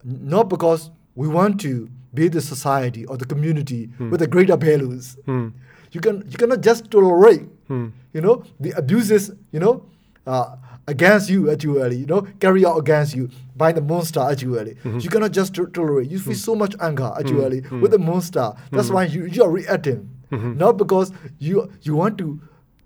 not 0.04 0.48
because 0.48 0.90
we 1.14 1.28
want 1.28 1.60
to 1.60 1.88
build 2.14 2.32
the 2.32 2.40
society 2.40 3.04
or 3.06 3.16
the 3.16 3.24
community 3.24 3.90
with 4.10 4.20
the 4.20 4.26
greater 4.26 4.56
values. 4.56 5.16
Mm, 5.26 5.52
you 5.92 6.00
can 6.00 6.24
you 6.28 6.36
cannot 6.38 6.60
just 6.60 6.90
tolerate 6.90 7.42
mm. 7.68 7.92
you 8.12 8.20
know 8.20 8.42
the 8.60 8.70
abuses 8.72 9.30
you 9.52 9.60
know 9.60 9.84
uh, 10.26 10.56
against 10.88 11.30
you 11.30 11.50
actually 11.50 11.96
you 11.96 12.06
know 12.06 12.22
carry 12.40 12.64
out 12.66 12.76
against 12.78 13.14
you 13.14 13.28
by 13.56 13.70
the 13.72 13.80
monster 13.80 14.20
actually. 14.20 14.76
You 14.84 15.08
cannot 15.10 15.32
just 15.32 15.54
to- 15.54 15.66
tolerate. 15.66 16.10
You 16.10 16.18
feel 16.18 16.34
so 16.34 16.54
much 16.54 16.74
anger 16.80 17.12
actually 17.18 17.60
with 17.80 17.90
the 17.92 17.98
monster. 17.98 18.52
That's 18.70 18.90
why 18.90 19.04
you, 19.04 19.26
you 19.26 19.42
are 19.44 19.50
reacting. 19.50 20.08
Not 20.30 20.78
because 20.78 21.12
you 21.38 21.70
you 21.82 21.94
want 21.94 22.16
to 22.18 22.40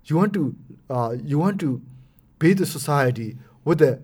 you 0.07 0.15
want 0.17 0.33
to 0.33 0.55
uh, 0.89 1.15
you 1.23 1.37
want 1.39 1.59
to 1.59 1.81
build 2.39 2.57
the 2.57 2.65
society 2.65 3.37
with 3.65 3.81
a 3.81 3.99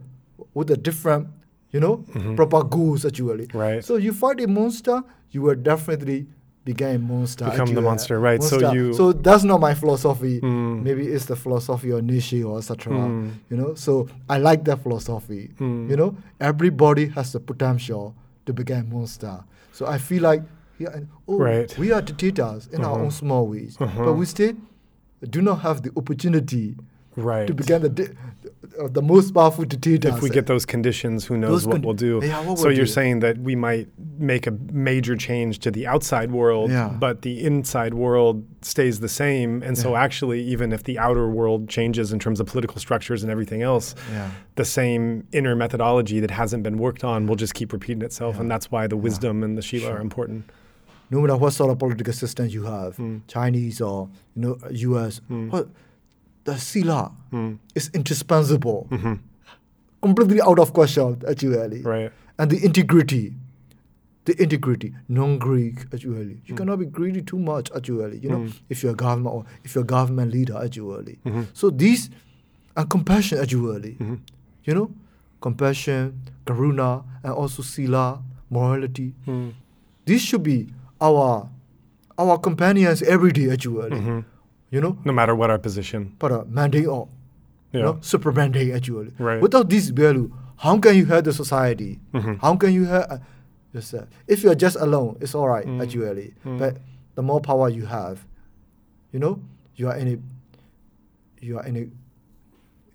with 0.53 0.69
a 0.71 0.77
different 0.77 1.27
you 1.71 1.79
know 1.79 1.97
proper 2.35 2.63
goals 2.63 3.05
actually 3.05 3.47
Right. 3.53 3.83
so 3.83 3.95
you 3.95 4.13
fight 4.13 4.39
a 4.41 4.47
monster 4.47 5.01
you 5.31 5.41
will 5.41 5.55
definitely 5.55 6.27
become 6.65 6.95
a 6.95 6.97
monster 6.99 7.45
Become 7.45 7.73
the 7.75 7.81
monster, 7.81 8.19
right. 8.21 8.41
So 8.41 8.71
you- 8.71 8.93
so 8.93 9.11
that's 9.11 9.43
not 9.43 9.59
my 9.59 9.73
philosophy 9.73 10.39
Mm. 10.41 10.81
maybe 10.83 11.07
it's 11.07 11.25
the 11.25 11.35
philosophy 11.35 11.89
of 11.91 12.03
Nietzsche 12.03 12.41
or 12.43 12.57
etc. 12.59 12.93
Mm. 12.93 13.31
You 13.49 13.57
know, 13.57 13.73
so 13.75 14.07
I 14.29 14.37
like 14.37 14.63
that 14.65 14.81
philosophy. 14.81 15.51
Mm. 15.59 15.89
You 15.89 15.97
know, 15.97 16.15
everybody 16.39 17.07
has 17.07 17.33
the 17.33 17.39
potential 17.41 18.15
to 18.45 18.53
become 18.53 18.79
a 18.79 18.83
monster. 18.95 19.43
So 19.73 19.85
I 19.87 19.97
feel 19.97 20.23
like 20.23 20.41
yeah, 20.79 20.89
and, 20.95 21.07
oh, 21.27 21.37
Right. 21.37 21.77
we 21.77 21.91
are 21.91 22.01
dictators 22.01 22.67
in 22.71 22.83
our 22.83 22.93
Uh-huh. 22.95 23.03
own 23.05 23.11
small 23.11 23.47
ways, 23.47 23.75
Uh-huh. 23.79 24.05
but 24.05 24.13
we 24.13 24.25
still 24.25 24.53
do 25.29 25.41
not 25.41 25.61
have 25.61 25.81
the 25.83 25.91
opportunity 25.95 26.75
Right. 27.15 27.45
to 27.45 27.53
become 27.53 27.83
the 27.83 27.89
di- 27.89 28.07
uh, 28.81 28.87
the 28.87 29.03
most 29.03 29.35
powerful 29.35 29.65
dictators. 29.65 30.15
if 30.15 30.23
we 30.23 30.31
get 30.31 30.47
those 30.47 30.65
conditions, 30.65 31.25
who 31.25 31.37
knows 31.37 31.51
Those 31.63 31.67
what 31.67 31.81
condi- 31.81 31.85
we'll 31.85 31.93
do? 31.93 32.19
Yeah, 32.23 32.41
what 32.43 32.57
so 32.57 32.63
we'll 32.69 32.75
you're 32.75 32.85
do. 32.85 32.91
saying 32.91 33.19
that 33.19 33.37
we 33.37 33.55
might 33.55 33.87
make 34.17 34.47
a 34.47 34.51
major 34.71 35.15
change 35.15 35.59
to 35.59 35.69
the 35.69 35.85
outside 35.85 36.31
world, 36.31 36.71
Yeah. 36.71 36.87
but 36.99 37.21
the 37.21 37.43
inside 37.45 37.93
world 37.93 38.43
stays 38.63 38.99
the 38.99 39.09
same. 39.09 39.61
And 39.61 39.77
so 39.77 39.95
actually, 39.95 40.41
even 40.41 40.71
if 40.73 40.85
the 40.85 40.97
outer 40.97 41.29
world 41.29 41.69
changes 41.69 42.11
in 42.11 42.17
terms 42.17 42.39
of 42.39 42.47
political 42.47 42.79
structures 42.79 43.21
and 43.21 43.31
everything 43.31 43.61
else, 43.61 43.93
yeah. 44.11 44.31
the 44.55 44.65
same 44.65 45.27
inner 45.31 45.55
methodology 45.55 46.19
that 46.19 46.31
hasn't 46.31 46.63
been 46.63 46.77
worked 46.79 47.03
on 47.03 47.27
will 47.27 47.35
just 47.35 47.53
keep 47.53 47.71
repeating 47.73 48.01
itself. 48.01 48.39
And 48.39 48.49
that's 48.49 48.71
why 48.71 48.87
the 48.87 48.97
wisdom 48.97 49.43
and 49.43 49.55
the 49.55 49.61
Shila 49.61 49.83
Sure. 49.89 49.97
are 49.97 50.01
important. 50.01 50.45
No 51.13 51.21
matter 51.21 51.37
what 51.37 51.53
sort 51.53 51.69
of 51.71 51.77
political 51.79 52.13
system 52.13 52.47
you 52.47 52.63
have, 52.63 52.97
Mm. 52.97 53.21
Chinese 53.27 53.81
or 53.81 54.09
you 54.35 54.41
know 54.41 54.57
U.S. 54.71 55.21
Mm. 55.29 55.67
The 56.45 56.57
sila 56.57 57.11
Mm. 57.31 57.57
is 57.75 57.89
indispensable, 57.93 58.87
Mhm. 58.91 59.19
completely 60.01 60.41
out 60.41 60.59
of 60.59 60.73
question 60.73 61.21
actually. 61.29 61.81
Right. 61.81 62.11
and 62.39 62.49
the 62.49 62.57
integrity 62.65 63.33
the 64.25 64.33
integrity 64.41 64.91
non-greek 65.07 65.85
actually 65.93 66.41
you 66.47 66.53
Mm. 66.55 66.57
cannot 66.57 66.79
be 66.79 66.85
greedy 66.87 67.21
too 67.21 67.37
much 67.37 67.69
actually 67.75 68.17
you 68.23 68.29
know 68.29 68.39
Mm. 68.39 68.53
if 68.69 68.81
you're 68.81 68.93
a 68.93 68.95
government 68.95 69.35
or 69.35 69.45
if 69.63 69.75
you're 69.75 69.83
a 69.83 69.87
government 69.97 70.33
leader 70.33 70.57
actually 70.57 71.19
Mhm. 71.25 71.45
so 71.53 71.69
these 71.69 72.09
and 72.75 72.89
compassion 72.89 73.37
actually 73.37 73.93
Mhm. 74.01 74.17
you 74.65 74.73
know 74.73 74.89
compassion 75.41 76.13
karuna 76.45 77.03
and 77.23 77.33
also 77.33 77.61
sila 77.61 78.19
morality 78.49 79.13
Mm. 79.27 79.51
these 80.05 80.21
should 80.21 80.41
be 80.43 80.67
our 81.03 81.49
our 82.17 82.37
companions 82.39 83.01
every 83.03 83.31
day 83.31 83.51
actually 83.51 83.91
Mhm. 83.91 84.23
you 84.71 84.79
know 84.81 84.97
No 85.03 85.11
matter 85.13 85.35
what 85.35 85.49
our 85.51 85.59
position. 85.59 86.15
but 86.19 86.31
uh, 86.31 86.43
mandate 86.47 86.87
or 86.87 87.07
Yeah. 87.71 87.79
you 87.79 87.83
know 87.85 87.93
supermandate 88.01 88.71
actually 88.73 89.11
Right. 89.19 89.41
without 89.41 89.69
this 89.69 89.89
value 89.89 90.31
how 90.57 90.77
can 90.79 90.95
you 90.95 91.05
help 91.05 91.25
the 91.25 91.33
society 91.33 91.99
Mhm. 92.13 92.39
how 92.41 92.55
can 92.55 92.71
you 92.71 92.85
help 92.85 93.05
uh, 93.11 93.17
yourself 93.73 94.07
if 94.27 94.43
you're 94.43 94.55
just 94.65 94.77
alone 94.79 95.17
it's 95.19 95.35
all 95.35 95.49
right 95.49 95.65
Mm. 95.67 95.81
actually 95.83 96.33
Mm. 96.45 96.57
but 96.61 96.77
the 97.15 97.21
more 97.21 97.41
power 97.41 97.67
you 97.69 97.85
have 97.85 98.23
you 99.11 99.19
know 99.19 99.39
you 99.75 99.89
are 99.89 99.97
in 99.97 100.07
a 100.07 100.17
you 101.43 101.57
are 101.59 101.65
in 101.67 101.75
a 101.75 101.85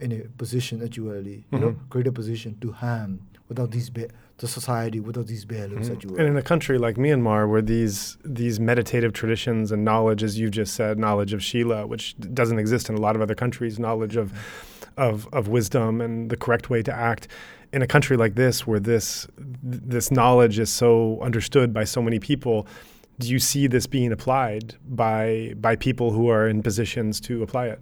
in 0.05 0.13
a 0.13 0.21
position 0.39 0.81
actually 0.83 1.45
you 1.53 1.59
know 1.59 1.71
Mhm. 1.75 1.89
greater 1.91 2.13
position 2.15 2.55
to 2.63 2.71
harm 2.73 3.19
without 3.51 3.71
these 3.75 3.91
ba- 3.91 4.09
the 4.39 4.49
society 4.49 5.01
without 5.01 5.27
these 5.27 5.45
values 5.45 5.89
Mhm. 5.89 5.93
actually 5.95 6.19
And 6.19 6.29
in 6.29 6.37
a 6.37 6.43
country 6.43 6.79
like 6.79 6.97
Myanmar, 6.97 7.49
where 7.51 7.63
these 7.63 8.17
these 8.25 8.59
meditative 8.61 9.13
traditions 9.13 9.73
and 9.73 9.85
knowledge, 9.85 10.23
as 10.23 10.39
you 10.39 10.49
just 10.51 10.73
said, 10.75 10.99
knowledge 10.99 11.33
of 11.33 11.43
Shila, 11.43 11.87
which 11.87 12.15
doesn't 12.41 12.59
exist 12.59 12.89
in 12.91 12.95
a 12.97 13.01
lot 13.01 13.15
of 13.17 13.23
other 13.23 13.35
countries, 13.35 13.79
knowledge 13.79 14.17
of 14.17 14.33
of 14.97 15.29
of 15.33 15.49
wisdom 15.49 16.01
and 16.01 16.31
the 16.31 16.37
correct 16.37 16.71
way 16.71 16.83
to 16.83 16.93
act. 16.95 17.27
In 17.73 17.83
a 17.83 17.87
country 17.87 18.17
like 18.17 18.35
this, 18.35 18.67
where 18.67 18.81
this 18.81 19.27
this 19.63 20.11
knowledge 20.11 20.59
is 20.59 20.71
so 20.71 21.19
understood 21.21 21.73
by 21.75 21.85
so 21.85 22.01
many 22.01 22.19
people, 22.19 22.67
do 23.19 23.27
you 23.29 23.39
see 23.41 23.67
this 23.67 23.87
being 23.87 24.13
applied 24.13 24.75
by 24.89 25.53
by 25.61 25.75
people 25.77 26.13
who 26.13 26.29
are 26.31 26.49
in 26.49 26.63
positions 26.63 27.21
to 27.29 27.43
apply 27.43 27.67
it? 27.75 27.81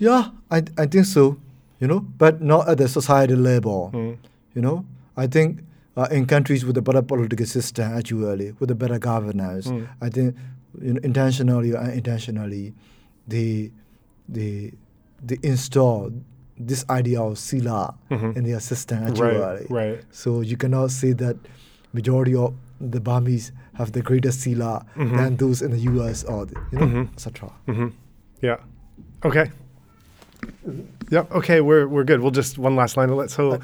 yeah 0.00 0.22
I, 0.50 0.58
I 0.82 0.86
think 0.86 1.06
so 1.06 1.38
you 1.80 1.88
know 1.88 2.00
but 2.18 2.40
not 2.40 2.68
at 2.68 2.78
the 2.78 2.88
society 2.88 3.34
level 3.34 3.90
Mm. 3.94 4.16
You 4.54 4.62
know, 4.62 4.84
I 5.18 5.26
think 5.26 5.60
uh, 5.96 6.06
in 6.10 6.26
countries 6.26 6.64
with 6.64 6.76
a 6.78 6.82
better 6.82 7.02
political 7.02 7.46
system, 7.46 7.92
actually, 7.98 8.52
with 8.60 8.70
a 8.70 8.74
better 8.74 8.98
governance, 8.98 9.66
Mm. 9.66 9.86
I 10.00 10.08
think 10.10 10.36
you 10.80 10.92
know, 10.94 11.00
intentionally 11.02 11.72
or 11.74 11.78
unintentionally, 11.78 12.72
they 13.26 13.70
they 14.28 14.72
they 15.26 15.38
install 15.42 16.12
this 16.68 16.84
idea 16.90 17.20
of 17.20 17.38
sila 17.38 17.94
Mhm. 18.10 18.36
in 18.36 18.44
their 18.44 18.60
system. 18.60 18.98
Actually, 19.04 19.38
Right, 19.38 19.70
right. 19.70 19.98
So 20.12 20.40
you 20.50 20.56
cannot 20.56 20.90
say 20.90 21.12
that 21.14 21.36
majority 21.92 22.34
of 22.34 22.54
the 22.80 23.00
Burmese 23.00 23.50
have 23.74 23.90
the 23.92 24.02
greater 24.02 24.30
sila 24.32 24.84
Mhm. 24.96 25.16
than 25.16 25.36
those 25.36 25.62
in 25.64 25.70
the 25.72 25.82
U.S. 25.92 26.24
or 26.24 26.46
the, 26.46 26.54
you 26.72 26.78
know, 26.78 26.86
Mhm. 26.86 27.12
etc. 27.14 27.50
hmm 27.66 27.88
Yeah. 28.42 28.58
Okay. 29.24 29.50
Yep. 31.10 31.32
Okay. 31.32 31.60
We're 31.60 31.88
we're 31.88 32.04
good. 32.04 32.20
We'll 32.20 32.30
just 32.30 32.58
one 32.58 32.76
last 32.76 32.96
line. 32.96 33.28
So. 33.28 33.60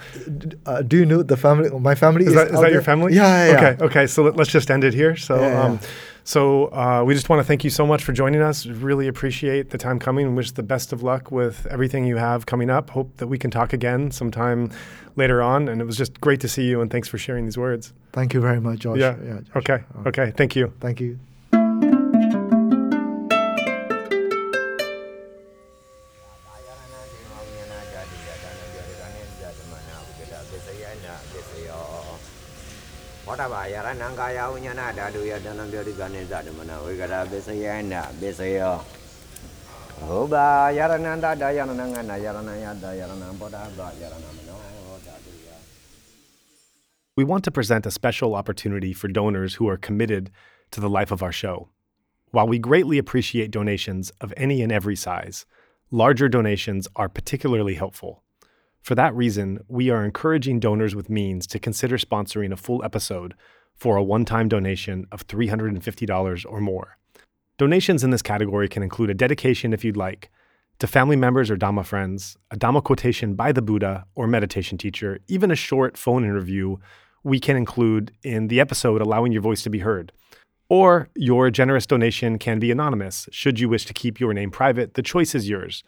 Uh, 0.66 0.82
do 0.82 0.96
you 0.96 1.06
know 1.06 1.22
the 1.22 1.36
family? 1.36 1.70
My 1.70 1.94
family 1.94 2.22
Is 2.22 2.28
is, 2.28 2.34
that, 2.34 2.48
is 2.48 2.60
that 2.60 2.72
your 2.72 2.82
family? 2.82 3.14
Yeah, 3.14 3.22
yeah, 3.22 3.52
yeah. 3.52 3.68
Okay, 3.68 3.84
okay. 3.84 4.06
So 4.06 4.22
let, 4.22 4.38
us 4.40 4.48
just 4.48 4.70
end 4.70 4.84
it 4.84 4.94
here. 4.94 5.16
So, 5.16 5.40
Yeah, 5.40 5.48
yeah, 5.48 5.62
um, 5.62 5.80
so 6.24 6.72
uh, 6.72 7.04
we 7.06 7.14
just 7.14 7.28
want 7.28 7.40
to 7.40 7.44
thank 7.44 7.64
you 7.64 7.70
so 7.70 7.86
much 7.86 8.02
for 8.02 8.12
joining 8.12 8.40
us. 8.40 8.64
Really 8.66 9.08
appreciate 9.08 9.70
the 9.70 9.78
time 9.78 9.98
coming 9.98 10.26
and 10.26 10.36
wish 10.36 10.52
the 10.52 10.62
best 10.62 10.92
of 10.92 11.02
luck 11.02 11.30
with 11.30 11.66
everything 11.70 12.06
you 12.06 12.16
have 12.16 12.46
coming 12.46 12.70
up. 12.70 12.90
Hope 12.90 13.14
that 13.18 13.26
we 13.26 13.38
can 13.38 13.50
talk 13.50 13.72
again 13.74 14.10
sometime 14.10 14.70
later 15.16 15.42
on. 15.42 15.68
And 15.68 15.80
it 15.82 15.84
was 15.84 15.98
just 15.98 16.20
great 16.20 16.40
to 16.40 16.48
see 16.48 16.64
you. 16.64 16.80
And 16.80 16.90
thanks 16.90 17.08
for 17.08 17.18
sharing 17.18 17.44
these 17.44 17.58
words. 17.58 17.92
Thank 18.12 18.32
you 18.32 18.40
very 18.40 18.60
much, 18.60 18.80
Josh. 18.80 18.98
Yeah. 18.98 19.16
Josh. 19.16 19.56
Okay. 19.56 19.84
Uh, 19.98 20.08
Okay. 20.08 20.32
Thank 20.34 20.56
you. 20.56 20.72
Thank 20.80 21.00
you. 21.00 21.18
Whatever, 33.34 33.66
don't? 33.66 33.98
We 36.86 36.94
Boda, 43.34 43.66
We 47.16 47.24
want 47.24 47.42
to 47.44 47.50
present 47.50 47.86
a 47.86 47.90
special 47.90 48.36
opportunity 48.36 48.92
for 48.92 49.08
donors 49.08 49.54
who 49.54 49.68
are 49.68 49.76
committed 49.76 50.30
to 50.70 50.80
the 50.80 50.88
life 50.88 51.10
of 51.10 51.20
our 51.22 51.32
show. 51.32 51.70
While 52.30 52.46
we 52.46 52.60
greatly 52.60 52.98
appreciate 52.98 53.50
donations 53.50 54.12
of 54.20 54.32
any 54.36 54.62
and 54.62 54.70
every 54.70 54.94
size, 54.94 55.44
larger 55.90 56.28
donations 56.28 56.86
are 56.94 57.08
particularly 57.08 57.74
helpful. 57.74 58.23
For 58.84 58.94
that 58.96 59.16
reason, 59.16 59.60
we 59.66 59.88
are 59.88 60.04
encouraging 60.04 60.60
donors 60.60 60.94
with 60.94 61.08
means 61.08 61.46
to 61.46 61.58
consider 61.58 61.96
sponsoring 61.96 62.52
a 62.52 62.56
full 62.58 62.84
episode 62.84 63.32
for 63.74 63.96
a 63.96 64.04
one 64.04 64.26
time 64.26 64.46
donation 64.46 65.06
of 65.10 65.26
$350 65.26 66.44
or 66.46 66.60
more. 66.60 66.98
Donations 67.56 68.04
in 68.04 68.10
this 68.10 68.20
category 68.20 68.68
can 68.68 68.82
include 68.82 69.08
a 69.08 69.14
dedication, 69.14 69.72
if 69.72 69.86
you'd 69.86 69.96
like, 69.96 70.30
to 70.80 70.86
family 70.86 71.16
members 71.16 71.50
or 71.50 71.56
Dhamma 71.56 71.86
friends, 71.86 72.36
a 72.50 72.58
Dhamma 72.58 72.84
quotation 72.84 73.34
by 73.34 73.52
the 73.52 73.62
Buddha 73.62 74.04
or 74.14 74.26
meditation 74.26 74.76
teacher, 74.76 75.18
even 75.28 75.50
a 75.50 75.56
short 75.56 75.96
phone 75.96 76.22
interview 76.22 76.76
we 77.22 77.40
can 77.40 77.56
include 77.56 78.12
in 78.22 78.48
the 78.48 78.60
episode, 78.60 79.00
allowing 79.00 79.32
your 79.32 79.40
voice 79.40 79.62
to 79.62 79.70
be 79.70 79.78
heard. 79.78 80.12
Or 80.68 81.08
your 81.14 81.50
generous 81.50 81.86
donation 81.86 82.38
can 82.38 82.58
be 82.58 82.70
anonymous. 82.70 83.30
Should 83.32 83.60
you 83.60 83.70
wish 83.70 83.86
to 83.86 83.94
keep 83.94 84.20
your 84.20 84.34
name 84.34 84.50
private, 84.50 84.92
the 84.92 85.02
choice 85.02 85.34
is 85.34 85.48
yours. 85.48 85.82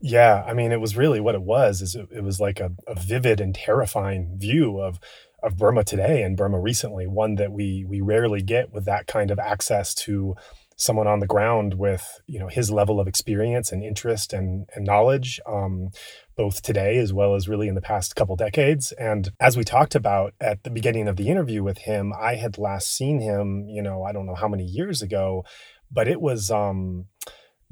Yeah, 0.00 0.44
I 0.46 0.52
mean, 0.52 0.70
it 0.70 0.80
was 0.80 0.96
really 0.96 1.20
what 1.20 1.34
it 1.34 1.42
was. 1.42 1.80
Is 1.80 1.94
it, 1.94 2.08
it 2.12 2.22
was 2.22 2.40
like 2.40 2.60
a, 2.60 2.72
a 2.86 2.94
vivid 2.94 3.40
and 3.40 3.54
terrifying 3.54 4.36
view 4.38 4.80
of 4.80 5.00
of 5.42 5.56
Burma 5.56 5.82
today 5.82 6.22
and 6.22 6.36
Burma 6.36 6.60
recently, 6.60 7.06
one 7.06 7.36
that 7.36 7.52
we 7.52 7.84
we 7.88 8.00
rarely 8.00 8.42
get 8.42 8.72
with 8.72 8.84
that 8.84 9.06
kind 9.06 9.30
of 9.30 9.38
access 9.38 9.94
to 9.94 10.36
someone 10.76 11.06
on 11.06 11.20
the 11.20 11.26
ground 11.26 11.74
with 11.74 12.20
you 12.26 12.38
know 12.38 12.48
his 12.48 12.70
level 12.70 12.98
of 13.00 13.06
experience 13.06 13.72
and 13.72 13.82
interest 13.82 14.32
and, 14.32 14.68
and 14.74 14.84
knowledge 14.84 15.40
um, 15.46 15.90
both 16.36 16.62
today 16.62 16.98
as 16.98 17.12
well 17.12 17.34
as 17.34 17.48
really 17.48 17.68
in 17.68 17.74
the 17.74 17.80
past 17.80 18.16
couple 18.16 18.36
decades 18.36 18.92
and 18.92 19.30
as 19.40 19.56
we 19.56 19.64
talked 19.64 19.94
about 19.94 20.34
at 20.40 20.62
the 20.64 20.70
beginning 20.70 21.08
of 21.08 21.16
the 21.16 21.28
interview 21.28 21.62
with 21.62 21.78
him 21.78 22.12
i 22.18 22.34
had 22.34 22.58
last 22.58 22.94
seen 22.94 23.20
him 23.20 23.66
you 23.68 23.82
know 23.82 24.02
i 24.02 24.12
don't 24.12 24.26
know 24.26 24.34
how 24.34 24.48
many 24.48 24.64
years 24.64 25.02
ago 25.02 25.44
but 25.90 26.08
it 26.08 26.20
was 26.20 26.50
um 26.50 27.06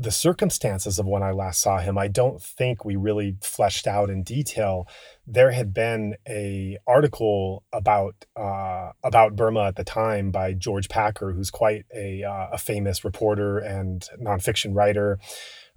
the 0.01 0.11
circumstances 0.11 0.99
of 0.99 1.07
when 1.07 1.23
I 1.23 1.31
last 1.31 1.61
saw 1.61 1.79
him, 1.79 1.99
I 1.99 2.09
don't 2.09 2.41
think 2.41 2.87
we 2.87 2.97
really 2.97 3.37
fleshed 3.43 3.87
out 3.87 4.09
in 4.09 4.23
detail. 4.23 4.89
There 5.27 5.51
had 5.51 5.75
been 5.75 6.15
a 6.27 6.79
article 6.87 7.65
about 7.71 8.25
uh, 8.35 8.93
about 9.05 9.37
Burma 9.37 9.65
at 9.65 9.77
the 9.77 9.85
time 9.85 10.31
by 10.31 10.55
George 10.55 10.89
Packer, 10.89 11.33
who's 11.33 11.51
quite 11.51 11.85
a 11.95 12.25
uh, 12.25 12.49
a 12.53 12.59
famous 12.59 13.05
reporter 13.05 13.59
and 13.59 14.09
nonfiction 14.19 14.75
writer. 14.75 15.19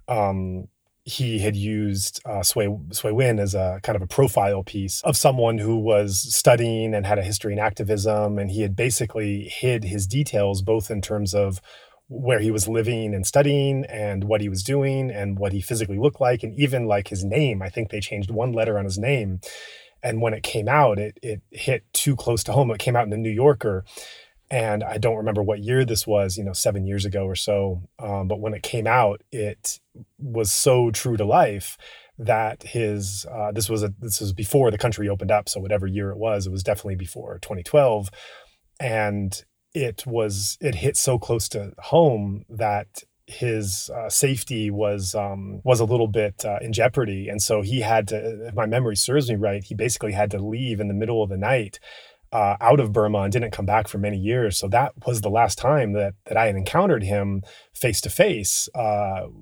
Um, 0.08 0.68
he 1.04 1.38
had 1.38 1.54
used 1.54 2.20
uh, 2.24 2.42
Swe, 2.42 2.78
Swe 2.90 3.12
Win 3.12 3.38
as 3.38 3.54
a 3.54 3.78
kind 3.82 3.94
of 3.94 4.00
a 4.00 4.06
profile 4.06 4.62
piece 4.62 5.02
of 5.02 5.18
someone 5.18 5.58
who 5.58 5.76
was 5.76 6.18
studying 6.34 6.94
and 6.94 7.04
had 7.04 7.18
a 7.18 7.22
history 7.22 7.52
in 7.52 7.58
activism. 7.58 8.38
And 8.38 8.50
he 8.50 8.62
had 8.62 8.74
basically 8.74 9.48
hid 9.48 9.84
his 9.84 10.06
details, 10.06 10.62
both 10.62 10.90
in 10.90 11.02
terms 11.02 11.34
of 11.34 11.60
where 12.08 12.40
he 12.40 12.50
was 12.50 12.68
living 12.68 13.14
and 13.14 13.26
studying 13.26 13.84
and 13.86 14.24
what 14.24 14.40
he 14.40 14.48
was 14.48 14.62
doing 14.62 15.10
and 15.10 15.38
what 15.38 15.52
he 15.52 15.60
physically 15.60 15.98
looked 15.98 16.20
like 16.20 16.42
and 16.42 16.54
even 16.58 16.86
like 16.86 17.08
his 17.08 17.22
name. 17.22 17.60
I 17.60 17.68
think 17.68 17.90
they 17.90 18.00
changed 18.00 18.30
one 18.30 18.52
letter 18.52 18.78
on 18.78 18.84
his 18.84 18.98
name. 18.98 19.40
And 20.02 20.20
when 20.20 20.34
it 20.34 20.42
came 20.42 20.68
out 20.68 20.98
it 20.98 21.18
it 21.22 21.40
hit 21.50 21.84
too 21.94 22.14
close 22.14 22.44
to 22.44 22.52
home. 22.52 22.70
It 22.70 22.78
came 22.78 22.94
out 22.96 23.04
in 23.04 23.10
the 23.10 23.16
new 23.16 23.30
yorker 23.30 23.84
and 24.50 24.84
i 24.84 24.98
don't 24.98 25.16
remember 25.16 25.42
what 25.42 25.62
year 25.62 25.84
this 25.84 26.06
was 26.06 26.36
you 26.36 26.44
know 26.44 26.52
seven 26.52 26.86
years 26.86 27.04
ago 27.04 27.24
or 27.24 27.34
so 27.34 27.82
um, 27.98 28.28
but 28.28 28.40
when 28.40 28.54
it 28.54 28.62
came 28.62 28.86
out 28.86 29.22
it 29.32 29.80
was 30.18 30.52
so 30.52 30.90
true 30.90 31.16
to 31.16 31.24
life 31.24 31.76
that 32.16 32.62
his 32.62 33.26
uh, 33.30 33.50
this 33.52 33.68
was 33.68 33.82
a 33.82 33.92
this 34.00 34.20
was 34.20 34.32
before 34.32 34.70
the 34.70 34.78
country 34.78 35.08
opened 35.08 35.30
up 35.30 35.48
so 35.48 35.60
whatever 35.60 35.86
year 35.86 36.10
it 36.10 36.18
was 36.18 36.46
it 36.46 36.52
was 36.52 36.62
definitely 36.62 36.94
before 36.94 37.38
2012 37.40 38.10
and 38.78 39.44
it 39.74 40.06
was 40.06 40.56
it 40.60 40.76
hit 40.76 40.96
so 40.96 41.18
close 41.18 41.48
to 41.48 41.72
home 41.78 42.44
that 42.48 43.02
his 43.26 43.90
uh, 43.94 44.08
safety 44.08 44.70
was 44.70 45.14
um, 45.14 45.60
was 45.64 45.80
a 45.80 45.84
little 45.84 46.06
bit 46.06 46.44
uh, 46.44 46.58
in 46.60 46.72
jeopardy, 46.72 47.28
and 47.28 47.42
so 47.42 47.62
he 47.62 47.80
had 47.80 48.08
to. 48.08 48.48
If 48.48 48.54
my 48.54 48.66
memory 48.66 48.96
serves 48.96 49.30
me 49.30 49.36
right, 49.36 49.64
he 49.64 49.74
basically 49.74 50.12
had 50.12 50.30
to 50.32 50.38
leave 50.38 50.78
in 50.78 50.88
the 50.88 50.94
middle 50.94 51.22
of 51.22 51.30
the 51.30 51.38
night 51.38 51.78
uh, 52.34 52.56
out 52.60 52.80
of 52.80 52.92
Burma 52.92 53.20
and 53.20 53.32
didn't 53.32 53.52
come 53.52 53.64
back 53.64 53.86
for 53.86 53.98
many 53.98 54.18
years. 54.18 54.58
So 54.58 54.66
that 54.68 54.92
was 55.06 55.20
the 55.20 55.30
last 55.30 55.56
time 55.56 55.92
that 55.92 56.14
that 56.26 56.36
I 56.36 56.46
had 56.46 56.56
encountered 56.56 57.04
him 57.04 57.42
face 57.72 58.00
to 58.00 58.10
face 58.10 58.68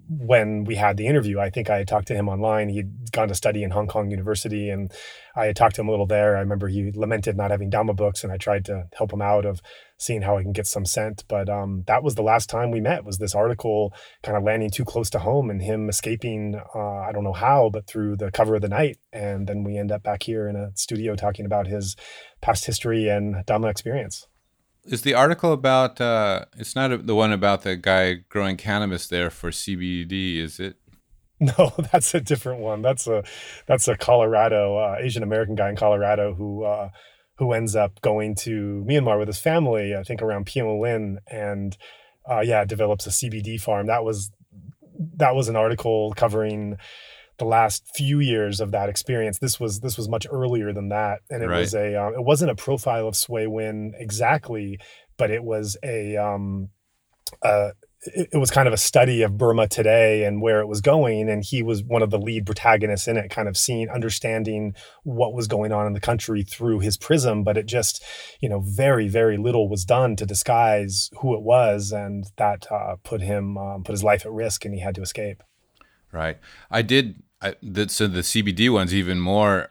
when 0.08 0.64
we 0.64 0.74
had 0.76 0.98
the 0.98 1.06
interview. 1.06 1.40
I 1.40 1.48
think 1.48 1.70
I 1.70 1.78
had 1.78 1.88
talked 1.88 2.08
to 2.08 2.14
him 2.14 2.28
online. 2.28 2.68
He'd 2.68 3.10
gone 3.10 3.28
to 3.28 3.34
study 3.34 3.62
in 3.62 3.70
Hong 3.70 3.86
Kong 3.86 4.10
University, 4.10 4.68
and 4.68 4.92
I 5.34 5.46
had 5.46 5.56
talked 5.56 5.76
to 5.76 5.80
him 5.80 5.88
a 5.88 5.90
little 5.90 6.06
there. 6.06 6.36
I 6.36 6.40
remember 6.40 6.68
he 6.68 6.92
lamented 6.92 7.34
not 7.34 7.50
having 7.50 7.70
Dhamma 7.70 7.96
books, 7.96 8.22
and 8.22 8.32
I 8.32 8.36
tried 8.36 8.66
to 8.66 8.88
help 8.94 9.10
him 9.10 9.22
out 9.22 9.46
of 9.46 9.62
seeing 9.96 10.22
how 10.22 10.36
I 10.36 10.42
can 10.42 10.52
get 10.52 10.66
some 10.66 10.84
sent. 10.84 11.24
But 11.28 11.48
um, 11.48 11.84
that 11.86 12.02
was 12.02 12.14
the 12.14 12.22
last 12.22 12.50
time 12.50 12.70
we 12.70 12.80
met. 12.80 13.04
Was 13.04 13.18
this 13.18 13.34
article 13.34 13.94
kind 14.22 14.36
of 14.36 14.42
landing 14.42 14.70
too 14.70 14.84
close 14.84 15.08
to 15.10 15.20
home 15.20 15.48
and 15.48 15.62
him 15.62 15.88
escaping? 15.88 16.60
Uh, 16.74 16.98
I 16.98 17.12
don't 17.12 17.24
know 17.24 17.32
how, 17.32 17.70
but 17.70 17.86
through 17.86 18.16
the 18.16 18.30
cover 18.30 18.56
of 18.56 18.62
the 18.62 18.68
night, 18.68 18.98
and 19.12 19.46
then 19.46 19.64
we 19.64 19.78
end 19.78 19.92
up 19.92 20.02
back 20.02 20.24
here 20.24 20.48
in 20.48 20.56
a 20.56 20.72
studio 20.74 21.14
talking 21.16 21.46
about 21.46 21.66
his 21.66 21.96
past 22.42 22.66
history 22.66 23.08
and 23.08 23.36
Dhamma 23.46 23.70
experience. 23.70 24.26
Is 24.84 25.02
the 25.02 25.14
article 25.14 25.52
about? 25.52 26.00
Uh, 26.00 26.44
it's 26.58 26.74
not 26.74 27.06
the 27.06 27.14
one 27.14 27.32
about 27.32 27.62
the 27.62 27.76
guy 27.76 28.14
growing 28.28 28.56
cannabis 28.56 29.06
there 29.06 29.30
for 29.30 29.50
CBD, 29.50 30.38
is 30.38 30.60
it? 30.60 30.76
No, 31.58 31.72
that's 31.90 32.14
a 32.14 32.20
different 32.20 32.60
one. 32.60 32.82
That's 32.82 33.08
a 33.08 33.24
that's 33.66 33.88
a 33.88 33.96
Colorado 33.96 34.76
uh, 34.76 34.96
Asian 35.00 35.24
American 35.24 35.56
guy 35.56 35.70
in 35.70 35.74
Colorado 35.76 36.34
who 36.34 36.62
uh, 36.62 36.90
who 37.38 37.52
ends 37.52 37.74
up 37.74 38.00
going 38.00 38.36
to 38.36 38.84
Myanmar 38.88 39.18
with 39.18 39.26
his 39.26 39.40
family. 39.40 39.92
I 39.96 40.04
think 40.04 40.22
around 40.22 40.48
Lin, 40.54 41.18
and 41.26 41.76
uh, 42.30 42.40
yeah, 42.40 42.64
develops 42.64 43.08
a 43.08 43.10
CBD 43.10 43.60
farm. 43.60 43.88
That 43.88 44.04
was 44.04 44.30
that 45.16 45.34
was 45.34 45.48
an 45.48 45.56
article 45.56 46.12
covering 46.16 46.76
the 47.38 47.44
last 47.44 47.84
few 47.94 48.20
years 48.20 48.60
of 48.60 48.70
that 48.72 48.88
experience. 48.88 49.38
This 49.38 49.58
was 49.58 49.80
this 49.80 49.96
was 49.96 50.08
much 50.08 50.26
earlier 50.30 50.72
than 50.72 50.88
that, 50.90 51.20
and 51.30 51.42
it 51.42 51.48
Right. 51.48 51.60
was 51.60 51.74
a 51.74 51.94
um, 51.96 52.14
it 52.14 52.24
wasn't 52.24 52.50
a 52.50 52.54
profile 52.54 53.08
of 53.08 53.16
Swe 53.16 53.46
Win 53.46 53.92
exactly, 53.98 54.78
but 55.16 55.30
it 55.30 55.42
was 55.42 55.76
a 55.82 56.16
um, 56.16 56.68
uh, 57.42 57.70
it, 58.04 58.28
it 58.32 58.36
was 58.36 58.50
kind 58.50 58.66
of 58.68 58.74
a 58.74 58.78
study 58.78 59.22
of 59.22 59.38
Burma 59.38 59.68
today 59.68 60.24
and 60.24 60.42
where 60.42 60.60
it 60.60 60.66
was 60.66 60.80
going, 60.80 61.30
and 61.30 61.42
he 61.44 61.62
was 61.62 61.82
one 61.82 62.02
of 62.02 62.10
the 62.10 62.18
lead 62.18 62.44
protagonists 62.44 63.08
in 63.08 63.16
it, 63.16 63.30
kind 63.30 63.48
of 63.48 63.56
seeing, 63.56 63.88
understanding 63.88 64.74
what 65.04 65.32
was 65.32 65.46
going 65.48 65.72
on 65.72 65.86
in 65.86 65.92
the 65.92 66.00
country 66.00 66.42
through 66.42 66.80
his 66.80 66.96
prism. 66.96 67.44
But 67.44 67.56
it 67.56 67.66
just, 67.66 68.04
you 68.40 68.48
know, 68.48 68.60
very 68.60 69.08
very 69.08 69.38
little 69.38 69.68
was 69.68 69.84
done 69.84 70.16
to 70.16 70.26
disguise 70.26 71.08
who 71.20 71.34
it 71.34 71.42
was, 71.42 71.92
and 71.92 72.24
that 72.36 72.66
uh, 72.70 72.96
put 73.02 73.22
him 73.22 73.56
um, 73.56 73.84
put 73.84 73.92
his 73.92 74.04
life 74.04 74.26
at 74.26 74.32
risk, 74.32 74.64
and 74.64 74.74
he 74.74 74.80
had 74.80 74.94
to 74.96 75.02
escape. 75.02 75.42
Right. 76.12 76.38
I 76.70 76.82
did. 76.82 77.22
I, 77.40 77.54
the, 77.62 77.88
so 77.88 78.06
the 78.06 78.20
CBD 78.20 78.70
one's 78.70 78.94
even 78.94 79.18
more 79.18 79.70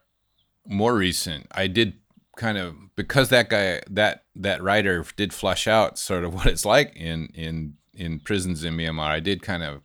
more 0.66 0.96
recent. 0.96 1.48
I 1.52 1.68
did 1.68 1.94
kind 2.36 2.58
of 2.58 2.76
because 2.96 3.30
that 3.30 3.50
guy 3.50 3.82
that 3.90 4.24
that 4.36 4.64
writer 4.64 5.06
did 5.16 5.34
flush 5.34 5.68
out 5.68 5.98
sort 5.98 6.24
of 6.24 6.34
what 6.36 6.48
it's 6.48 6.66
like 6.66 6.96
in 6.96 7.28
in 7.34 7.76
in 7.94 8.20
prisons 8.20 8.64
in 8.64 8.76
Myanmar. 8.76 9.08
I 9.08 9.20
did 9.20 9.42
kind 9.42 9.64
of 9.64 9.82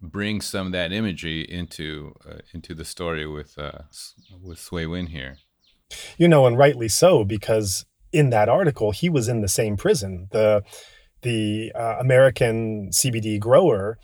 bring 0.00 0.40
some 0.40 0.66
of 0.66 0.72
that 0.72 0.92
imagery 0.92 1.42
into 1.42 2.14
uh, 2.28 2.38
into 2.52 2.74
the 2.74 2.84
story 2.84 3.26
with 3.26 3.58
uh, 3.58 3.82
with 4.42 4.58
Swe 4.58 4.86
Win 4.86 5.06
here. 5.08 5.38
you 6.18 6.26
know, 6.28 6.46
and 6.46 6.58
rightly 6.58 6.88
so, 6.88 7.24
because 7.24 7.86
in 8.12 8.30
that 8.30 8.48
article 8.48 8.90
he 8.90 9.08
was 9.08 9.28
in 9.28 9.40
the 9.40 9.48
same 9.48 9.76
prison. 9.76 10.28
The 10.32 10.62
the 11.22 11.70
uh, 11.74 11.96
American 12.00 12.90
CBD 12.90 13.38
grower 13.38 13.98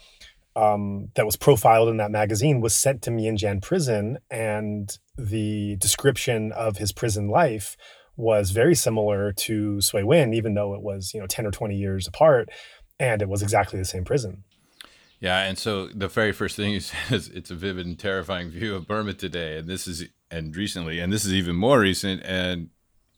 um, 0.59 1.11
that 1.15 1.25
was 1.25 1.37
profiled 1.37 1.89
in 1.89 1.99
that 1.99 2.11
magazine 2.11 2.61
was 2.61 2.75
sent 2.75 3.03
to 3.03 3.11
Myingyan 3.11 3.63
prison, 3.63 4.19
and 4.29 4.91
the 5.17 5.77
description 5.77 6.51
of 6.53 6.79
his 6.79 6.91
prison 6.91 7.29
life 7.29 7.77
was 8.17 8.51
very 8.51 8.75
similar 8.75 9.33
to 9.33 9.81
Swe 9.81 10.03
Win, 10.03 10.35
even 10.35 10.55
though 10.55 10.75
it 10.75 10.83
was 10.83 11.15
you 11.15 11.21
know 11.21 11.29
ten 11.29 11.47
or 11.47 11.53
twenty 11.53 11.77
years 11.77 12.09
apart, 12.09 12.51
and 12.99 13.23
it 13.23 13.29
was 13.29 13.41
exactly 13.41 13.79
the 13.79 13.85
same 13.85 14.05
prison. 14.05 14.43
Yeah, 15.21 15.45
and 15.45 15.57
so 15.57 15.89
the 15.89 16.09
very 16.09 16.33
first 16.33 16.57
thing 16.57 16.73
he 16.73 16.81
says, 17.09 17.29
it's 17.29 17.51
a 17.51 17.55
vivid 17.55 17.87
and 17.87 17.99
terrifying 17.99 18.51
view 18.51 18.75
of 18.75 18.89
Burma 18.89 19.15
today, 19.15 19.59
and 19.59 19.69
this 19.69 19.87
is 19.87 20.05
and 20.29 20.55
recently, 20.57 20.99
and 20.99 21.13
this 21.13 21.25
is 21.25 21.33
even 21.33 21.55
more 21.55 21.79
recent, 21.79 22.21
and 22.25 22.71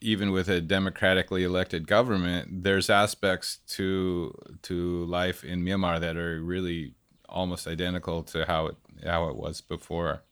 even 0.03 0.31
with 0.31 0.49
a 0.49 0.61
democratically 0.61 1.43
elected 1.43 1.87
government, 1.87 2.65
there's 2.65 2.91
aspects 2.91 3.61
to 3.69 4.35
to 4.63 5.07
life 5.07 5.43
in 5.43 5.63
Myanmar 5.63 6.01
that 6.01 6.19
are 6.19 6.43
really 6.43 6.95
almost 7.31 7.67
identical 7.67 8.23
to 8.25 8.45
how 8.47 8.67
it 8.67 8.77
how 9.05 9.29
it 9.29 9.37
was 9.37 9.61
before. 9.61 10.23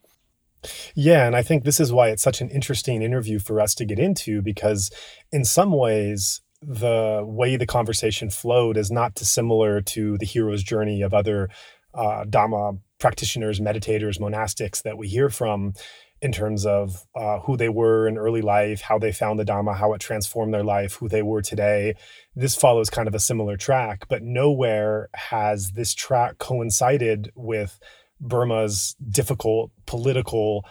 Yeah, 0.94 1.26
and 1.26 1.36
I 1.36 1.42
think 1.42 1.64
this 1.64 1.78
is 1.78 1.92
why 1.92 2.08
it's 2.08 2.22
such 2.22 2.40
an 2.40 2.50
interesting 2.50 3.00
interview 3.00 3.38
for 3.38 3.60
us 3.60 3.74
to 3.76 3.84
get 3.84 3.98
into 3.98 4.42
because, 4.42 4.90
in 5.30 5.44
some 5.44 5.70
ways, 5.70 6.40
the 6.60 7.22
way 7.24 7.56
the 7.56 7.66
conversation 7.66 8.30
flowed 8.30 8.76
is 8.76 8.90
not 8.90 9.14
dissimilar 9.14 9.80
to 9.80 10.18
the 10.18 10.26
hero's 10.26 10.62
journey 10.64 11.02
of 11.02 11.14
other 11.14 11.48
uh, 11.94 12.24
Dhamma 12.24 12.80
practitioners, 12.98 13.60
meditators, 13.60 14.18
monastics 14.18 14.82
that 14.82 14.98
we 14.98 15.06
hear 15.08 15.28
from 15.28 15.72
in 16.20 16.32
terms 16.32 16.66
of 16.66 17.06
uh, 17.14 17.38
who 17.40 17.56
they 17.56 17.68
were 17.68 18.08
in 18.08 18.18
early 18.18 18.42
life, 18.42 18.80
how 18.80 18.98
they 18.98 19.12
found 19.12 19.38
the 19.38 19.44
Dhamma, 19.44 19.76
how 19.76 19.92
it 19.92 20.00
transformed 20.00 20.52
their 20.52 20.64
life, 20.64 20.94
who 20.94 21.08
they 21.08 21.22
were 21.22 21.42
today. 21.42 21.94
This 22.34 22.56
follows 22.56 22.90
kind 22.90 23.06
of 23.06 23.14
a 23.14 23.20
similar 23.20 23.56
track, 23.56 24.06
but 24.08 24.22
nowhere 24.22 25.08
has 25.14 25.72
this 25.72 25.94
track 25.94 26.38
coincided 26.38 27.30
with 27.36 27.78
Burma's 28.20 28.96
difficult 29.08 29.70
political 29.86 30.64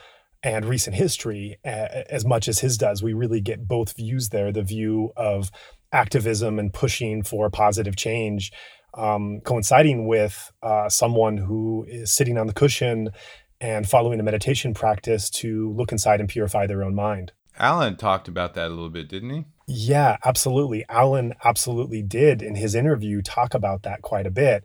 and 0.44 0.66
recent 0.66 0.96
history 0.96 1.58
as 1.64 2.26
much 2.26 2.48
as 2.48 2.60
his 2.60 2.78
does. 2.78 3.02
We 3.02 3.14
really 3.14 3.42
get 3.42 3.68
both 3.68 3.96
views 3.96 4.30
there 4.30 4.52
the 4.52 4.62
view 4.62 5.12
of 5.16 5.50
activism 5.92 6.60
and 6.60 6.74
pushing 6.74 7.24
for 7.24 7.50
positive 7.50 7.96
change, 7.96 8.52
um, 8.94 9.42
coinciding 9.44 10.08
with 10.08 10.52
uh, 10.62 10.90
someone 10.90 11.38
who 11.38 11.86
is 11.88 12.14
sitting 12.14 12.38
on 12.38 12.48
the 12.48 12.54
cushion 12.54 13.10
and 13.60 13.88
following 13.88 14.20
a 14.20 14.24
meditation 14.24 14.74
practice 14.74 15.30
to 15.30 15.72
look 15.74 15.92
inside 15.92 16.20
and 16.20 16.30
purify 16.30 16.68
their 16.68 16.84
own 16.84 16.96
mind. 16.96 17.32
Alan 17.60 17.96
talked 17.96 18.28
about 18.28 18.54
that 18.54 18.68
a 18.68 18.70
little 18.70 18.90
bit, 18.90 19.10
didn't 19.10 19.30
he? 19.32 19.46
Yeah, 19.68 20.18
absolutely. 20.24 20.86
Alan 20.90 21.34
absolutely 21.44 22.02
did 22.02 22.42
in 22.42 22.56
his 22.56 22.76
interview 22.76 23.22
talk 23.22 23.54
about 23.54 23.84
that 23.84 24.02
quite 24.02 24.26
a 24.26 24.32
bit. 24.32 24.64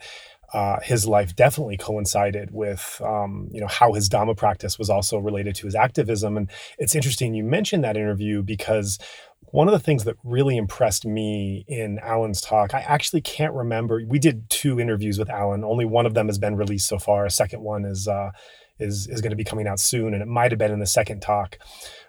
Uh, 0.52 0.78
his 0.82 1.06
life 1.06 1.35
definitely 1.35 1.78
coincided 1.78 2.51
with, 2.52 3.01
um, 3.02 3.48
you 3.51 3.60
know, 3.60 3.66
how 3.66 3.94
his 3.94 4.09
Dhamma 4.10 4.36
practice 4.36 4.78
was 4.78 4.90
also 4.90 5.16
related 5.19 5.55
to 5.56 5.66
his 5.66 5.74
activism. 5.74 6.36
And 6.36 6.51
it's 6.78 6.94
interesting 6.94 7.35
you 7.35 7.43
mentioned 7.43 7.82
that 7.85 7.97
interview 7.97 8.43
because 8.43 8.98
one 9.47 9.66
of 9.66 9.73
the 9.73 9.81
things 9.81 10.05
that 10.05 10.16
really 10.24 10.56
impressed 10.56 11.06
me 11.06 11.64
in 11.69 11.98
Alan's 12.01 12.40
talk, 12.40 12.74
I 12.74 12.81
actually 12.81 13.23
can't 13.23 13.55
remember. 13.55 14.02
We 14.06 14.19
did 14.19 14.48
two 14.51 14.78
interviews 14.78 15.19
with 15.19 15.31
Alan. 15.31 15.64
Only 15.64 15.86
one 15.86 16.06
of 16.06 16.14
them 16.14 16.27
has 16.27 16.39
been 16.39 16.56
released 16.56 16.86
so 16.86 16.98
far. 16.98 17.24
A 17.24 17.31
second 17.31 17.62
one 17.62 17.85
is 17.85 18.06
uh, 18.06 18.31
is 18.78 19.07
is 19.09 19.20
going 19.20 19.31
to 19.31 19.36
be 19.36 19.44
coming 19.44 19.66
out 19.66 19.81
soon, 19.81 20.15
and 20.15 20.23
it 20.23 20.28
might 20.28 20.53
have 20.53 20.59
been 20.59 20.73
in 20.73 20.81
the 20.81 20.86
second 20.86 21.20
talk. 21.20 21.59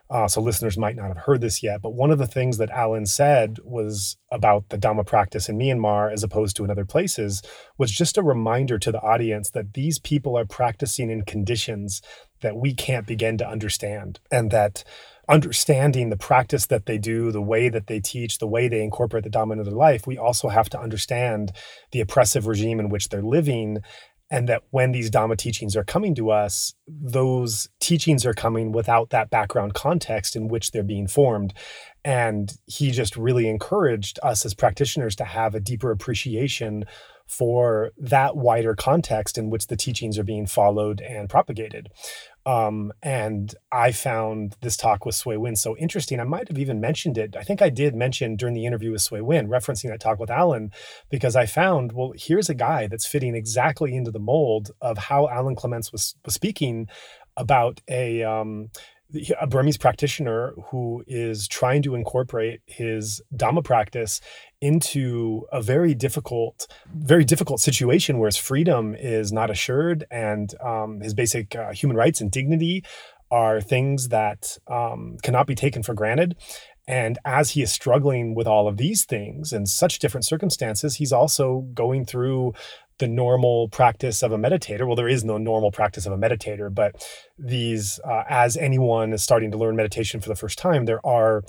Uh, 0.10 0.28
so 0.28 0.42
listeners 0.42 0.78
might 0.78 0.96
not 0.96 1.08
have 1.08 1.18
heard 1.18 1.42
this 1.42 1.64
yet, 1.64 1.82
but 1.82 1.94
one 1.94 2.12
of 2.12 2.20
the 2.20 2.28
things 2.28 2.58
that 2.58 2.70
Alan 2.70 3.06
said 3.06 3.58
was 3.64 4.18
about 4.32 4.70
the 4.70 4.78
Dhamma 4.78 5.08
practice 5.08 5.50
in 5.50 5.58
Myanmar 5.58 6.12
as 6.12 6.24
opposed 6.24 6.56
to 6.58 6.64
in 6.64 6.70
other 6.70 6.86
places 6.86 7.42
was 7.80 7.90
just 7.90 8.18
a 8.18 8.22
reminder 8.22 8.78
to 8.78 8.92
the 8.92 9.02
audience 9.02 9.50
that 9.52 9.74
these 9.74 9.98
people 9.98 10.38
are 10.38 10.46
practicing 10.46 11.10
in 11.10 11.24
conditions 11.24 12.02
that 12.42 12.58
we 12.58 12.76
can't 12.76 13.08
begin 13.08 13.38
to 13.40 13.48
understand 13.48 14.20
and 14.30 14.52
that 14.52 14.84
understanding 15.30 16.10
the 16.10 16.18
practice 16.18 16.66
that 16.68 16.86
they 16.86 16.98
do, 16.98 17.32
the 17.32 17.42
way 17.42 17.70
that 17.70 17.88
they 17.88 18.00
teach, 18.00 18.38
the 18.38 18.48
way 18.48 18.68
they 18.68 18.84
incorporate 18.84 19.24
the 19.24 19.30
Dhamma 19.30 19.54
into 19.54 19.64
their 19.64 19.74
life, 19.74 20.06
we 20.06 20.18
also 20.18 20.50
have 20.50 20.70
to 20.70 20.80
understand 20.80 21.54
the 21.92 22.02
oppressive 22.02 22.46
regime 22.46 22.80
in 22.80 22.90
which 22.90 23.10
they're 23.10 23.24
living 23.24 23.80
and 24.34 24.50
that 24.50 24.64
when 24.72 24.94
these 24.94 25.12
Dhamma 25.12 25.38
teachings 25.38 25.76
are 25.76 25.84
coming 25.84 26.16
to 26.16 26.32
us, 26.32 26.74
those 26.88 27.70
teachings 27.80 28.26
are 28.26 28.34
coming 28.34 28.72
without 28.72 29.12
that 29.12 29.30
background 29.30 29.76
context 29.76 30.36
in 30.36 30.48
which 30.48 30.72
they're 30.72 30.82
being 30.82 31.06
formed. 31.06 31.54
And 32.04 32.52
he 32.66 32.90
just 32.90 33.16
really 33.16 33.48
encouraged 33.48 34.20
us 34.24 34.44
as 34.44 34.56
practitioners 34.56 35.16
to 35.18 35.24
have 35.24 35.54
a 35.54 35.60
deeper 35.60 35.92
appreciation 35.92 36.86
for 37.28 37.92
that 37.96 38.36
wider 38.36 38.74
context 38.74 39.38
in 39.38 39.52
which 39.52 39.68
the 39.68 39.78
teachings 39.78 40.18
are 40.18 40.24
being 40.24 40.48
followed 40.48 41.00
and 41.00 41.30
propagated. 41.30 41.90
Um, 42.46 42.92
and 43.02 43.56
I 43.72 43.92
found 43.92 44.58
this 44.62 44.76
talk 44.76 45.06
with 45.06 45.16
Swe 45.16 45.38
Win 45.38 45.56
so 45.56 45.78
interesting. 45.78 46.20
I 46.20 46.26
might 46.26 46.50
have 46.50 46.60
even 46.60 46.82
mentioned 46.82 47.18
it. 47.18 47.36
I 47.38 47.44
think 47.44 47.62
I 47.62 47.70
did 47.70 47.96
mention 47.96 48.36
during 48.36 48.54
the 48.54 48.66
interview 48.66 48.92
with 48.92 49.02
Swe 49.02 49.22
Win, 49.22 49.48
referencing 49.48 49.90
that 49.90 50.02
talk 50.02 50.20
with 50.20 50.30
Alan, 50.30 50.72
because 51.10 51.36
I 51.36 51.46
found, 51.46 51.94
well, 51.94 52.14
here's 52.16 52.50
a 52.50 52.56
guy 52.56 52.88
that's 52.88 53.06
fitting 53.06 53.36
exactly 53.36 53.96
into 53.96 54.12
the 54.12 54.20
mold 54.20 54.72
of 54.82 54.98
how 54.98 55.30
Alan 55.30 55.56
Clements 55.56 55.92
was, 55.92 56.16
was 56.26 56.34
speaking 56.34 56.90
about 57.38 57.82
a 57.88 58.24
um, 58.24 58.70
a 59.40 59.48
Burmese 59.48 59.78
practitioner 59.78 60.54
who 60.70 61.04
is 61.08 61.48
trying 61.48 61.82
to 61.84 61.96
incorporate 61.96 62.62
his 62.66 63.22
Dhamma 63.36 63.64
practice 63.64 64.22
into 64.60 65.46
a 65.52 65.62
very 65.62 65.94
difficult, 65.94 66.68
very 66.96 67.24
difficult 67.24 67.60
situation 67.60 68.18
where 68.18 68.28
his 68.28 68.38
freedom 68.38 68.96
is 68.96 69.32
not 69.32 69.52
assured 69.52 70.06
and 70.10 70.54
um, 70.62 71.00
his 71.02 71.14
basic 71.14 71.56
uh, 71.56 71.72
human 71.74 71.96
rights 71.96 72.22
and 72.22 72.32
dignity 72.32 72.84
are 73.30 73.62
things 73.62 74.10
that 74.10 74.58
um, 74.68 75.18
cannot 75.24 75.48
be 75.48 75.56
taken 75.56 75.84
for 75.84 75.94
granted. 75.94 76.36
And 76.88 77.18
as 77.24 77.52
he 77.52 77.62
is 77.62 77.72
struggling 77.72 78.36
with 78.36 78.46
all 78.46 78.68
of 78.68 78.78
these 78.78 79.06
things 79.06 79.54
in 79.54 79.66
such 79.66 80.00
different 80.00 80.26
circumstances, 80.26 80.96
he's 80.96 81.14
also 81.14 81.62
going 81.74 82.06
through 82.06 82.54
the 83.04 83.08
normal 83.10 83.68
practice 83.68 84.24
of 84.24 84.32
a 84.32 84.38
meditator. 84.38 84.88
Well, 84.88 84.96
there 84.96 85.10
is 85.10 85.26
no 85.26 85.38
normal 85.38 85.72
practice 85.72 86.06
of 86.06 86.14
a 86.14 86.18
meditator, 86.18 86.74
but 86.74 87.06
these, 87.38 88.00
uh, 88.10 88.24
as 88.30 88.56
anyone 88.56 89.12
is 89.12 89.22
starting 89.22 89.52
to 89.52 89.58
learn 89.58 89.76
meditation 89.76 90.22
for 90.22 90.30
the 90.30 90.38
first 90.38 90.58
time, 90.58 90.86
there 90.86 91.06
are 91.06 91.44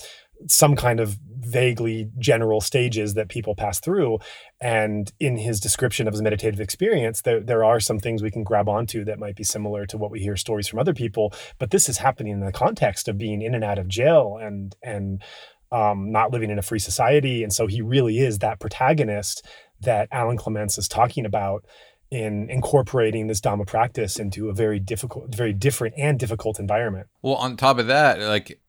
some 0.48 0.74
kind 0.74 0.98
of 0.98 1.16
vaguely 1.38 2.10
general 2.18 2.60
stages 2.60 3.14
that 3.14 3.28
people 3.28 3.54
pass 3.54 3.78
through. 3.78 4.18
And 4.60 5.12
in 5.20 5.36
his 5.36 5.60
description 5.60 6.08
of 6.08 6.14
his 6.14 6.22
meditative 6.22 6.60
experience, 6.60 7.22
there, 7.22 7.38
there 7.38 7.62
are 7.62 7.78
some 7.78 8.00
things 8.00 8.20
we 8.20 8.32
can 8.32 8.42
grab 8.42 8.68
onto 8.68 9.04
that 9.04 9.20
might 9.20 9.36
be 9.36 9.44
similar 9.44 9.86
to 9.86 9.96
what 9.96 10.10
we 10.10 10.18
hear 10.18 10.36
stories 10.36 10.66
from 10.66 10.80
other 10.80 10.92
people. 10.92 11.32
But 11.60 11.70
this 11.70 11.88
is 11.88 11.98
happening 11.98 12.32
in 12.32 12.40
the 12.40 12.50
context 12.50 13.06
of 13.06 13.16
being 13.16 13.42
in 13.42 13.54
and 13.54 13.62
out 13.62 13.78
of 13.78 13.86
jail 13.86 14.40
and 14.42 14.74
and 14.82 15.22
um, 15.70 16.12
not 16.12 16.30
living 16.30 16.50
in 16.50 16.58
a 16.58 16.62
free 16.62 16.78
society. 16.78 17.42
And 17.42 17.52
so 17.52 17.66
he 17.66 17.80
really 17.80 18.18
is 18.18 18.38
that 18.40 18.60
protagonist 18.60 19.44
that 19.80 20.08
Alan 20.10 20.36
Clements 20.36 20.78
is 20.78 20.88
talking 20.88 21.26
about 21.26 21.64
in 22.10 22.48
incorporating 22.50 23.26
this 23.26 23.40
Dhamma 23.40 23.66
practice 23.66 24.18
into 24.18 24.48
a 24.48 24.54
very 24.54 24.78
difficult, 24.78 25.34
very 25.34 25.52
different 25.52 25.94
and 25.98 26.18
difficult 26.18 26.58
environment. 26.58 27.08
Well, 27.22 27.34
on 27.34 27.56
top 27.56 27.78
of 27.78 27.86
that, 27.88 28.20
like 28.20 28.60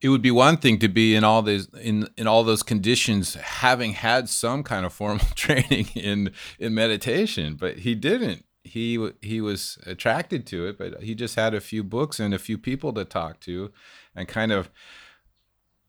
it 0.00 0.08
would 0.08 0.22
be 0.22 0.30
one 0.30 0.56
thing 0.56 0.78
to 0.78 0.88
be 0.88 1.14
in 1.14 1.24
all 1.24 1.42
these 1.42 1.68
in 1.80 2.08
in 2.16 2.26
all 2.26 2.44
those 2.44 2.62
conditions 2.62 3.34
having 3.34 3.92
had 3.92 4.28
some 4.28 4.62
kind 4.62 4.86
of 4.86 4.92
formal 4.92 5.26
training 5.34 5.86
in 5.94 6.32
in 6.58 6.72
meditation 6.72 7.56
but 7.56 7.78
he 7.78 7.94
didn't 7.94 8.44
he 8.68 9.10
he 9.20 9.40
was 9.40 9.78
attracted 9.86 10.46
to 10.48 10.66
it, 10.66 10.78
but 10.78 11.02
he 11.02 11.14
just 11.14 11.34
had 11.34 11.54
a 11.54 11.60
few 11.60 11.82
books 11.82 12.20
and 12.20 12.32
a 12.32 12.38
few 12.38 12.58
people 12.58 12.92
to 12.92 13.04
talk 13.04 13.40
to, 13.40 13.72
and 14.14 14.28
kind 14.28 14.52
of 14.52 14.70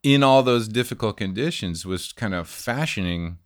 in 0.02 0.24
all 0.24 0.42
those 0.44 0.68
difficult 0.68 1.18
conditions 1.18 1.86
was 1.86 2.14
kind 2.14 2.34
of 2.34 2.48
fashioning 2.48 3.38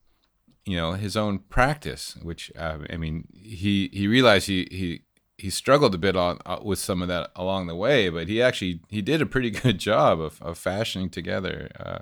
you 0.66 0.78
know 0.78 0.94
his 0.94 1.18
own 1.18 1.40
practice 1.40 2.16
which 2.22 2.52
uh, 2.58 2.78
i 2.90 2.98
mean 2.98 3.28
he 3.34 3.90
he 3.94 4.08
realized 4.08 4.48
he 4.48 4.68
he 4.72 5.02
he 5.38 5.50
struggled 5.50 5.94
a 5.94 5.98
bit 5.98 6.16
on 6.16 6.38
uh, 6.46 6.60
with 6.64 6.80
some 6.80 7.02
of 7.02 7.08
that 7.08 7.32
along 7.36 7.68
the 7.68 7.76
way 7.76 8.10
but 8.10 8.28
he 8.28 8.42
actually 8.42 8.80
he 8.90 9.02
did 9.02 9.22
a 9.22 9.26
pretty 9.26 9.50
good 9.64 9.78
job 9.78 10.20
of, 10.20 10.42
of 10.42 10.58
fashioning 10.58 11.10
together 11.10 11.70
uh, 11.80 12.00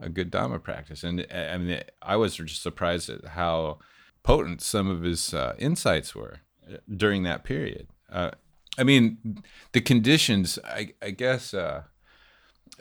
a 0.00 0.08
good 0.08 0.30
dharma 0.30 0.60
practice. 0.60 1.02
And 1.02 1.26
i 1.32 1.56
mean 1.58 1.82
i 2.02 2.16
was 2.16 2.36
just 2.36 2.62
surprised 2.62 3.10
at 3.10 3.24
how 3.24 3.78
potent 4.22 4.62
some 4.62 4.88
of 4.88 5.02
his 5.02 5.34
uh, 5.34 5.54
insights 5.58 6.14
were 6.14 6.40
uh, 6.70 6.76
during 6.94 7.22
that 7.24 7.44
period. 7.44 7.88
Uh, 8.10 8.30
i 8.78 8.84
mean 8.84 9.42
the 9.72 9.80
conditions 9.80 10.58
i, 10.64 10.94
I 11.02 11.10
guess 11.10 11.54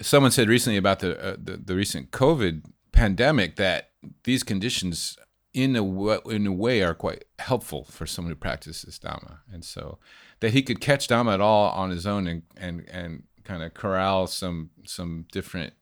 someone 0.01 0.31
said 0.31 0.47
recently 0.47 0.77
about 0.77 0.99
the, 0.99 1.19
uh, 1.19 1.35
the, 1.41 1.57
the 1.57 1.75
recent 1.75 2.11
COVID 2.11 2.63
pandemic 2.91 3.55
that 3.55 3.91
these 4.23 4.43
conditions, 4.43 5.17
in 5.53 5.75
a 5.75 5.79
w- 5.79 6.21
in 6.29 6.47
a 6.47 6.51
way, 6.51 6.81
are 6.81 6.93
quite 6.93 7.25
helpful 7.39 7.83
for 7.85 8.05
someone 8.05 8.31
who 8.31 8.35
practices 8.35 8.99
Dhamma, 8.99 9.39
and 9.51 9.63
so 9.63 9.97
that 10.39 10.51
he 10.51 10.61
could 10.61 10.81
catch 10.81 11.07
Dhamma 11.07 11.35
at 11.35 11.41
all 11.41 11.69
on 11.71 11.89
his 11.89 12.05
own 12.05 12.27
and 12.27 12.43
and 12.55 12.87
and 12.89 13.23
kind 13.43 13.63
of 13.63 13.73
corral 13.73 14.27
some 14.27 14.71
some 14.85 15.25
different 15.31 15.73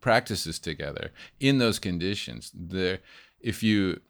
practices 0.00 0.58
together 0.58 1.10
in 1.40 1.58
those 1.58 1.78
conditions. 1.78 2.50
There, 2.54 3.00
if 3.40 3.62
you 3.62 4.00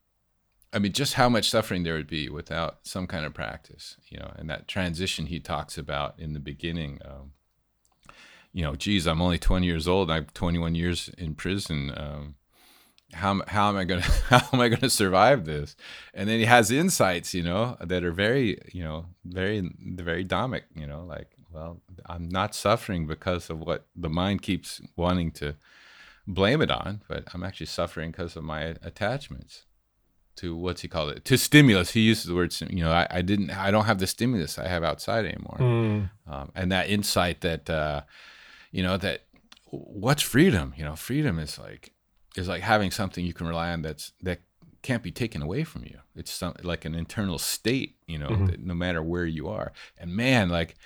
I 0.73 0.79
mean, 0.79 0.93
just 0.93 1.15
how 1.15 1.29
much 1.29 1.49
suffering 1.49 1.83
there 1.83 1.95
would 1.95 2.09
be 2.09 2.29
without 2.29 2.81
some 2.83 3.07
kind 3.07 3.25
of 3.25 3.33
practice, 3.33 3.97
you 4.09 4.19
know, 4.19 4.33
and 4.37 4.51
that 4.51 4.69
transition 4.69 5.27
he 5.27 5.41
talks 5.41 5.79
about 5.79 6.19
in 6.19 6.35
the 6.35 6.41
beginning, 6.41 7.01
um, 7.05 7.33
you 8.53 8.63
know, 8.63 8.75
geez, 8.75 9.07
I'm 9.07 9.23
only 9.23 9.39
20 9.39 9.67
years 9.67 9.89
old. 9.89 10.11
I'm 10.11 10.27
21 10.27 10.75
years 10.75 11.11
in 11.17 11.35
prison. 11.35 11.93
Um, 11.97 12.35
how 13.13 13.41
how 13.47 13.69
am 13.69 13.77
I 13.77 13.85
gonna 13.85 14.03
how 14.29 14.49
am 14.53 14.61
I 14.61 14.69
gonna 14.69 14.91
survive 14.91 15.45
this? 15.45 15.77
And 16.15 16.29
then 16.29 16.39
he 16.39 16.45
has 16.45 16.71
insights, 16.71 17.35
you 17.35 17.43
know, 17.43 17.77
that 17.81 18.05
are 18.05 18.13
very 18.13 18.59
you 18.73 18.83
know 18.83 19.07
very 19.25 19.71
very 19.79 20.25
dhammic, 20.25 20.63
you 20.75 20.87
know, 20.87 21.05
like 21.05 21.29
well, 21.51 21.81
I'm 22.07 22.29
not 22.29 22.55
suffering 22.55 23.07
because 23.07 23.51
of 23.51 23.61
what 23.61 23.87
the 23.97 24.11
mind 24.11 24.43
keeps 24.43 24.81
wanting 24.97 25.31
to 25.33 25.57
blame 26.27 26.61
it 26.61 26.71
on, 26.71 27.03
but 27.09 27.25
I'm 27.33 27.43
actually 27.43 27.67
suffering 27.67 28.11
because 28.11 28.37
of 28.37 28.45
my 28.45 28.75
attachments 28.83 29.65
to 30.37 30.55
what's 30.55 30.83
he 30.83 30.89
called 30.89 31.11
it 31.11 31.25
to 31.25 31.39
stimulus. 31.39 31.93
He 31.93 32.01
uses 32.01 32.27
the 32.27 32.35
word 32.35 32.55
you 32.71 32.85
know 32.85 32.93
I, 32.93 33.07
I 33.11 33.23
didn't 33.23 33.51
I 33.51 33.71
don't 33.71 33.87
have 33.87 33.99
the 33.99 34.07
stimulus 34.07 34.59
I 34.59 34.69
have 34.69 34.85
outside 34.85 35.25
anymore, 35.25 35.57
mm. 35.59 36.11
um, 36.27 36.53
and 36.55 36.73
that 36.73 36.89
insight 36.89 37.41
that. 37.43 37.69
Uh, 37.71 38.03
you 38.71 38.83
know 38.83 38.97
that 38.97 39.23
what's 39.71 40.23
freedom 40.23 40.75
you 40.77 40.85
know 40.85 40.97
freedom 40.97 41.39
is 41.39 41.59
like 41.59 41.93
is 42.39 42.49
like 42.49 42.63
having 42.63 42.91
something 42.91 43.25
you 43.25 43.35
can 43.35 43.47
rely 43.47 43.71
on 43.71 43.83
that's 43.83 44.13
that 44.23 44.41
can't 44.83 45.03
be 45.03 45.11
taken 45.11 45.43
away 45.43 45.65
from 45.65 45.83
you 45.85 45.99
it's 46.15 46.31
some, 46.31 46.55
like 46.63 46.85
an 46.85 46.95
internal 46.95 47.39
state 47.39 47.97
you 48.07 48.19
know 48.19 48.29
mm-hmm. 48.29 48.67
no 48.67 48.75
matter 48.75 49.03
where 49.03 49.27
you 49.27 49.49
are 49.49 49.73
and 49.99 50.15
man 50.15 50.49
like 50.49 50.77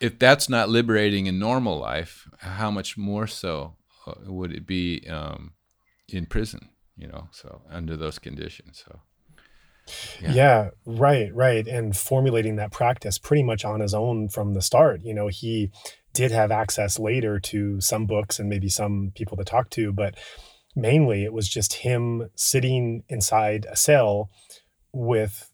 if 0.00 0.18
that's 0.18 0.48
not 0.48 0.68
liberating 0.68 1.26
in 1.26 1.38
normal 1.38 1.78
life 1.78 2.28
how 2.38 2.70
much 2.70 2.96
more 2.96 3.26
so 3.26 3.76
uh, 4.06 4.14
would 4.26 4.52
it 4.52 4.66
be 4.66 5.06
um, 5.08 5.52
in 6.08 6.24
prison 6.24 6.70
you 6.96 7.06
know 7.06 7.28
so 7.30 7.62
under 7.70 7.96
those 7.96 8.18
conditions 8.18 8.82
so 8.86 9.00
yeah. 10.20 10.32
yeah. 10.32 10.70
right, 10.84 11.34
right. 11.34 11.66
And 11.66 11.96
formulating 11.96 12.56
that 12.56 12.72
practice 12.72 13.18
pretty 13.18 13.42
much 13.42 13.64
on 13.64 13.80
his 13.80 13.94
own 13.94 14.28
from 14.28 14.54
the 14.54 14.62
start. 14.62 15.02
You 15.02 15.14
know, 15.14 15.28
he 15.28 15.70
did 16.12 16.30
have 16.30 16.50
access 16.50 16.98
later 16.98 17.38
to 17.40 17.80
some 17.80 18.06
books 18.06 18.38
and 18.38 18.48
maybe 18.48 18.68
some 18.68 19.12
people 19.14 19.36
to 19.36 19.44
talk 19.44 19.70
to, 19.70 19.92
but 19.92 20.16
mainly 20.76 21.24
it 21.24 21.32
was 21.32 21.48
just 21.48 21.74
him 21.74 22.28
sitting 22.34 23.02
inside 23.08 23.66
a 23.70 23.76
cell 23.76 24.30
with 24.92 25.50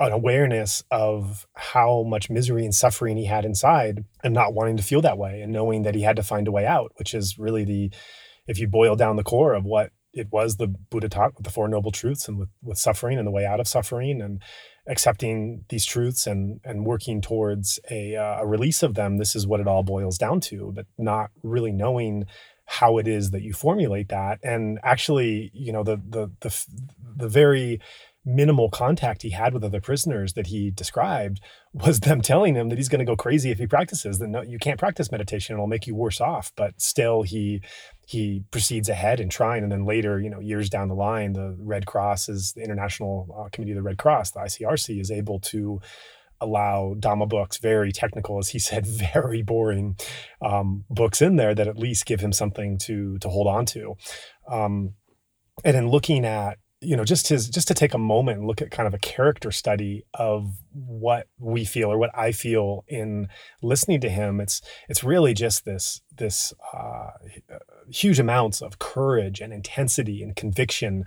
an 0.00 0.12
awareness 0.12 0.82
of 0.90 1.46
how 1.54 2.04
much 2.04 2.30
misery 2.30 2.64
and 2.64 2.74
suffering 2.74 3.16
he 3.16 3.24
had 3.24 3.44
inside 3.44 4.04
and 4.22 4.32
not 4.32 4.54
wanting 4.54 4.76
to 4.76 4.82
feel 4.82 5.00
that 5.02 5.18
way 5.18 5.40
and 5.40 5.52
knowing 5.52 5.82
that 5.82 5.94
he 5.94 6.02
had 6.02 6.16
to 6.16 6.22
find 6.22 6.46
a 6.46 6.52
way 6.52 6.64
out, 6.64 6.92
which 6.96 7.14
is 7.14 7.38
really 7.38 7.64
the, 7.64 7.90
if 8.46 8.60
you 8.60 8.68
boil 8.68 8.94
down 8.94 9.16
the 9.16 9.24
core 9.24 9.54
of 9.54 9.64
what 9.64 9.90
it 10.12 10.28
was 10.30 10.56
the 10.56 10.68
Buddha 10.68 11.08
taught 11.08 11.34
with 11.34 11.44
the 11.44 11.50
Four 11.50 11.68
Noble 11.68 11.90
Truths 11.90 12.28
and 12.28 12.38
with, 12.38 12.48
with 12.62 12.78
suffering 12.78 13.18
and 13.18 13.26
the 13.26 13.32
way 13.32 13.44
out 13.44 13.60
of 13.60 13.68
suffering 13.68 14.22
and 14.22 14.40
accepting 14.86 15.64
these 15.68 15.84
truths 15.84 16.26
and 16.26 16.60
and 16.64 16.86
working 16.86 17.20
towards 17.20 17.78
a, 17.90 18.16
uh, 18.16 18.38
a 18.40 18.46
release 18.46 18.82
of 18.82 18.94
them 18.94 19.18
this 19.18 19.36
is 19.36 19.46
what 19.46 19.60
it 19.60 19.68
all 19.68 19.82
boils 19.82 20.16
down 20.16 20.40
to 20.40 20.72
but 20.74 20.86
not 20.96 21.30
really 21.42 21.72
knowing 21.72 22.24
how 22.70 22.98
it 22.98 23.08
is 23.08 23.30
that 23.30 23.42
you 23.42 23.54
formulate 23.54 24.10
that. 24.10 24.38
And 24.42 24.78
actually 24.82 25.50
you 25.54 25.72
know 25.72 25.82
the 25.82 25.96
the 25.96 26.30
the, 26.40 26.66
the 27.16 27.28
very 27.28 27.80
minimal 28.24 28.68
contact 28.68 29.22
he 29.22 29.30
had 29.30 29.54
with 29.54 29.64
other 29.64 29.80
prisoners 29.80 30.34
that 30.34 30.48
he 30.48 30.70
described 30.70 31.40
was 31.72 32.00
them 32.00 32.20
telling 32.20 32.54
him 32.54 32.68
that 32.68 32.76
he's 32.76 32.90
going 32.90 32.98
to 32.98 33.04
go 33.04 33.16
crazy 33.16 33.50
if 33.50 33.58
he 33.58 33.66
practices 33.66 34.18
that 34.18 34.28
no 34.28 34.42
you 34.42 34.58
can't 34.58 34.78
practice 34.78 35.10
meditation 35.10 35.54
it'll 35.54 35.66
make 35.66 35.86
you 35.86 35.94
worse 35.94 36.20
off. 36.20 36.52
But 36.56 36.80
still 36.80 37.22
he 37.22 37.62
he 38.06 38.44
proceeds 38.50 38.90
ahead 38.90 39.18
and 39.18 39.30
trying 39.30 39.62
and 39.62 39.72
then 39.72 39.86
later 39.86 40.20
you 40.20 40.28
know 40.28 40.40
years 40.40 40.68
down 40.68 40.88
the 40.88 40.94
line 40.94 41.32
the 41.32 41.56
red 41.58 41.86
cross 41.86 42.28
is 42.28 42.52
the 42.52 42.62
international 42.62 43.34
uh, 43.38 43.48
committee 43.50 43.72
of 43.72 43.76
the 43.76 43.82
red 43.82 43.98
cross 43.98 44.30
the 44.30 44.40
icrc 44.40 44.98
is 44.98 45.10
able 45.10 45.38
to 45.40 45.78
allow 46.40 46.94
Dhamma 46.98 47.28
books, 47.28 47.58
very 47.58 47.92
technical, 47.92 48.38
as 48.38 48.50
he 48.50 48.58
said, 48.68 48.86
very 48.86 49.42
boring 49.42 49.96
um, 50.40 50.84
books 50.90 51.22
in 51.22 51.36
there 51.36 51.54
that 51.54 51.68
at 51.68 51.78
least 51.78 52.06
give 52.06 52.20
him 52.20 52.32
something 52.32 52.78
to 52.78 53.18
to 53.18 53.28
hold 53.28 53.46
on 53.46 53.66
to. 53.66 53.96
Um, 54.48 54.94
and 55.64 55.76
in 55.76 55.88
looking 55.88 56.24
at 56.24 56.58
you 56.80 56.96
know 56.96 57.04
just 57.04 57.28
his 57.28 57.48
just 57.48 57.68
to 57.68 57.74
take 57.74 57.94
a 57.94 57.98
moment 57.98 58.38
and 58.38 58.46
look 58.46 58.62
at 58.62 58.70
kind 58.70 58.86
of 58.86 58.94
a 58.94 58.98
character 58.98 59.50
study 59.50 60.04
of 60.14 60.54
what 60.72 61.26
we 61.38 61.64
feel 61.64 61.90
or 61.90 61.98
what 61.98 62.16
i 62.16 62.30
feel 62.30 62.84
in 62.86 63.28
listening 63.62 64.00
to 64.00 64.08
him 64.08 64.40
it's 64.40 64.62
it's 64.88 65.02
really 65.02 65.34
just 65.34 65.64
this 65.64 66.00
this 66.16 66.52
uh, 66.72 67.10
huge 67.90 68.20
amounts 68.20 68.60
of 68.60 68.78
courage 68.78 69.40
and 69.40 69.52
intensity 69.52 70.22
and 70.22 70.36
conviction 70.36 71.04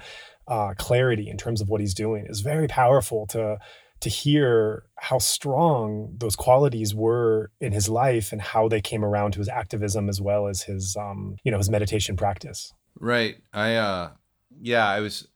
uh, 0.47 0.73
clarity 0.77 1.29
in 1.29 1.37
terms 1.37 1.61
of 1.61 1.69
what 1.69 1.79
he's 1.79 1.93
doing 1.93 2.25
is 2.27 2.41
very 2.41 2.67
powerful 2.67 3.25
to 3.25 3.57
to 4.01 4.09
hear 4.09 4.85
how 4.97 5.17
strong 5.17 6.13
those 6.17 6.35
qualities 6.35 6.93
were 6.93 7.51
in 7.59 7.71
his 7.71 7.87
life 7.87 8.31
and 8.31 8.41
how 8.41 8.67
they 8.67 8.81
came 8.81 9.05
around 9.05 9.31
to 9.31 9.39
his 9.39 9.49
activism 9.49 10.09
as 10.09 10.19
well 10.19 10.47
as 10.47 10.63
his 10.63 10.95
um, 10.97 11.35
you 11.43 11.51
know 11.51 11.57
his 11.57 11.69
meditation 11.69 12.15
practice 12.15 12.73
right 12.99 13.37
i 13.53 13.75
uh 13.75 14.09
yeah 14.59 14.87
i 14.87 14.99
was 14.99 15.27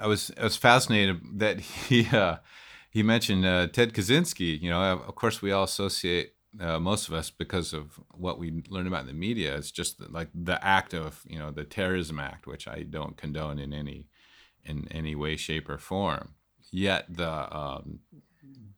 I 0.00 0.06
was 0.06 0.32
I 0.38 0.44
was 0.44 0.56
fascinated 0.56 1.20
that 1.34 1.60
he 1.88 2.08
uh, 2.08 2.36
he 2.90 3.02
mentioned 3.02 3.44
uh, 3.44 3.68
Ted 3.68 3.92
Kaczynski. 3.92 4.60
You 4.60 4.70
know, 4.70 4.80
of 4.80 5.14
course, 5.14 5.42
we 5.42 5.52
all 5.52 5.64
associate 5.64 6.34
uh, 6.58 6.80
most 6.80 7.08
of 7.08 7.14
us 7.14 7.30
because 7.30 7.72
of 7.72 8.00
what 8.12 8.38
we 8.38 8.62
learn 8.68 8.86
about 8.86 9.02
in 9.02 9.06
the 9.06 9.12
media. 9.12 9.56
It's 9.56 9.70
just 9.70 10.00
like 10.10 10.28
the 10.34 10.64
act 10.64 10.94
of 10.94 11.22
you 11.28 11.38
know 11.38 11.50
the 11.50 11.64
terrorism 11.64 12.18
act, 12.18 12.46
which 12.46 12.66
I 12.66 12.82
don't 12.82 13.16
condone 13.16 13.58
in 13.58 13.72
any 13.72 14.08
in 14.64 14.88
any 14.90 15.14
way, 15.14 15.36
shape, 15.36 15.68
or 15.68 15.78
form. 15.78 16.34
Yet 16.70 17.06
the 17.08 17.56
um, 17.56 18.00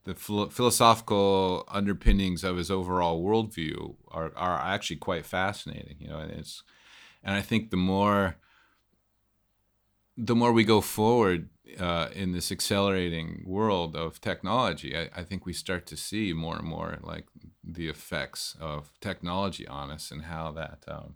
the 0.03 0.15
philosophical 0.15 1.63
underpinnings 1.67 2.43
of 2.43 2.57
his 2.57 2.69
overall 2.71 3.23
worldview 3.23 3.95
are 4.09 4.31
are 4.35 4.59
actually 4.59 4.97
quite 4.97 5.25
fascinating. 5.25 5.97
You 5.99 6.09
know, 6.09 6.19
and 6.19 6.31
it's 6.31 6.63
and 7.23 7.35
I 7.35 7.41
think 7.41 7.69
the 7.69 7.77
more 7.77 8.37
the 10.17 10.35
more 10.35 10.51
we 10.51 10.63
go 10.63 10.81
forward 10.81 11.49
uh, 11.79 12.09
in 12.13 12.33
this 12.33 12.51
accelerating 12.51 13.43
world 13.45 13.95
of 13.95 14.21
technology, 14.21 14.95
I, 14.95 15.09
I, 15.15 15.23
think 15.23 15.45
we 15.45 15.53
start 15.53 15.87
to 15.87 15.97
see 15.97 16.33
more 16.33 16.57
and 16.57 16.67
more 16.67 16.99
like 17.01 17.25
the 17.63 17.87
effects 17.87 18.55
of 18.59 18.91
technology 19.01 19.67
on 19.67 19.89
us 19.89 20.11
and 20.11 20.23
how 20.23 20.51
that 20.51 20.83
um, 20.87 21.15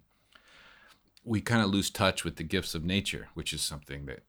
we 1.24 1.42
kind 1.42 1.62
of 1.62 1.70
lose 1.70 1.90
touch 1.90 2.24
with 2.24 2.38
the 2.38 2.44
gifts 2.44 2.74
of 2.74 2.84
nature, 2.84 3.28
which 3.34 3.54
is 3.54 3.62
something 3.62 4.06
that 4.06 4.24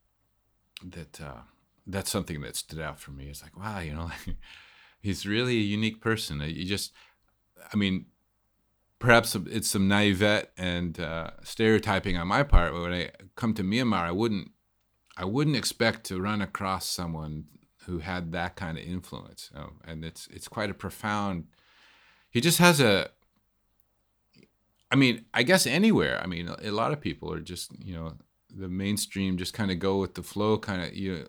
that 0.85 1.21
uh, 1.21 1.43
that's 1.89 2.11
something 2.11 2.41
that 2.43 2.55
stood 2.55 2.81
out 2.81 3.01
for 3.01 3.11
me. 3.11 3.27
It's 3.29 3.43
like, 3.43 3.59
wow, 3.59 3.81
you 3.81 3.95
know, 3.95 4.11
he's 5.01 5.27
really 5.27 5.57
a 5.57 5.63
unique 5.63 6.01
person. 6.01 6.41
You 6.41 6.65
just, 6.65 6.93
I 7.73 7.77
mean, 7.77 8.07
perhaps 8.99 9.35
it's 9.35 9.69
some 9.69 9.89
naivete 9.89 10.49
and 10.57 11.01
uh, 11.01 11.31
stereotyping 11.43 12.17
on 12.17 12.29
my 12.29 12.43
part. 12.43 12.73
But 12.73 12.83
when 12.83 12.93
I 12.93 13.11
come 13.37 13.55
to 13.55 13.63
Myanmar, 13.63 14.03
I 14.03 14.13
wouldn't 14.13 14.51
I 15.17 15.25
wouldn't 15.25 15.57
expect 15.57 16.05
to 16.05 16.21
run 16.21 16.41
across 16.41 16.87
someone 16.87 17.47
who 17.87 17.99
had 17.99 18.31
that 18.33 18.55
kind 18.55 18.79
of 18.79 18.85
influence, 18.85 19.51
and 19.85 20.05
it's 20.05 20.29
it's 20.29 20.47
quite 20.47 20.71
a 20.71 20.75
profound. 20.75 21.47
He 22.31 22.41
just 22.41 22.59
has 22.59 22.81
a. 22.81 23.11
I 24.91 24.97
mean, 24.97 25.25
I 25.35 25.43
guess 25.43 25.67
anywhere. 25.67 26.21
I 26.23 26.27
mean, 26.27 26.49
a 26.49 26.71
lot 26.71 26.93
of 26.93 27.01
people 27.01 27.33
are 27.33 27.41
just 27.41 27.73
you 27.85 27.95
know 27.95 28.15
the 28.55 28.69
mainstream, 28.69 29.37
just 29.37 29.55
kind 29.55 29.73
of 29.73 29.81
go 29.81 29.99
with 29.99 30.15
the 30.15 30.23
flow, 30.23 30.57
kind 30.59 30.83
of 30.83 30.95
you 30.95 31.15
know. 31.15 31.25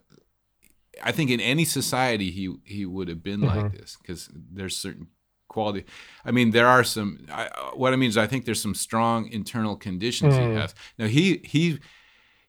I 1.03 1.11
think 1.11 1.29
in 1.31 1.39
any 1.39 1.65
society 1.65 2.31
he 2.31 2.53
he 2.63 2.85
would 2.85 3.07
have 3.07 3.23
been 3.23 3.41
Mhm. 3.41 3.55
like 3.55 3.71
this 3.77 3.97
because 4.01 4.29
there's 4.33 4.75
certain 4.77 5.07
quality. 5.47 5.85
I 6.23 6.31
mean, 6.31 6.51
there 6.51 6.67
are 6.67 6.83
some. 6.83 7.25
I, 7.31 7.49
what 7.73 7.93
I 7.93 7.95
mean 7.95 8.09
is, 8.09 8.17
I 8.17 8.27
think 8.27 8.45
there's 8.45 8.61
some 8.61 8.75
strong 8.75 9.27
internal 9.31 9.75
conditions 9.75 10.33
Mm. 10.35 10.49
he 10.49 10.55
has. 10.55 10.75
Now 10.97 11.07
he 11.07 11.41
he 11.43 11.79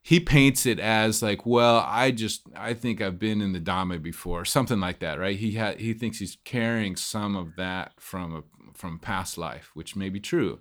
he 0.02 0.18
paints 0.20 0.64
it 0.66 0.78
as 0.80 1.22
like, 1.22 1.44
well, 1.44 1.84
I 1.86 2.10
just 2.10 2.42
I 2.56 2.74
think 2.74 3.00
I've 3.00 3.18
been 3.18 3.40
in 3.42 3.52
the 3.52 3.60
Dhamma 3.60 4.02
before, 4.02 4.44
something 4.44 4.80
like 4.80 4.98
that, 5.00 5.18
right? 5.18 5.38
He 5.38 5.52
had 5.52 5.80
he 5.80 5.92
thinks 5.94 6.18
he's 6.18 6.36
carrying 6.44 6.96
some 6.96 7.36
of 7.36 7.56
that 7.56 7.92
from 8.00 8.34
a 8.36 8.42
from 8.74 8.98
past 8.98 9.36
life, 9.38 9.70
which 9.74 9.96
may 9.96 10.08
be 10.08 10.20
true, 10.20 10.60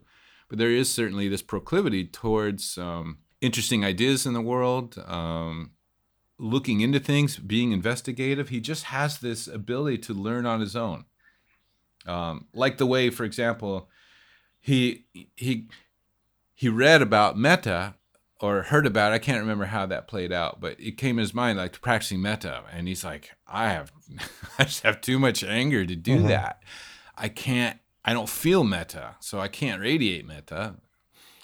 but 0.50 0.58
there 0.58 0.72
is 0.72 0.92
certainly 0.92 1.30
this 1.30 1.42
proclivity 1.42 2.06
towards 2.06 2.78
um, 2.78 3.20
interesting 3.40 3.86
ideas 3.86 4.26
in 4.26 4.34
the 4.34 4.42
world. 4.42 4.98
Um, 5.08 5.72
looking 6.40 6.80
into 6.82 7.00
things, 7.00 7.38
being 7.38 7.72
investigative. 7.74 8.50
He 8.50 8.60
just 8.62 8.86
has 8.86 9.20
this 9.20 9.48
ability 9.48 9.98
to 10.00 10.14
learn 10.14 10.46
on 10.46 10.62
his 10.62 10.76
own. 10.76 11.06
Um, 12.08 12.48
like 12.54 12.78
the 12.78 12.86
way, 12.86 13.10
for 13.10 13.24
example, 13.26 13.90
he 14.60 15.06
he 15.36 15.68
he 16.56 16.70
read 16.70 17.02
about 17.02 17.38
metta 17.38 17.96
or 18.42 18.64
heard 18.64 18.86
about 18.86 19.12
it. 19.12 19.16
I 19.16 19.20
can't 19.20 19.42
remember 19.42 19.66
how 19.66 19.86
that 19.88 20.08
played 20.08 20.32
out, 20.32 20.62
but 20.62 20.80
it 20.80 20.98
came 20.98 21.20
in 21.20 21.24
his 21.24 21.34
mind 21.34 21.58
like 21.58 21.82
practicing 21.82 22.22
metta, 22.22 22.64
and 22.72 22.88
he's 22.88 23.04
like, 23.04 23.32
I 23.46 23.70
have 23.70 23.92
I 24.58 24.64
just 24.64 24.84
have 24.84 25.02
too 25.02 25.20
much 25.20 25.44
anger 25.44 25.86
to 25.86 25.96
do 25.96 26.20
Mhm. 26.20 26.28
that. 26.30 26.64
I 27.18 27.28
can't. 27.28 27.80
I 28.06 28.14
don't 28.14 28.30
feel 28.30 28.64
metta, 28.64 29.18
so 29.20 29.40
I 29.40 29.50
can't 29.50 29.82
radiate 29.82 30.26
metta. 30.26 30.76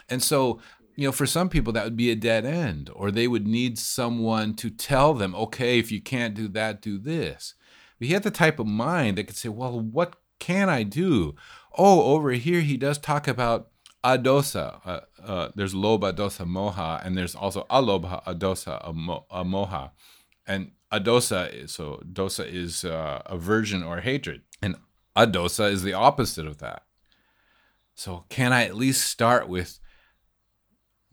And 0.10 0.24
so, 0.24 0.62
you 0.96 1.06
know, 1.06 1.12
for 1.12 1.26
some 1.26 1.50
people 1.50 1.74
that 1.74 1.84
would 1.84 1.98
be 1.98 2.12
a 2.12 2.16
dead 2.16 2.46
end, 2.46 2.90
or 2.94 3.12
they 3.12 3.28
would 3.28 3.48
need 3.48 3.78
someone 3.78 4.54
to 4.56 4.70
tell 4.70 5.14
them, 5.14 5.36
okay, 5.36 5.78
if 5.78 5.92
you 5.92 6.02
can't 6.02 6.34
do 6.34 6.48
that, 6.50 6.82
do 6.82 6.98
this. 6.98 7.54
But 8.00 8.08
he 8.08 8.14
had 8.14 8.24
the 8.24 8.32
type 8.32 8.60
of 8.60 8.68
mind 8.68 9.18
that 9.18 9.26
could 9.26 9.36
say, 9.36 9.50
well, 9.50 9.80
what 9.80 10.16
can 10.40 10.70
I 10.70 10.84
do? 10.84 11.36
Oh, 11.78 12.14
over 12.14 12.32
here 12.32 12.62
he 12.62 12.78
does 12.78 12.98
talk 12.98 13.28
about 13.28 13.70
adosa. 14.04 14.80
Uh, 14.86 15.00
uh, 15.24 15.50
there's 15.56 15.74
lobha, 15.74 16.14
dosa, 16.14 16.46
moha, 16.46 17.06
and 17.06 17.18
there's 17.18 17.36
also 17.36 17.66
alobha, 17.70 18.24
adosa, 18.24 18.82
amoha. 19.32 19.92
And 20.48 20.72
adosa 20.92 21.54
is 21.54 21.72
so 21.72 22.02
dosa 22.12 22.46
is 22.46 22.86
uh, 22.86 23.22
aversion 23.26 23.84
or 23.84 24.02
hatred, 24.02 24.42
and 24.62 24.76
adosa 25.16 25.72
is 25.72 25.84
the 25.84 25.94
opposite 25.94 26.46
of 26.46 26.60
that. 26.60 26.84
So 27.96 28.26
can 28.30 28.54
I 28.54 28.66
at 28.66 28.76
least 28.76 29.08
start 29.08 29.48
with 29.48 29.80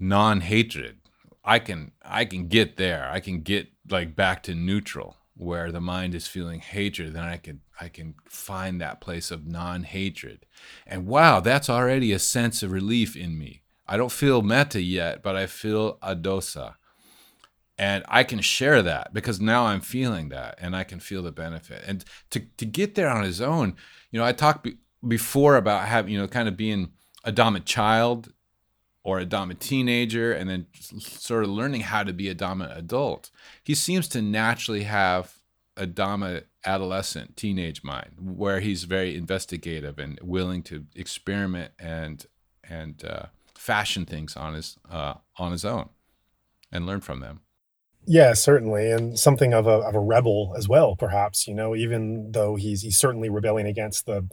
non-hatred? 0.02 0.98
I 1.44 1.58
can 1.58 1.92
I 2.02 2.24
can 2.24 2.48
get 2.48 2.76
there. 2.76 3.08
I 3.10 3.20
can 3.20 3.40
get 3.40 3.68
like 3.88 4.14
back 4.14 4.42
to 4.44 4.54
neutral 4.54 5.16
where 5.34 5.72
the 5.72 5.80
mind 5.80 6.14
is 6.14 6.26
feeling 6.26 6.60
hatred, 6.60 7.14
then 7.14 7.24
I 7.24 7.36
can 7.36 7.60
I 7.80 7.88
can 7.88 8.14
find 8.28 8.80
that 8.80 9.00
place 9.00 9.30
of 9.30 9.46
non-hatred. 9.46 10.46
And 10.86 11.06
wow, 11.06 11.40
that's 11.40 11.68
already 11.68 12.12
a 12.12 12.18
sense 12.18 12.62
of 12.62 12.70
relief 12.70 13.16
in 13.16 13.38
me. 13.38 13.62
I 13.88 13.96
don't 13.96 14.12
feel 14.12 14.42
metta 14.42 14.80
yet, 14.80 15.22
but 15.22 15.34
I 15.36 15.46
feel 15.46 15.98
adosa. 15.98 16.74
And 17.78 18.04
I 18.06 18.22
can 18.22 18.40
share 18.40 18.82
that 18.82 19.12
because 19.12 19.40
now 19.40 19.66
I'm 19.66 19.80
feeling 19.80 20.28
that 20.28 20.56
and 20.60 20.76
I 20.76 20.84
can 20.84 21.00
feel 21.00 21.22
the 21.22 21.32
benefit. 21.32 21.82
And 21.86 22.04
to, 22.30 22.40
to 22.58 22.64
get 22.64 22.94
there 22.94 23.08
on 23.08 23.24
his 23.24 23.40
own, 23.40 23.74
you 24.10 24.20
know, 24.20 24.24
I 24.24 24.32
talked 24.32 24.62
be- 24.62 24.76
before 25.06 25.56
about 25.56 25.88
having, 25.88 26.12
you 26.12 26.20
know, 26.20 26.28
kind 26.28 26.48
of 26.48 26.56
being 26.56 26.92
a 27.24 27.32
dominant 27.32 27.66
child 27.66 28.32
or 29.04 29.18
a 29.18 29.24
dominant 29.24 29.60
teenager 29.60 30.32
and 30.32 30.48
then 30.48 30.66
sort 30.98 31.44
of 31.44 31.50
learning 31.50 31.80
how 31.80 32.02
to 32.02 32.12
be 32.12 32.28
a 32.28 32.34
dominant 32.34 32.78
adult. 32.78 33.30
He 33.62 33.74
seems 33.74 34.08
to 34.08 34.22
naturally 34.22 34.84
have 34.84 35.36
a 35.76 35.86
dominant 35.86 36.46
adolescent 36.64 37.36
teenage 37.36 37.82
mind 37.82 38.12
where 38.20 38.60
he's 38.60 38.84
very 38.84 39.16
investigative 39.16 39.98
and 39.98 40.18
willing 40.22 40.62
to 40.62 40.86
experiment 40.94 41.72
and 41.78 42.26
and 42.68 43.04
uh, 43.04 43.26
fashion 43.54 44.04
things 44.04 44.36
on 44.36 44.54
his 44.54 44.76
uh, 44.90 45.14
on 45.36 45.52
his 45.52 45.64
own 45.64 45.88
and 46.70 46.86
learn 46.86 47.00
from 47.00 47.20
them. 47.20 47.40
Yeah, 48.04 48.32
certainly, 48.32 48.90
and 48.90 49.18
something 49.18 49.54
of 49.54 49.66
a 49.66 49.78
of 49.78 49.94
a 49.94 50.00
rebel 50.00 50.54
as 50.56 50.68
well, 50.68 50.96
perhaps. 50.96 51.46
You 51.46 51.54
know, 51.54 51.76
even 51.76 52.32
though 52.32 52.56
he's 52.56 52.82
he's 52.82 52.96
certainly 52.96 53.30
rebelling 53.30 53.66
against 53.66 54.06
the 54.06 54.28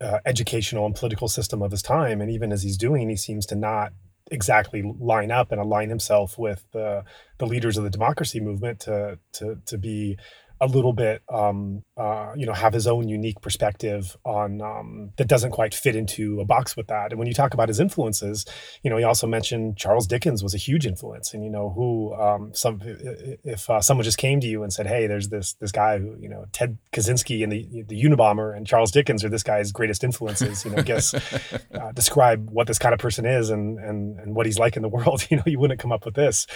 uh, 0.00 0.18
educational 0.24 0.86
and 0.86 0.94
political 0.94 1.28
system 1.28 1.62
of 1.62 1.70
his 1.70 1.82
time, 1.82 2.20
and 2.20 2.30
even 2.30 2.52
as 2.52 2.62
he's 2.62 2.76
doing, 2.76 3.08
he 3.08 3.16
seems 3.16 3.46
to 3.46 3.56
not 3.56 3.92
exactly 4.30 4.82
line 4.98 5.30
up 5.30 5.50
and 5.52 5.60
align 5.60 5.88
himself 5.88 6.38
with 6.38 6.64
the 6.72 7.02
the 7.38 7.46
leaders 7.46 7.76
of 7.76 7.84
the 7.84 7.90
democracy 7.90 8.40
movement 8.40 8.80
to 8.80 9.18
to 9.32 9.56
to 9.64 9.78
be 9.78 10.18
a 10.60 10.66
little 10.66 10.92
bit 10.92 11.22
um 11.32 11.82
uh 11.96 12.32
you 12.36 12.46
know 12.46 12.52
have 12.52 12.72
his 12.72 12.86
own 12.86 13.08
unique 13.08 13.40
perspective 13.40 14.16
on 14.24 14.60
um 14.60 15.10
that 15.16 15.28
doesn't 15.28 15.50
quite 15.50 15.74
fit 15.74 15.96
into 15.96 16.40
a 16.40 16.44
box 16.44 16.76
with 16.76 16.88
that. 16.88 17.10
And 17.10 17.18
when 17.18 17.28
you 17.28 17.34
talk 17.34 17.54
about 17.54 17.68
his 17.68 17.80
influences 17.80 18.44
you 18.82 18.90
know 18.90 18.96
he 18.96 19.04
also 19.04 19.26
mentioned 19.26 19.76
charles 19.76 20.06
dickens 20.06 20.42
was 20.42 20.54
a 20.54 20.58
huge 20.58 20.86
influence. 20.86 21.34
And 21.34 21.44
you 21.44 21.50
know 21.50 21.70
who 21.70 22.14
um 22.14 22.52
some 22.54 22.80
if 22.82 23.68
uh, 23.70 23.80
someone 23.80 24.04
just 24.04 24.18
came 24.18 24.40
to 24.40 24.46
you 24.46 24.62
and 24.62 24.72
said 24.72 24.86
hey 24.86 25.06
there's 25.06 25.28
this 25.28 25.54
this 25.54 25.72
guy 25.72 25.98
who 25.98 26.16
you 26.18 26.28
know 26.28 26.44
ted 26.52 26.78
kaczynski 26.92 27.42
and 27.42 27.52
the 27.52 27.84
the 27.88 28.02
unabomber 28.02 28.56
and 28.56 28.66
charles 28.66 28.90
dickens 28.90 29.24
are 29.24 29.28
this 29.28 29.42
guy's 29.42 29.72
greatest 29.72 30.02
influences 30.02 30.64
you 30.64 30.70
know 30.70 30.82
guess 30.82 31.14
uh, 31.74 31.92
describe 31.92 32.50
what 32.50 32.66
this 32.66 32.78
kind 32.78 32.92
of 32.92 33.00
person 33.00 33.24
is 33.26 33.50
and 33.50 33.78
and 33.78 34.18
and 34.18 34.34
what 34.34 34.46
he's 34.46 34.58
like 34.58 34.76
in 34.76 34.82
the 34.82 34.88
world. 34.88 35.26
You 35.30 35.36
know 35.36 35.42
you 35.46 35.58
wouldn't 35.58 35.78
come 35.78 35.92
up 35.92 36.06
with 36.06 36.14
this. 36.14 36.46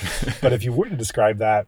But 0.40 0.54
if 0.54 0.64
you 0.64 0.72
were 0.72 0.88
to 0.88 0.96
describe 0.96 1.38
that 1.38 1.66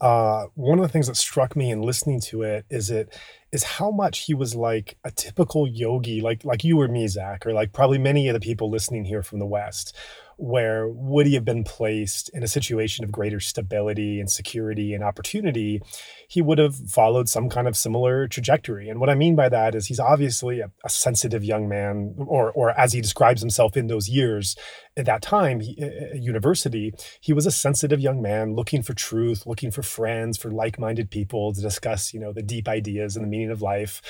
uh, 0.00 0.46
one 0.54 0.78
of 0.78 0.82
the 0.82 0.88
things 0.88 1.06
that 1.06 1.16
struck 1.16 1.54
me 1.56 1.70
in 1.70 1.82
listening 1.82 2.20
to 2.20 2.42
it 2.42 2.66
is 2.68 2.90
it 2.90 3.16
is 3.52 3.62
how 3.62 3.90
much 3.90 4.26
he 4.26 4.34
was 4.34 4.54
like 4.54 4.98
a 5.04 5.10
typical 5.10 5.68
yogi, 5.68 6.20
like 6.20 6.44
like 6.44 6.64
you 6.64 6.80
or 6.80 6.88
me, 6.88 7.06
Zach, 7.06 7.46
or 7.46 7.52
like 7.52 7.72
probably 7.72 7.98
many 7.98 8.28
of 8.28 8.34
the 8.34 8.40
people 8.40 8.68
listening 8.70 9.04
here 9.04 9.22
from 9.22 9.38
the 9.38 9.46
West, 9.46 9.96
where 10.36 10.88
would 10.88 11.26
he 11.26 11.34
have 11.34 11.44
been 11.44 11.64
placed 11.64 12.28
in 12.30 12.42
a 12.42 12.48
situation 12.48 13.04
of 13.04 13.12
greater 13.12 13.40
stability 13.40 14.20
and 14.20 14.30
security 14.30 14.94
and 14.94 15.04
opportunity, 15.04 15.80
he 16.28 16.42
would 16.42 16.58
have 16.58 16.74
followed 16.74 17.28
some 17.28 17.48
kind 17.48 17.68
of 17.68 17.76
similar 17.76 18.26
trajectory. 18.28 18.88
And 18.88 19.00
what 19.00 19.10
I 19.10 19.14
mean 19.14 19.36
by 19.36 19.48
that 19.48 19.74
is 19.74 19.86
he's 19.86 20.00
obviously 20.00 20.60
a, 20.60 20.70
a 20.84 20.88
sensitive 20.88 21.44
young 21.44 21.68
man, 21.68 22.14
or 22.18 22.50
or 22.52 22.70
as 22.78 22.92
he 22.92 23.00
describes 23.00 23.40
himself 23.40 23.76
in 23.76 23.86
those 23.86 24.08
years 24.08 24.56
at 24.96 25.06
that 25.06 25.22
time, 25.22 25.60
he, 25.60 25.76
university, 26.14 26.92
he 27.20 27.32
was 27.32 27.46
a 27.46 27.50
sensitive 27.50 28.00
young 28.00 28.22
man 28.22 28.54
looking 28.54 28.82
for 28.82 28.94
truth, 28.94 29.46
looking 29.46 29.70
for 29.70 29.82
friends, 29.82 30.38
for 30.38 30.50
like-minded 30.50 31.10
people 31.10 31.52
to 31.52 31.60
discuss, 31.60 32.14
you 32.14 32.20
know, 32.20 32.32
the 32.32 32.42
deep 32.42 32.68
ideas 32.68 33.16
and 33.16 33.24
the 33.24 33.28
meaning 33.28 33.50
of 33.50 33.60
life, 33.60 34.00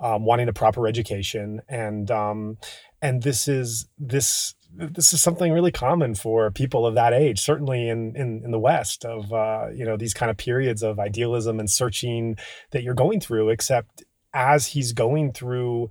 um, 0.00 0.24
wanting 0.24 0.48
a 0.48 0.52
proper 0.52 0.86
education, 0.86 1.60
and 1.68 2.10
um, 2.10 2.58
and 3.00 3.22
this 3.22 3.48
is 3.48 3.86
this 3.98 4.54
this 4.74 5.12
is 5.12 5.20
something 5.20 5.52
really 5.52 5.72
common 5.72 6.14
for 6.14 6.50
people 6.50 6.86
of 6.86 6.94
that 6.94 7.12
age, 7.12 7.40
certainly 7.40 7.88
in 7.88 8.14
in, 8.16 8.42
in 8.44 8.50
the 8.50 8.58
West, 8.58 9.04
of 9.04 9.32
uh, 9.32 9.68
you 9.74 9.84
know 9.84 9.96
these 9.96 10.14
kind 10.14 10.30
of 10.30 10.36
periods 10.36 10.82
of 10.82 10.98
idealism 10.98 11.60
and 11.60 11.70
searching 11.70 12.36
that 12.70 12.82
you're 12.82 12.94
going 12.94 13.20
through. 13.20 13.50
Except 13.50 14.04
as 14.34 14.68
he's 14.68 14.92
going 14.92 15.32
through 15.32 15.90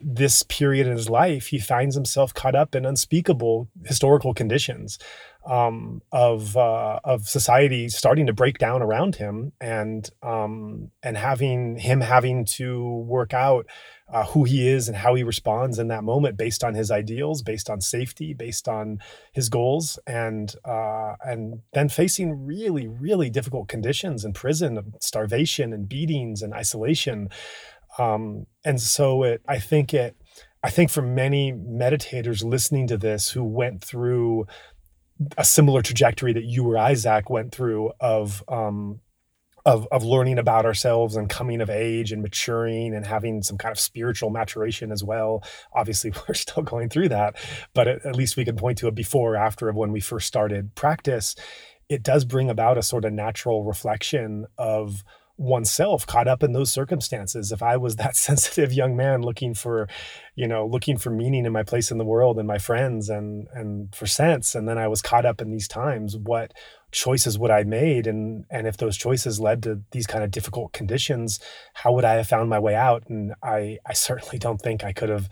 this 0.00 0.42
period 0.42 0.86
in 0.86 0.96
his 0.96 1.08
life, 1.08 1.46
he 1.46 1.58
finds 1.58 1.94
himself 1.94 2.34
caught 2.34 2.54
up 2.54 2.74
in 2.74 2.84
unspeakable 2.84 3.68
historical 3.84 4.34
conditions 4.34 4.98
um, 5.46 6.02
of 6.12 6.56
uh, 6.56 7.00
of 7.04 7.28
society 7.28 7.88
starting 7.88 8.26
to 8.26 8.32
break 8.32 8.58
down 8.58 8.82
around 8.82 9.16
him, 9.16 9.52
and 9.60 10.08
um, 10.22 10.90
and 11.02 11.16
having 11.16 11.76
him 11.76 12.00
having 12.00 12.44
to 12.44 13.04
work 13.06 13.34
out 13.34 13.66
uh, 14.12 14.24
who 14.26 14.44
he 14.44 14.68
is 14.68 14.88
and 14.88 14.96
how 14.98 15.14
he 15.14 15.22
responds 15.22 15.78
in 15.78 15.88
that 15.88 16.04
moment 16.04 16.36
based 16.36 16.62
on 16.62 16.74
his 16.74 16.90
ideals, 16.90 17.42
based 17.42 17.70
on 17.70 17.80
safety, 17.80 18.34
based 18.34 18.68
on 18.68 18.98
his 19.32 19.48
goals, 19.48 19.98
and 20.06 20.54
uh, 20.64 21.14
and 21.24 21.60
then 21.72 21.88
facing 21.88 22.46
really 22.46 22.86
really 22.86 23.30
difficult 23.30 23.68
conditions 23.68 24.24
in 24.24 24.32
prison, 24.32 24.94
starvation 25.00 25.72
and 25.72 25.88
beatings 25.88 26.42
and 26.42 26.52
isolation. 26.52 27.28
Um, 27.98 28.46
and 28.64 28.80
so 28.80 29.22
it 29.22 29.42
i 29.46 29.58
think 29.58 29.94
it 29.94 30.16
i 30.62 30.70
think 30.70 30.90
for 30.90 31.02
many 31.02 31.52
meditators 31.52 32.44
listening 32.44 32.86
to 32.88 32.96
this 32.96 33.30
who 33.30 33.44
went 33.44 33.84
through 33.84 34.46
a 35.38 35.44
similar 35.44 35.82
trajectory 35.82 36.32
that 36.32 36.44
you 36.44 36.66
or 36.66 36.76
isaac 36.78 37.30
went 37.30 37.52
through 37.52 37.92
of 38.00 38.42
um, 38.48 39.00
of, 39.64 39.88
of 39.90 40.04
learning 40.04 40.38
about 40.38 40.66
ourselves 40.66 41.16
and 41.16 41.28
coming 41.28 41.60
of 41.60 41.70
age 41.70 42.12
and 42.12 42.20
maturing 42.20 42.94
and 42.94 43.06
having 43.06 43.42
some 43.42 43.56
kind 43.56 43.72
of 43.72 43.80
spiritual 43.80 44.30
maturation 44.30 44.92
as 44.92 45.02
well. 45.02 45.42
Obviously, 45.72 46.12
we're 46.28 46.34
still 46.34 46.62
going 46.62 46.88
through 46.88 47.08
that, 47.08 47.36
but 47.72 47.88
at, 47.88 48.04
at 48.04 48.16
least 48.16 48.36
we 48.36 48.44
can 48.44 48.56
point 48.56 48.78
to 48.78 48.88
a 48.88 48.92
before 48.92 49.34
or 49.34 49.36
after 49.36 49.68
of 49.68 49.76
when 49.76 49.92
we 49.92 50.00
first 50.00 50.26
started 50.26 50.74
practice. 50.74 51.34
It 51.88 52.02
does 52.02 52.24
bring 52.24 52.50
about 52.50 52.78
a 52.78 52.82
sort 52.82 53.04
of 53.04 53.12
natural 53.12 53.64
reflection 53.64 54.46
of 54.58 55.04
oneself 55.36 56.06
caught 56.06 56.28
up 56.28 56.44
in 56.44 56.52
those 56.52 56.70
circumstances 56.70 57.50
if 57.50 57.60
i 57.60 57.76
was 57.76 57.96
that 57.96 58.16
sensitive 58.16 58.72
young 58.72 58.94
man 58.96 59.20
looking 59.20 59.52
for 59.52 59.88
you 60.36 60.46
know 60.46 60.64
looking 60.64 60.96
for 60.96 61.10
meaning 61.10 61.44
in 61.44 61.52
my 61.52 61.64
place 61.64 61.90
in 61.90 61.98
the 61.98 62.04
world 62.04 62.38
and 62.38 62.46
my 62.46 62.58
friends 62.58 63.08
and 63.08 63.48
and 63.52 63.92
for 63.94 64.06
sense 64.06 64.54
and 64.54 64.68
then 64.68 64.78
i 64.78 64.86
was 64.86 65.02
caught 65.02 65.26
up 65.26 65.40
in 65.40 65.50
these 65.50 65.66
times 65.66 66.16
what 66.16 66.52
choices 66.94 67.38
would 67.38 67.50
i 67.50 67.62
made 67.62 68.06
and 68.06 68.44
and 68.50 68.66
if 68.66 68.76
those 68.76 68.96
choices 68.96 69.40
led 69.40 69.62
to 69.62 69.82
these 69.90 70.06
kind 70.06 70.24
of 70.24 70.30
difficult 70.30 70.72
conditions 70.72 71.40
how 71.74 71.92
would 71.92 72.04
i 72.04 72.14
have 72.14 72.28
found 72.28 72.48
my 72.48 72.58
way 72.58 72.74
out 72.74 73.02
and 73.08 73.34
i 73.42 73.78
i 73.86 73.92
certainly 73.92 74.38
don't 74.38 74.62
think 74.62 74.84
i 74.84 74.92
could 74.92 75.08
have 75.08 75.28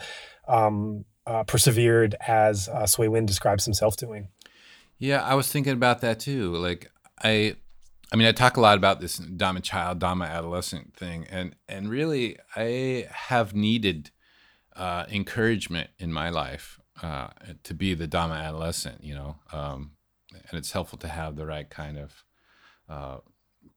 um, 0.48 1.04
uh, 1.26 1.44
persevered 1.44 2.16
as 2.26 2.68
uh, 2.68 2.86
Win 2.98 3.26
describes 3.26 3.64
himself 3.64 3.96
doing. 3.96 4.28
Yeah, 4.98 5.22
I 5.22 5.34
was 5.34 5.50
thinking 5.50 5.72
about 5.72 6.00
that 6.00 6.20
too. 6.20 6.54
Like 6.56 6.90
I 7.22 7.56
I 8.12 8.16
mean, 8.16 8.28
I 8.28 8.32
talk 8.32 8.56
a 8.56 8.60
lot 8.60 8.76
about 8.76 9.00
this 9.00 9.16
Dharma 9.16 9.60
child, 9.60 9.98
Dharma 9.98 10.26
adolescent 10.26 10.94
thing, 10.94 11.26
and 11.30 11.56
and 11.68 11.88
really, 11.88 12.36
I 12.56 13.08
have 13.10 13.54
needed 13.54 14.10
uh, 14.76 15.04
encouragement 15.10 15.90
in 15.98 16.12
my 16.12 16.30
life 16.30 16.78
uh, 17.02 17.28
to 17.64 17.74
be 17.74 17.94
the 17.94 18.06
Dharma 18.06 18.34
adolescent. 18.34 19.02
You 19.02 19.14
know, 19.14 19.36
um, 19.52 19.92
and 20.34 20.58
it's 20.58 20.72
helpful 20.72 20.98
to 20.98 21.08
have 21.08 21.36
the 21.36 21.46
right 21.46 21.68
kind 21.68 21.98
of 21.98 22.24
uh, 22.88 23.18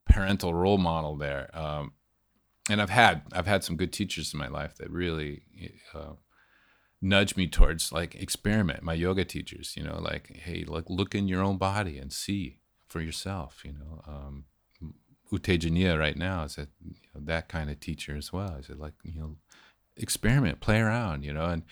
parental 0.10 0.54
role 0.54 0.78
model 0.78 1.16
there. 1.16 1.50
Um, 1.54 1.94
and 2.70 2.82
I've 2.82 2.90
had 2.90 3.22
I've 3.32 3.48
had 3.48 3.64
some 3.64 3.78
good 3.78 3.94
teachers 3.94 4.34
in 4.34 4.40
my 4.40 4.48
life 4.48 4.76
that 4.78 4.90
really 4.90 5.44
uh, 5.94 6.14
nudge 7.02 7.38
me 7.38 7.48
towards 7.48 7.92
like 7.92 8.16
experiment. 8.16 8.84
My 8.84 8.94
yoga 8.94 9.24
teachers, 9.24 9.76
you 9.78 9.84
know, 9.84 10.00
like 10.00 10.36
hey, 10.36 10.64
like 10.68 10.86
look 10.90 11.14
in 11.14 11.28
your 11.28 11.44
own 11.44 11.58
body 11.58 11.98
and 11.98 12.12
see 12.12 12.60
for 12.88 13.02
yourself. 13.02 13.62
You 13.64 13.74
know, 13.74 14.02
um, 14.08 14.46
U 15.32 15.40
Tejaniya 15.40 15.98
right 15.98 16.18
now 16.18 16.44
is 16.44 16.56
that 16.56 16.70
you 16.84 16.96
know, 17.14 17.22
that 17.26 17.50
kind 17.50 17.70
of 17.70 17.80
teacher 17.80 18.16
as 18.16 18.34
well. 18.34 18.56
Is 18.56 18.70
it 18.70 18.80
like 18.80 18.94
you 19.04 19.20
know, 19.20 19.36
experiment, 19.96 20.60
play 20.60 20.80
around, 20.80 21.24
you 21.24 21.34
know, 21.34 21.46
and 21.46 21.64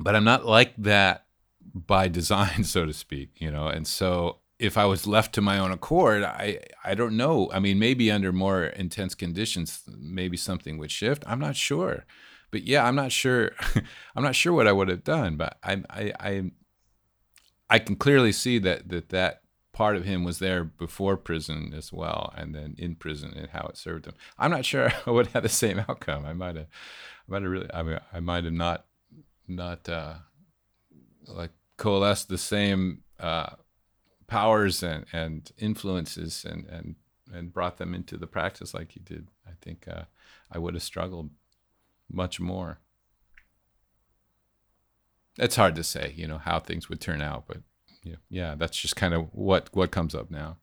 but 0.00 0.16
I'm 0.16 0.24
not 0.24 0.46
like 0.46 0.74
that 0.78 1.26
by 1.74 2.08
design, 2.08 2.64
so 2.74 2.86
to 2.86 2.92
speak, 2.92 3.30
you 3.40 3.50
know, 3.50 3.68
and 3.68 3.86
so 3.86 4.38
if 4.58 4.76
I 4.76 4.84
was 4.84 5.06
left 5.06 5.34
to 5.34 5.40
my 5.40 5.58
own 5.58 5.72
accord, 5.72 6.22
I 6.22 6.60
I 6.84 6.94
don't 6.94 7.16
know. 7.16 7.50
I 7.52 7.60
mean, 7.60 7.78
maybe 7.78 8.10
under 8.10 8.32
more 8.32 8.64
intense 8.64 9.14
conditions, 9.14 9.82
maybe 9.98 10.36
something 10.36 10.78
would 10.78 10.90
shift. 10.90 11.24
I'm 11.26 11.40
not 11.40 11.56
sure, 11.56 12.04
but 12.50 12.64
yeah, 12.64 12.84
I'm 12.84 12.94
not 12.94 13.10
sure. 13.10 13.52
I'm 14.14 14.22
not 14.22 14.36
sure 14.36 14.52
what 14.52 14.68
I 14.68 14.72
would 14.72 14.88
have 14.88 15.04
done. 15.04 15.36
But 15.36 15.58
I 15.64 15.82
I 15.88 16.12
I, 16.20 16.50
I 17.70 17.78
can 17.78 17.96
clearly 17.96 18.32
see 18.32 18.58
that 18.58 18.90
that 18.90 19.08
that 19.08 19.42
part 19.72 19.96
of 19.96 20.04
him 20.04 20.24
was 20.24 20.40
there 20.40 20.62
before 20.62 21.16
prison 21.16 21.72
as 21.74 21.90
well, 21.90 22.32
and 22.36 22.54
then 22.54 22.74
in 22.76 22.94
prison 22.96 23.32
and 23.34 23.48
how 23.48 23.66
it 23.68 23.78
served 23.78 24.06
him. 24.06 24.14
I'm 24.38 24.50
not 24.50 24.66
sure 24.66 24.92
I 25.06 25.10
would 25.10 25.28
have 25.28 25.42
the 25.42 25.48
same 25.48 25.78
outcome. 25.88 26.26
I 26.26 26.34
might 26.34 26.56
have, 26.56 26.66
I 26.66 27.32
might 27.32 27.42
have 27.42 27.50
really, 27.50 27.72
I 27.72 27.82
mean, 27.82 27.98
I 28.12 28.20
might 28.20 28.44
have 28.44 28.52
not, 28.52 28.84
not 29.48 29.88
uh, 29.88 30.14
like 31.26 31.50
coalesced 31.76 32.28
the 32.28 32.38
same 32.38 33.02
uh, 33.18 33.50
powers 34.26 34.82
and, 34.82 35.06
and 35.12 35.50
influences 35.58 36.44
and, 36.44 36.66
and 36.66 36.94
and 37.32 37.52
brought 37.52 37.78
them 37.78 37.94
into 37.94 38.16
the 38.16 38.26
practice 38.26 38.74
like 38.74 38.92
he 38.92 39.00
did. 39.00 39.28
I 39.46 39.52
think 39.60 39.86
uh, 39.88 40.04
I 40.50 40.58
would 40.58 40.74
have 40.74 40.82
struggled 40.82 41.30
much 42.10 42.40
more. 42.40 42.80
It's 45.38 45.56
hard 45.56 45.74
to 45.76 45.84
say, 45.84 46.12
you 46.16 46.26
know, 46.26 46.38
how 46.38 46.58
things 46.58 46.88
would 46.88 47.00
turn 47.00 47.22
out, 47.22 47.44
but 47.46 47.58
yeah, 48.02 48.16
yeah, 48.28 48.54
that's 48.56 48.76
just 48.76 48.96
kind 48.96 49.14
of 49.14 49.28
what 49.32 49.68
what 49.72 49.90
comes 49.90 50.14
up 50.14 50.30
now. 50.30 50.56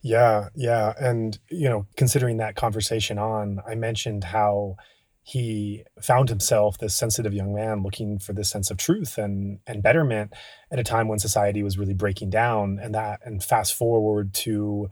Yeah, 0.00 0.48
yeah, 0.54 0.92
and 0.98 1.38
you 1.48 1.68
know, 1.68 1.86
considering 1.96 2.38
that 2.38 2.56
conversation 2.56 3.18
on, 3.18 3.60
I 3.66 3.74
mentioned 3.74 4.24
how 4.24 4.76
he 5.22 5.84
found 6.00 6.28
himself 6.28 6.78
this 6.78 6.94
sensitive 6.94 7.32
young 7.32 7.54
man 7.54 7.82
looking 7.82 8.18
for 8.18 8.32
this 8.32 8.50
sense 8.50 8.70
of 8.70 8.76
truth 8.76 9.18
and 9.18 9.60
and 9.66 9.82
betterment 9.82 10.32
at 10.70 10.80
a 10.80 10.84
time 10.84 11.08
when 11.08 11.18
society 11.20 11.62
was 11.62 11.78
really 11.78 11.94
breaking 11.94 12.30
down. 12.30 12.80
And 12.82 12.94
that 12.94 13.20
and 13.24 13.42
fast 13.42 13.74
forward 13.74 14.34
to 14.34 14.90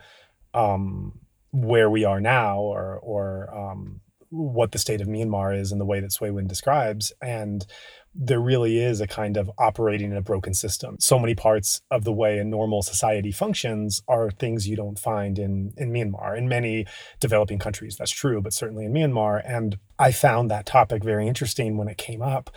um 0.54 1.18
where 1.52 1.90
we 1.90 2.04
are 2.04 2.20
now 2.20 2.60
or 2.60 2.98
or 3.02 3.52
um 3.52 4.00
what 4.30 4.70
the 4.70 4.78
state 4.78 5.00
of 5.00 5.08
Myanmar 5.08 5.58
is 5.58 5.72
in 5.72 5.78
the 5.78 5.84
way 5.84 5.98
that 5.98 6.12
Swe 6.12 6.30
Win 6.30 6.46
describes. 6.46 7.12
And 7.20 7.66
there 8.14 8.40
really 8.40 8.78
is 8.78 9.00
a 9.00 9.06
kind 9.06 9.36
of 9.36 9.50
operating 9.58 10.10
in 10.10 10.16
a 10.16 10.22
broken 10.22 10.52
system. 10.52 10.96
So 10.98 11.18
many 11.18 11.34
parts 11.34 11.80
of 11.90 12.04
the 12.04 12.12
way 12.12 12.38
a 12.38 12.44
normal 12.44 12.82
society 12.82 13.30
functions 13.30 14.02
are 14.08 14.30
things 14.30 14.66
you 14.66 14.76
don't 14.76 14.98
find 14.98 15.38
in, 15.38 15.72
in 15.76 15.92
Myanmar. 15.92 16.36
In 16.36 16.48
many 16.48 16.86
developing 17.20 17.58
countries, 17.58 17.96
that's 17.96 18.10
true, 18.10 18.42
but 18.42 18.52
certainly 18.52 18.84
in 18.84 18.92
Myanmar. 18.92 19.42
And 19.44 19.78
I 19.98 20.10
found 20.10 20.50
that 20.50 20.66
topic 20.66 21.04
very 21.04 21.28
interesting 21.28 21.76
when 21.76 21.88
it 21.88 21.98
came 21.98 22.22
up 22.22 22.50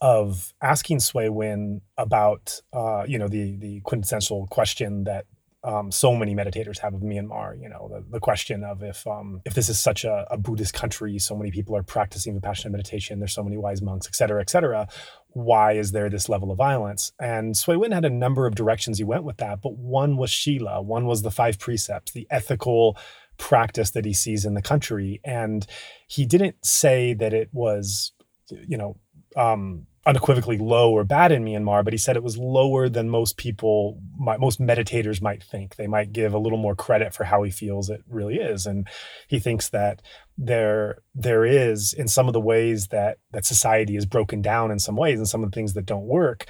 of 0.00 0.54
asking 0.62 1.00
Swe 1.00 1.28
Win 1.28 1.80
about, 1.96 2.60
uh, 2.72 3.04
you 3.06 3.18
know, 3.18 3.28
the 3.28 3.56
the 3.56 3.80
quintessential 3.80 4.46
question 4.48 5.04
that 5.04 5.24
um, 5.66 5.90
so 5.90 6.14
many 6.14 6.34
meditators 6.34 6.78
have 6.78 6.94
of 6.94 7.00
Myanmar. 7.00 7.60
You 7.60 7.68
know, 7.68 7.90
the, 7.92 8.04
the 8.12 8.20
question 8.20 8.62
of 8.62 8.82
if 8.84 9.04
um, 9.06 9.42
if 9.44 9.54
this 9.54 9.68
is 9.68 9.80
such 9.80 10.04
a, 10.04 10.24
a, 10.30 10.38
Buddhist 10.38 10.72
country, 10.72 11.18
so 11.18 11.36
many 11.36 11.50
people 11.50 11.76
are 11.76 11.82
practicing 11.82 12.40
vipassana 12.40 12.70
meditation, 12.70 13.18
there's 13.18 13.34
so 13.34 13.42
many 13.42 13.56
wise 13.56 13.82
monks, 13.82 14.06
et 14.06 14.14
cetera, 14.14 14.40
et 14.40 14.48
cetera. 14.48 14.86
Why 15.30 15.72
is 15.72 15.90
there 15.90 16.08
this 16.08 16.28
level 16.28 16.52
of 16.52 16.56
violence? 16.56 17.12
And 17.18 17.56
Swe 17.56 17.76
Win 17.76 17.90
had 17.90 18.04
a 18.04 18.10
number 18.10 18.46
of 18.46 18.54
directions 18.54 18.98
he 18.98 19.04
went 19.04 19.24
with 19.24 19.38
that, 19.38 19.60
but 19.60 19.76
one 19.76 20.16
was 20.16 20.30
Shila, 20.30 20.80
one 20.80 21.04
was 21.04 21.22
the 21.22 21.32
five 21.32 21.58
precepts, 21.58 22.12
the 22.12 22.28
ethical 22.30 22.96
practice 23.36 23.90
that 23.90 24.04
he 24.04 24.14
sees 24.14 24.44
in 24.44 24.54
the 24.54 24.62
country, 24.62 25.20
and 25.24 25.66
he 26.06 26.24
didn't 26.24 26.64
say 26.64 27.12
that 27.14 27.34
it 27.34 27.50
was, 27.52 28.12
you 28.50 28.78
know. 28.78 28.96
Um, 29.36 29.86
unequivocally 30.06 30.56
low 30.56 30.92
or 30.92 31.02
bad 31.02 31.32
in 31.32 31.44
Myanmar, 31.44 31.82
but 31.82 31.92
he 31.92 31.98
said 31.98 32.16
it 32.16 32.22
was 32.22 32.38
lower 32.38 32.88
than 32.88 33.10
most 33.10 33.36
people, 33.36 34.00
most 34.16 34.60
meditators 34.60 35.20
might 35.20 35.42
think. 35.42 35.74
They 35.74 35.88
might 35.88 36.12
give 36.12 36.32
a 36.32 36.38
little 36.38 36.58
more 36.58 36.76
credit 36.76 37.12
for 37.12 37.24
how 37.24 37.42
he 37.42 37.50
feels 37.50 37.90
it 37.90 38.02
really 38.08 38.36
is, 38.36 38.66
and 38.66 38.86
he 39.26 39.40
thinks 39.40 39.68
that 39.70 40.02
there 40.38 40.98
there 41.14 41.44
is 41.44 41.92
in 41.92 42.06
some 42.06 42.28
of 42.28 42.34
the 42.34 42.40
ways 42.40 42.88
that 42.88 43.18
that 43.32 43.44
society 43.44 43.96
is 43.96 44.06
broken 44.06 44.40
down 44.40 44.70
in 44.70 44.78
some 44.78 44.96
ways, 44.96 45.18
and 45.18 45.28
some 45.28 45.42
of 45.42 45.50
the 45.50 45.54
things 45.54 45.74
that 45.74 45.86
don't 45.86 46.06
work. 46.06 46.46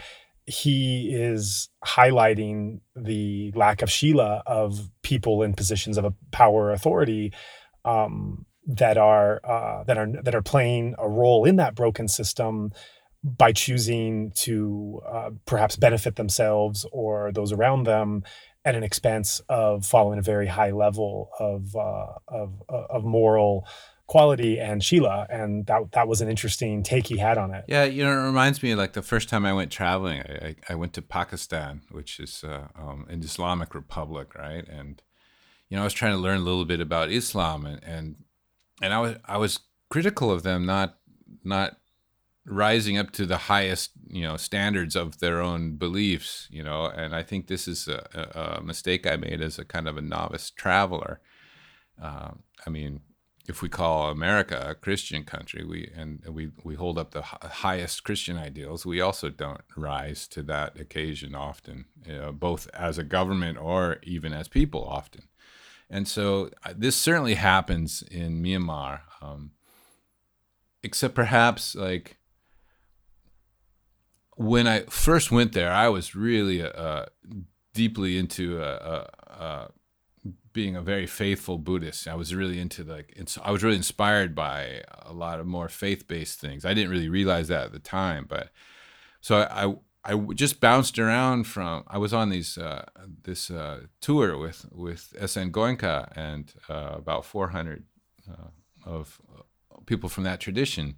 He 0.48 1.12
is 1.12 1.70
highlighting 1.84 2.80
the 2.94 3.50
lack 3.56 3.82
of 3.82 3.90
Shila 3.90 4.44
of 4.46 4.90
people 5.02 5.42
in 5.42 5.54
positions 5.54 5.98
of 5.98 6.04
a 6.04 6.14
power 6.30 6.66
or 6.66 6.72
authority 6.72 7.32
um, 7.84 8.46
that 8.66 8.98
are 8.98 9.40
uh, 9.44 9.84
that 9.84 9.96
are 9.96 10.08
that 10.22 10.34
are 10.34 10.42
playing 10.42 10.94
a 10.98 11.08
role 11.08 11.46
in 11.46 11.56
that 11.56 11.74
broken 11.74 12.06
system 12.06 12.70
by 13.26 13.52
choosing 13.52 14.30
to 14.30 15.02
uh, 15.06 15.30
perhaps 15.46 15.76
benefit 15.76 16.16
themselves 16.16 16.86
or 16.92 17.32
those 17.32 17.52
around 17.52 17.84
them 17.84 18.22
at 18.64 18.74
an 18.74 18.82
expense 18.82 19.40
of 19.48 19.84
following 19.84 20.18
a 20.18 20.22
very 20.22 20.46
high 20.46 20.70
level 20.70 21.30
of 21.38 21.74
uh, 21.74 22.06
of, 22.28 22.62
uh, 22.68 22.86
of 22.90 23.04
moral 23.04 23.66
quality 24.06 24.60
and 24.60 24.82
Shila, 24.82 25.26
and 25.28 25.66
that 25.66 25.92
that 25.92 26.08
was 26.08 26.20
an 26.20 26.28
interesting 26.28 26.82
take 26.82 27.08
he 27.08 27.18
had 27.18 27.38
on 27.38 27.52
it. 27.52 27.64
Yeah, 27.66 27.84
you 27.84 28.04
know, 28.04 28.12
it 28.12 28.24
reminds 28.24 28.62
me 28.62 28.74
like 28.74 28.92
the 28.92 29.02
first 29.02 29.28
time 29.28 29.44
I 29.44 29.52
went 29.52 29.72
traveling. 29.72 30.22
I, 30.22 30.46
I, 30.46 30.56
I 30.70 30.74
went 30.76 30.92
to 30.94 31.02
Pakistan, 31.02 31.82
which 31.90 32.20
is 32.20 32.44
uh, 32.44 32.68
um, 32.76 33.06
an 33.08 33.22
Islamic 33.22 33.74
republic, 33.74 34.34
right? 34.34 34.66
And 34.68 35.02
you 35.68 35.76
know, 35.76 35.82
I 35.82 35.84
was 35.84 35.94
trying 35.94 36.12
to 36.12 36.18
learn 36.18 36.40
a 36.40 36.44
little 36.44 36.64
bit 36.64 36.80
about 36.80 37.10
Islam, 37.10 37.66
and 37.66 37.82
and 37.82 38.16
and 38.80 38.94
I 38.94 39.00
was 39.00 39.16
I 39.24 39.36
was 39.38 39.60
critical 39.88 40.30
of 40.30 40.42
them 40.42 40.66
not 40.66 40.98
not 41.44 41.76
rising 42.46 42.96
up 42.96 43.10
to 43.10 43.26
the 43.26 43.36
highest 43.36 43.90
you 44.08 44.22
know 44.22 44.36
standards 44.36 44.94
of 44.94 45.18
their 45.18 45.40
own 45.40 45.72
beliefs 45.76 46.46
you 46.50 46.62
know 46.62 46.86
and 46.86 47.14
i 47.14 47.22
think 47.22 47.46
this 47.46 47.66
is 47.66 47.88
a, 47.88 48.58
a 48.58 48.62
mistake 48.62 49.06
i 49.06 49.16
made 49.16 49.40
as 49.40 49.58
a 49.58 49.64
kind 49.64 49.88
of 49.88 49.96
a 49.96 50.02
novice 50.02 50.50
traveler. 50.50 51.20
Uh, 52.00 52.30
i 52.66 52.70
mean 52.70 53.00
if 53.48 53.62
we 53.62 53.68
call 53.68 54.10
america 54.10 54.64
a 54.68 54.74
christian 54.74 55.24
country 55.24 55.64
we 55.64 55.90
and 55.96 56.22
we 56.28 56.50
we 56.62 56.74
hold 56.76 56.98
up 56.98 57.10
the 57.10 57.22
highest 57.22 58.04
christian 58.04 58.36
ideals 58.36 58.86
we 58.86 59.00
also 59.00 59.28
don't 59.28 59.62
rise 59.76 60.28
to 60.28 60.42
that 60.42 60.78
occasion 60.78 61.34
often 61.34 61.86
you 62.06 62.18
know, 62.18 62.32
both 62.32 62.68
as 62.72 62.98
a 62.98 63.04
government 63.04 63.58
or 63.58 63.98
even 64.02 64.32
as 64.32 64.48
people 64.48 64.84
often. 64.84 65.22
And 65.90 66.06
so 66.06 66.50
uh, 66.64 66.74
this 66.76 66.96
certainly 66.96 67.34
happens 67.34 68.02
in 68.10 68.42
myanmar 68.42 69.00
um, 69.20 69.52
except 70.82 71.14
perhaps 71.14 71.74
like 71.74 72.18
when 74.36 74.66
I 74.66 74.80
first 74.82 75.30
went 75.32 75.52
there, 75.52 75.72
I 75.72 75.88
was 75.88 76.14
really 76.14 76.62
uh, 76.62 77.06
deeply 77.74 78.16
into 78.16 78.62
uh, 78.62 79.06
uh, 79.28 79.68
being 80.52 80.76
a 80.76 80.82
very 80.82 81.06
faithful 81.06 81.58
Buddhist. 81.58 82.08
I 82.08 82.14
was 82.14 82.34
really 82.34 82.58
into 82.58 82.84
like 82.84 83.18
I 83.42 83.50
was 83.50 83.62
really 83.62 83.76
inspired 83.76 84.34
by 84.34 84.82
a 85.02 85.12
lot 85.12 85.40
of 85.40 85.46
more 85.46 85.68
faith 85.68 86.08
based 86.08 86.40
things. 86.40 86.64
I 86.64 86.74
didn't 86.74 86.90
really 86.90 87.08
realize 87.08 87.48
that 87.48 87.66
at 87.66 87.72
the 87.72 87.78
time, 87.78 88.26
but 88.28 88.50
so 89.20 89.46
I 89.50 89.74
I 90.08 90.16
just 90.34 90.60
bounced 90.60 90.98
around 90.98 91.44
from. 91.44 91.82
I 91.88 91.98
was 91.98 92.14
on 92.14 92.30
these 92.30 92.56
uh, 92.56 92.86
this 93.24 93.50
uh, 93.50 93.80
tour 94.00 94.38
with 94.38 94.64
with 94.72 95.12
SN 95.18 95.50
Goenka 95.50 96.10
and 96.16 96.52
uh, 96.68 96.92
about 96.94 97.24
400 97.24 97.84
uh, 98.30 98.48
of 98.84 99.20
uh, 99.36 99.42
people 99.84 100.08
from 100.08 100.24
that 100.24 100.40
tradition, 100.40 100.96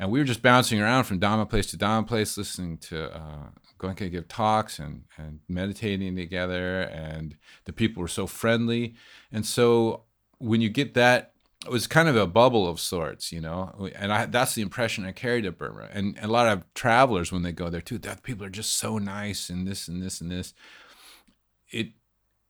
and 0.00 0.10
we 0.10 0.18
were 0.18 0.24
just 0.24 0.42
bouncing 0.42 0.80
around 0.80 1.04
from 1.04 1.20
Dhamma 1.20 1.48
place 1.48 1.66
to 1.66 1.76
Dhamma 1.76 2.06
place, 2.08 2.38
listening 2.38 2.78
to 2.78 3.14
uh, 3.14 3.50
Goenka 3.78 4.10
give 4.10 4.26
talks 4.26 4.78
and 4.78 5.04
and 5.18 5.40
meditating 5.48 6.16
together, 6.16 6.80
and 6.80 7.36
the 7.66 7.72
people 7.72 8.00
were 8.00 8.08
so 8.08 8.26
friendly, 8.26 8.94
and 9.30 9.46
so 9.46 10.04
when 10.38 10.62
you 10.62 10.70
get 10.70 10.94
that 10.94 11.34
it 11.66 11.70
was 11.70 11.86
kind 11.86 12.08
of 12.08 12.16
a 12.16 12.26
bubble 12.26 12.66
of 12.66 12.80
sorts, 12.80 13.32
you 13.32 13.40
know, 13.40 13.90
and 13.94 14.10
I, 14.10 14.24
that's 14.24 14.54
the 14.54 14.62
impression 14.62 15.04
I 15.04 15.12
carried 15.12 15.44
of 15.44 15.58
Burma. 15.58 15.88
And, 15.92 16.16
and, 16.16 16.24
a 16.24 16.32
lot 16.32 16.48
of 16.48 16.64
travelers, 16.72 17.30
when 17.30 17.42
they 17.42 17.52
go 17.52 17.68
there 17.68 17.82
too, 17.82 17.98
that 17.98 18.22
people 18.22 18.46
are 18.46 18.50
just 18.50 18.78
so 18.78 18.96
nice 18.96 19.50
and 19.50 19.68
this 19.68 19.86
and 19.86 20.02
this 20.02 20.22
and 20.22 20.30
this. 20.30 20.54
It, 21.70 21.92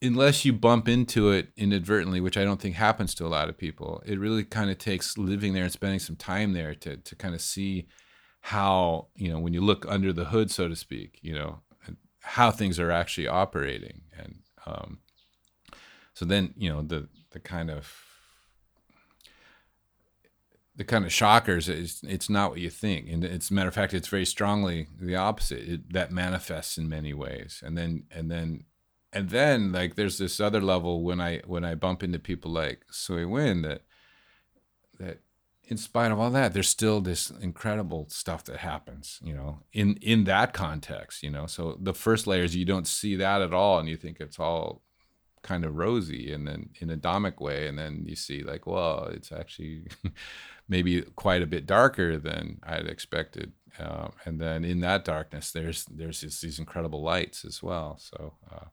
unless 0.02 0.44
you 0.44 0.52
bump 0.52 0.88
into 0.88 1.30
it 1.30 1.48
inadvertently, 1.56 2.20
which 2.20 2.36
I 2.36 2.44
don't 2.44 2.60
think 2.60 2.76
happens 2.76 3.14
to 3.16 3.26
a 3.26 3.28
lot 3.28 3.48
of 3.48 3.58
people, 3.58 4.02
it 4.06 4.18
really 4.18 4.44
kind 4.44 4.70
of 4.70 4.78
takes 4.78 5.18
living 5.18 5.52
there 5.52 5.64
and 5.64 5.72
spending 5.72 5.98
some 5.98 6.16
time 6.16 6.52
there 6.52 6.74
to 6.76 6.96
to 6.96 7.16
kind 7.16 7.34
of 7.34 7.40
see 7.40 7.86
how 8.42 9.08
you 9.14 9.30
know 9.30 9.38
when 9.38 9.52
you 9.52 9.60
look 9.60 9.84
under 9.88 10.12
the 10.12 10.26
hood, 10.26 10.50
so 10.50 10.68
to 10.68 10.76
speak, 10.76 11.18
you 11.22 11.34
know, 11.34 11.60
how 12.22 12.50
things 12.50 12.78
are 12.78 12.90
actually 12.90 13.28
operating, 13.28 14.02
and 14.16 14.38
um, 14.66 14.98
so 16.14 16.24
then 16.24 16.54
you 16.56 16.70
know 16.70 16.82
the 16.82 17.08
the 17.30 17.40
kind 17.40 17.70
of 17.70 17.92
the 20.76 20.84
kind 20.84 21.04
of 21.04 21.12
shockers 21.12 21.68
is 21.68 22.00
it's 22.08 22.30
not 22.30 22.50
what 22.50 22.60
you 22.60 22.70
think. 22.70 23.06
And 23.10 23.22
it's 23.22 23.50
matter 23.50 23.68
of 23.68 23.74
fact 23.74 23.92
it's 23.92 24.08
very 24.08 24.24
strongly 24.24 24.86
the 24.98 25.14
opposite. 25.14 25.68
It, 25.68 25.92
that 25.92 26.10
manifests 26.10 26.78
in 26.78 26.88
many 26.88 27.12
ways. 27.12 27.62
And 27.62 27.76
then 27.76 28.04
and 28.10 28.30
then 28.30 28.64
and 29.12 29.30
then 29.30 29.72
like 29.72 29.94
there's 29.94 30.18
this 30.18 30.40
other 30.40 30.60
level 30.60 31.02
when 31.02 31.20
i 31.20 31.40
when 31.46 31.64
i 31.64 31.74
bump 31.74 32.02
into 32.02 32.18
people 32.18 32.50
like 32.50 32.84
Swe 32.90 33.24
Win 33.24 33.62
that 33.62 33.82
that 34.98 35.20
in 35.64 35.76
spite 35.76 36.10
of 36.10 36.18
all 36.18 36.30
that 36.30 36.52
there's 36.52 36.68
still 36.68 37.00
this 37.00 37.30
incredible 37.30 38.06
stuff 38.10 38.44
that 38.44 38.58
happens 38.58 39.18
you 39.22 39.34
know 39.34 39.60
in 39.72 39.96
in 39.96 40.24
that 40.24 40.52
context 40.52 41.22
you 41.22 41.30
know? 41.30 41.46
So 41.46 41.76
the 41.80 41.94
first 41.94 42.26
layers 42.26 42.56
you 42.56 42.64
don't 42.64 42.86
see 42.86 43.16
that 43.16 43.42
at 43.42 43.54
all 43.54 43.78
and 43.78 43.88
you 43.88 43.96
think 43.96 44.20
it's 44.20 44.38
all 44.38 44.82
kind 45.42 45.64
of 45.64 45.74
rosy 45.76 46.32
and 46.32 46.46
then 46.46 46.68
in 46.80 46.90
a 46.90 46.96
dhammic 46.96 47.40
way 47.40 47.66
and 47.66 47.78
then 47.78 48.04
you 48.06 48.14
see 48.14 48.42
like 48.42 48.66
well 48.66 49.04
it's 49.10 49.32
actually 49.32 49.86
maybe 50.68 51.00
quite 51.00 51.40
a 51.40 51.46
bit 51.46 51.64
darker 51.64 52.18
than 52.18 52.60
i'd 52.64 52.86
expected 52.86 53.52
uh, 53.78 54.08
and 54.24 54.40
then 54.40 54.64
in 54.64 54.80
that 54.80 55.04
darkness 55.04 55.52
there's 55.52 55.84
there's 55.84 56.20
this, 56.20 56.40
these 56.40 56.58
incredible 56.58 57.02
lights 57.02 57.44
as 57.44 57.62
well. 57.62 57.98
So 57.98 58.34
uh, 58.52 58.66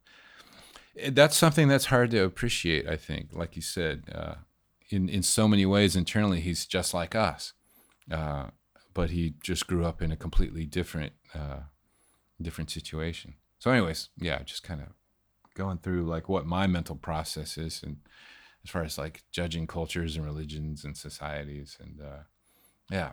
that's 1.09 1.37
something 1.37 1.67
that's 1.67 1.85
hard 1.85 2.11
to 2.11 2.23
appreciate 2.23 2.87
i 2.87 2.95
think 2.95 3.29
like 3.33 3.55
you 3.55 3.61
said 3.61 4.03
uh, 4.13 4.35
in 4.89 5.09
in 5.09 5.23
so 5.23 5.47
many 5.47 5.65
ways 5.65 5.95
internally 5.95 6.39
he's 6.41 6.65
just 6.65 6.93
like 6.93 7.15
us 7.15 7.53
uh, 8.11 8.47
but 8.93 9.11
he 9.11 9.35
just 9.43 9.67
grew 9.67 9.85
up 9.85 10.01
in 10.01 10.11
a 10.11 10.15
completely 10.15 10.65
different 10.65 11.13
uh, 11.35 11.59
different 12.41 12.71
situation. 12.71 13.35
So 13.59 13.71
anyways 13.71 14.09
yeah 14.17 14.41
just 14.43 14.63
kind 14.63 14.81
of 14.81 14.87
going 15.55 15.77
through 15.79 16.05
like 16.05 16.27
what 16.29 16.45
my 16.45 16.67
mental 16.67 16.95
process 16.95 17.57
is 17.57 17.81
and 17.83 17.97
as 18.63 18.69
far 18.69 18.83
as 18.83 18.97
like 18.97 19.23
judging 19.31 19.67
cultures 19.67 20.15
and 20.15 20.25
religions 20.25 20.83
and 20.83 20.95
societies 20.95 21.77
and 21.79 22.01
uh, 22.01 22.23
yeah 22.91 23.11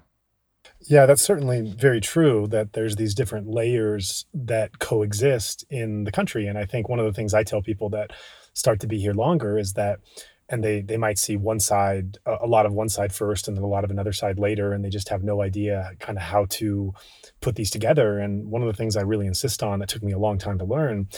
yeah 0.81 1.07
that's 1.07 1.23
certainly 1.23 1.75
very 1.77 2.01
true 2.01 2.47
that 2.49 2.73
there's 2.73 2.97
these 2.97 3.15
different 3.15 3.49
layers 3.49 4.27
that 4.35 4.79
coexist 4.79 5.65
in 5.71 6.05
the 6.05 6.13
country. 6.13 6.47
And 6.47 6.59
i 6.59 6.65
think 6.65 6.89
one 6.89 6.99
of 6.99 7.07
the 7.07 7.13
things 7.13 7.35
i 7.35 7.43
tell 7.43 7.63
people 7.63 7.91
that 7.91 8.13
start 8.53 8.81
to 8.81 8.87
be 8.87 8.99
here 8.99 9.15
longer 9.15 9.59
is 9.59 9.73
that 9.75 10.01
and 10.49 10.63
they 10.63 10.83
they 10.83 10.97
might 10.97 11.19
see 11.19 11.37
one 11.37 11.59
side 11.61 12.19
a 12.27 12.47
lot 12.47 12.67
of 12.67 12.73
one 12.73 12.89
side 12.89 13.13
first 13.13 13.49
and 13.49 13.57
then 13.57 13.65
a 13.65 13.69
lot 13.69 13.85
of 13.85 13.91
another 13.91 14.13
side 14.13 14.39
later 14.39 14.73
and 14.73 14.85
they 14.85 14.91
just 14.91 15.09
have 15.09 15.23
no 15.23 15.41
idea 15.41 15.93
kind 16.01 16.19
of 16.19 16.25
how 16.25 16.45
to 16.51 16.93
put 17.41 17.57
these 17.57 17.71
together. 17.71 18.19
And 18.19 18.51
one 18.51 18.63
of 18.63 18.67
the 18.69 18.75
things 18.75 18.97
i 18.97 19.03
really 19.03 19.27
insist 19.27 19.63
on 19.63 19.79
that 19.79 19.89
took 19.89 20.03
me 20.03 20.13
a 20.13 20.19
long 20.19 20.39
time 20.39 20.59
to 20.59 20.65
learn 20.65 21.09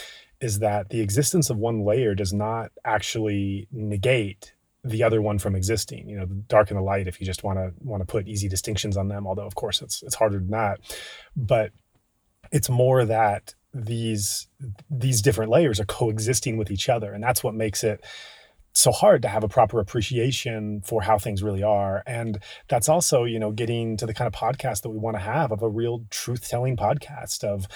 is 0.41 0.59
that 0.59 0.91
the 0.91 1.01
existence 1.01 1.51
of 1.51 1.57
one 1.57 1.85
layer 1.85 2.15
does 2.15 2.33
not 2.33 2.71
actually 2.85 3.67
negate 3.73 4.53
the 4.87 5.03
other 5.03 5.21
one 5.21 5.39
from 5.39 5.55
existing 5.57 6.09
you 6.09 6.17
know 6.17 6.27
the 6.27 6.35
dark 6.35 6.71
and 6.71 6.79
the 6.79 6.83
light 6.83 7.09
if 7.09 7.21
you 7.21 7.27
just 7.27 7.43
want 7.43 7.59
to 7.59 7.73
want 7.81 8.01
to 8.01 8.07
put 8.07 8.29
easy 8.29 8.49
distinctions 8.49 8.97
on 8.97 9.09
them 9.09 9.27
although 9.27 9.47
of 9.47 9.55
course 9.55 9.83
it's 9.83 10.03
it's 10.03 10.15
harder 10.15 10.39
than 10.39 10.51
that. 10.51 10.81
But 11.35 11.73
it's 12.53 12.71
more 12.71 13.05
that 13.05 13.55
these 13.75 14.49
these 14.91 15.21
different 15.21 15.51
layers 15.51 15.81
are 15.81 15.85
coexisting 15.85 16.57
with 16.57 16.71
each 16.71 16.89
other 16.89 17.13
and 17.13 17.23
that's 17.23 17.43
what 17.43 17.55
makes 17.55 17.85
it 17.85 18.05
so 18.73 18.93
hard 18.93 19.23
to 19.23 19.29
have 19.29 19.43
a 19.43 19.49
proper 19.49 19.81
appreciation 19.81 20.83
for 20.83 21.01
how 21.01 21.17
things 21.19 21.43
really 21.43 21.63
are. 21.63 22.03
And 22.07 22.39
that's 22.69 22.89
also 22.89 23.25
you 23.25 23.39
know 23.39 23.51
getting 23.51 23.97
to 23.97 24.07
the 24.07 24.15
kind 24.15 24.27
of 24.27 24.39
podcast 24.39 24.83
that 24.83 24.91
we 24.91 24.99
want 24.99 25.17
to 25.17 25.23
have 25.23 25.51
of 25.51 25.63
a 25.63 25.69
real 25.69 26.05
truth 26.11 26.49
telling 26.49 26.77
podcast 26.77 27.43
of 27.43 27.67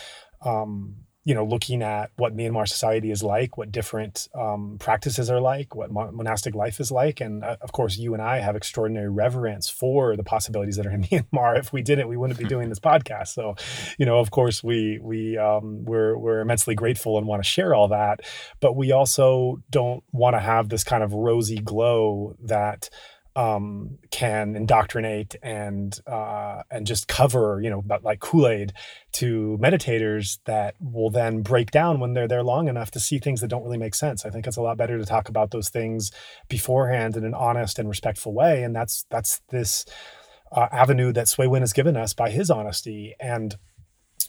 um 0.44 0.96
you 1.24 1.34
know, 1.34 1.44
looking 1.44 1.82
at 1.82 2.10
what 2.16 2.34
Myanmar 2.34 2.66
society 2.66 3.10
is 3.10 3.22
like, 3.22 3.58
what 3.58 3.70
different 3.70 4.28
um, 4.34 4.78
practices 4.80 5.30
are 5.30 5.40
like, 5.40 5.74
what 5.74 5.90
monastic 5.92 6.54
life 6.54 6.80
is 6.80 6.90
like, 6.90 7.20
and 7.20 7.44
uh, 7.44 7.56
of 7.60 7.72
course, 7.72 7.98
you 7.98 8.14
and 8.14 8.22
I 8.22 8.38
have 8.38 8.56
extraordinary 8.56 9.10
reverence 9.10 9.68
for 9.68 10.16
the 10.16 10.24
possibilities 10.24 10.76
that 10.76 10.86
are 10.86 10.90
in 10.90 11.02
Myanmar. 11.04 11.58
If 11.58 11.72
we 11.72 11.82
didn't, 11.82 12.08
we 12.08 12.16
wouldn't 12.16 12.38
be 12.38 12.46
doing 12.46 12.70
this 12.70 12.80
podcast. 12.80 13.28
So, 13.28 13.54
you 13.98 14.06
know, 14.06 14.18
of 14.18 14.30
course, 14.30 14.64
we 14.64 14.98
we 15.02 15.36
um, 15.36 15.84
we're 15.84 16.16
we're 16.16 16.40
immensely 16.40 16.74
grateful 16.74 17.18
and 17.18 17.26
want 17.26 17.42
to 17.42 17.48
share 17.48 17.74
all 17.74 17.88
that, 17.88 18.20
but 18.60 18.74
we 18.74 18.92
also 18.92 19.62
don't 19.68 20.02
want 20.12 20.36
to 20.36 20.40
have 20.40 20.70
this 20.70 20.84
kind 20.84 21.02
of 21.02 21.12
rosy 21.12 21.58
glow 21.58 22.34
that 22.44 22.88
um, 23.40 23.96
can 24.10 24.54
indoctrinate 24.54 25.34
and 25.42 25.98
uh, 26.06 26.62
and 26.70 26.86
just 26.86 27.08
cover, 27.08 27.58
you 27.62 27.70
know, 27.70 27.78
about 27.78 28.04
like 28.04 28.20
Kool 28.20 28.46
Aid 28.46 28.74
to 29.12 29.58
meditators 29.62 30.40
that 30.44 30.74
will 30.78 31.08
then 31.08 31.40
break 31.40 31.70
down 31.70 32.00
when 32.00 32.12
they're 32.12 32.28
there 32.28 32.42
long 32.42 32.68
enough 32.68 32.90
to 32.90 33.00
see 33.00 33.18
things 33.18 33.40
that 33.40 33.48
don't 33.48 33.64
really 33.64 33.78
make 33.78 33.94
sense. 33.94 34.26
I 34.26 34.30
think 34.30 34.46
it's 34.46 34.58
a 34.58 34.62
lot 34.62 34.76
better 34.76 34.98
to 34.98 35.06
talk 35.06 35.30
about 35.30 35.52
those 35.52 35.70
things 35.70 36.10
beforehand 36.50 37.16
in 37.16 37.24
an 37.24 37.32
honest 37.32 37.78
and 37.78 37.88
respectful 37.88 38.34
way, 38.34 38.62
and 38.62 38.76
that's 38.76 39.06
that's 39.08 39.40
this 39.48 39.86
uh, 40.52 40.68
avenue 40.70 41.10
that 41.14 41.28
Swe 41.28 41.46
Win 41.46 41.62
has 41.62 41.72
given 41.72 41.96
us 41.96 42.12
by 42.12 42.28
his 42.28 42.50
honesty 42.50 43.14
and 43.18 43.56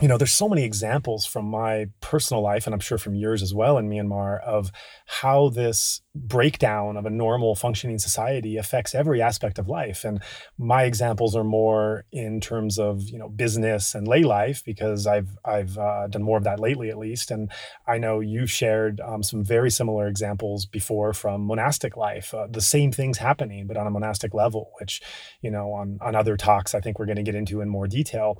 you 0.01 0.07
know, 0.07 0.17
there's 0.17 0.31
so 0.31 0.49
many 0.49 0.63
examples 0.63 1.27
from 1.27 1.45
my 1.45 1.85
personal 2.01 2.41
life, 2.41 2.65
and 2.65 2.73
I'm 2.73 2.79
sure 2.79 2.97
from 2.97 3.13
yours 3.13 3.43
as 3.43 3.53
well 3.53 3.77
in 3.77 3.87
Myanmar, 3.87 4.41
of 4.43 4.71
how 5.05 5.49
this 5.49 6.01
breakdown 6.15 6.97
of 6.97 7.05
a 7.05 7.09
normal 7.11 7.53
functioning 7.53 7.99
society 7.99 8.57
affects 8.57 8.95
every 8.95 9.21
aspect 9.21 9.59
of 9.59 9.69
life. 9.69 10.03
And 10.03 10.21
my 10.57 10.83
examples 10.83 11.35
are 11.35 11.43
more 11.43 12.05
in 12.11 12.41
terms 12.41 12.79
of 12.79 13.09
you 13.09 13.19
know 13.19 13.29
business 13.29 13.93
and 13.93 14.07
lay 14.07 14.23
life 14.23 14.63
because 14.65 15.05
I've 15.05 15.37
I've 15.45 15.77
uh, 15.77 16.07
done 16.07 16.23
more 16.23 16.37
of 16.39 16.45
that 16.45 16.59
lately, 16.59 16.89
at 16.89 16.97
least. 16.97 17.29
And 17.29 17.51
I 17.87 17.99
know 17.99 18.21
you 18.21 18.47
shared 18.47 18.99
um, 19.01 19.21
some 19.21 19.43
very 19.43 19.69
similar 19.69 20.07
examples 20.07 20.65
before 20.65 21.13
from 21.13 21.45
monastic 21.45 21.95
life, 21.95 22.33
uh, 22.33 22.47
the 22.49 22.59
same 22.59 22.91
things 22.91 23.19
happening, 23.19 23.67
but 23.67 23.77
on 23.77 23.85
a 23.85 23.91
monastic 23.91 24.33
level, 24.33 24.71
which 24.79 24.99
you 25.41 25.51
know 25.51 25.73
on 25.73 25.99
on 26.01 26.15
other 26.15 26.37
talks 26.37 26.73
I 26.73 26.79
think 26.79 26.97
we're 26.97 27.05
going 27.05 27.17
to 27.17 27.23
get 27.23 27.35
into 27.35 27.61
in 27.61 27.69
more 27.69 27.87
detail 27.87 28.39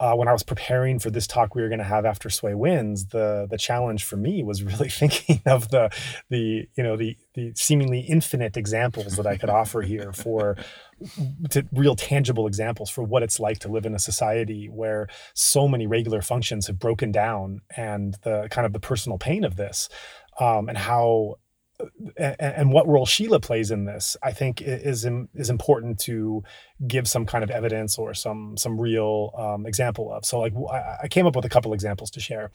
uh, 0.00 0.14
when 0.14 0.28
I 0.28 0.32
was 0.32 0.42
preparing 0.42 0.98
for 0.98 1.10
this 1.10 1.26
talk 1.26 1.54
we 1.54 1.62
were 1.62 1.68
going 1.68 1.78
to 1.78 1.84
have 1.84 2.04
after 2.04 2.28
Swe 2.28 2.54
Wins, 2.54 3.06
the 3.06 3.46
the 3.48 3.58
challenge 3.58 4.04
for 4.04 4.16
me 4.16 4.42
was 4.42 4.62
really 4.62 4.88
thinking 5.00 5.40
of 5.46 5.70
the 5.70 5.90
the 6.30 6.68
you 6.74 6.82
know 6.82 6.96
the 6.96 7.16
the 7.34 7.52
seemingly 7.54 8.00
infinite 8.00 8.56
examples 8.56 9.16
that 9.16 9.26
I 9.26 9.36
could 9.36 9.50
offer 9.50 9.82
here 9.82 10.12
for 10.12 10.56
to 11.50 11.66
real 11.72 11.96
tangible 11.96 12.46
examples 12.46 12.90
for 12.90 13.02
what 13.02 13.22
it's 13.22 13.38
like 13.38 13.58
to 13.60 13.68
live 13.68 13.86
in 13.86 13.94
a 13.94 13.98
society 13.98 14.68
where 14.68 15.08
so 15.34 15.68
many 15.68 15.86
regular 15.86 16.22
functions 16.22 16.66
have 16.66 16.78
broken 16.78 17.12
down 17.12 17.60
and 17.76 18.16
the 18.22 18.48
kind 18.50 18.66
of 18.66 18.72
the 18.72 18.80
personal 18.80 19.18
pain 19.18 19.44
of 19.44 19.56
this 19.56 19.88
um, 20.40 20.68
and 20.68 20.78
how 20.78 21.36
and, 22.16 22.72
what 22.72 22.86
role 22.86 23.06
Shila 23.06 23.40
plays 23.40 23.70
in 23.70 23.84
this, 23.84 24.16
I 24.22 24.32
think 24.32 24.62
is 24.62 25.06
is 25.34 25.50
important 25.50 25.98
to 26.00 26.44
give 26.86 27.08
some 27.08 27.26
kind 27.26 27.42
of 27.42 27.50
evidence 27.50 27.98
or 27.98 28.14
some 28.14 28.56
some 28.56 28.80
real 28.80 29.32
um, 29.36 29.66
example 29.66 30.12
of. 30.12 30.24
So, 30.24 30.40
like, 30.40 30.52
I 31.02 31.08
came 31.08 31.26
up 31.26 31.36
with 31.36 31.44
a 31.44 31.48
couple 31.48 31.72
examples 31.72 32.10
to 32.12 32.20
share, 32.20 32.50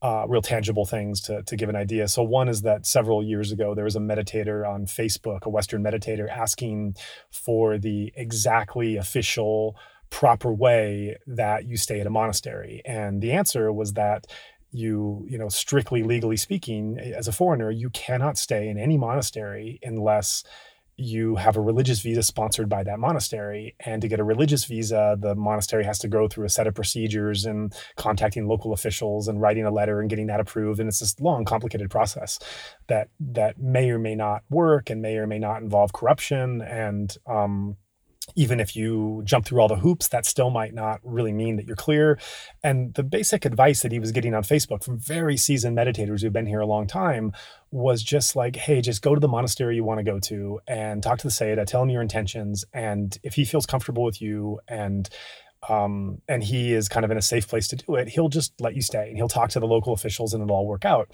uh, 0.00 0.26
real 0.28 0.42
tangible 0.42 0.86
things 0.86 1.20
to 1.22 1.42
to 1.42 1.56
give 1.56 1.68
an 1.68 1.76
idea. 1.76 2.08
So, 2.08 2.22
one 2.22 2.48
is 2.48 2.62
that 2.62 2.86
several 2.86 3.22
years 3.22 3.50
ago 3.52 3.74
there 3.74 3.84
was 3.84 3.96
a 3.96 4.00
meditator 4.00 4.68
on 4.68 4.86
Facebook, 4.86 5.42
a 5.42 5.50
Western 5.50 5.82
meditator, 5.82 6.28
asking 6.28 6.96
for 7.30 7.78
the 7.78 8.12
exactly 8.14 8.96
official 8.96 9.76
proper 10.10 10.52
way 10.52 11.16
that 11.26 11.64
you 11.64 11.76
stay 11.76 12.00
at 12.00 12.06
a 12.06 12.10
monastery, 12.10 12.82
and 12.84 13.20
the 13.20 13.32
answer 13.32 13.72
was 13.72 13.94
that 13.94 14.26
you 14.72 15.24
you 15.28 15.38
know 15.38 15.48
strictly 15.48 16.02
legally 16.02 16.36
speaking 16.36 16.98
as 16.98 17.28
a 17.28 17.32
foreigner 17.32 17.70
you 17.70 17.90
cannot 17.90 18.38
stay 18.38 18.68
in 18.68 18.78
any 18.78 18.96
monastery 18.96 19.78
unless 19.82 20.42
you 20.96 21.36
have 21.36 21.56
a 21.56 21.60
religious 21.60 22.00
visa 22.00 22.22
sponsored 22.22 22.68
by 22.68 22.82
that 22.84 22.98
monastery. 22.98 23.74
And 23.80 24.02
to 24.02 24.08
get 24.08 24.20
a 24.20 24.24
religious 24.24 24.64
visa, 24.64 25.16
the 25.18 25.34
monastery 25.34 25.84
has 25.84 25.98
to 26.00 26.08
go 26.08 26.28
through 26.28 26.46
a 26.46 26.50
set 26.50 26.66
of 26.66 26.74
procedures 26.74 27.44
and 27.44 27.74
contacting 27.96 28.46
local 28.46 28.72
officials 28.72 29.28
and 29.28 29.40
writing 29.40 29.64
a 29.64 29.70
letter 29.70 30.00
and 30.00 30.10
getting 30.10 30.26
that 30.26 30.40
approved. 30.40 30.80
And 30.80 30.88
it's 30.88 31.00
this 31.00 31.18
long, 31.20 31.44
complicated 31.44 31.90
process 31.90 32.38
that 32.88 33.08
that 33.20 33.58
may 33.58 33.90
or 33.90 33.98
may 33.98 34.14
not 34.14 34.42
work 34.50 34.90
and 34.90 35.00
may 35.00 35.16
or 35.16 35.26
may 35.26 35.38
not 35.38 35.62
involve 35.62 35.92
corruption 35.92 36.60
and 36.62 37.16
um, 37.26 37.76
even 38.36 38.60
if 38.60 38.76
you 38.76 39.22
jump 39.24 39.44
through 39.44 39.60
all 39.60 39.68
the 39.68 39.76
hoops, 39.76 40.08
that 40.08 40.26
still 40.26 40.50
might 40.50 40.74
not 40.74 41.00
really 41.02 41.32
mean 41.32 41.56
that 41.56 41.66
you're 41.66 41.76
clear. 41.76 42.18
And 42.62 42.94
the 42.94 43.02
basic 43.02 43.44
advice 43.44 43.82
that 43.82 43.92
he 43.92 43.98
was 43.98 44.12
getting 44.12 44.34
on 44.34 44.42
Facebook 44.42 44.84
from 44.84 44.98
very 44.98 45.36
seasoned 45.36 45.76
meditators 45.76 46.22
who've 46.22 46.32
been 46.32 46.46
here 46.46 46.60
a 46.60 46.66
long 46.66 46.86
time 46.86 47.32
was 47.70 48.02
just 48.02 48.36
like, 48.36 48.56
hey, 48.56 48.80
just 48.80 49.02
go 49.02 49.14
to 49.14 49.20
the 49.20 49.28
monastery 49.28 49.76
you 49.76 49.84
want 49.84 49.98
to 49.98 50.04
go 50.04 50.18
to 50.20 50.60
and 50.66 51.02
talk 51.02 51.18
to 51.18 51.26
the 51.26 51.32
Sayadaw, 51.32 51.66
tell 51.66 51.82
him 51.82 51.90
your 51.90 52.02
intentions. 52.02 52.64
And 52.72 53.18
if 53.22 53.34
he 53.34 53.44
feels 53.44 53.66
comfortable 53.66 54.04
with 54.04 54.20
you 54.20 54.60
and 54.68 55.08
um, 55.68 56.20
and 56.28 56.42
he 56.42 56.72
is 56.72 56.88
kind 56.88 57.04
of 57.04 57.10
in 57.10 57.16
a 57.16 57.22
safe 57.22 57.46
place 57.48 57.68
to 57.68 57.76
do 57.76 57.94
it, 57.94 58.08
he'll 58.08 58.28
just 58.28 58.52
let 58.60 58.74
you 58.74 58.82
stay 58.82 59.08
and 59.08 59.16
he'll 59.16 59.28
talk 59.28 59.50
to 59.50 59.60
the 59.60 59.66
local 59.66 59.92
officials 59.92 60.34
and 60.34 60.42
it'll 60.42 60.56
all 60.56 60.66
work 60.66 60.84
out. 60.84 61.10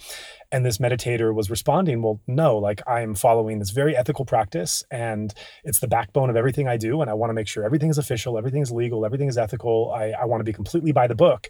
And 0.51 0.65
this 0.65 0.79
meditator 0.79 1.35
was 1.35 1.51
responding, 1.51 2.03
Well, 2.03 2.21
no, 2.27 2.57
like 2.57 2.81
I 2.87 3.03
am 3.03 3.15
following 3.15 3.59
this 3.59 3.71
very 3.71 3.97
ethical 3.97 4.25
practice 4.25 4.83
and 4.91 5.35
it's 5.65 5.81
the 5.81 5.89
backbone 5.89 6.31
of 6.31 6.37
everything 6.37 6.67
I 6.67 6.77
do. 6.77 7.01
And 7.03 7.11
I 7.11 7.15
want 7.15 7.31
to 7.31 7.35
make 7.35 7.49
sure 7.49 7.65
everything 7.65 7.91
is 7.91 7.99
official, 7.99 8.39
everything 8.39 8.63
is 8.63 8.71
legal, 8.73 9.05
everything 9.05 9.29
is 9.29 9.37
ethical. 9.37 9.93
I, 9.95 10.13
I 10.13 10.25
want 10.25 10.41
to 10.41 10.45
be 10.45 10.53
completely 10.53 10.93
by 10.93 11.07
the 11.07 11.15
book 11.15 11.49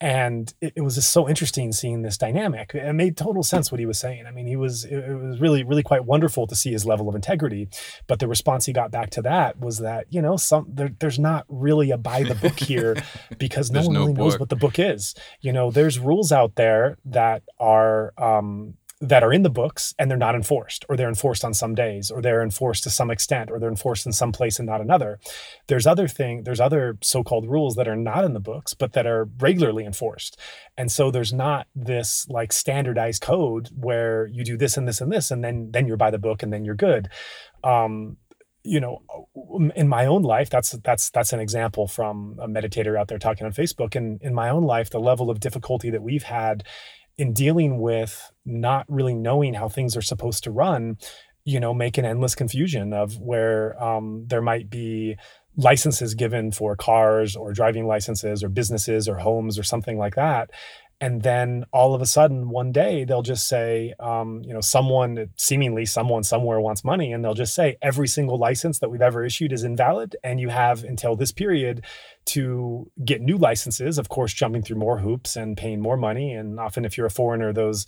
and 0.00 0.52
it, 0.60 0.72
it, 0.76 0.80
was 0.80 0.96
just 0.96 1.12
so 1.12 1.28
interesting 1.28 1.72
seeing 1.72 2.02
this 2.02 2.18
dynamic. 2.18 2.74
It 2.74 2.92
made 2.94 3.16
total 3.16 3.42
sense 3.42 3.70
what 3.70 3.78
he 3.78 3.86
was 3.86 3.98
saying. 3.98 4.26
I 4.26 4.30
mean 4.30 4.46
he 4.46 4.56
was 4.56 4.84
it, 4.84 4.96
it, 4.96 5.14
was 5.14 5.40
really 5.40 5.62
really 5.62 5.82
quite 5.82 6.04
wonderful 6.04 6.46
to 6.46 6.54
see 6.54 6.72
his 6.72 6.84
level 6.84 7.08
of 7.08 7.14
integrity. 7.14 7.68
But 8.06 8.18
the 8.18 8.28
response 8.28 8.66
he 8.66 8.72
got 8.72 8.90
back 8.90 9.10
to 9.10 9.22
that 9.22 9.58
was 9.58 9.78
that 9.78 10.06
you 10.10 10.20
know 10.20 10.36
some 10.36 10.66
there, 10.68 10.90
there's 10.98 11.18
not 11.18 11.46
really 11.48 11.90
a 11.90 11.98
by 11.98 12.22
the 12.22 12.34
book 12.34 12.58
here 12.58 12.96
because 13.38 13.70
no 13.70 13.82
one 13.82 13.92
no 13.92 14.00
really 14.00 14.12
book. 14.14 14.18
knows 14.18 14.40
what 14.40 14.48
the 14.48 14.56
book 14.56 14.78
is. 14.78 15.14
You 15.40 15.52
know 15.52 15.70
there's 15.70 15.98
rules 15.98 16.32
out 16.32 16.56
there 16.56 16.98
that 17.04 17.42
are 17.58 18.12
um 18.18 18.74
that 19.08 19.22
are 19.22 19.32
in 19.32 19.42
the 19.42 19.50
books 19.50 19.94
and 19.98 20.10
they're 20.10 20.18
not 20.18 20.34
enforced 20.34 20.84
or 20.88 20.96
they're 20.96 21.08
enforced 21.08 21.44
on 21.44 21.52
some 21.52 21.74
days 21.74 22.10
or 22.10 22.22
they're 22.22 22.42
enforced 22.42 22.82
to 22.84 22.90
some 22.90 23.10
extent 23.10 23.50
or 23.50 23.58
they're 23.58 23.68
enforced 23.68 24.06
in 24.06 24.12
some 24.12 24.32
place 24.32 24.58
and 24.58 24.66
not 24.66 24.80
another. 24.80 25.18
There's 25.66 25.86
other 25.86 26.08
thing 26.08 26.44
there's 26.44 26.60
other 26.60 26.96
so-called 27.02 27.48
rules 27.48 27.74
that 27.76 27.88
are 27.88 27.96
not 27.96 28.24
in 28.24 28.32
the 28.32 28.40
books 28.40 28.72
but 28.74 28.92
that 28.94 29.06
are 29.06 29.28
regularly 29.38 29.84
enforced. 29.84 30.38
And 30.76 30.90
so 30.90 31.10
there's 31.10 31.32
not 31.32 31.66
this 31.74 32.26
like 32.28 32.52
standardized 32.52 33.22
code 33.22 33.68
where 33.76 34.26
you 34.26 34.44
do 34.44 34.56
this 34.56 34.76
and 34.76 34.88
this 34.88 35.00
and 35.00 35.12
this 35.12 35.30
and 35.30 35.44
then 35.44 35.70
then 35.70 35.86
you're 35.86 35.96
by 35.96 36.10
the 36.10 36.18
book 36.18 36.42
and 36.42 36.52
then 36.52 36.64
you're 36.64 36.74
good. 36.74 37.08
Um 37.62 38.16
you 38.66 38.80
know 38.80 39.02
in 39.76 39.86
my 39.88 40.06
own 40.06 40.22
life 40.22 40.48
that's 40.48 40.70
that's 40.70 41.10
that's 41.10 41.34
an 41.34 41.40
example 41.40 41.86
from 41.86 42.38
a 42.40 42.48
meditator 42.48 42.98
out 42.98 43.08
there 43.08 43.18
talking 43.18 43.44
on 43.44 43.52
facebook. 43.52 43.94
And 43.94 44.22
in 44.22 44.32
my 44.32 44.48
own 44.48 44.64
life 44.64 44.88
the 44.88 45.00
level 45.00 45.30
of 45.30 45.40
difficulty 45.40 45.90
that 45.90 46.02
we've 46.02 46.22
had 46.22 46.64
in 47.16 47.32
dealing 47.32 47.80
with 47.80 48.30
not 48.44 48.84
really 48.88 49.14
knowing 49.14 49.54
how 49.54 49.68
things 49.68 49.96
are 49.96 50.02
supposed 50.02 50.44
to 50.44 50.50
run, 50.50 50.98
you 51.44 51.60
know, 51.60 51.74
make 51.74 51.98
an 51.98 52.04
endless 52.04 52.34
confusion 52.34 52.92
of 52.92 53.18
where 53.18 53.80
um, 53.82 54.24
there 54.26 54.42
might 54.42 54.70
be 54.70 55.16
licenses 55.56 56.14
given 56.14 56.50
for 56.50 56.74
cars 56.74 57.36
or 57.36 57.52
driving 57.52 57.86
licenses 57.86 58.42
or 58.42 58.48
businesses 58.48 59.08
or 59.08 59.18
homes 59.18 59.58
or 59.58 59.62
something 59.62 59.98
like 59.98 60.16
that 60.16 60.50
and 61.00 61.22
then 61.22 61.64
all 61.72 61.94
of 61.94 62.00
a 62.00 62.06
sudden 62.06 62.48
one 62.48 62.72
day 62.72 63.04
they'll 63.04 63.22
just 63.22 63.48
say 63.48 63.94
um, 64.00 64.42
you 64.44 64.52
know 64.52 64.60
someone 64.60 65.30
seemingly 65.36 65.84
someone 65.84 66.22
somewhere 66.22 66.60
wants 66.60 66.84
money 66.84 67.12
and 67.12 67.24
they'll 67.24 67.34
just 67.34 67.54
say 67.54 67.76
every 67.82 68.08
single 68.08 68.38
license 68.38 68.78
that 68.78 68.90
we've 68.90 69.02
ever 69.02 69.24
issued 69.24 69.52
is 69.52 69.64
invalid 69.64 70.16
and 70.22 70.40
you 70.40 70.48
have 70.48 70.84
until 70.84 71.16
this 71.16 71.32
period 71.32 71.84
to 72.24 72.90
get 73.04 73.20
new 73.20 73.36
licenses 73.36 73.98
of 73.98 74.08
course 74.08 74.32
jumping 74.32 74.62
through 74.62 74.78
more 74.78 74.98
hoops 74.98 75.36
and 75.36 75.56
paying 75.56 75.80
more 75.80 75.96
money. 75.96 76.32
And 76.32 76.58
often 76.58 76.84
if 76.84 76.96
you're 76.96 77.06
a 77.06 77.10
foreigner 77.10 77.52
those 77.52 77.86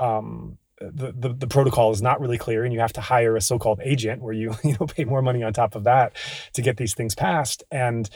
um, 0.00 0.58
the, 0.80 1.14
the, 1.16 1.32
the 1.32 1.46
protocol 1.46 1.92
is 1.92 2.02
not 2.02 2.20
really 2.20 2.38
clear 2.38 2.64
and 2.64 2.72
you 2.72 2.80
have 2.80 2.92
to 2.94 3.00
hire 3.00 3.36
a 3.36 3.40
so-called 3.40 3.80
agent 3.82 4.22
where 4.22 4.34
you 4.34 4.54
you 4.64 4.76
know 4.78 4.86
pay 4.86 5.04
more 5.04 5.22
money 5.22 5.42
on 5.42 5.52
top 5.52 5.74
of 5.74 5.84
that 5.84 6.14
to 6.54 6.62
get 6.62 6.76
these 6.76 6.94
things 6.94 7.14
passed. 7.14 7.62
And 7.70 8.08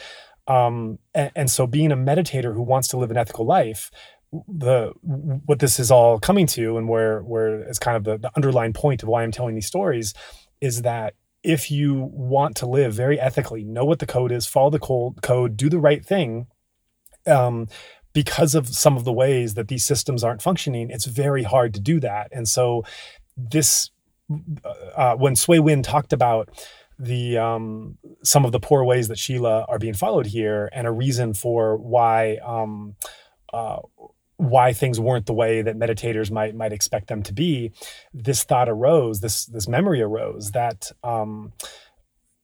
um, 0.47 0.97
and, 1.13 1.31
and 1.35 1.51
so 1.51 1.67
being 1.67 1.91
a 1.91 1.95
meditator 1.95 2.55
who 2.55 2.63
wants 2.63 2.87
to 2.89 2.97
live 2.97 3.11
an 3.11 3.17
ethical 3.17 3.45
life 3.45 3.91
the 4.31 4.93
what 5.01 5.59
this 5.59 5.79
is 5.79 5.89
all 5.89 6.19
coming 6.19 6.45
to 6.45 6.77
and 6.77 6.87
where 6.87 7.21
where 7.21 7.61
it's 7.61 7.79
kind 7.79 7.97
of 7.97 8.03
the, 8.03 8.17
the 8.17 8.31
underlying 8.35 8.73
point 8.73 9.01
of 9.01 9.09
why 9.09 9.23
I'm 9.23 9.31
telling 9.31 9.55
these 9.55 9.65
stories 9.65 10.13
is 10.61 10.83
that 10.83 11.15
if 11.41 11.71
you 11.71 12.09
want 12.11 12.55
to 12.57 12.65
live 12.65 12.93
very 12.93 13.19
ethically, 13.19 13.63
know 13.63 13.85
what 13.85 13.99
the 13.99 14.05
code 14.05 14.31
is, 14.31 14.45
follow 14.45 14.69
the 14.69 15.13
code, 15.21 15.55
do 15.55 15.69
the 15.69 15.79
right 15.79 16.05
thing, 16.05 16.47
um, 17.25 17.67
because 18.13 18.55
of 18.55 18.67
some 18.67 18.97
of 18.97 19.05
the 19.05 19.13
ways 19.13 19.53
that 19.53 19.67
these 19.69 19.85
systems 19.85 20.23
aren't 20.23 20.41
functioning, 20.41 20.89
it's 20.89 21.05
very 21.05 21.43
hard 21.43 21.73
to 21.75 21.79
do 21.79 21.99
that. 22.01 22.27
And 22.31 22.47
so, 22.47 22.83
this 23.37 23.89
uh, 24.65 24.69
uh 24.95 25.15
when 25.15 25.35
Swe 25.35 25.59
Win 25.59 25.81
talked 25.81 26.13
about 26.13 26.49
the 26.97 27.37
um, 27.37 27.97
some 28.23 28.45
of 28.45 28.51
the 28.51 28.59
poor 28.59 28.83
ways 28.83 29.07
that 29.07 29.17
Shila 29.17 29.65
are 29.69 29.79
being 29.79 29.93
followed 29.93 30.25
here, 30.25 30.69
and 30.73 30.85
a 30.85 30.91
reason 30.91 31.33
for 31.33 31.77
why 31.77 32.37
um, 32.45 32.95
uh, 33.53 33.79
why 34.39 34.71
things 34.71 35.01
weren't 35.01 35.25
the 35.25 35.33
way 35.33 35.61
that 35.61 35.77
meditators 35.77 36.31
might 36.31 36.55
might 36.55 36.71
expect 36.71 37.07
them 37.07 37.21
to 37.21 37.33
be, 37.33 37.73
this 38.13 38.43
thought 38.43 38.69
arose, 38.69 39.19
this 39.19 39.45
this 39.45 39.67
memory 39.67 40.01
arose 40.01 40.51
that 40.51 40.93
um, 41.03 41.51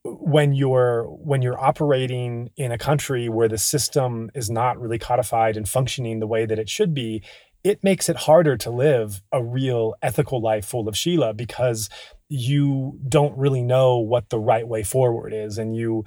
when 0.04 0.54
you're 0.54 1.06
when 1.06 1.42
you're 1.42 1.58
operating 1.58 2.50
in 2.58 2.74
a 2.74 2.78
country 2.78 3.30
where 3.30 3.48
the 3.48 3.58
system 3.58 4.30
is 4.36 4.50
not 4.50 4.78
really 4.78 5.00
codified 5.00 5.56
and 5.56 5.70
functioning 5.70 6.20
the 6.20 6.28
way 6.28 6.46
that 6.46 6.60
it 6.60 6.68
should 6.68 6.94
be, 6.94 7.24
it 7.64 7.82
makes 7.82 8.10
it 8.10 8.18
harder 8.18 8.58
to 8.58 8.70
live 8.70 9.22
a 9.32 9.42
real 9.42 9.96
ethical 10.02 10.42
life 10.42 10.66
full 10.66 10.90
of 10.90 10.98
Sila 10.98 11.34
because 11.34 11.90
you 12.28 13.00
don't 13.08 13.38
really 13.38 13.62
know 13.62 14.00
what 14.00 14.28
the 14.30 14.40
right 14.40 14.68
way 14.68 14.84
forward 14.84 15.34
is 15.34 15.58
and 15.58 15.78
you 15.78 16.04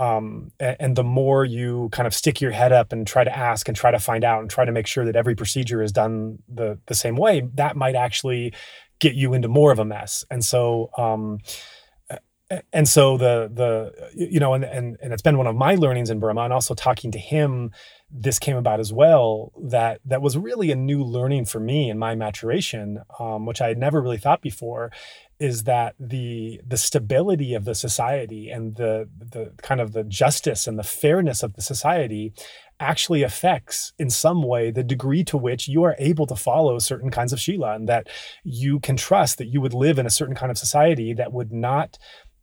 um, 0.00 0.50
and 0.58 0.96
the 0.96 1.04
more 1.04 1.44
you 1.44 1.90
kind 1.92 2.06
of 2.06 2.14
stick 2.14 2.40
your 2.40 2.52
head 2.52 2.72
up 2.72 2.90
and 2.90 3.06
try 3.06 3.22
to 3.22 3.36
ask 3.36 3.68
and 3.68 3.76
try 3.76 3.90
to 3.90 3.98
find 3.98 4.24
out 4.24 4.40
and 4.40 4.48
try 4.48 4.64
to 4.64 4.72
make 4.72 4.86
sure 4.86 5.04
that 5.04 5.14
every 5.14 5.34
procedure 5.34 5.82
is 5.82 5.92
done 5.92 6.38
the 6.48 6.78
the 6.86 6.94
same 6.94 7.16
way, 7.16 7.42
that 7.54 7.76
might 7.76 7.94
actually 7.94 8.54
get 8.98 9.14
you 9.14 9.34
into 9.34 9.46
more 9.46 9.70
of 9.70 9.78
a 9.78 9.84
mess. 9.84 10.24
And 10.30 10.42
so, 10.42 10.90
um, 10.96 11.40
and 12.72 12.88
so 12.88 13.18
the 13.18 13.50
the 13.52 14.10
you 14.14 14.40
know, 14.40 14.54
and 14.54 14.64
and 14.64 14.96
and 15.02 15.12
it's 15.12 15.22
been 15.22 15.36
one 15.36 15.46
of 15.46 15.54
my 15.54 15.74
learnings 15.74 16.08
in 16.08 16.18
Burma, 16.18 16.44
and 16.44 16.52
also 16.52 16.74
talking 16.74 17.12
to 17.12 17.18
him, 17.18 17.70
this 18.10 18.38
came 18.38 18.56
about 18.56 18.80
as 18.80 18.94
well. 18.94 19.52
That 19.62 20.00
that 20.06 20.22
was 20.22 20.38
really 20.38 20.70
a 20.70 20.76
new 20.76 21.04
learning 21.04 21.44
for 21.44 21.60
me 21.60 21.90
in 21.90 21.98
my 21.98 22.14
maturation, 22.14 23.02
um, 23.18 23.44
which 23.44 23.60
I 23.60 23.68
had 23.68 23.76
never 23.76 24.00
really 24.00 24.18
thought 24.18 24.40
before 24.40 24.90
is 25.40 25.64
that 25.64 25.94
the 25.98 26.60
the 26.66 26.76
stability 26.76 27.54
of 27.54 27.64
the 27.64 27.74
society 27.74 28.50
and 28.50 28.76
the 28.76 29.08
the 29.18 29.52
kind 29.62 29.80
of 29.80 29.92
the 29.92 30.04
justice 30.04 30.66
and 30.66 30.78
the 30.78 30.84
fairness 30.84 31.42
of 31.42 31.54
the 31.54 31.62
society 31.62 32.32
actually 32.78 33.22
affects 33.22 33.92
in 33.98 34.08
some 34.08 34.42
way 34.42 34.70
the 34.70 34.82
degree 34.82 35.24
to 35.24 35.36
which 35.36 35.68
you 35.68 35.82
are 35.82 35.96
able 35.98 36.26
to 36.26 36.36
follow 36.36 36.78
certain 36.78 37.10
kinds 37.10 37.32
of 37.32 37.40
Sila 37.40 37.74
and 37.74 37.88
that 37.88 38.08
you 38.44 38.80
can 38.80 38.96
trust 38.96 39.38
that 39.38 39.48
you 39.48 39.60
would 39.60 39.74
live 39.74 39.98
in 39.98 40.06
a 40.06 40.10
certain 40.10 40.34
kind 40.34 40.50
of 40.50 40.58
society 40.58 41.12
that 41.14 41.32
would 41.32 41.52
not 41.52 41.98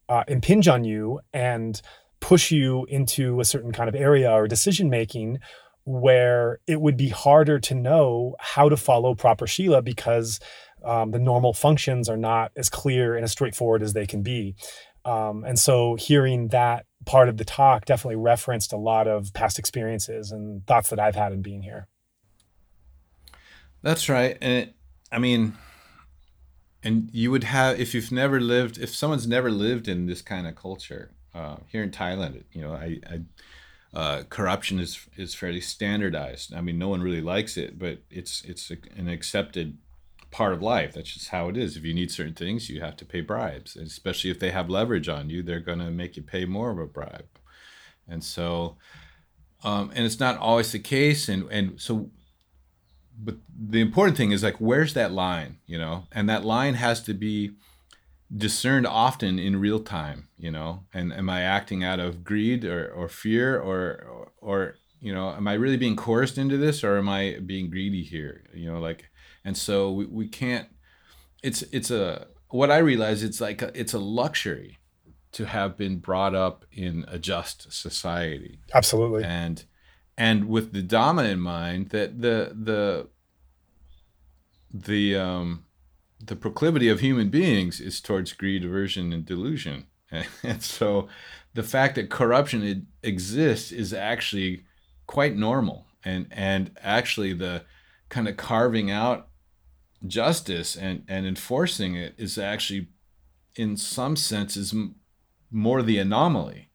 uh, 0.09 0.23
impinge 0.27 0.67
on 0.67 0.83
you 0.83 1.19
and 1.33 1.81
push 2.19 2.51
you 2.51 2.85
into 2.85 3.39
a 3.39 3.45
certain 3.45 3.71
kind 3.71 3.89
of 3.89 3.95
area 3.95 4.31
or 4.31 4.47
decision 4.47 4.89
making 4.89 5.39
where 5.85 6.59
it 6.67 6.81
would 6.81 6.97
be 6.97 7.09
harder 7.09 7.59
to 7.59 7.73
know 7.73 8.35
how 8.39 8.67
to 8.67 8.75
follow 8.75 9.15
proper 9.15 9.47
Sila 9.47 9.81
because 9.81 10.39
um, 10.83 11.11
the 11.11 11.19
normal 11.19 11.53
functions 11.53 12.09
are 12.09 12.17
not 12.17 12.51
as 12.55 12.69
clear 12.69 13.15
and 13.15 13.23
as 13.23 13.31
straightforward 13.31 13.81
as 13.81 13.93
they 13.93 14.05
can 14.05 14.21
be. 14.21 14.55
Um, 15.05 15.43
and 15.45 15.57
so 15.57 15.95
hearing 15.95 16.49
that 16.49 16.85
part 17.05 17.29
of 17.29 17.37
the 17.37 17.45
talk 17.45 17.85
definitely 17.85 18.17
referenced 18.17 18.73
a 18.73 18.77
lot 18.77 19.07
of 19.07 19.33
past 19.33 19.57
experiences 19.57 20.31
and 20.31 20.65
thoughts 20.67 20.89
that 20.89 20.99
I've 20.99 21.15
had 21.15 21.31
in 21.31 21.41
being 21.41 21.61
here. 21.61 21.87
That's 23.81 24.09
right. 24.09 24.37
And 24.41 24.51
it, 24.51 24.75
I 25.11 25.19
mean, 25.19 25.53
and 26.83 27.09
you 27.13 27.31
would 27.31 27.45
have, 27.45 27.79
if 27.79 27.93
you've 27.93 28.11
never 28.11 28.41
lived, 28.41 28.77
if 28.77 28.93
someone's 28.93 29.27
never 29.27 29.49
lived 29.49 29.87
in 29.87 30.07
this 30.07 30.21
kind 30.21 30.45
of 30.47 30.55
culture, 30.55 31.11
uh, 31.33 31.57
here 31.67 31.83
in 31.83 31.91
Thailand, 31.91 32.43
you 32.51 32.61
know, 32.61 32.73
I, 32.73 32.99
I 33.09 33.21
uh, 33.93 34.23
corruption 34.29 34.79
is 34.79 35.07
is 35.15 35.33
fairly 35.33 35.61
standardized. 35.61 36.53
I 36.53 36.61
mean, 36.61 36.77
no 36.77 36.89
one 36.89 37.01
really 37.01 37.21
likes 37.21 37.57
it, 37.57 37.79
but 37.79 37.99
it's 38.09 38.43
it's 38.43 38.69
an 38.69 39.07
accepted 39.07 39.77
part 40.31 40.53
of 40.53 40.61
life. 40.61 40.93
That's 40.93 41.13
just 41.13 41.29
how 41.29 41.49
it 41.49 41.57
is. 41.57 41.77
If 41.77 41.83
you 41.83 41.93
need 41.93 42.11
certain 42.11 42.33
things, 42.33 42.69
you 42.69 42.81
have 42.81 42.97
to 42.97 43.05
pay 43.05 43.21
bribes. 43.21 43.75
And 43.75 43.87
especially 43.87 44.29
if 44.29 44.39
they 44.39 44.51
have 44.51 44.69
leverage 44.69 45.09
on 45.09 45.29
you, 45.29 45.43
they're 45.43 45.59
going 45.59 45.79
to 45.79 45.91
make 45.91 46.17
you 46.17 46.23
pay 46.23 46.45
more 46.45 46.71
of 46.71 46.79
a 46.79 46.85
bribe. 46.85 47.27
And 48.07 48.23
so, 48.23 48.77
um, 49.63 49.91
and 49.93 50.05
it's 50.05 50.19
not 50.19 50.37
always 50.37 50.71
the 50.71 50.79
case. 50.79 51.27
And 51.29 51.49
and 51.51 51.79
so, 51.81 52.11
but 53.17 53.35
the 53.49 53.81
important 53.81 54.17
thing 54.17 54.31
is 54.31 54.43
like, 54.43 54.57
where's 54.57 54.93
that 54.93 55.11
line? 55.11 55.57
You 55.65 55.77
know, 55.77 56.03
and 56.11 56.29
that 56.29 56.45
line 56.45 56.75
has 56.75 57.01
to 57.03 57.13
be 57.13 57.51
discerned 58.35 58.85
often 58.85 59.39
in 59.39 59.59
real 59.59 59.79
time 59.79 60.27
you 60.37 60.51
know 60.51 60.83
and 60.93 61.13
am 61.13 61.29
i 61.29 61.41
acting 61.41 61.83
out 61.83 61.99
of 61.99 62.25
greed 62.25 62.65
or, 62.65 62.91
or 62.91 63.07
fear 63.07 63.57
or, 63.57 64.05
or 64.05 64.31
or 64.41 64.75
you 64.99 65.13
know 65.13 65.31
am 65.31 65.47
i 65.47 65.53
really 65.53 65.77
being 65.77 65.95
coerced 65.95 66.37
into 66.37 66.57
this 66.57 66.83
or 66.83 66.97
am 66.97 67.07
i 67.07 67.37
being 67.45 67.69
greedy 67.69 68.03
here 68.03 68.43
you 68.53 68.69
know 68.69 68.79
like 68.79 69.09
and 69.47 69.57
so 69.57 69.91
we, 69.91 70.05
we 70.05 70.27
can't 70.27 70.67
it's 71.41 71.61
it's 71.71 71.89
a 71.89 72.27
what 72.49 72.69
i 72.71 72.77
realize 72.77 73.23
it's 73.23 73.41
like 73.41 73.61
a, 73.61 73.71
it's 73.79 73.93
a 73.93 73.99
luxury 73.99 74.77
to 75.31 75.45
have 75.45 75.77
been 75.77 75.97
brought 75.97 76.35
up 76.35 76.65
in 76.71 77.05
a 77.07 77.17
just 77.17 77.71
society 77.71 78.59
absolutely 78.73 79.23
and 79.23 79.65
and 80.17 80.47
with 80.47 80.73
the 80.73 80.81
dominant 80.81 81.41
mind 81.41 81.89
that 81.89 82.21
the 82.21 82.51
the 82.53 83.07
the 84.73 85.15
um 85.15 85.63
the 86.23 86.35
proclivity 86.35 86.89
of 86.89 86.99
human 86.99 87.29
beings 87.29 87.79
is 87.79 88.01
towards 88.01 88.33
greed, 88.33 88.65
aversion, 88.65 89.13
and 89.13 89.25
delusion. 89.25 89.87
And 90.43 90.63
so 90.63 91.09
the 91.53 91.63
fact 91.63 91.95
that 91.95 92.09
corruption 92.09 92.87
exists 93.03 93.71
is 93.71 93.93
actually 93.93 94.63
quite 95.05 95.35
normal. 95.35 95.85
And, 96.03 96.27
and 96.31 96.71
actually, 96.81 97.33
the 97.33 97.65
kind 98.07 98.27
of 98.27 98.37
carving 98.37 98.89
out 98.89 99.26
justice 100.05 100.75
and, 100.75 101.03
and 101.07 101.25
enforcing 101.25 101.95
it 101.95 102.13
is 102.17 102.37
actually, 102.37 102.87
in 103.55 103.77
some 103.77 104.15
senses, 104.15 104.73
more 105.51 105.81
the 105.81 105.97
anomaly. 105.97 106.69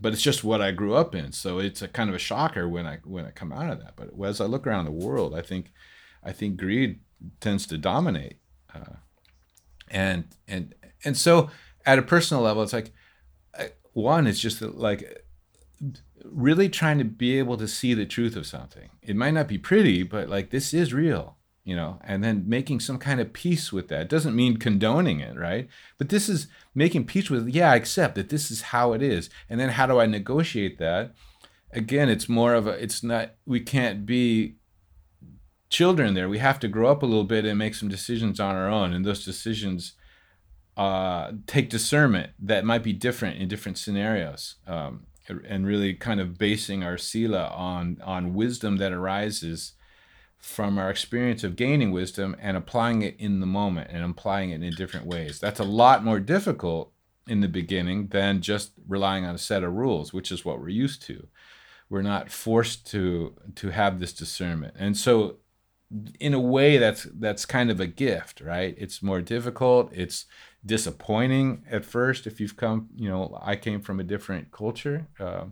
But 0.00 0.12
it's 0.12 0.22
just 0.22 0.44
what 0.44 0.62
I 0.62 0.70
grew 0.70 0.94
up 0.94 1.14
in, 1.14 1.32
so 1.32 1.58
it's 1.58 1.82
a 1.82 1.88
kind 1.88 2.08
of 2.08 2.16
a 2.16 2.18
shocker 2.18 2.66
when 2.66 2.86
I 2.86 3.00
when 3.04 3.26
I 3.26 3.32
come 3.32 3.52
out 3.52 3.70
of 3.70 3.80
that. 3.80 3.96
But 3.96 4.08
as 4.26 4.40
I 4.40 4.46
look 4.46 4.66
around 4.66 4.86
the 4.86 4.90
world, 4.90 5.34
I 5.34 5.42
think 5.42 5.72
I 6.24 6.32
think 6.32 6.56
greed 6.56 7.00
tends 7.38 7.66
to 7.66 7.76
dominate 7.76 8.38
uh, 8.74 8.96
and 9.90 10.24
and 10.48 10.74
and 11.04 11.16
so 11.16 11.50
at 11.86 11.98
a 11.98 12.02
personal 12.02 12.42
level, 12.42 12.62
it's 12.62 12.72
like 12.72 12.92
one, 13.92 14.26
it's 14.26 14.40
just 14.40 14.62
like 14.62 15.24
really 16.24 16.68
trying 16.68 16.98
to 16.98 17.04
be 17.04 17.38
able 17.38 17.56
to 17.56 17.66
see 17.66 17.94
the 17.94 18.06
truth 18.06 18.36
of 18.36 18.46
something. 18.46 18.90
It 19.02 19.16
might 19.16 19.32
not 19.32 19.48
be 19.48 19.58
pretty, 19.58 20.02
but 20.02 20.28
like 20.28 20.50
this 20.50 20.72
is 20.72 20.94
real, 20.94 21.36
you 21.64 21.76
know, 21.76 22.00
and 22.02 22.24
then 22.24 22.44
making 22.46 22.80
some 22.80 22.98
kind 22.98 23.20
of 23.20 23.32
peace 23.32 23.72
with 23.72 23.88
that. 23.88 24.08
Doesn't 24.08 24.34
mean 24.34 24.56
condoning 24.56 25.20
it, 25.20 25.36
right? 25.36 25.68
But 25.98 26.08
this 26.08 26.28
is 26.28 26.48
making 26.74 27.06
peace 27.06 27.30
with, 27.30 27.48
yeah, 27.48 27.70
I 27.70 27.76
accept 27.76 28.14
that 28.14 28.30
this 28.30 28.50
is 28.50 28.62
how 28.62 28.92
it 28.92 29.02
is. 29.02 29.30
And 29.48 29.60
then 29.60 29.70
how 29.70 29.86
do 29.86 30.00
I 30.00 30.06
negotiate 30.06 30.78
that? 30.78 31.14
Again, 31.72 32.08
it's 32.08 32.28
more 32.28 32.54
of 32.54 32.66
a, 32.66 32.70
it's 32.70 33.02
not, 33.02 33.34
we 33.46 33.60
can't 33.60 34.06
be 34.06 34.56
children 35.68 36.14
there. 36.14 36.28
We 36.28 36.38
have 36.38 36.58
to 36.60 36.68
grow 36.68 36.90
up 36.90 37.02
a 37.02 37.06
little 37.06 37.24
bit 37.24 37.44
and 37.44 37.58
make 37.58 37.74
some 37.74 37.88
decisions 37.88 38.40
on 38.40 38.56
our 38.56 38.68
own. 38.68 38.92
And 38.92 39.04
those 39.04 39.24
decisions 39.24 39.92
uh, 40.76 41.32
take 41.46 41.70
discernment 41.70 42.30
that 42.40 42.64
might 42.64 42.82
be 42.82 42.92
different 42.92 43.38
in 43.38 43.48
different 43.48 43.78
scenarios. 43.78 44.56
Um, 44.66 45.06
and 45.46 45.66
really 45.66 45.94
kind 45.94 46.20
of 46.20 46.38
basing 46.38 46.82
our 46.82 46.98
sila 46.98 47.52
on 47.54 47.98
on 48.04 48.34
wisdom 48.34 48.78
that 48.78 48.92
arises 48.92 49.74
from 50.40 50.78
our 50.78 50.90
experience 50.90 51.44
of 51.44 51.54
gaining 51.54 51.90
wisdom 51.90 52.34
and 52.40 52.56
applying 52.56 53.02
it 53.02 53.14
in 53.18 53.40
the 53.40 53.46
moment 53.46 53.90
and 53.90 54.02
applying 54.04 54.50
it 54.50 54.62
in 54.62 54.72
different 54.72 55.06
ways. 55.06 55.38
That's 55.38 55.60
a 55.60 55.64
lot 55.64 56.02
more 56.02 56.18
difficult 56.18 56.92
in 57.28 57.40
the 57.40 57.48
beginning 57.48 58.08
than 58.08 58.40
just 58.40 58.72
relying 58.88 59.24
on 59.24 59.34
a 59.34 59.38
set 59.38 59.62
of 59.62 59.74
rules, 59.74 60.12
which 60.12 60.32
is 60.32 60.44
what 60.44 60.58
we're 60.58 60.70
used 60.70 61.02
to. 61.02 61.28
We're 61.88 62.02
not 62.02 62.30
forced 62.30 62.86
to 62.92 63.36
to 63.56 63.70
have 63.70 64.00
this 64.00 64.12
discernment. 64.12 64.74
And 64.78 64.96
so 64.96 65.36
in 66.20 66.34
a 66.34 66.40
way 66.40 66.78
that's 66.78 67.04
that's 67.14 67.44
kind 67.44 67.68
of 67.68 67.80
a 67.80 67.86
gift 67.86 68.40
right 68.40 68.76
it's 68.78 69.02
more 69.02 69.20
difficult 69.20 69.90
it's 69.92 70.26
disappointing 70.64 71.64
at 71.68 71.84
first 71.84 72.28
if 72.28 72.40
you've 72.40 72.56
come 72.56 72.88
you 72.94 73.08
know 73.08 73.36
i 73.42 73.56
came 73.56 73.80
from 73.80 73.98
a 73.98 74.04
different 74.04 74.52
culture 74.52 75.08
uh, 75.18 75.46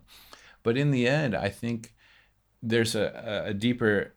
but 0.63 0.77
in 0.77 0.93
the 0.93 1.09
end 1.09 1.35
i 1.35 1.49
think 1.49 1.93
there's 2.63 2.95
a, 2.95 3.43
a 3.47 3.55
deeper 3.55 4.15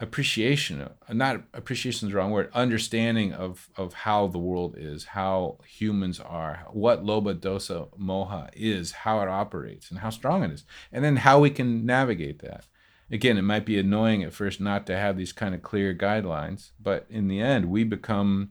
appreciation 0.00 0.88
not 1.12 1.42
appreciation 1.52 2.08
is 2.08 2.12
the 2.12 2.18
wrong 2.18 2.30
word 2.30 2.50
understanding 2.54 3.32
of 3.32 3.68
of 3.76 3.92
how 3.92 4.26
the 4.26 4.38
world 4.38 4.74
is 4.78 5.04
how 5.04 5.58
humans 5.66 6.18
are 6.18 6.66
what 6.72 7.04
lobha 7.04 7.34
dosa 7.38 7.86
moha 7.98 8.48
is 8.54 8.92
how 8.92 9.20
it 9.20 9.28
operates 9.28 9.90
and 9.90 10.00
how 10.00 10.08
strong 10.08 10.42
it 10.42 10.50
is 10.50 10.64
and 10.90 11.04
then 11.04 11.16
how 11.16 11.38
we 11.38 11.50
can 11.50 11.84
navigate 11.84 12.40
that 12.40 12.64
again, 13.10 13.36
it 13.36 13.42
might 13.42 13.66
be 13.66 13.78
annoying 13.78 14.22
at 14.22 14.32
first 14.32 14.60
not 14.60 14.86
to 14.86 14.96
have 14.96 15.16
these 15.16 15.32
kind 15.32 15.54
of 15.54 15.62
clear 15.62 15.94
guidelines, 15.94 16.70
but 16.80 17.06
in 17.10 17.28
the 17.28 17.40
end, 17.40 17.66
we 17.66 17.84
become 17.84 18.50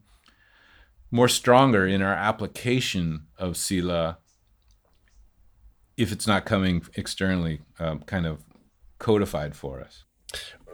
more 1.11 1.27
stronger 1.27 1.87
in 1.87 2.01
our 2.01 2.13
application 2.13 3.25
of 3.37 3.57
sila 3.57 4.19
if 5.97 6.11
it's 6.11 6.27
not 6.27 6.45
coming 6.45 6.85
externally 6.95 7.61
um, 7.79 7.99
kind 8.01 8.25
of 8.25 8.43
codified 8.99 9.55
for 9.55 9.81
us. 9.81 10.03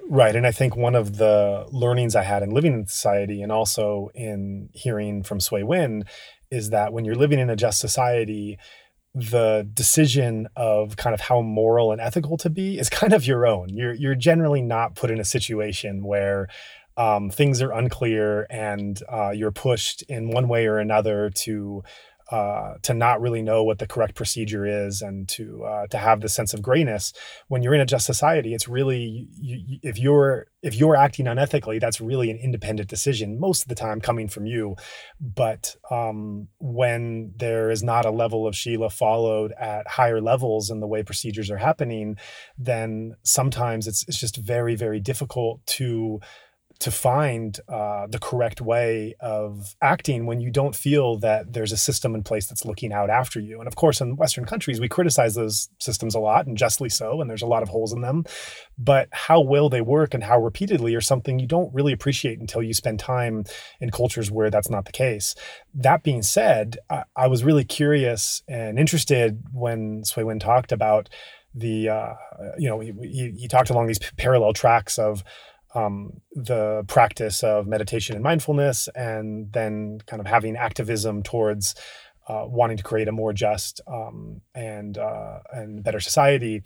Right. 0.07 0.35
And 0.35 0.45
I 0.45 0.51
think 0.51 0.75
one 0.75 0.95
of 0.95 1.17
the 1.17 1.65
learnings 1.71 2.15
I 2.15 2.23
had 2.23 2.43
in 2.43 2.51
living 2.51 2.73
in 2.73 2.85
society 2.85 3.41
and 3.41 3.51
also 3.51 4.09
in 4.13 4.69
hearing 4.71 5.23
from 5.23 5.39
Swe 5.39 5.63
Win 5.63 6.05
is 6.51 6.69
that 6.69 6.93
when 6.93 7.05
you're 7.05 7.15
living 7.15 7.39
in 7.39 7.49
a 7.49 7.55
just 7.55 7.79
society, 7.79 8.59
the 9.15 9.67
decision 9.73 10.47
of 10.55 10.97
kind 10.97 11.13
of 11.13 11.21
how 11.21 11.41
moral 11.41 11.91
and 11.91 12.01
ethical 12.01 12.37
to 12.37 12.49
be 12.49 12.77
is 12.77 12.89
kind 13.01 13.13
of 13.13 13.25
your 13.25 13.47
own. 13.47 13.69
You're 13.69 13.93
you're 13.93 14.15
generally 14.15 14.61
not 14.61 14.95
put 14.95 15.09
in 15.09 15.19
a 15.19 15.25
situation 15.25 16.03
where 16.03 16.49
um, 16.97 17.29
things 17.29 17.61
are 17.61 17.71
unclear 17.71 18.45
and 18.49 19.01
uh, 19.11 19.31
you're 19.31 19.51
pushed 19.51 20.03
in 20.03 20.29
one 20.29 20.47
way 20.47 20.67
or 20.67 20.77
another 20.77 21.29
to 21.29 21.83
uh, 22.31 22.73
to 22.81 22.93
not 22.93 23.21
really 23.21 23.41
know 23.41 23.63
what 23.63 23.79
the 23.79 23.87
correct 23.87 24.15
procedure 24.15 24.65
is 24.65 25.01
and 25.01 25.27
to 25.29 25.63
uh, 25.63 25.87
to 25.87 25.97
have 25.97 26.21
the 26.21 26.29
sense 26.29 26.53
of 26.53 26.61
grayness 26.61 27.13
when 27.47 27.61
you're 27.61 27.75
in 27.75 27.81
a 27.81 27.85
just 27.85 28.05
society 28.05 28.53
it's 28.53 28.67
really 28.67 29.27
you, 29.39 29.79
if 29.83 29.99
you're 29.99 30.47
if 30.63 30.75
you're 30.75 30.95
acting 30.95 31.27
unethically 31.27 31.79
that's 31.79 32.01
really 32.01 32.31
an 32.31 32.37
independent 32.37 32.89
decision 32.89 33.39
most 33.39 33.61
of 33.61 33.67
the 33.67 33.75
time 33.75 34.01
coming 34.01 34.27
from 34.27 34.45
you. 34.47 34.75
But 35.19 35.75
um, 35.91 36.47
when 36.59 37.33
there 37.37 37.69
is 37.69 37.83
not 37.83 38.05
a 38.05 38.11
level 38.11 38.47
of 38.47 38.55
Shila 38.55 38.89
followed 38.89 39.51
at 39.51 39.87
higher 39.87 40.19
levels 40.19 40.71
in 40.71 40.79
the 40.79 40.87
way 40.87 41.03
procedures 41.03 41.51
are 41.51 41.57
happening 41.57 42.17
then 42.57 43.15
sometimes 43.23 43.87
it's 43.87 44.03
it's 44.07 44.19
just 44.19 44.37
very 44.37 44.75
very 44.75 44.99
difficult 44.99 45.65
to 45.65 46.19
to 46.79 46.91
find 46.91 47.59
uh, 47.69 48.07
the 48.07 48.19
correct 48.19 48.61
way 48.61 49.15
of 49.19 49.75
acting 49.81 50.25
when 50.25 50.41
you 50.41 50.51
don't 50.51 50.75
feel 50.75 51.17
that 51.19 51.53
there's 51.53 51.71
a 51.71 51.77
system 51.77 52.15
in 52.15 52.23
place 52.23 52.47
that's 52.47 52.65
looking 52.65 52.91
out 52.91 53.09
after 53.09 53.39
you. 53.39 53.59
And 53.59 53.67
of 53.67 53.75
course, 53.75 54.01
in 54.01 54.17
Western 54.17 54.45
countries, 54.45 54.79
we 54.79 54.89
criticize 54.89 55.35
those 55.35 55.69
systems 55.79 56.15
a 56.15 56.19
lot, 56.19 56.47
and 56.47 56.57
justly 56.57 56.89
so, 56.89 57.21
and 57.21 57.29
there's 57.29 57.41
a 57.41 57.47
lot 57.47 57.63
of 57.63 57.69
holes 57.69 57.93
in 57.93 58.01
them. 58.01 58.25
But 58.77 59.07
how 59.11 59.39
well 59.39 59.69
they 59.69 59.81
work 59.81 60.13
and 60.13 60.23
how 60.23 60.39
repeatedly 60.39 60.95
are 60.95 61.01
something 61.01 61.39
you 61.39 61.47
don't 61.47 61.73
really 61.73 61.93
appreciate 61.93 62.39
until 62.39 62.61
you 62.61 62.73
spend 62.73 62.99
time 62.99 63.45
in 63.79 63.89
cultures 63.89 64.29
where 64.29 64.49
that's 64.49 64.69
not 64.69 64.85
the 64.85 64.91
case. 64.91 65.33
That 65.73 66.03
being 66.03 66.23
said, 66.23 66.77
I, 66.89 67.03
I 67.15 67.27
was 67.27 67.43
really 67.43 67.63
curious 67.63 68.43
and 68.47 68.77
interested 68.77 69.43
when 69.53 70.03
Swe 70.03 70.23
Win 70.23 70.39
talked 70.39 70.71
about 70.71 71.09
the, 71.53 71.87
uh, 71.87 72.13
you 72.57 72.67
know, 72.67 72.81
he, 72.81 72.91
he, 73.01 73.31
he 73.37 73.47
talked 73.47 73.69
along 73.69 73.87
these 73.87 73.99
parallel 74.17 74.51
tracks 74.51 74.99
of 74.99 75.23
um, 75.75 76.21
the 76.31 76.83
practice 76.87 77.43
of 77.43 77.67
meditation 77.67 78.15
and 78.15 78.23
mindfulness, 78.23 78.87
and 78.95 79.51
then 79.51 79.99
kind 80.07 80.19
of 80.19 80.25
having 80.25 80.55
activism 80.55 81.21
towards 81.21 81.75
uh, 82.27 82.45
wanting 82.47 82.77
to 82.77 82.83
create 82.83 83.07
a 83.07 83.11
more 83.11 83.33
just 83.33 83.81
um, 83.87 84.41
and 84.55 84.97
uh, 84.97 85.39
and 85.51 85.83
better 85.83 85.99
society. 85.99 86.63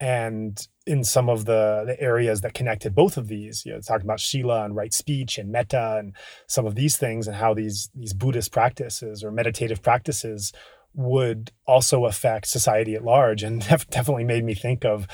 And 0.00 0.66
in 0.84 1.04
some 1.04 1.28
of 1.28 1.44
the, 1.44 1.84
the 1.86 2.00
areas 2.00 2.40
that 2.40 2.54
connected 2.54 2.92
both 2.92 3.16
of 3.16 3.28
these, 3.28 3.64
you 3.64 3.72
know, 3.72 3.80
talking 3.80 4.06
about 4.06 4.18
Shila 4.18 4.64
and 4.64 4.74
right 4.74 4.92
speech 4.92 5.38
and 5.38 5.52
metta 5.52 5.98
and 5.98 6.16
some 6.48 6.66
of 6.66 6.74
these 6.74 6.96
things, 6.96 7.26
and 7.26 7.36
how 7.36 7.54
these 7.54 7.90
these 7.94 8.12
Buddhist 8.12 8.52
practices 8.52 9.22
or 9.22 9.30
meditative 9.30 9.82
practices 9.82 10.52
would 10.94 11.52
also 11.66 12.04
affect 12.04 12.46
society 12.46 12.94
at 12.94 13.04
large, 13.04 13.42
and 13.42 13.60
definitely 13.90 14.24
made 14.24 14.44
me 14.44 14.54
think 14.54 14.84
of 14.84 15.06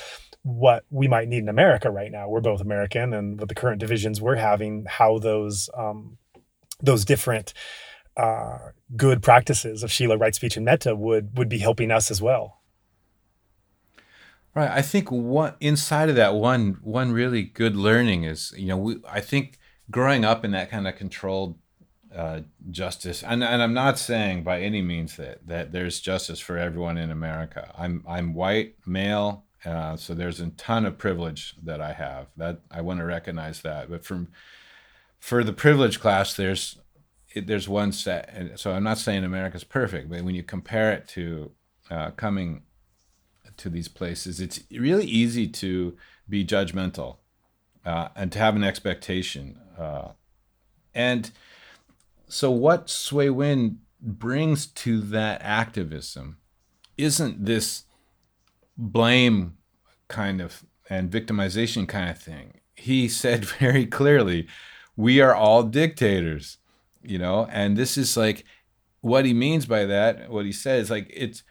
what 0.48 0.84
we 0.90 1.08
might 1.08 1.28
need 1.28 1.42
in 1.42 1.48
America 1.48 1.90
right 1.90 2.10
now. 2.10 2.28
We're 2.28 2.40
both 2.40 2.60
American, 2.60 3.12
and 3.12 3.38
with 3.38 3.48
the 3.48 3.54
current 3.54 3.80
divisions 3.80 4.20
we're 4.20 4.36
having, 4.36 4.86
how 4.88 5.18
those 5.18 5.68
um, 5.76 6.18
those 6.80 7.04
different 7.04 7.52
uh, 8.16 8.58
good 8.96 9.22
practices 9.22 9.82
of 9.82 9.92
Shila 9.92 10.16
right 10.16 10.34
speech, 10.34 10.56
and 10.56 10.64
metta 10.64 10.96
would 10.96 11.36
would 11.36 11.48
be 11.48 11.58
helping 11.58 11.90
us 11.90 12.10
as 12.10 12.22
well. 12.22 12.58
Right. 14.54 14.70
I 14.70 14.82
think 14.82 15.10
what 15.10 15.56
inside 15.60 16.08
of 16.08 16.16
that 16.16 16.34
one 16.34 16.78
one 16.82 17.12
really 17.12 17.42
good 17.42 17.76
learning 17.76 18.24
is 18.24 18.52
you 18.56 18.66
know 18.66 18.78
we 18.78 18.96
I 19.08 19.20
think 19.20 19.58
growing 19.90 20.24
up 20.24 20.44
in 20.44 20.52
that 20.52 20.70
kind 20.70 20.88
of 20.88 20.96
controlled 20.96 21.58
uh, 22.14 22.40
justice 22.70 23.22
and, 23.22 23.44
and 23.44 23.62
I'm 23.62 23.74
not 23.74 23.98
saying 23.98 24.42
by 24.42 24.62
any 24.62 24.80
means 24.80 25.16
that 25.16 25.46
that 25.46 25.72
there's 25.72 26.00
justice 26.00 26.40
for 26.40 26.56
everyone 26.56 26.96
in 26.96 27.10
America. 27.10 27.72
I'm 27.76 28.02
I'm 28.08 28.32
white 28.32 28.76
male 28.86 29.44
uh, 29.64 29.96
so 29.96 30.14
there's 30.14 30.40
a 30.40 30.48
ton 30.50 30.86
of 30.86 30.98
privilege 30.98 31.54
that 31.62 31.80
I 31.80 31.92
have. 31.92 32.28
That 32.36 32.60
I 32.70 32.80
want 32.80 33.00
to 33.00 33.04
recognize 33.04 33.62
that. 33.62 33.90
But 33.90 34.04
from 34.04 34.28
for 35.18 35.42
the 35.42 35.52
privilege 35.52 36.00
class, 36.00 36.34
there's 36.34 36.78
it, 37.34 37.46
there's 37.46 37.68
one 37.68 37.92
set, 37.92 38.30
and 38.32 38.58
so 38.58 38.72
I'm 38.72 38.84
not 38.84 38.98
saying 38.98 39.24
America's 39.24 39.64
perfect, 39.64 40.08
but 40.08 40.22
when 40.22 40.34
you 40.34 40.42
compare 40.42 40.92
it 40.92 41.08
to 41.08 41.50
uh, 41.90 42.10
coming 42.12 42.62
to 43.56 43.68
these 43.68 43.88
places, 43.88 44.40
it's 44.40 44.60
really 44.70 45.06
easy 45.06 45.48
to 45.48 45.96
be 46.28 46.44
judgmental 46.44 47.16
uh, 47.84 48.08
and 48.14 48.30
to 48.32 48.38
have 48.38 48.54
an 48.56 48.64
expectation. 48.64 49.58
Uh, 49.76 50.08
and 50.94 51.30
so, 52.28 52.50
what 52.50 52.88
Swe 52.90 53.30
Win 53.30 53.78
brings 54.00 54.66
to 54.66 55.00
that 55.00 55.42
activism 55.42 56.38
isn't 56.96 57.44
this 57.44 57.84
blame 58.78 59.56
kind 60.06 60.40
of 60.40 60.64
and 60.88 61.10
victimization 61.10 61.86
kind 61.86 62.08
of 62.08 62.18
thing. 62.18 62.60
He 62.74 63.08
said 63.08 63.44
very 63.60 63.84
clearly, 63.84 64.48
we 64.96 65.20
are 65.20 65.34
all 65.34 65.64
dictators, 65.64 66.58
you 67.02 67.18
know, 67.18 67.46
and 67.50 67.76
this 67.76 67.98
is 67.98 68.16
like 68.16 68.44
what 69.00 69.24
he 69.24 69.34
means 69.34 69.66
by 69.66 69.84
that, 69.84 70.30
what 70.30 70.46
he 70.46 70.52
says, 70.52 70.90
like 70.90 71.10
it's 71.14 71.42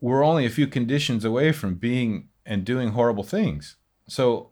we're 0.00 0.24
only 0.24 0.44
a 0.44 0.50
few 0.50 0.66
conditions 0.66 1.24
away 1.24 1.52
from 1.52 1.74
being 1.74 2.28
and 2.44 2.64
doing 2.64 2.90
horrible 2.90 3.24
things. 3.24 3.76
So 4.08 4.50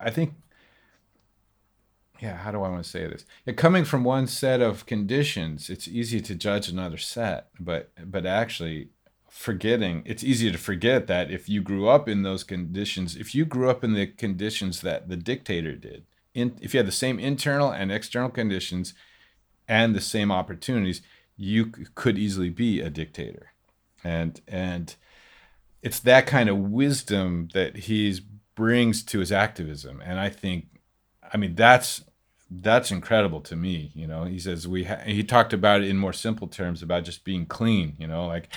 I 0.00 0.10
think 0.10 0.34
yeah, 2.20 2.36
how 2.36 2.52
do 2.52 2.62
I 2.62 2.68
want 2.68 2.84
to 2.84 2.88
say 2.88 3.08
this? 3.08 3.24
Yeah, 3.44 3.54
coming 3.54 3.84
from 3.84 4.04
one 4.04 4.28
set 4.28 4.60
of 4.60 4.86
conditions, 4.86 5.68
it's 5.68 5.88
easy 5.88 6.20
to 6.20 6.36
judge 6.36 6.68
another 6.68 6.96
set, 6.96 7.48
but 7.58 7.90
but 8.04 8.24
actually 8.26 8.90
forgetting 9.32 10.02
it's 10.04 10.22
easy 10.22 10.52
to 10.52 10.58
forget 10.58 11.06
that 11.06 11.30
if 11.30 11.48
you 11.48 11.62
grew 11.62 11.88
up 11.88 12.06
in 12.06 12.22
those 12.22 12.44
conditions, 12.44 13.16
if 13.16 13.34
you 13.34 13.46
grew 13.46 13.70
up 13.70 13.82
in 13.82 13.94
the 13.94 14.06
conditions 14.06 14.82
that 14.82 15.08
the 15.08 15.16
dictator 15.16 15.74
did, 15.74 16.04
in, 16.34 16.54
if 16.60 16.74
you 16.74 16.78
had 16.78 16.86
the 16.86 16.92
same 16.92 17.18
internal 17.18 17.70
and 17.70 17.90
external 17.90 18.28
conditions 18.28 18.92
and 19.66 19.94
the 19.94 20.02
same 20.02 20.30
opportunities, 20.30 21.00
you 21.34 21.72
could 21.94 22.18
easily 22.18 22.50
be 22.50 22.80
a 22.80 22.90
dictator. 22.90 23.52
And 24.04 24.38
and 24.46 24.94
it's 25.80 26.00
that 26.00 26.26
kind 26.26 26.50
of 26.50 26.58
wisdom 26.58 27.48
that 27.54 27.76
he 27.76 28.20
brings 28.54 29.02
to 29.04 29.18
his 29.18 29.32
activism. 29.32 30.02
And 30.04 30.20
I 30.20 30.28
think 30.28 30.66
I 31.32 31.38
mean 31.38 31.54
that's 31.54 32.04
that's 32.50 32.90
incredible 32.90 33.40
to 33.40 33.56
me 33.56 33.90
you 33.94 34.06
know 34.06 34.24
he 34.24 34.38
says 34.38 34.68
we 34.68 34.84
ha- 34.84 35.00
he 35.06 35.24
talked 35.24 35.54
about 35.54 35.80
it 35.80 35.88
in 35.88 35.96
more 35.96 36.12
simple 36.12 36.46
terms 36.46 36.82
about 36.82 37.02
just 37.02 37.24
being 37.24 37.46
clean 37.46 37.96
you 37.98 38.06
know 38.06 38.26
like 38.26 38.50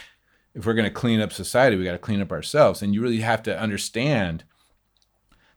if 0.56 0.66
we're 0.66 0.74
going 0.74 0.88
to 0.88 0.92
clean 0.92 1.22
up 1.22 1.32
society 1.32 1.76
we 1.76 1.84
got 1.84 1.92
to 1.92 1.98
clean 1.98 2.22
up 2.22 2.32
ourselves 2.32 2.82
and 2.82 2.94
you 2.94 3.02
really 3.02 3.20
have 3.20 3.44
to 3.44 3.60
understand 3.60 4.44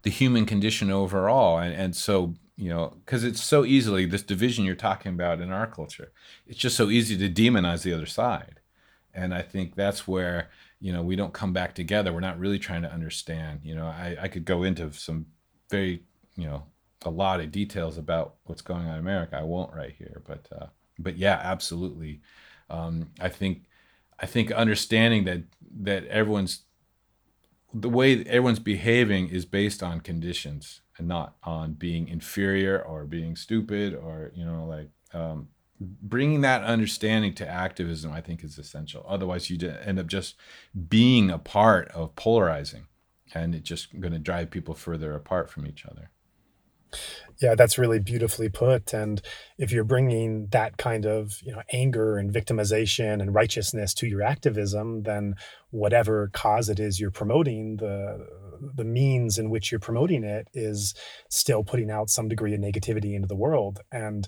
the 0.02 0.10
human 0.10 0.44
condition 0.44 0.90
overall 0.90 1.58
and 1.58 1.74
and 1.74 1.96
so 1.96 2.34
you 2.56 2.68
know 2.68 2.94
because 3.04 3.24
it's 3.24 3.42
so 3.42 3.64
easily 3.64 4.04
this 4.04 4.22
division 4.22 4.64
you're 4.64 4.74
talking 4.74 5.12
about 5.12 5.40
in 5.40 5.50
our 5.50 5.66
culture 5.66 6.12
it's 6.46 6.58
just 6.58 6.76
so 6.76 6.90
easy 6.90 7.16
to 7.16 7.28
demonize 7.28 7.82
the 7.82 7.92
other 7.92 8.06
side 8.06 8.60
and 9.14 9.34
i 9.34 9.42
think 9.42 9.74
that's 9.74 10.06
where 10.06 10.50
you 10.80 10.92
know 10.92 11.02
we 11.02 11.16
don't 11.16 11.32
come 11.32 11.52
back 11.52 11.74
together 11.74 12.12
we're 12.12 12.20
not 12.20 12.38
really 12.38 12.58
trying 12.58 12.82
to 12.82 12.92
understand 12.92 13.60
you 13.62 13.74
know 13.74 13.86
i, 13.86 14.16
I 14.20 14.28
could 14.28 14.44
go 14.44 14.62
into 14.62 14.92
some 14.92 15.26
very 15.70 16.02
you 16.36 16.46
know 16.46 16.64
a 17.04 17.10
lot 17.10 17.40
of 17.40 17.52
details 17.52 17.98
about 17.98 18.34
what's 18.44 18.62
going 18.62 18.86
on 18.86 18.94
in 18.94 19.00
America. 19.00 19.36
I 19.36 19.42
won't 19.42 19.74
right 19.74 19.94
here, 19.96 20.22
but 20.26 20.48
uh, 20.52 20.66
but 20.98 21.16
yeah, 21.16 21.40
absolutely. 21.42 22.20
Um, 22.70 23.10
I 23.20 23.28
think 23.28 23.64
I 24.20 24.26
think 24.26 24.50
understanding 24.50 25.24
that 25.24 25.42
that 25.80 26.04
everyone's 26.06 26.64
the 27.72 27.88
way 27.88 28.24
everyone's 28.24 28.58
behaving 28.58 29.28
is 29.28 29.44
based 29.44 29.82
on 29.82 30.00
conditions 30.00 30.80
and 30.96 31.06
not 31.06 31.36
on 31.42 31.74
being 31.74 32.08
inferior 32.08 32.80
or 32.80 33.04
being 33.04 33.36
stupid 33.36 33.94
or 33.94 34.32
you 34.34 34.44
know 34.44 34.64
like 34.64 34.88
um, 35.12 35.48
bringing 35.80 36.40
that 36.40 36.62
understanding 36.64 37.32
to 37.34 37.46
activism 37.46 38.12
i 38.12 38.20
think 38.20 38.42
is 38.42 38.58
essential. 38.58 39.04
Otherwise 39.08 39.50
you 39.50 39.58
end 39.84 39.98
up 39.98 40.06
just 40.06 40.36
being 40.88 41.30
a 41.30 41.38
part 41.38 41.88
of 41.88 42.16
polarizing 42.16 42.86
and 43.34 43.54
it's 43.54 43.68
just 43.68 44.00
going 44.00 44.12
to 44.12 44.18
drive 44.18 44.50
people 44.50 44.74
further 44.74 45.12
apart 45.12 45.50
from 45.50 45.66
each 45.66 45.84
other 45.86 46.10
yeah, 47.40 47.54
that's 47.54 47.78
really 47.78 48.00
beautifully 48.00 48.48
put. 48.48 48.92
And 48.92 49.22
if 49.58 49.70
you're 49.70 49.84
bringing 49.84 50.48
that 50.48 50.76
kind 50.76 51.06
of 51.06 51.40
you 51.42 51.52
know 51.52 51.62
anger 51.72 52.18
and 52.18 52.32
victimization 52.32 53.20
and 53.20 53.34
righteousness 53.34 53.94
to 53.94 54.06
your 54.06 54.22
activism, 54.22 55.04
then 55.04 55.34
whatever 55.70 56.30
cause 56.32 56.68
it 56.68 56.80
is 56.80 56.98
you're 56.98 57.10
promoting, 57.10 57.76
the 57.76 58.26
the 58.74 58.84
means 58.84 59.38
in 59.38 59.50
which 59.50 59.70
you're 59.70 59.78
promoting 59.78 60.24
it 60.24 60.48
is 60.52 60.94
still 61.28 61.62
putting 61.62 61.90
out 61.90 62.10
some 62.10 62.28
degree 62.28 62.54
of 62.54 62.60
negativity 62.60 63.14
into 63.14 63.28
the 63.28 63.36
world. 63.36 63.80
And 63.92 64.26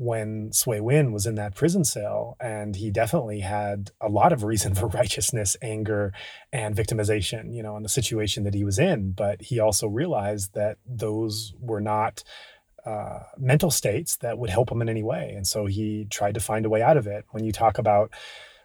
when 0.00 0.50
Swe 0.50 0.80
Win 0.80 1.12
was 1.12 1.26
in 1.26 1.34
that 1.34 1.54
prison 1.54 1.84
cell, 1.84 2.34
and 2.40 2.74
he 2.74 2.90
definitely 2.90 3.40
had 3.40 3.90
a 4.00 4.08
lot 4.08 4.32
of 4.32 4.44
reason 4.44 4.74
for 4.80 4.86
righteousness, 4.86 5.58
anger, 5.60 6.14
and 6.54 6.74
victimization, 6.74 7.54
you 7.54 7.62
know, 7.62 7.76
in 7.76 7.82
the 7.82 7.88
situation 7.88 8.44
that 8.44 8.54
he 8.54 8.64
was 8.64 8.78
in. 8.78 9.12
But 9.12 9.42
he 9.42 9.60
also 9.60 9.86
realized 9.86 10.54
that 10.54 10.78
those 10.86 11.52
were 11.60 11.82
not 11.82 12.24
uh, 12.86 13.18
mental 13.36 13.70
states 13.70 14.16
that 14.16 14.38
would 14.38 14.48
help 14.48 14.72
him 14.72 14.80
in 14.80 14.88
any 14.88 15.02
way, 15.02 15.34
and 15.36 15.46
so 15.46 15.66
he 15.66 16.06
tried 16.08 16.32
to 16.32 16.40
find 16.40 16.64
a 16.64 16.70
way 16.70 16.80
out 16.80 16.96
of 16.96 17.06
it. 17.06 17.26
When 17.32 17.44
you 17.44 17.52
talk 17.52 17.76
about, 17.76 18.10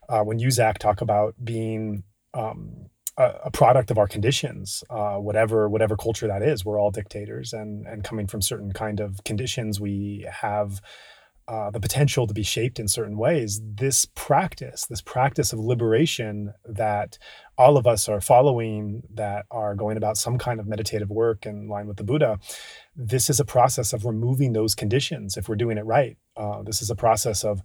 uh, 0.08 0.22
when 0.22 0.40
you 0.40 0.52
Zach 0.52 0.80
talk 0.80 1.02
about 1.02 1.36
being 1.44 2.04
um, 2.34 2.86
a, 3.18 3.52
product 3.52 3.92
of 3.92 3.98
our 3.98 4.08
conditions, 4.08 4.86
uh, 4.90 5.18
whatever 5.18 5.68
whatever 5.68 5.98
culture 5.98 6.28
that 6.28 6.42
is, 6.42 6.64
we're 6.64 6.80
all 6.80 6.92
dictators, 6.92 7.52
and 7.52 7.86
and 7.86 8.06
coming 8.06 8.26
from 8.26 8.42
certain 8.42 8.72
kind 8.72 9.02
of 9.02 9.22
conditions, 9.26 9.82
we 9.82 10.26
have 10.32 10.82
uh, 11.48 11.70
the 11.70 11.80
potential 11.80 12.26
to 12.26 12.34
be 12.34 12.42
shaped 12.42 12.80
in 12.80 12.88
certain 12.88 13.18
ways, 13.18 13.62
this 13.64 14.06
practice, 14.16 14.86
this 14.88 15.02
practice 15.02 15.54
of 15.54 15.60
liberation 15.60 16.54
that 16.66 17.20
all 17.58 17.78
of 17.78 17.86
us 17.86 18.10
are 18.10 18.20
following, 18.20 19.04
that 19.14 19.46
are 19.52 19.76
going 19.76 19.96
about 19.96 20.18
some 20.18 20.40
kind 20.40 20.60
of 20.60 20.66
meditative 20.66 21.10
work 21.10 21.46
in 21.46 21.68
line 21.68 21.88
with 21.88 21.98
the 21.98 22.04
Buddha, 22.04 22.40
this 22.96 23.30
is 23.30 23.40
a 23.40 23.46
process 23.46 23.94
of 23.94 24.06
removing 24.06 24.54
those 24.54 24.74
conditions 24.74 25.38
if 25.38 25.48
we're 25.48 25.56
doing 25.56 25.78
it 25.78 25.86
right. 25.86 26.18
Uh, 26.36 26.64
this 26.64 26.82
is 26.82 26.90
a 26.90 26.96
process 26.96 27.44
of 27.44 27.62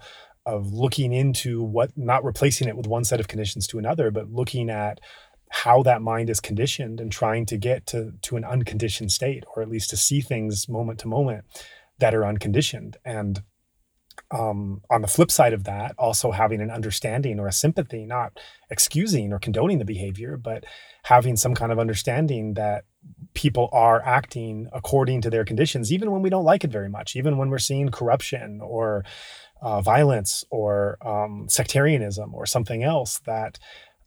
of 0.47 0.73
looking 0.73 1.12
into 1.12 1.62
what, 1.62 1.90
not 1.97 2.24
replacing 2.24 2.66
it 2.66 2.77
with 2.77 2.86
one 2.86 3.05
set 3.05 3.20
of 3.20 3.28
conditions 3.28 3.66
to 3.66 3.78
another, 3.78 4.11
but 4.11 4.31
looking 4.31 4.70
at 4.70 4.98
how 5.51 5.82
that 5.82 6.01
mind 6.01 6.31
is 6.31 6.40
conditioned 6.40 6.98
and 6.98 7.12
trying 7.12 7.44
to 7.44 7.59
get 7.59 7.86
to 7.86 8.12
to 8.23 8.36
an 8.36 8.44
unconditioned 8.44 9.12
state, 9.12 9.44
or 9.55 9.62
at 9.62 9.69
least 9.69 9.90
to 9.90 9.97
see 9.97 10.20
things 10.20 10.69
moment 10.69 10.98
to 10.98 11.09
moment 11.09 11.44
that 11.98 12.15
are 12.15 12.24
unconditioned 12.24 12.97
and 13.05 13.43
um, 14.31 14.82
on 14.90 15.02
the 15.02 15.09
flip 15.09 15.31
side 15.31 15.52
of 15.52 15.65
that, 15.65 15.94
also 15.98 16.31
having 16.31 16.61
an 16.61 16.70
understanding 16.70 17.40
or 17.40 17.48
a 17.48 17.52
sympathy, 17.52 18.07
not 18.07 18.39
excusing 18.70 19.32
or 19.32 19.39
condoning 19.39 19.78
the 19.78 19.85
behavior, 19.85 20.36
but 20.36 20.65
having 21.05 21.36
some 21.36 21.55
kind 21.55 21.73
of 21.73 21.78
understanding 21.78 22.55
that 22.55 22.85
people 23.35 23.69
are 23.73 24.02
acting 24.05 24.69
according 24.73 25.20
to 25.23 25.31
their 25.31 25.44
conditions, 25.44 25.93
even 25.93 26.11
when 26.11 26.23
we 26.23 26.31
don't 26.31 26.44
like 26.44 26.65
it 26.65 26.70
very 26.70 26.89
much, 26.89 27.16
even 27.16 27.39
when 27.39 27.51
we're 27.51 27.59
seeing 27.59 27.89
corruption 27.89 28.61
or 28.62 29.05
uh, 29.62 29.81
violence 29.81 30.44
or 30.51 30.97
um, 31.07 31.47
sectarianism 31.48 32.35
or 32.35 32.47
something 32.47 32.82
else 32.82 33.19
that 33.20 33.59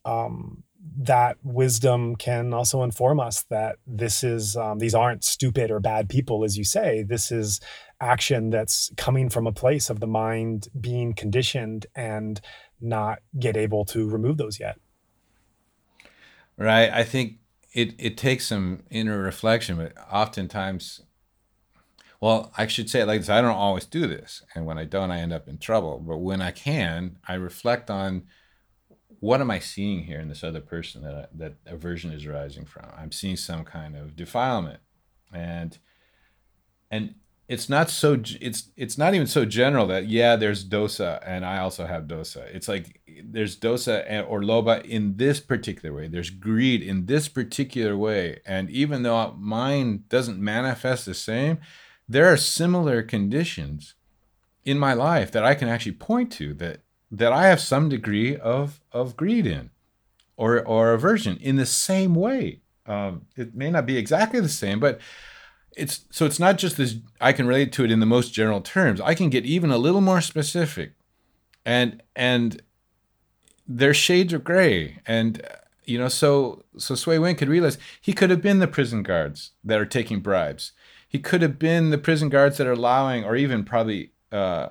um, 0.06 0.64
that 0.98 1.38
wisdom 1.44 2.16
can 2.16 2.54
also 2.54 2.84
inform 2.84 3.20
us 3.20 3.44
that 3.50 3.78
this 3.88 4.24
is 4.24 4.58
um, 4.58 4.80
these 4.80 4.94
aren't 4.94 5.24
stupid 5.24 5.72
or 5.72 5.80
bad 5.80 6.10
people 6.10 6.44
as 6.44 6.58
you 6.58 6.64
say. 6.64 7.04
This 7.04 7.32
is 7.32 7.62
action 8.02 8.50
that's 8.50 8.92
coming 8.98 9.30
from 9.30 9.48
a 9.48 9.52
place 9.52 9.90
of 9.90 10.00
the 10.00 10.08
mind 10.08 10.68
being 10.80 11.14
conditioned 11.14 11.86
and 11.96 12.42
not 12.82 13.20
get 13.40 13.56
able 13.56 13.86
to 13.86 14.10
remove 14.10 14.38
those 14.38 14.60
yet. 14.60 14.78
Right. 16.58 16.90
I 16.92 17.04
think 17.04 17.38
it 17.72 17.96
it 17.98 18.18
takes 18.18 18.46
some 18.48 18.84
inner 18.92 19.20
reflection 19.20 19.78
but 19.78 19.94
oftentimes 20.12 21.02
well 22.22 22.54
i 22.56 22.68
should 22.68 22.88
say 22.88 23.02
it 23.02 23.08
like 23.08 23.20
this 23.20 23.30
i 23.30 23.42
don't 23.42 23.52
always 23.52 23.86
do 23.86 24.06
this. 24.06 24.44
And 24.54 24.66
when 24.66 24.78
i 24.78 24.86
don't 24.86 25.12
i 25.12 25.20
end 25.20 25.34
up 25.34 25.48
in 25.48 25.58
trouble. 25.58 26.00
But 26.00 26.18
when 26.18 26.42
i 26.42 26.52
can 26.52 27.18
i 27.28 27.34
reflect 27.36 27.90
on 27.90 28.24
what 29.24 29.40
am 29.40 29.50
I 29.50 29.60
seeing 29.60 30.04
here 30.04 30.20
in 30.20 30.28
this 30.28 30.44
other 30.44 30.60
person 30.60 31.02
that 31.04 31.16
I, 31.16 31.26
that 31.36 31.54
aversion 31.66 32.12
is 32.12 32.26
arising 32.26 32.66
from? 32.66 32.90
I'm 32.98 33.14
seeing 33.14 33.38
some 33.38 33.64
kind 33.64 33.96
of 33.96 34.18
defilement, 34.18 34.82
and 35.32 35.78
and 36.92 37.16
it's 37.48 37.70
not 37.70 37.90
so 37.90 38.22
it's 38.42 38.72
it's 38.76 38.98
not 38.98 39.14
even 39.16 39.26
so 39.26 39.46
general 39.46 39.88
that 39.88 40.10
yeah 40.10 40.36
there's 40.36 40.68
dosa 40.68 41.22
and 41.26 41.46
I 41.46 41.60
also 41.60 41.86
have 41.86 42.04
dosa. 42.04 42.54
It's 42.54 42.68
like 42.68 43.00
there's 43.24 43.58
dosa 43.58 44.26
or 44.28 44.42
lobha 44.42 44.84
in 44.84 45.16
this 45.16 45.40
particular 45.40 45.96
way. 45.96 46.10
There's 46.10 46.30
greed 46.30 46.82
in 46.82 47.06
this 47.06 47.30
particular 47.30 47.96
way, 47.96 48.42
and 48.46 48.70
even 48.70 49.04
though 49.04 49.34
mine 49.40 50.04
doesn't 50.10 50.38
manifest 50.38 51.06
the 51.06 51.14
same, 51.14 51.60
there 52.10 52.28
are 52.28 52.36
similar 52.36 53.02
conditions 53.02 53.96
in 54.66 54.78
my 54.78 54.92
life 54.94 55.32
that 55.32 55.46
I 55.46 55.56
can 55.56 55.70
actually 55.70 55.94
point 55.94 56.30
to 56.34 56.54
that 56.56 56.83
that 57.14 57.32
I 57.32 57.48
have 57.48 57.62
some 57.62 57.90
degree 57.90 58.36
of 58.36 58.82
of 58.92 59.16
greed 59.16 59.46
in, 59.46 59.70
or 60.36 60.66
or 60.66 60.92
aversion 60.92 61.38
in 61.38 61.56
the 61.56 61.66
same 61.66 62.16
way. 62.16 62.60
Um, 62.86 63.28
it 63.38 63.56
may 63.56 63.70
not 63.72 63.86
be 63.86 63.98
exactly 63.98 64.40
the 64.40 64.50
same, 64.50 64.80
but 64.80 65.00
it's 65.76 66.06
so 66.12 66.26
it's 66.26 66.40
not 66.40 66.58
just 66.58 66.78
this 66.78 66.98
i 67.20 67.34
can 67.34 67.48
relate 67.48 67.72
to 67.72 67.84
it 67.84 67.90
in 67.90 68.00
the 68.00 68.06
most 68.06 68.34
general 68.34 68.62
terms 68.62 69.02
i 69.02 69.16
can 69.16 69.30
get 69.30 69.46
even 69.46 69.72
a 69.72 69.78
little 69.78 70.02
more 70.02 70.22
specific 70.22 70.94
and 71.66 72.02
and 72.16 72.62
their 73.68 73.94
shades 73.94 74.34
of 74.34 74.44
gray 74.44 75.00
and 75.08 75.42
you 75.86 75.98
know 75.98 76.08
so 76.08 76.64
so 76.78 76.96
Swe 76.96 77.18
Win 77.18 77.36
could 77.36 77.50
realize 77.50 77.78
he 78.00 78.14
could 78.14 78.30
have 78.30 78.42
been 78.42 78.60
the 78.60 78.68
prison 78.68 79.04
guards 79.04 79.52
that 79.64 79.80
are 79.80 79.86
taking 79.86 80.20
bribes 80.20 80.74
he 81.08 81.20
could 81.20 81.42
have 81.42 81.58
been 81.58 81.90
the 81.90 81.98
prison 81.98 82.30
guards 82.30 82.58
that 82.58 82.68
are 82.68 82.74
allowing 82.74 83.24
or 83.24 83.36
even 83.36 83.64
probably 83.64 84.12
uh, 84.32 84.70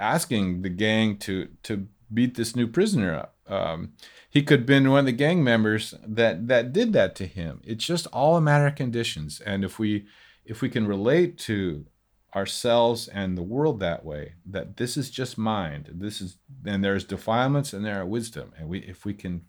asking 0.00 0.62
the 0.62 0.68
gang 0.68 1.16
to 1.18 1.48
to 1.64 1.86
beat 2.12 2.34
this 2.36 2.56
new 2.56 2.66
prisoner 2.66 3.14
up. 3.14 3.36
Um, 3.46 3.92
he 4.28 4.42
could 4.42 4.60
have 4.60 4.66
been 4.66 4.90
one 4.90 5.00
of 5.00 5.06
the 5.06 5.12
gang 5.12 5.44
members 5.44 5.94
that 6.06 6.48
that 6.48 6.72
did 6.72 6.92
that 6.92 7.14
to 7.16 7.26
him. 7.26 7.60
It's 7.64 7.84
just 7.84 8.06
all 8.08 8.36
a 8.36 8.40
matter 8.40 8.66
of 8.66 8.74
conditions. 8.74 9.40
And 9.40 9.64
if 9.64 9.78
we 9.78 10.06
if 10.44 10.62
we 10.62 10.68
can 10.68 10.86
relate 10.86 11.38
to 11.38 11.86
ourselves 12.34 13.08
and 13.08 13.36
the 13.36 13.42
world 13.42 13.80
that 13.80 14.04
way 14.04 14.34
that 14.46 14.76
this 14.76 14.96
is 14.96 15.10
just 15.10 15.36
mind 15.36 15.90
this 15.92 16.20
is 16.20 16.36
and 16.64 16.84
there's 16.84 17.02
defilements 17.04 17.72
and 17.72 17.84
there 17.84 18.00
are 18.00 18.06
wisdom. 18.06 18.52
And 18.56 18.68
we 18.68 18.78
if 18.80 19.04
we 19.04 19.14
can 19.14 19.46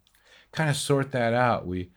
kind 0.52 0.69
of 0.69 0.76
sort 0.76 1.11
that 1.11 1.34
out 1.34 1.65
we 1.65 1.91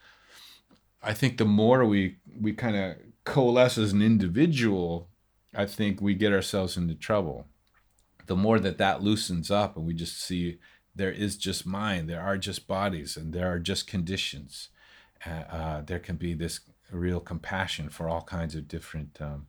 i 1.03 1.13
think 1.13 1.39
the 1.39 1.45
more 1.45 1.85
we 1.85 2.17
we 2.41 2.53
kind 2.53 2.77
of 2.77 2.97
coalesce 3.25 3.79
as 3.79 3.93
an 3.93 4.03
individual 4.03 5.09
i 5.55 5.67
think 5.67 6.01
we 6.01 6.15
get 6.15 6.33
ourselves 6.33 6.77
into 6.77 6.95
trouble 6.95 7.47
the 8.27 8.37
more 8.37 8.59
that 8.59 8.79
that 8.79 9.03
loosens 9.03 9.51
up 9.51 9.77
and 9.77 9.87
we 9.87 9.95
just 9.95 10.21
see 10.21 10.59
there 10.95 11.13
is 11.13 11.37
just 11.37 11.67
mind 11.67 12.09
there 12.09 12.21
are 12.21 12.39
just 12.39 12.67
bodies 12.67 13.17
and 13.17 13.33
there 13.33 13.53
are 13.53 13.59
just 13.59 13.87
conditions 13.87 14.69
uh, 15.27 15.31
uh, 15.31 15.81
there 15.83 15.99
can 15.99 16.17
be 16.17 16.35
this 16.35 16.61
real 16.91 17.21
compassion 17.21 17.89
for 17.89 18.09
all 18.09 18.23
kinds 18.23 18.55
of 18.55 18.69
different 18.69 19.19
um, 19.21 19.47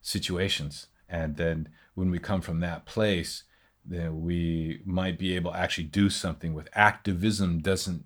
situations. 0.00 0.86
And 1.08 1.36
then 1.36 1.68
when 1.94 2.10
we 2.10 2.18
come 2.18 2.40
from 2.40 2.60
that 2.60 2.86
place, 2.86 3.44
then 3.84 4.22
we 4.22 4.80
might 4.84 5.18
be 5.18 5.36
able 5.36 5.52
to 5.52 5.58
actually 5.58 5.84
do 5.84 6.10
something 6.10 6.54
with 6.54 6.68
activism 6.74 7.60
doesn't 7.60 8.04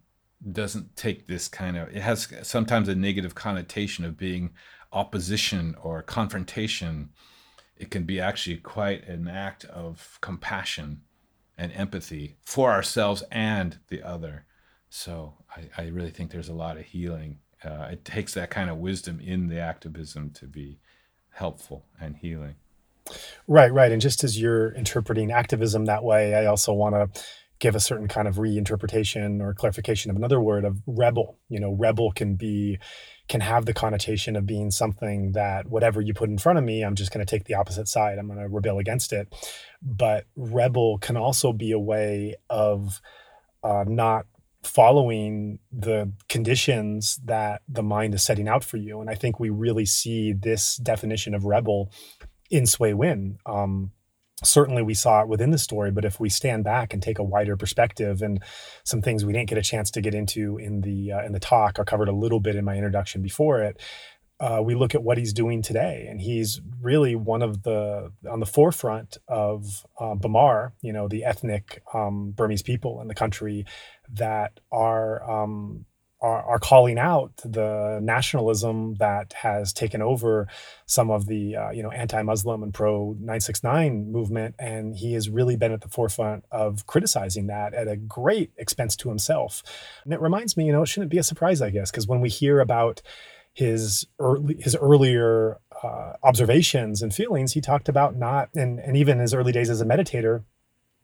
doesn't 0.53 0.97
take 0.97 1.27
this 1.27 1.49
kind 1.49 1.77
of 1.77 1.95
it 1.95 2.01
has 2.01 2.33
sometimes 2.43 2.89
a 2.89 2.95
negative 2.95 3.35
connotation 3.35 4.07
of 4.07 4.17
being 4.17 4.51
opposition 4.91 5.77
or 5.83 6.01
confrontation 6.03 7.11
it 7.81 7.91
can 7.91 8.05
be 8.05 8.21
actually 8.21 8.57
quite 8.57 9.07
an 9.09 9.27
act 9.27 9.65
of 9.65 10.19
compassion 10.21 11.01
and 11.59 11.73
empathy 11.73 12.37
for 12.43 12.71
ourselves 12.71 13.23
and 13.31 13.79
the 13.89 14.03
other 14.03 14.45
so 14.89 15.35
i, 15.57 15.83
I 15.83 15.89
really 15.89 16.11
think 16.11 16.31
there's 16.31 16.49
a 16.49 16.55
lot 16.55 16.77
of 16.77 16.85
healing 16.85 17.39
uh, 17.65 17.89
it 17.93 18.05
takes 18.05 18.35
that 18.35 18.51
kind 18.51 18.71
of 18.71 18.79
wisdom 18.79 19.21
in 19.21 19.49
the 19.49 19.61
activism 19.61 20.31
to 20.31 20.47
be 20.47 20.79
helpful 21.31 21.85
and 22.01 22.17
healing. 22.17 22.55
Right, 23.47 23.73
right. 23.73 23.93
And 23.93 24.01
just 24.01 24.25
as 24.25 24.41
you're 24.41 24.73
interpreting 24.73 25.31
activism 25.31 25.87
that 25.87 26.05
way, 26.05 26.35
I 26.35 26.47
also 26.47 26.73
want 26.73 26.95
to 26.95 27.23
give 27.61 27.77
a 27.77 27.81
certain 27.81 28.09
kind 28.09 28.27
of 28.27 28.37
reinterpretation 28.37 29.41
or 29.41 29.55
clarification 29.55 30.11
of 30.11 30.17
another 30.17 30.41
word 30.41 30.65
of 30.65 30.79
rebel. 30.87 31.39
You 31.49 31.61
know, 31.61 31.73
rebel 31.73 32.11
can 32.11 32.35
be 32.35 32.79
can 33.29 33.43
have 33.43 33.65
the 33.67 33.75
connotation 33.75 34.35
of 34.35 34.47
being 34.47 34.73
something 34.73 35.33
that 35.33 35.69
whatever 35.69 36.01
you 36.01 36.13
put 36.13 36.31
in 36.31 36.39
front 36.39 36.59
of 36.59 36.65
me, 36.65 36.83
I'm 36.83 36.97
just 36.97 37.13
going 37.13 37.25
to 37.25 37.31
take 37.31 37.45
the 37.45 37.55
opposite 37.55 37.87
side. 37.87 38.19
I'm 38.19 38.27
going 38.27 38.41
to 38.41 38.49
rebel 38.49 38.79
against 38.79 39.13
it. 39.13 39.33
But 39.81 40.25
rebel 40.35 40.99
can 40.99 41.17
also 41.17 41.53
be 41.53 41.71
a 41.71 41.79
way 41.79 42.35
of 42.49 43.01
uh, 43.63 43.85
not 43.87 44.27
following 44.65 45.59
the 45.71 46.13
conditions 46.29 47.21
that 47.25 47.63
the 47.69 47.83
mind 47.83 48.15
is 48.15 48.23
setting 48.23 48.49
out 48.49 48.65
for 48.65 48.79
you. 48.79 49.01
And 49.01 49.09
I 49.09 49.15
think 49.15 49.39
we 49.39 49.51
really 49.51 49.87
see 49.87 50.33
this 50.33 50.77
definition 50.77 51.35
of 51.35 51.45
rebel 51.45 51.93
in 52.51 52.67
Swe 52.67 52.95
Win. 52.95 53.39
Um, 53.47 53.93
certainly 54.43 54.83
we 54.83 54.95
saw 54.95 55.23
it 55.23 55.29
within 55.29 55.51
the 55.51 55.59
story, 55.59 55.91
but 55.91 56.05
if 56.05 56.21
we 56.21 56.29
stand 56.29 56.65
back 56.65 56.93
and 56.93 57.03
take 57.03 57.19
a 57.19 57.25
wider 57.25 57.57
perspective 57.57 58.23
and 58.23 58.43
some 58.85 59.03
things 59.03 59.25
we 59.25 59.33
didn't 59.33 59.49
get 59.49 59.59
a 59.59 59.63
chance 59.63 59.91
to 59.93 60.01
get 60.01 60.15
into 60.15 60.59
in 60.59 60.81
the 60.81 61.13
uh, 61.13 61.25
in 61.25 61.33
the 61.33 61.41
talk, 61.41 61.79
are 61.79 61.85
covered 61.85 62.09
a 62.09 62.13
little 62.13 62.41
bit 62.41 62.57
in 62.57 62.65
my 62.65 62.77
introduction 62.77 63.23
before 63.23 63.63
it 63.63 63.81
uh, 64.41 64.63
we 64.65 64.75
look 64.75 64.95
at 64.95 65.03
what 65.03 65.19
he's 65.19 65.35
doing 65.35 65.61
today, 65.61 66.07
and 66.09 66.21
he's 66.21 66.63
really 66.81 67.15
one 67.15 67.43
of 67.43 67.63
the 67.63 68.11
on 68.29 68.41
the 68.41 68.47
forefront 68.47 69.19
of 69.29 69.87
uh, 70.01 70.15
Bamar, 70.15 70.73
you 70.81 70.95
know, 70.95 71.09
the 71.09 71.25
ethnic 71.25 71.83
um, 71.93 72.31
Burmese 72.31 72.63
people 72.63 73.03
in 73.03 73.09
the 73.09 73.15
country 73.15 73.67
that 74.15 74.59
are, 74.73 75.31
um, 75.31 75.85
are 76.21 76.43
are 76.43 76.59
calling 76.59 76.99
out 76.99 77.33
the 77.39 77.99
nationalism 78.03 78.95
that 78.95 79.33
has 79.33 79.73
taken 79.73 80.03
over 80.03 80.49
some 80.87 81.11
of 81.11 81.27
the 81.27 81.57
uh, 81.57 81.71
you 81.71 81.83
know 81.83 81.91
anti-Muslim 81.91 82.63
and 82.63 82.75
pro 82.75 83.13
969 83.19 84.13
movement, 84.13 84.55
and 84.59 84.97
he 84.97 85.15
has 85.15 85.29
really 85.29 85.57
been 85.57 85.73
at 85.73 85.81
the 85.81 85.89
forefront 85.89 86.45
of 86.51 86.87
criticizing 86.87 87.47
that 87.47 87.75
at 87.75 87.89
a 87.89 87.97
great 87.97 88.53
expense 88.57 88.97
to 88.97 89.09
himself. 89.09 89.63
And 90.05 90.13
it 90.13 90.21
reminds 90.21 90.57
me, 90.57 90.67
you 90.67 90.73
know, 90.73 90.83
it 90.83 90.87
shouldn't 90.87 91.11
be 91.11 91.19
a 91.19 91.23
surprise, 91.23 91.63
I 91.63 91.71
guess, 91.71 91.91
because 91.91 92.07
when 92.07 92.21
we 92.21 92.29
hear 92.29 92.61
about 92.61 93.03
his 93.53 94.07
early, 94.19 94.57
his 94.61 94.77
earlier 94.77 95.59
uh, 95.83 96.13
observations 96.23 97.03
and 97.03 97.15
feelings, 97.15 97.53
he 97.53 97.61
talked 97.61 97.89
about 97.89 98.17
not, 98.17 98.51
and, 98.55 98.79
and 98.79 98.97
even 98.97 99.19
his 99.19 99.35
early 99.35 99.53
days 99.53 99.71
as 99.71 99.81
a 99.81 99.85
meditator, 99.85 100.45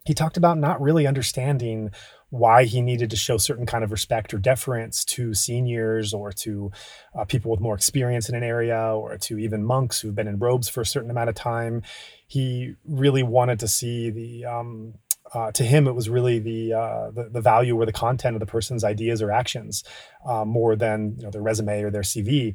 he 0.04 0.14
talked 0.14 0.36
about 0.36 0.56
not 0.56 0.80
really 0.80 1.06
understanding 1.06 1.90
why 2.30 2.64
he 2.64 2.82
needed 2.82 3.10
to 3.10 3.16
show 3.16 3.36
certain 3.36 3.66
kind 3.66 3.84
of 3.84 3.92
respect 3.92 4.34
or 4.34 4.38
deference 4.38 5.04
to 5.04 5.32
seniors 5.32 6.12
or 6.12 6.32
to 6.32 6.72
uh, 7.16 7.24
people 7.24 7.50
with 7.50 7.60
more 7.60 7.74
experience 7.74 8.28
in 8.28 8.34
an 8.34 8.42
area 8.42 8.78
or 8.78 9.16
to 9.16 9.38
even 9.38 9.64
monks 9.64 10.00
who've 10.00 10.14
been 10.14 10.28
in 10.28 10.38
robes 10.38 10.68
for 10.68 10.80
a 10.80 10.86
certain 10.86 11.10
amount 11.10 11.28
of 11.28 11.34
time. 11.34 11.82
He 12.26 12.74
really 12.84 13.22
wanted 13.22 13.60
to 13.60 13.68
see 13.68 14.10
the 14.10 14.44
um, 14.44 14.94
uh, 15.34 15.50
to 15.52 15.64
him, 15.64 15.86
it 15.86 15.94
was 15.94 16.08
really 16.08 16.38
the, 16.38 16.72
uh, 16.72 17.10
the, 17.10 17.28
the 17.28 17.40
value 17.40 17.76
or 17.76 17.84
the 17.84 17.92
content 17.92 18.36
of 18.36 18.40
the 18.40 18.46
person's 18.46 18.84
ideas 18.84 19.20
or 19.20 19.30
actions 19.32 19.82
uh, 20.26 20.44
more 20.44 20.76
than 20.76 21.14
you 21.16 21.24
know 21.24 21.30
their 21.30 21.42
resume 21.42 21.82
or 21.82 21.90
their 21.90 22.02
CV. 22.02 22.54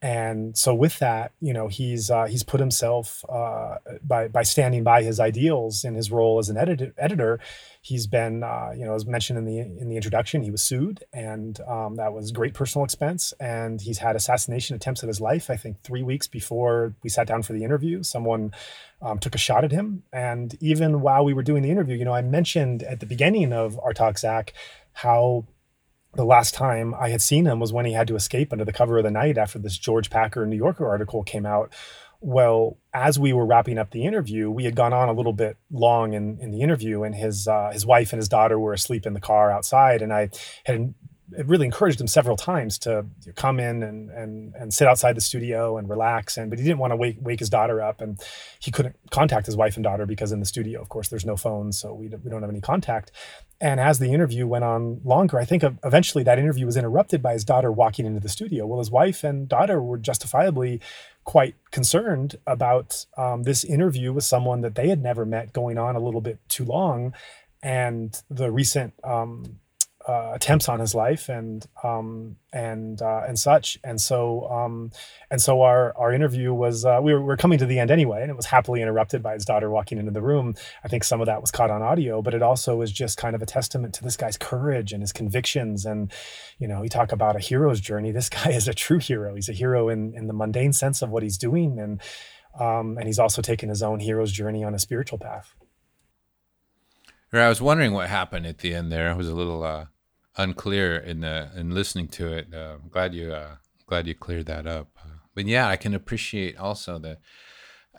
And 0.00 0.58
so, 0.58 0.74
with 0.74 0.98
that, 0.98 1.32
you 1.40 1.52
know, 1.52 1.68
he's 1.68 2.10
uh, 2.10 2.24
he's 2.24 2.42
put 2.42 2.58
himself 2.58 3.24
uh, 3.28 3.76
by 4.02 4.28
by 4.28 4.42
standing 4.42 4.82
by 4.82 5.02
his 5.02 5.20
ideals 5.20 5.84
in 5.84 5.94
his 5.94 6.10
role 6.10 6.38
as 6.40 6.48
an 6.48 6.56
edit- 6.56 6.94
editor 6.98 7.38
he's 7.84 8.06
been 8.06 8.44
uh, 8.44 8.70
you 8.76 8.84
know 8.84 8.94
as 8.94 9.04
mentioned 9.04 9.36
in 9.38 9.44
the 9.44 9.58
in 9.58 9.88
the 9.88 9.96
introduction 9.96 10.40
he 10.40 10.52
was 10.52 10.62
sued 10.62 11.04
and 11.12 11.60
um, 11.62 11.96
that 11.96 12.12
was 12.12 12.30
great 12.30 12.54
personal 12.54 12.84
expense. 12.84 13.34
And 13.40 13.80
he's 13.80 13.98
had 13.98 14.14
assassination 14.14 14.76
attempts 14.76 15.02
at 15.02 15.08
his 15.08 15.20
life 15.20 15.50
i 15.50 15.56
think 15.56 15.82
three 15.82 16.02
weeks 16.02 16.28
before 16.28 16.94
we 17.02 17.10
sat 17.10 17.26
down 17.26 17.42
for 17.42 17.52
the 17.52 17.64
interview. 17.64 18.02
Someone 18.02 18.52
um, 19.02 19.18
took 19.18 19.34
a 19.34 19.38
shot 19.38 19.64
at 19.64 19.72
him. 19.72 20.04
And 20.12 20.56
even 20.60 21.00
while 21.00 21.24
we 21.24 21.34
were 21.34 21.42
doing 21.42 21.62
the 21.62 21.70
interview 21.70 21.96
you 21.96 22.04
know 22.04 22.14
i 22.14 22.22
mentioned 22.22 22.84
at 22.84 23.00
the 23.00 23.06
beginning 23.06 23.52
of 23.52 23.78
our 23.80 23.92
talk 23.92 24.18
zach 24.18 24.54
how 24.94 25.44
the 26.14 26.24
last 26.24 26.52
time 26.54 26.94
I 26.94 27.08
had 27.08 27.22
seen 27.22 27.46
him 27.46 27.58
was 27.58 27.72
when 27.72 27.86
he 27.86 27.94
had 27.94 28.06
to 28.08 28.16
escape 28.16 28.52
under 28.52 28.66
the 28.66 28.72
cover 28.72 28.98
of 28.98 29.04
the 29.04 29.10
night 29.10 29.38
after 29.38 29.58
this 29.58 29.78
George 29.78 30.10
Packer 30.10 30.44
New 30.46 30.56
Yorker 30.56 30.86
article 30.86 31.22
came 31.22 31.46
out 31.46 31.72
well, 32.22 32.78
as 32.94 33.18
we 33.18 33.32
were 33.32 33.44
wrapping 33.44 33.78
up 33.78 33.90
the 33.90 34.04
interview, 34.04 34.50
we 34.50 34.64
had 34.64 34.76
gone 34.76 34.92
on 34.92 35.08
a 35.08 35.12
little 35.12 35.32
bit 35.32 35.56
long 35.70 36.14
in, 36.14 36.38
in 36.38 36.50
the 36.52 36.60
interview, 36.60 37.02
and 37.02 37.14
his 37.14 37.48
uh, 37.48 37.70
his 37.72 37.84
wife 37.84 38.12
and 38.12 38.18
his 38.18 38.28
daughter 38.28 38.58
were 38.58 38.72
asleep 38.72 39.06
in 39.06 39.12
the 39.12 39.20
car 39.20 39.50
outside, 39.50 40.02
and 40.02 40.12
I 40.12 40.30
had 40.64 40.94
really 41.44 41.66
encouraged 41.66 42.00
him 42.00 42.06
several 42.06 42.36
times 42.36 42.78
to 42.78 43.06
come 43.36 43.58
in 43.58 43.82
and 43.82 44.10
and 44.10 44.54
and 44.54 44.74
sit 44.74 44.86
outside 44.86 45.16
the 45.16 45.20
studio 45.20 45.78
and 45.78 45.88
relax 45.88 46.36
and 46.36 46.50
but 46.50 46.58
he 46.58 46.64
didn't 46.64 46.78
want 46.78 46.90
to 46.90 46.96
wake 46.96 47.16
wake 47.20 47.38
his 47.38 47.50
daughter 47.50 47.80
up 47.80 48.00
and 48.00 48.20
he 48.58 48.70
couldn't 48.70 48.96
contact 49.10 49.46
his 49.46 49.56
wife 49.56 49.76
and 49.76 49.84
daughter 49.84 50.06
because 50.06 50.32
in 50.32 50.40
the 50.40 50.46
studio 50.46 50.80
of 50.80 50.88
course 50.88 51.08
there's 51.08 51.24
no 51.24 51.36
phone 51.36 51.72
so 51.72 51.94
we 51.94 52.08
we 52.08 52.30
don't 52.30 52.42
have 52.42 52.50
any 52.50 52.60
contact. 52.60 53.10
And 53.60 53.78
as 53.78 54.00
the 54.00 54.12
interview 54.12 54.46
went 54.46 54.64
on 54.64 55.00
longer 55.04 55.38
i 55.38 55.44
think 55.44 55.62
eventually 55.84 56.24
that 56.24 56.38
interview 56.38 56.66
was 56.66 56.76
interrupted 56.76 57.22
by 57.22 57.32
his 57.32 57.44
daughter 57.44 57.70
walking 57.70 58.06
into 58.06 58.20
the 58.20 58.28
studio. 58.28 58.66
Well 58.66 58.78
his 58.78 58.90
wife 58.90 59.24
and 59.24 59.48
daughter 59.48 59.82
were 59.82 59.98
justifiably 59.98 60.80
quite 61.24 61.54
concerned 61.70 62.36
about 62.46 63.06
um, 63.16 63.44
this 63.44 63.64
interview 63.64 64.12
with 64.12 64.24
someone 64.24 64.60
that 64.62 64.74
they 64.74 64.88
had 64.88 65.02
never 65.02 65.24
met 65.24 65.52
going 65.52 65.78
on 65.78 65.96
a 65.96 66.00
little 66.00 66.20
bit 66.20 66.38
too 66.48 66.64
long. 66.64 67.14
And 67.62 68.20
the 68.28 68.50
recent 68.50 68.94
um, 69.04 69.60
uh, 70.08 70.32
attempts 70.34 70.68
on 70.68 70.80
his 70.80 70.94
life 70.94 71.28
and 71.28 71.66
um, 71.84 72.36
and 72.52 73.00
uh, 73.00 73.22
and 73.26 73.38
such. 73.38 73.78
And 73.84 74.00
so 74.00 74.48
um, 74.50 74.90
and 75.30 75.40
so 75.40 75.62
our 75.62 75.96
our 75.96 76.12
interview 76.12 76.52
was 76.52 76.84
uh, 76.84 77.00
we, 77.02 77.12
were, 77.12 77.20
we 77.20 77.26
were 77.26 77.36
coming 77.36 77.58
to 77.58 77.66
the 77.66 77.78
end 77.78 77.90
anyway, 77.90 78.22
and 78.22 78.30
it 78.30 78.36
was 78.36 78.46
happily 78.46 78.82
interrupted 78.82 79.22
by 79.22 79.34
his 79.34 79.44
daughter 79.44 79.70
walking 79.70 79.98
into 79.98 80.10
the 80.10 80.22
room. 80.22 80.54
I 80.84 80.88
think 80.88 81.04
some 81.04 81.20
of 81.20 81.26
that 81.26 81.40
was 81.40 81.50
caught 81.50 81.70
on 81.70 81.82
audio, 81.82 82.22
but 82.22 82.34
it 82.34 82.42
also 82.42 82.80
is 82.82 82.90
just 82.90 83.18
kind 83.18 83.34
of 83.34 83.42
a 83.42 83.46
testament 83.46 83.94
to 83.94 84.04
this 84.04 84.16
guy's 84.16 84.36
courage 84.36 84.92
and 84.92 85.02
his 85.02 85.12
convictions. 85.12 85.84
And 85.84 86.12
you 86.58 86.68
know, 86.68 86.80
we 86.80 86.88
talk 86.88 87.12
about 87.12 87.36
a 87.36 87.40
hero's 87.40 87.80
journey. 87.80 88.10
This 88.10 88.28
guy 88.30 88.50
is 88.50 88.68
a 88.68 88.74
true 88.74 88.98
hero. 88.98 89.34
He's 89.34 89.48
a 89.48 89.54
hero 89.54 89.88
in 89.88 90.14
in 90.14 90.26
the 90.26 90.34
mundane 90.34 90.72
sense 90.72 91.02
of 91.02 91.10
what 91.10 91.22
he's 91.22 91.38
doing, 91.38 91.78
and 91.78 92.00
um, 92.58 92.98
and 92.98 93.06
he's 93.06 93.18
also 93.18 93.42
taken 93.42 93.68
his 93.68 93.82
own 93.82 94.00
hero's 94.00 94.32
journey 94.32 94.64
on 94.64 94.74
a 94.74 94.78
spiritual 94.78 95.18
path. 95.18 95.54
I 97.32 97.48
was 97.48 97.62
wondering 97.62 97.94
what 97.94 98.10
happened 98.10 98.46
at 98.46 98.58
the 98.58 98.74
end 98.74 98.92
there. 98.92 99.10
It 99.10 99.16
was 99.16 99.28
a 99.28 99.34
little 99.34 99.62
uh, 99.62 99.86
unclear 100.36 100.96
in 100.96 101.20
the 101.20 101.50
in 101.56 101.70
listening 101.70 102.08
to 102.08 102.32
it. 102.32 102.48
Uh, 102.54 102.76
I'm 102.82 102.88
glad 102.88 103.14
you 103.14 103.32
uh, 103.32 103.56
glad 103.86 104.06
you 104.06 104.14
cleared 104.14 104.46
that 104.46 104.66
up. 104.66 104.88
Uh, 104.98 105.18
but 105.34 105.46
yeah, 105.46 105.68
I 105.68 105.76
can 105.76 105.94
appreciate 105.94 106.56
also 106.58 106.98
that 107.00 107.18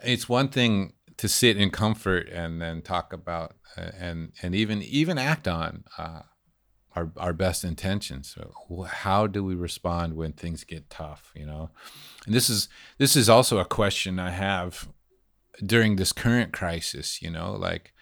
It's 0.04 0.28
one 0.30 0.50
thing 0.50 0.94
to 1.18 1.28
sit 1.28 1.58
in 1.58 1.70
comfort 1.70 2.28
and 2.30 2.62
then 2.62 2.82
talk 2.82 3.14
about 3.14 3.56
uh, 3.78 3.92
and 3.98 4.34
and 4.42 4.56
even 4.56 4.82
even 4.82 5.18
act 5.18 5.48
on 5.48 5.84
uh, 5.98 6.22
our 6.96 7.12
our 7.18 7.34
best 7.34 7.64
intentions. 7.64 8.34
So 8.34 8.54
how 8.88 9.28
do 9.28 9.44
we 9.44 9.56
respond 9.56 10.16
when 10.16 10.34
things 10.34 10.64
get 10.64 10.90
tough? 10.90 11.32
You 11.36 11.46
know, 11.46 11.70
and 12.26 12.34
this 12.34 12.50
is 12.50 12.70
this 12.98 13.16
is 13.16 13.30
also 13.30 13.60
a 13.60 13.66
question 13.66 14.20
I 14.20 14.32
have 14.32 14.90
during 15.64 15.96
this 15.96 16.14
current 16.14 16.52
crisis. 16.54 17.22
You 17.22 17.30
know, 17.30 17.54
like 17.54 17.94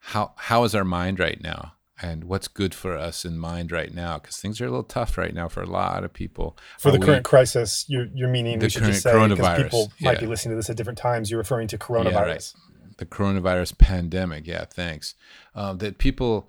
how 0.00 0.32
how 0.36 0.64
is 0.64 0.74
our 0.74 0.84
mind 0.84 1.18
right 1.18 1.42
now? 1.42 1.74
And 2.00 2.24
what's 2.24 2.48
good 2.48 2.74
for 2.74 2.96
us 2.96 3.24
in 3.24 3.38
mind 3.38 3.72
right 3.72 3.92
now 3.92 4.18
because 4.18 4.36
things 4.36 4.60
are 4.60 4.66
a 4.66 4.70
little 4.70 4.84
tough 4.84 5.18
right 5.18 5.34
now 5.34 5.48
for 5.48 5.62
a 5.62 5.66
lot 5.66 6.04
of 6.04 6.12
people. 6.12 6.56
For 6.78 6.88
are 6.88 6.92
the 6.92 6.98
current 6.98 7.24
crisis 7.24 7.84
you're, 7.88 8.06
you're 8.14 8.28
meaning 8.28 8.58
the 8.58 8.70
current 8.70 8.94
coronavirus 8.94 9.62
people 9.64 9.92
yeah. 9.98 10.10
might 10.10 10.20
be 10.20 10.26
listening 10.26 10.52
to 10.52 10.56
this 10.56 10.70
at 10.70 10.76
different 10.76 10.98
times 10.98 11.30
you're 11.30 11.38
referring 11.38 11.68
to 11.68 11.78
coronavirus 11.78 12.54
yeah, 12.54 12.82
right. 12.84 12.96
the 12.98 13.06
coronavirus 13.06 13.78
pandemic 13.78 14.46
yeah 14.46 14.64
thanks. 14.64 15.14
Um, 15.54 15.78
that 15.78 15.98
people 15.98 16.48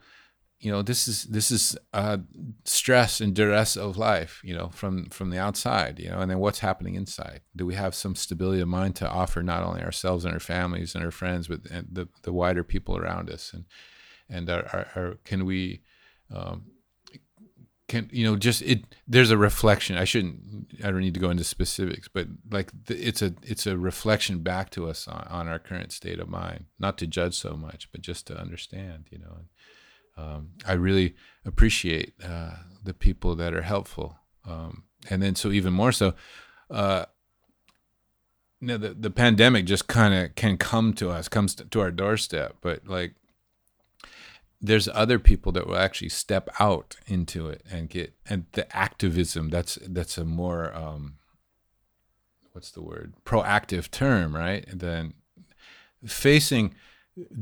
you 0.59 0.71
know 0.71 0.81
this 0.81 1.07
is 1.07 1.23
this 1.25 1.51
is 1.51 1.77
uh, 1.93 2.17
stress 2.65 3.21
and 3.21 3.33
duress 3.33 3.77
of 3.77 3.97
life 3.97 4.41
you 4.43 4.53
know 4.53 4.69
from 4.69 5.05
from 5.05 5.29
the 5.29 5.39
outside 5.39 5.99
you 5.99 6.09
know 6.09 6.19
and 6.19 6.29
then 6.29 6.39
what's 6.39 6.59
happening 6.59 6.95
inside? 6.95 7.41
Do 7.55 7.65
we 7.65 7.75
have 7.75 7.95
some 7.95 8.15
stability 8.15 8.61
of 8.61 8.67
mind 8.67 8.95
to 8.97 9.09
offer 9.09 9.41
not 9.41 9.63
only 9.63 9.81
ourselves 9.81 10.25
and 10.25 10.33
our 10.33 10.39
families 10.39 10.95
and 10.95 11.03
our 11.03 11.11
friends 11.11 11.47
but 11.47 11.63
the 11.63 12.07
the 12.23 12.33
wider 12.33 12.63
people 12.63 12.97
around 12.97 13.29
us? 13.29 13.51
And 13.53 13.65
and 14.29 14.49
are, 14.49 14.65
are, 14.73 15.01
are 15.01 15.17
can 15.23 15.45
we 15.45 15.81
um, 16.33 16.65
can 17.89 18.07
you 18.13 18.23
know 18.23 18.37
just 18.37 18.61
it 18.61 18.83
there's 19.07 19.31
a 19.31 19.37
reflection. 19.37 19.97
I 19.97 20.05
shouldn't 20.05 20.71
i 20.83 20.91
don't 20.91 21.01
need 21.01 21.15
to 21.15 21.19
go 21.19 21.31
into 21.31 21.43
specifics 21.43 22.07
but 22.07 22.27
like 22.49 22.71
the, 22.85 22.95
it's 22.95 23.21
a 23.21 23.33
it's 23.43 23.67
a 23.67 23.77
reflection 23.77 24.39
back 24.39 24.69
to 24.71 24.87
us 24.87 25.07
on, 25.07 25.27
on 25.29 25.47
our 25.49 25.59
current 25.59 25.91
state 25.91 26.19
of 26.19 26.29
mind. 26.29 26.65
Not 26.77 26.97
to 26.99 27.07
judge 27.07 27.35
so 27.35 27.57
much 27.57 27.91
but 27.91 28.01
just 28.01 28.27
to 28.27 28.39
understand 28.39 29.07
you 29.09 29.19
know 29.19 29.37
um, 30.17 30.51
i 30.65 30.73
really 30.73 31.15
appreciate 31.43 32.13
uh, 32.23 32.55
the 32.83 32.93
people 32.93 33.35
that 33.35 33.53
are 33.53 33.63
helpful 33.63 34.17
um, 34.47 34.83
and 35.09 35.21
then 35.21 35.35
so 35.35 35.51
even 35.51 35.73
more 35.73 35.91
so 35.91 36.13
uh, 36.69 37.05
the, 38.61 38.77
the 38.77 39.09
pandemic 39.09 39.65
just 39.65 39.87
kind 39.87 40.13
of 40.13 40.35
can 40.35 40.57
come 40.57 40.93
to 40.93 41.09
us 41.09 41.27
comes 41.27 41.55
to 41.55 41.81
our 41.81 41.91
doorstep 41.91 42.57
but 42.61 42.87
like 42.87 43.15
there's 44.61 44.89
other 44.89 45.19
people 45.19 45.51
that 45.53 45.67
will 45.67 45.77
actually 45.77 46.09
step 46.09 46.49
out 46.59 46.97
into 47.07 47.47
it 47.47 47.63
and 47.71 47.89
get 47.89 48.13
and 48.27 48.45
the 48.53 48.75
activism 48.75 49.49
that's 49.49 49.77
that's 49.87 50.17
a 50.17 50.25
more 50.25 50.73
um 50.75 51.15
what's 52.51 52.71
the 52.71 52.81
word? 52.81 53.13
Proactive 53.25 53.89
term 53.89 54.35
right? 54.35 54.65
Then 54.71 55.13
facing 56.05 56.75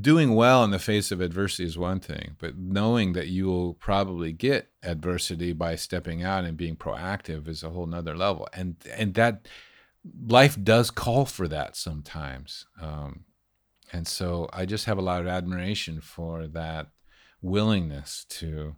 doing 0.02 0.34
well 0.34 0.64
in 0.64 0.72
the 0.72 0.80
face 0.80 1.12
of 1.12 1.22
adversity 1.22 1.64
is 1.64 1.78
one 1.78 2.00
thing 2.00 2.36
but 2.40 2.58
knowing 2.58 3.14
that 3.14 3.28
you 3.28 3.46
will 3.46 3.76
probably 3.76 4.32
get 4.32 4.72
adversity 4.82 5.54
by 5.54 5.76
stepping 5.76 6.24
out 6.24 6.44
and 6.44 6.58
being 6.58 6.76
proactive 6.76 7.48
is 7.48 7.64
a 7.64 7.70
whole 7.70 7.86
nother 7.86 8.16
level. 8.16 8.48
And 8.54 8.76
and 8.96 9.14
that 9.16 9.48
life 10.28 10.58
does 10.64 10.92
call 10.92 11.26
for 11.26 11.48
that 11.48 11.76
sometimes 11.76 12.66
um, 12.80 13.26
and 13.92 14.08
so 14.08 14.48
i 14.54 14.66
just 14.66 14.86
have 14.86 14.98
a 14.98 15.02
lot 15.02 15.22
of 15.22 15.28
admiration 15.28 16.00
for 16.00 16.48
that 16.48 16.88
willingness 17.42 18.26
to 18.30 18.76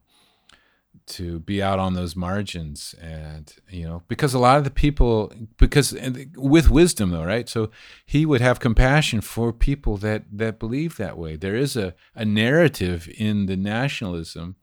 to 1.06 1.40
be 1.40 1.62
out 1.62 1.80
on 1.80 1.94
those 1.94 2.16
margins 2.16 2.94
and 3.02 3.56
you 3.70 3.88
know 3.88 4.04
because 4.08 4.34
a 4.34 4.40
lot 4.40 4.58
of 4.58 4.64
the 4.64 4.72
people 4.72 5.32
because 5.58 5.96
with 6.36 6.70
wisdom 6.70 7.12
though 7.12 7.24
right? 7.24 7.48
So 7.48 7.72
he 8.06 8.26
would 8.26 8.42
have 8.42 8.60
compassion 8.60 9.22
for 9.22 9.54
people 9.54 9.98
that 9.98 10.24
that 10.32 10.60
believe 10.60 10.98
that 10.98 11.18
way. 11.18 11.36
There 11.36 11.56
is 11.56 11.76
a, 11.76 11.96
a 12.16 12.26
narrative 12.26 13.10
in 13.18 13.46
the 13.46 13.58
nationalism 13.58 14.56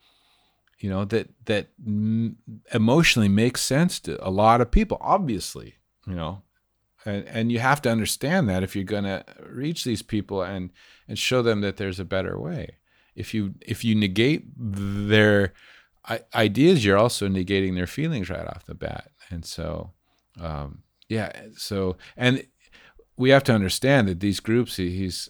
you 0.78 0.90
know 0.90 1.04
that 1.06 1.30
that 1.46 1.68
emotionally 2.74 3.28
makes 3.28 3.62
sense 3.62 3.98
to 4.00 4.24
a 4.26 4.30
lot 4.30 4.60
of 4.60 4.70
people 4.70 4.98
obviously 5.00 5.76
you 6.06 6.14
know? 6.14 6.42
And, 7.04 7.26
and 7.28 7.52
you 7.52 7.60
have 7.60 7.82
to 7.82 7.90
understand 7.90 8.48
that 8.48 8.62
if 8.62 8.74
you're 8.74 8.84
going 8.84 9.04
to 9.04 9.24
reach 9.48 9.84
these 9.84 10.02
people 10.02 10.42
and 10.42 10.72
and 11.06 11.16
show 11.16 11.40
them 11.40 11.60
that 11.60 11.76
there's 11.76 12.00
a 12.00 12.04
better 12.04 12.38
way 12.38 12.78
if 13.16 13.34
you 13.34 13.54
if 13.60 13.84
you 13.84 13.94
negate 13.94 14.44
their 14.56 15.52
ideas, 16.34 16.84
you're 16.84 16.98
also 16.98 17.28
negating 17.28 17.74
their 17.74 17.86
feelings 17.86 18.30
right 18.30 18.46
off 18.46 18.66
the 18.66 18.74
bat. 18.74 19.10
And 19.30 19.44
so, 19.44 19.92
um, 20.40 20.82
yeah. 21.08 21.32
So, 21.56 21.96
and 22.16 22.46
we 23.16 23.30
have 23.30 23.42
to 23.44 23.52
understand 23.52 24.08
that 24.08 24.20
these 24.20 24.40
groups, 24.40 24.76
he's 24.76 25.28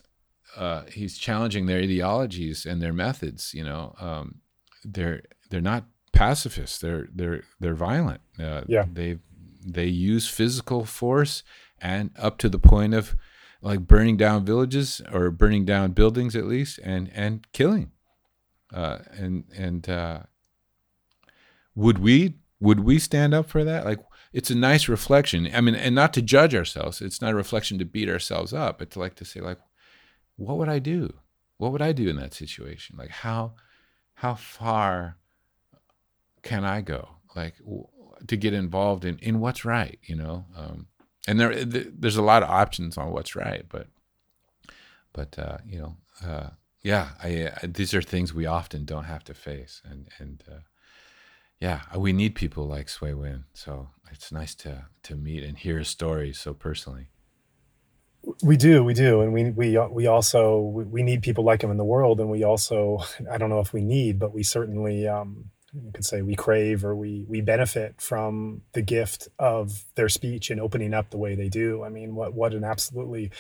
uh, 0.56 0.82
he's 0.92 1.16
challenging 1.16 1.66
their 1.66 1.78
ideologies 1.78 2.66
and 2.66 2.82
their 2.82 2.92
methods. 2.92 3.54
You 3.54 3.64
know, 3.64 3.94
um, 4.00 4.40
they're 4.84 5.22
they're 5.50 5.60
not 5.60 5.84
pacifists. 6.12 6.78
They're 6.78 7.08
they're 7.14 7.44
they're 7.60 7.74
violent. 7.74 8.20
Uh, 8.38 8.62
yeah. 8.66 8.84
They 8.92 9.18
they 9.64 9.86
use 9.86 10.28
physical 10.28 10.84
force 10.84 11.42
and 11.80 12.10
up 12.16 12.38
to 12.38 12.48
the 12.48 12.58
point 12.58 12.94
of 12.94 13.16
like 13.62 13.86
burning 13.86 14.16
down 14.16 14.44
villages 14.44 15.00
or 15.12 15.30
burning 15.30 15.64
down 15.64 15.92
buildings 15.92 16.36
at 16.36 16.46
least 16.46 16.78
and 16.82 17.10
and 17.14 17.50
killing. 17.52 17.92
Uh, 18.72 18.98
and 19.12 19.44
and 19.56 19.88
uh, 19.88 20.20
would 21.74 21.98
we 21.98 22.34
would 22.60 22.80
we 22.80 22.98
stand 22.98 23.34
up 23.34 23.48
for 23.48 23.64
that? 23.64 23.84
Like 23.84 24.00
it's 24.32 24.50
a 24.50 24.54
nice 24.54 24.88
reflection. 24.88 25.48
I 25.54 25.60
mean 25.60 25.74
and 25.74 25.94
not 25.94 26.12
to 26.14 26.22
judge 26.22 26.54
ourselves 26.54 27.00
it's 27.00 27.20
not 27.20 27.32
a 27.32 27.36
reflection 27.36 27.78
to 27.78 27.84
beat 27.84 28.08
ourselves 28.08 28.52
up 28.52 28.78
but 28.78 28.90
to 28.90 28.98
like 28.98 29.14
to 29.16 29.24
say 29.24 29.40
like 29.40 29.58
what 30.36 30.58
would 30.58 30.68
i 30.68 30.78
do? 30.78 31.14
What 31.58 31.72
would 31.72 31.82
i 31.82 31.92
do 31.92 32.08
in 32.08 32.16
that 32.16 32.34
situation? 32.34 32.96
Like 32.98 33.10
how 33.10 33.54
how 34.14 34.34
far 34.34 35.16
can 36.42 36.64
i 36.64 36.80
go? 36.80 37.08
Like 37.34 37.54
to 38.26 38.36
get 38.36 38.52
involved 38.52 39.04
in 39.04 39.18
in 39.18 39.40
what's 39.40 39.64
right 39.64 39.98
you 40.02 40.16
know? 40.16 40.46
Um, 40.56 40.86
and 41.26 41.40
there 41.40 41.64
there's 41.64 42.16
a 42.16 42.22
lot 42.22 42.42
of 42.42 42.50
options 42.50 42.96
on 42.96 43.10
what's 43.10 43.34
right 43.34 43.64
but 43.68 43.88
but 45.12 45.38
uh, 45.38 45.58
you 45.66 45.78
know 45.78 45.96
uh, 46.24 46.50
yeah 46.82 47.08
I, 47.22 47.50
I, 47.62 47.66
these 47.66 47.94
are 47.94 48.02
things 48.02 48.34
we 48.34 48.46
often 48.46 48.84
don't 48.84 49.04
have 49.04 49.24
to 49.24 49.34
face. 49.34 49.82
And 49.84 50.08
and 50.18 50.44
uh, 50.50 50.60
yeah 51.60 51.80
we 51.96 52.12
need 52.12 52.34
people 52.34 52.66
like 52.66 52.88
Swe 52.88 53.14
Win 53.14 53.44
so 53.54 53.88
it's 54.12 54.30
nice 54.30 54.54
to 54.56 54.86
to 55.04 55.16
meet 55.16 55.42
and 55.42 55.58
hear 55.58 55.78
his 55.78 55.88
stories 55.88 56.38
so 56.38 56.54
personally. 56.54 57.08
We 58.42 58.56
do 58.56 58.84
we 58.84 58.94
do. 58.94 59.22
And 59.22 59.32
we 59.32 59.50
we 59.50 59.78
we 59.90 60.06
also 60.06 60.58
we 60.58 61.02
need 61.02 61.22
people 61.22 61.44
like 61.44 61.62
him 61.62 61.70
in 61.70 61.76
the 61.76 61.84
world. 61.84 62.20
And 62.20 62.30
we 62.30 62.44
also 62.44 62.98
i 63.32 63.38
don't 63.38 63.50
know 63.50 63.60
if 63.60 63.72
we 63.72 63.80
need 63.80 64.18
but 64.18 64.34
we 64.34 64.42
certainly 64.42 65.08
um 65.08 65.50
you 65.84 65.92
could 65.92 66.04
say 66.04 66.22
we 66.22 66.34
crave 66.34 66.84
or 66.84 66.94
we 66.94 67.24
we 67.28 67.40
benefit 67.40 68.00
from 68.00 68.62
the 68.72 68.82
gift 68.82 69.28
of 69.38 69.84
their 69.94 70.08
speech 70.08 70.50
and 70.50 70.60
opening 70.60 70.94
up 70.94 71.10
the 71.10 71.18
way 71.18 71.34
they 71.34 71.48
do. 71.48 71.84
I 71.84 71.88
mean, 71.88 72.14
what 72.14 72.34
what 72.34 72.54
an 72.54 72.64
absolutely 72.64 73.30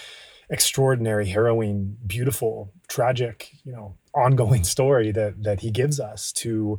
extraordinary, 0.50 1.26
harrowing, 1.26 1.96
beautiful, 2.06 2.72
tragic, 2.88 3.50
you 3.64 3.72
know, 3.72 3.96
ongoing 4.14 4.64
story 4.76 5.12
that 5.12 5.42
that 5.42 5.60
he 5.60 5.70
gives 5.70 6.00
us 6.00 6.32
to 6.32 6.78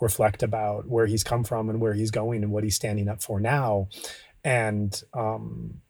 reflect 0.00 0.42
about 0.42 0.88
where 0.88 1.06
he's 1.06 1.22
come 1.22 1.44
from 1.44 1.68
and 1.68 1.80
where 1.80 1.94
he's 1.94 2.10
going 2.10 2.42
and 2.42 2.52
what 2.52 2.64
he's 2.64 2.74
standing 2.76 3.08
up 3.08 3.22
for 3.22 3.40
now. 3.40 3.88
And 4.44 5.00
um, 5.14 5.80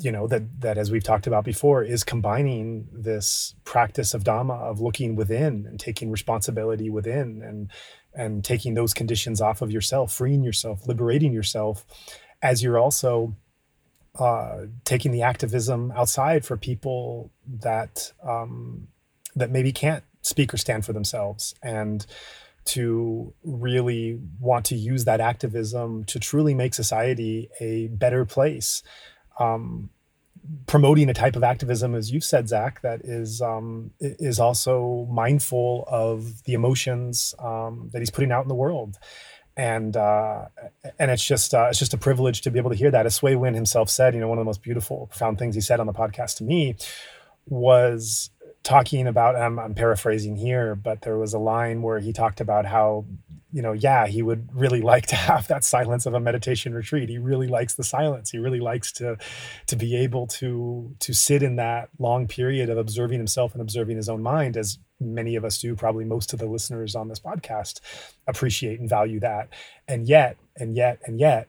you 0.00 0.12
know 0.12 0.26
that 0.28 0.60
that 0.60 0.78
as 0.78 0.90
we've 0.90 1.02
talked 1.02 1.26
about 1.26 1.44
before 1.44 1.82
is 1.82 2.04
combining 2.04 2.88
this 2.92 3.54
practice 3.64 4.14
of 4.14 4.24
dhamma 4.24 4.58
of 4.60 4.80
looking 4.80 5.16
within 5.16 5.66
and 5.66 5.80
taking 5.80 6.10
responsibility 6.10 6.88
within 6.88 7.42
and 7.42 7.70
and 8.14 8.44
taking 8.44 8.74
those 8.74 8.94
conditions 8.94 9.40
off 9.40 9.62
of 9.62 9.70
yourself, 9.70 10.12
freeing 10.12 10.42
yourself, 10.42 10.86
liberating 10.86 11.32
yourself, 11.32 11.84
as 12.42 12.62
you're 12.62 12.78
also 12.78 13.36
uh, 14.18 14.66
taking 14.84 15.12
the 15.12 15.22
activism 15.22 15.92
outside 15.94 16.44
for 16.44 16.56
people 16.56 17.30
that 17.46 18.12
um, 18.22 18.88
that 19.36 19.50
maybe 19.50 19.72
can't 19.72 20.04
speak 20.22 20.52
or 20.52 20.56
stand 20.56 20.84
for 20.84 20.92
themselves, 20.92 21.54
and 21.62 22.06
to 22.64 23.32
really 23.44 24.20
want 24.40 24.66
to 24.66 24.74
use 24.74 25.04
that 25.04 25.20
activism 25.20 26.04
to 26.04 26.18
truly 26.18 26.54
make 26.54 26.74
society 26.74 27.48
a 27.60 27.88
better 27.88 28.24
place. 28.24 28.82
Um, 29.38 29.90
promoting 30.66 31.08
a 31.08 31.14
type 31.14 31.36
of 31.36 31.42
activism, 31.42 31.94
as 31.94 32.10
you've 32.10 32.24
said, 32.24 32.48
Zach, 32.48 32.80
that 32.82 33.00
is 33.04 33.40
um, 33.40 33.90
is 34.00 34.38
also 34.38 35.06
mindful 35.10 35.84
of 35.88 36.44
the 36.44 36.54
emotions 36.54 37.34
um, 37.38 37.90
that 37.92 38.00
he's 38.00 38.10
putting 38.10 38.32
out 38.32 38.42
in 38.42 38.48
the 38.48 38.54
world, 38.54 38.98
and 39.56 39.96
uh, 39.96 40.46
and 40.98 41.10
it's 41.10 41.24
just 41.24 41.54
uh, 41.54 41.66
it's 41.70 41.78
just 41.78 41.94
a 41.94 41.98
privilege 41.98 42.42
to 42.42 42.50
be 42.50 42.58
able 42.58 42.70
to 42.70 42.76
hear 42.76 42.90
that. 42.90 43.06
As 43.06 43.16
Swe 43.16 43.34
Win 43.36 43.54
himself 43.54 43.90
said, 43.90 44.14
you 44.14 44.20
know, 44.20 44.28
one 44.28 44.38
of 44.38 44.42
the 44.42 44.48
most 44.48 44.62
beautiful, 44.62 45.06
profound 45.08 45.38
things 45.38 45.54
he 45.54 45.60
said 45.60 45.80
on 45.80 45.86
the 45.86 45.92
podcast 45.92 46.36
to 46.38 46.44
me 46.44 46.76
was 47.46 48.30
talking 48.62 49.06
about 49.06 49.34
I'm, 49.36 49.58
I'm 49.58 49.74
paraphrasing 49.74 50.36
here 50.36 50.74
but 50.74 51.00
there 51.02 51.16
was 51.16 51.32
a 51.32 51.38
line 51.38 51.80
where 51.80 52.00
he 52.00 52.12
talked 52.12 52.40
about 52.40 52.66
how 52.66 53.06
you 53.52 53.62
know 53.62 53.72
yeah 53.72 54.06
he 54.06 54.22
would 54.22 54.48
really 54.54 54.80
like 54.82 55.06
to 55.06 55.16
have 55.16 55.48
that 55.48 55.64
silence 55.64 56.06
of 56.06 56.14
a 56.14 56.20
meditation 56.20 56.74
retreat. 56.74 57.08
He 57.08 57.18
really 57.18 57.48
likes 57.48 57.74
the 57.74 57.84
silence. 57.84 58.30
He 58.30 58.38
really 58.38 58.60
likes 58.60 58.92
to 58.92 59.16
to 59.66 59.76
be 59.76 59.96
able 59.96 60.26
to 60.28 60.94
to 60.98 61.12
sit 61.12 61.42
in 61.42 61.56
that 61.56 61.88
long 61.98 62.26
period 62.26 62.70
of 62.70 62.78
observing 62.78 63.18
himself 63.18 63.52
and 63.52 63.62
observing 63.62 63.96
his 63.96 64.08
own 64.08 64.22
mind 64.22 64.56
as 64.56 64.78
many 65.00 65.36
of 65.36 65.44
us 65.44 65.58
do 65.58 65.76
probably 65.76 66.04
most 66.04 66.32
of 66.32 66.38
the 66.38 66.46
listeners 66.46 66.94
on 66.94 67.08
this 67.08 67.20
podcast 67.20 67.80
appreciate 68.26 68.80
and 68.80 68.88
value 68.88 69.20
that. 69.20 69.48
And 69.86 70.08
yet 70.08 70.36
and 70.56 70.76
yet 70.76 71.00
and 71.04 71.18
yet 71.18 71.48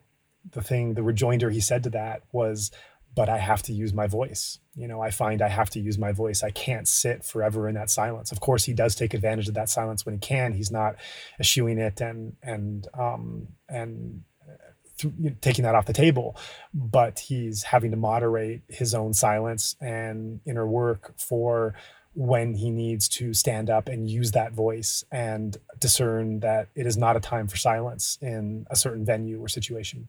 the 0.52 0.62
thing 0.62 0.94
the 0.94 1.02
rejoinder 1.02 1.50
he 1.50 1.60
said 1.60 1.82
to 1.84 1.90
that 1.90 2.22
was 2.32 2.70
but 3.14 3.28
I 3.28 3.38
have 3.38 3.62
to 3.64 3.72
use 3.72 3.92
my 3.92 4.06
voice. 4.06 4.58
You 4.74 4.86
know, 4.86 5.00
I 5.00 5.10
find 5.10 5.42
I 5.42 5.48
have 5.48 5.70
to 5.70 5.80
use 5.80 5.98
my 5.98 6.12
voice. 6.12 6.42
I 6.42 6.50
can't 6.50 6.86
sit 6.86 7.24
forever 7.24 7.68
in 7.68 7.74
that 7.74 7.90
silence. 7.90 8.30
Of 8.32 8.40
course, 8.40 8.64
he 8.64 8.72
does 8.72 8.94
take 8.94 9.14
advantage 9.14 9.48
of 9.48 9.54
that 9.54 9.68
silence 9.68 10.06
when 10.06 10.14
he 10.14 10.18
can. 10.20 10.52
He's 10.52 10.70
not 10.70 10.96
eschewing 11.38 11.78
it 11.78 12.00
and 12.00 12.36
and 12.42 12.86
um, 12.98 13.48
and 13.68 14.22
uh, 14.48 14.52
th- 14.98 15.14
you 15.18 15.30
know, 15.30 15.36
taking 15.40 15.64
that 15.64 15.74
off 15.74 15.86
the 15.86 15.92
table, 15.92 16.36
but 16.72 17.18
he's 17.18 17.64
having 17.64 17.90
to 17.90 17.96
moderate 17.96 18.62
his 18.68 18.94
own 18.94 19.12
silence 19.12 19.74
and 19.80 20.40
inner 20.46 20.66
work 20.66 21.12
for 21.18 21.74
when 22.14 22.54
he 22.54 22.70
needs 22.70 23.08
to 23.08 23.32
stand 23.32 23.70
up 23.70 23.88
and 23.88 24.10
use 24.10 24.32
that 24.32 24.52
voice 24.52 25.04
and 25.12 25.56
discern 25.78 26.40
that 26.40 26.68
it 26.74 26.86
is 26.86 26.96
not 26.96 27.16
a 27.16 27.20
time 27.20 27.46
for 27.46 27.56
silence 27.56 28.18
in 28.20 28.66
a 28.70 28.76
certain 28.76 29.04
venue 29.04 29.40
or 29.40 29.48
situation. 29.48 30.08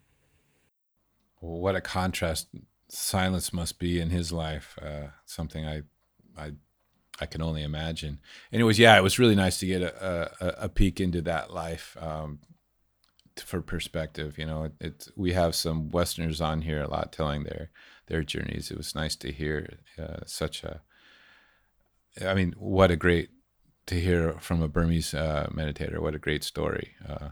what 1.39 1.75
a 1.75 1.81
contrast 1.81 2.47
silence 2.91 3.53
must 3.53 3.79
be 3.79 3.99
in 3.99 4.09
his 4.09 4.31
life. 4.31 4.77
Uh, 4.81 5.07
something 5.25 5.65
I, 5.65 5.83
I, 6.37 6.51
I 7.19 7.25
can 7.25 7.41
only 7.41 7.63
imagine. 7.63 8.19
Anyways, 8.51 8.79
yeah, 8.79 8.97
it 8.97 9.03
was 9.03 9.17
really 9.17 9.35
nice 9.35 9.59
to 9.59 9.65
get 9.65 9.81
a, 9.81 10.31
a, 10.41 10.65
a 10.65 10.69
peek 10.69 10.99
into 10.99 11.21
that 11.21 11.53
life 11.53 11.95
um, 11.99 12.39
for 13.37 13.61
perspective. 13.61 14.37
You 14.37 14.45
know, 14.45 14.63
it, 14.65 14.73
it, 14.81 15.07
we 15.15 15.31
have 15.33 15.55
some 15.55 15.89
Westerners 15.89 16.41
on 16.41 16.61
here 16.61 16.81
a 16.81 16.89
lot 16.89 17.11
telling 17.11 17.43
their 17.43 17.69
their 18.07 18.23
journeys. 18.23 18.71
It 18.71 18.77
was 18.77 18.93
nice 18.93 19.15
to 19.17 19.31
hear 19.31 19.79
uh, 19.97 20.19
such 20.25 20.63
a. 20.63 20.81
I 22.21 22.33
mean, 22.33 22.53
what 22.57 22.91
a 22.91 22.97
great 22.97 23.29
to 23.85 23.95
hear 23.95 24.33
from 24.39 24.61
a 24.61 24.67
Burmese 24.67 25.13
uh, 25.13 25.47
meditator. 25.53 25.99
What 25.99 26.15
a 26.15 26.19
great 26.19 26.43
story. 26.43 26.95
Uh, 27.07 27.29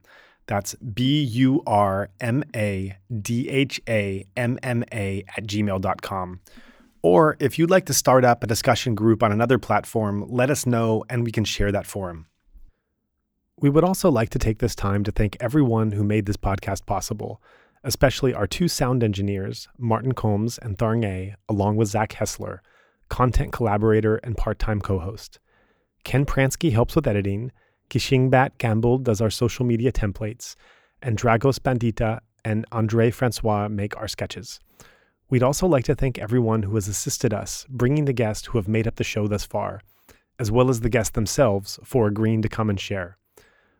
That's 0.52 0.74
B 0.74 1.22
U 1.22 1.62
R 1.66 2.10
M 2.20 2.44
A 2.54 2.94
D 3.22 3.48
H 3.48 3.80
A 3.88 4.26
M 4.36 4.58
M 4.62 4.84
A 4.92 5.24
at 5.34 5.46
gmail.com. 5.46 6.40
Or 7.00 7.38
if 7.40 7.58
you'd 7.58 7.70
like 7.70 7.86
to 7.86 7.94
start 7.94 8.22
up 8.26 8.44
a 8.44 8.46
discussion 8.46 8.94
group 8.94 9.22
on 9.22 9.32
another 9.32 9.58
platform, 9.58 10.26
let 10.28 10.50
us 10.50 10.66
know 10.66 11.04
and 11.08 11.24
we 11.24 11.32
can 11.32 11.46
share 11.46 11.72
that 11.72 11.86
forum. 11.86 12.26
We 13.60 13.70
would 13.70 13.82
also 13.82 14.10
like 14.10 14.28
to 14.28 14.38
take 14.38 14.58
this 14.58 14.74
time 14.74 15.04
to 15.04 15.10
thank 15.10 15.38
everyone 15.40 15.92
who 15.92 16.04
made 16.04 16.26
this 16.26 16.36
podcast 16.36 16.84
possible, 16.84 17.40
especially 17.82 18.34
our 18.34 18.46
two 18.46 18.68
sound 18.68 19.02
engineers, 19.02 19.68
Martin 19.78 20.12
Combs 20.12 20.58
and 20.58 20.76
Tharng 20.76 21.02
A, 21.06 21.34
along 21.48 21.76
with 21.76 21.88
Zach 21.88 22.12
Hessler, 22.12 22.60
content 23.08 23.54
collaborator 23.54 24.16
and 24.16 24.36
part 24.36 24.58
time 24.58 24.82
co 24.82 24.98
host. 24.98 25.38
Ken 26.04 26.26
Pransky 26.26 26.72
helps 26.72 26.94
with 26.94 27.06
editing, 27.06 27.52
Kishingbat 27.92 28.56
Gamble 28.56 28.96
does 28.96 29.20
our 29.20 29.28
social 29.28 29.66
media 29.66 29.92
templates, 29.92 30.54
and 31.02 31.18
Dragos 31.18 31.58
Bandita 31.58 32.20
and 32.42 32.64
Andre 32.72 33.10
Francois 33.10 33.68
make 33.68 33.94
our 33.98 34.08
sketches. 34.08 34.58
We'd 35.28 35.42
also 35.42 35.66
like 35.66 35.84
to 35.84 35.94
thank 35.94 36.18
everyone 36.18 36.62
who 36.62 36.74
has 36.76 36.88
assisted 36.88 37.34
us 37.34 37.66
bringing 37.68 38.06
the 38.06 38.14
guests 38.14 38.46
who 38.46 38.56
have 38.56 38.66
made 38.66 38.86
up 38.86 38.96
the 38.96 39.04
show 39.04 39.26
thus 39.26 39.44
far, 39.44 39.82
as 40.38 40.50
well 40.50 40.70
as 40.70 40.80
the 40.80 40.88
guests 40.88 41.10
themselves 41.10 41.78
for 41.84 42.06
agreeing 42.06 42.40
to 42.40 42.48
come 42.48 42.70
and 42.70 42.80
share. 42.80 43.18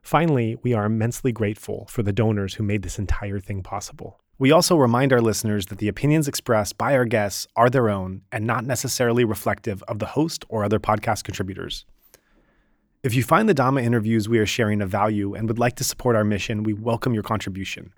Finally, 0.02 0.58
we 0.62 0.74
are 0.74 0.84
immensely 0.84 1.32
grateful 1.32 1.86
for 1.88 2.02
the 2.02 2.12
donors 2.12 2.52
who 2.52 2.62
made 2.62 2.82
this 2.82 2.98
entire 2.98 3.40
thing 3.40 3.62
possible. 3.62 4.20
We 4.38 4.52
also 4.52 4.76
remind 4.76 5.14
our 5.14 5.22
listeners 5.22 5.66
that 5.66 5.78
the 5.78 5.88
opinions 5.88 6.28
expressed 6.28 6.76
by 6.76 6.94
our 6.96 7.06
guests 7.06 7.46
are 7.56 7.70
their 7.70 7.88
own 7.88 8.20
and 8.30 8.46
not 8.46 8.66
necessarily 8.66 9.24
reflective 9.24 9.82
of 9.84 10.00
the 10.00 10.06
host 10.06 10.44
or 10.50 10.64
other 10.64 10.78
podcast 10.78 11.24
contributors. 11.24 11.86
If 13.02 13.14
you 13.16 13.24
find 13.24 13.48
the 13.48 13.54
Dhamma 13.54 13.82
interviews 13.82 14.28
we 14.28 14.38
are 14.38 14.46
sharing 14.46 14.80
of 14.80 14.88
value 14.88 15.34
and 15.34 15.48
would 15.48 15.58
like 15.58 15.74
to 15.76 15.82
support 15.82 16.14
our 16.14 16.22
mission, 16.22 16.62
we 16.62 16.72
welcome 16.72 17.14
your 17.14 17.24
contribution. 17.24 17.92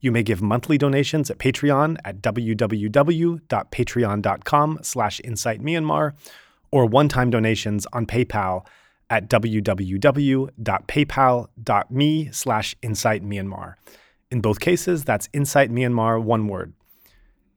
You 0.00 0.10
may 0.10 0.22
give 0.22 0.40
monthly 0.40 0.78
donations 0.78 1.30
at 1.30 1.36
Patreon 1.36 1.98
at 2.02 2.22
www.patreon.com 2.22 4.78
slash 4.80 5.20
insightmyanmar 5.22 6.14
or 6.70 6.86
one-time 6.86 7.28
donations 7.28 7.86
on 7.92 8.06
PayPal 8.06 8.64
at 9.10 9.28
www.paypal.me 9.28 12.28
slash 12.32 12.74
insightmyanmar. 12.82 13.74
In 14.30 14.40
both 14.40 14.60
cases, 14.60 15.04
that's 15.04 15.28
Insight 15.34 15.70
Myanmar, 15.70 16.22
one 16.22 16.48
word. 16.48 16.72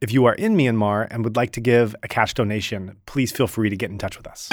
If 0.02 0.12
you 0.12 0.26
are 0.26 0.36
in 0.36 0.58
Myanmar 0.58 1.08
and 1.10 1.24
would 1.24 1.38
like 1.38 1.52
to 1.52 1.62
give 1.62 1.96
a 2.04 2.10
cash 2.10 2.34
donation, 2.34 2.98
please 3.06 3.32
feel 3.32 3.48
free 3.48 3.70
to 3.70 3.78
get 3.78 3.92
in 3.92 3.98
touch 3.98 4.18
with 4.18 4.28
us. 4.28 4.50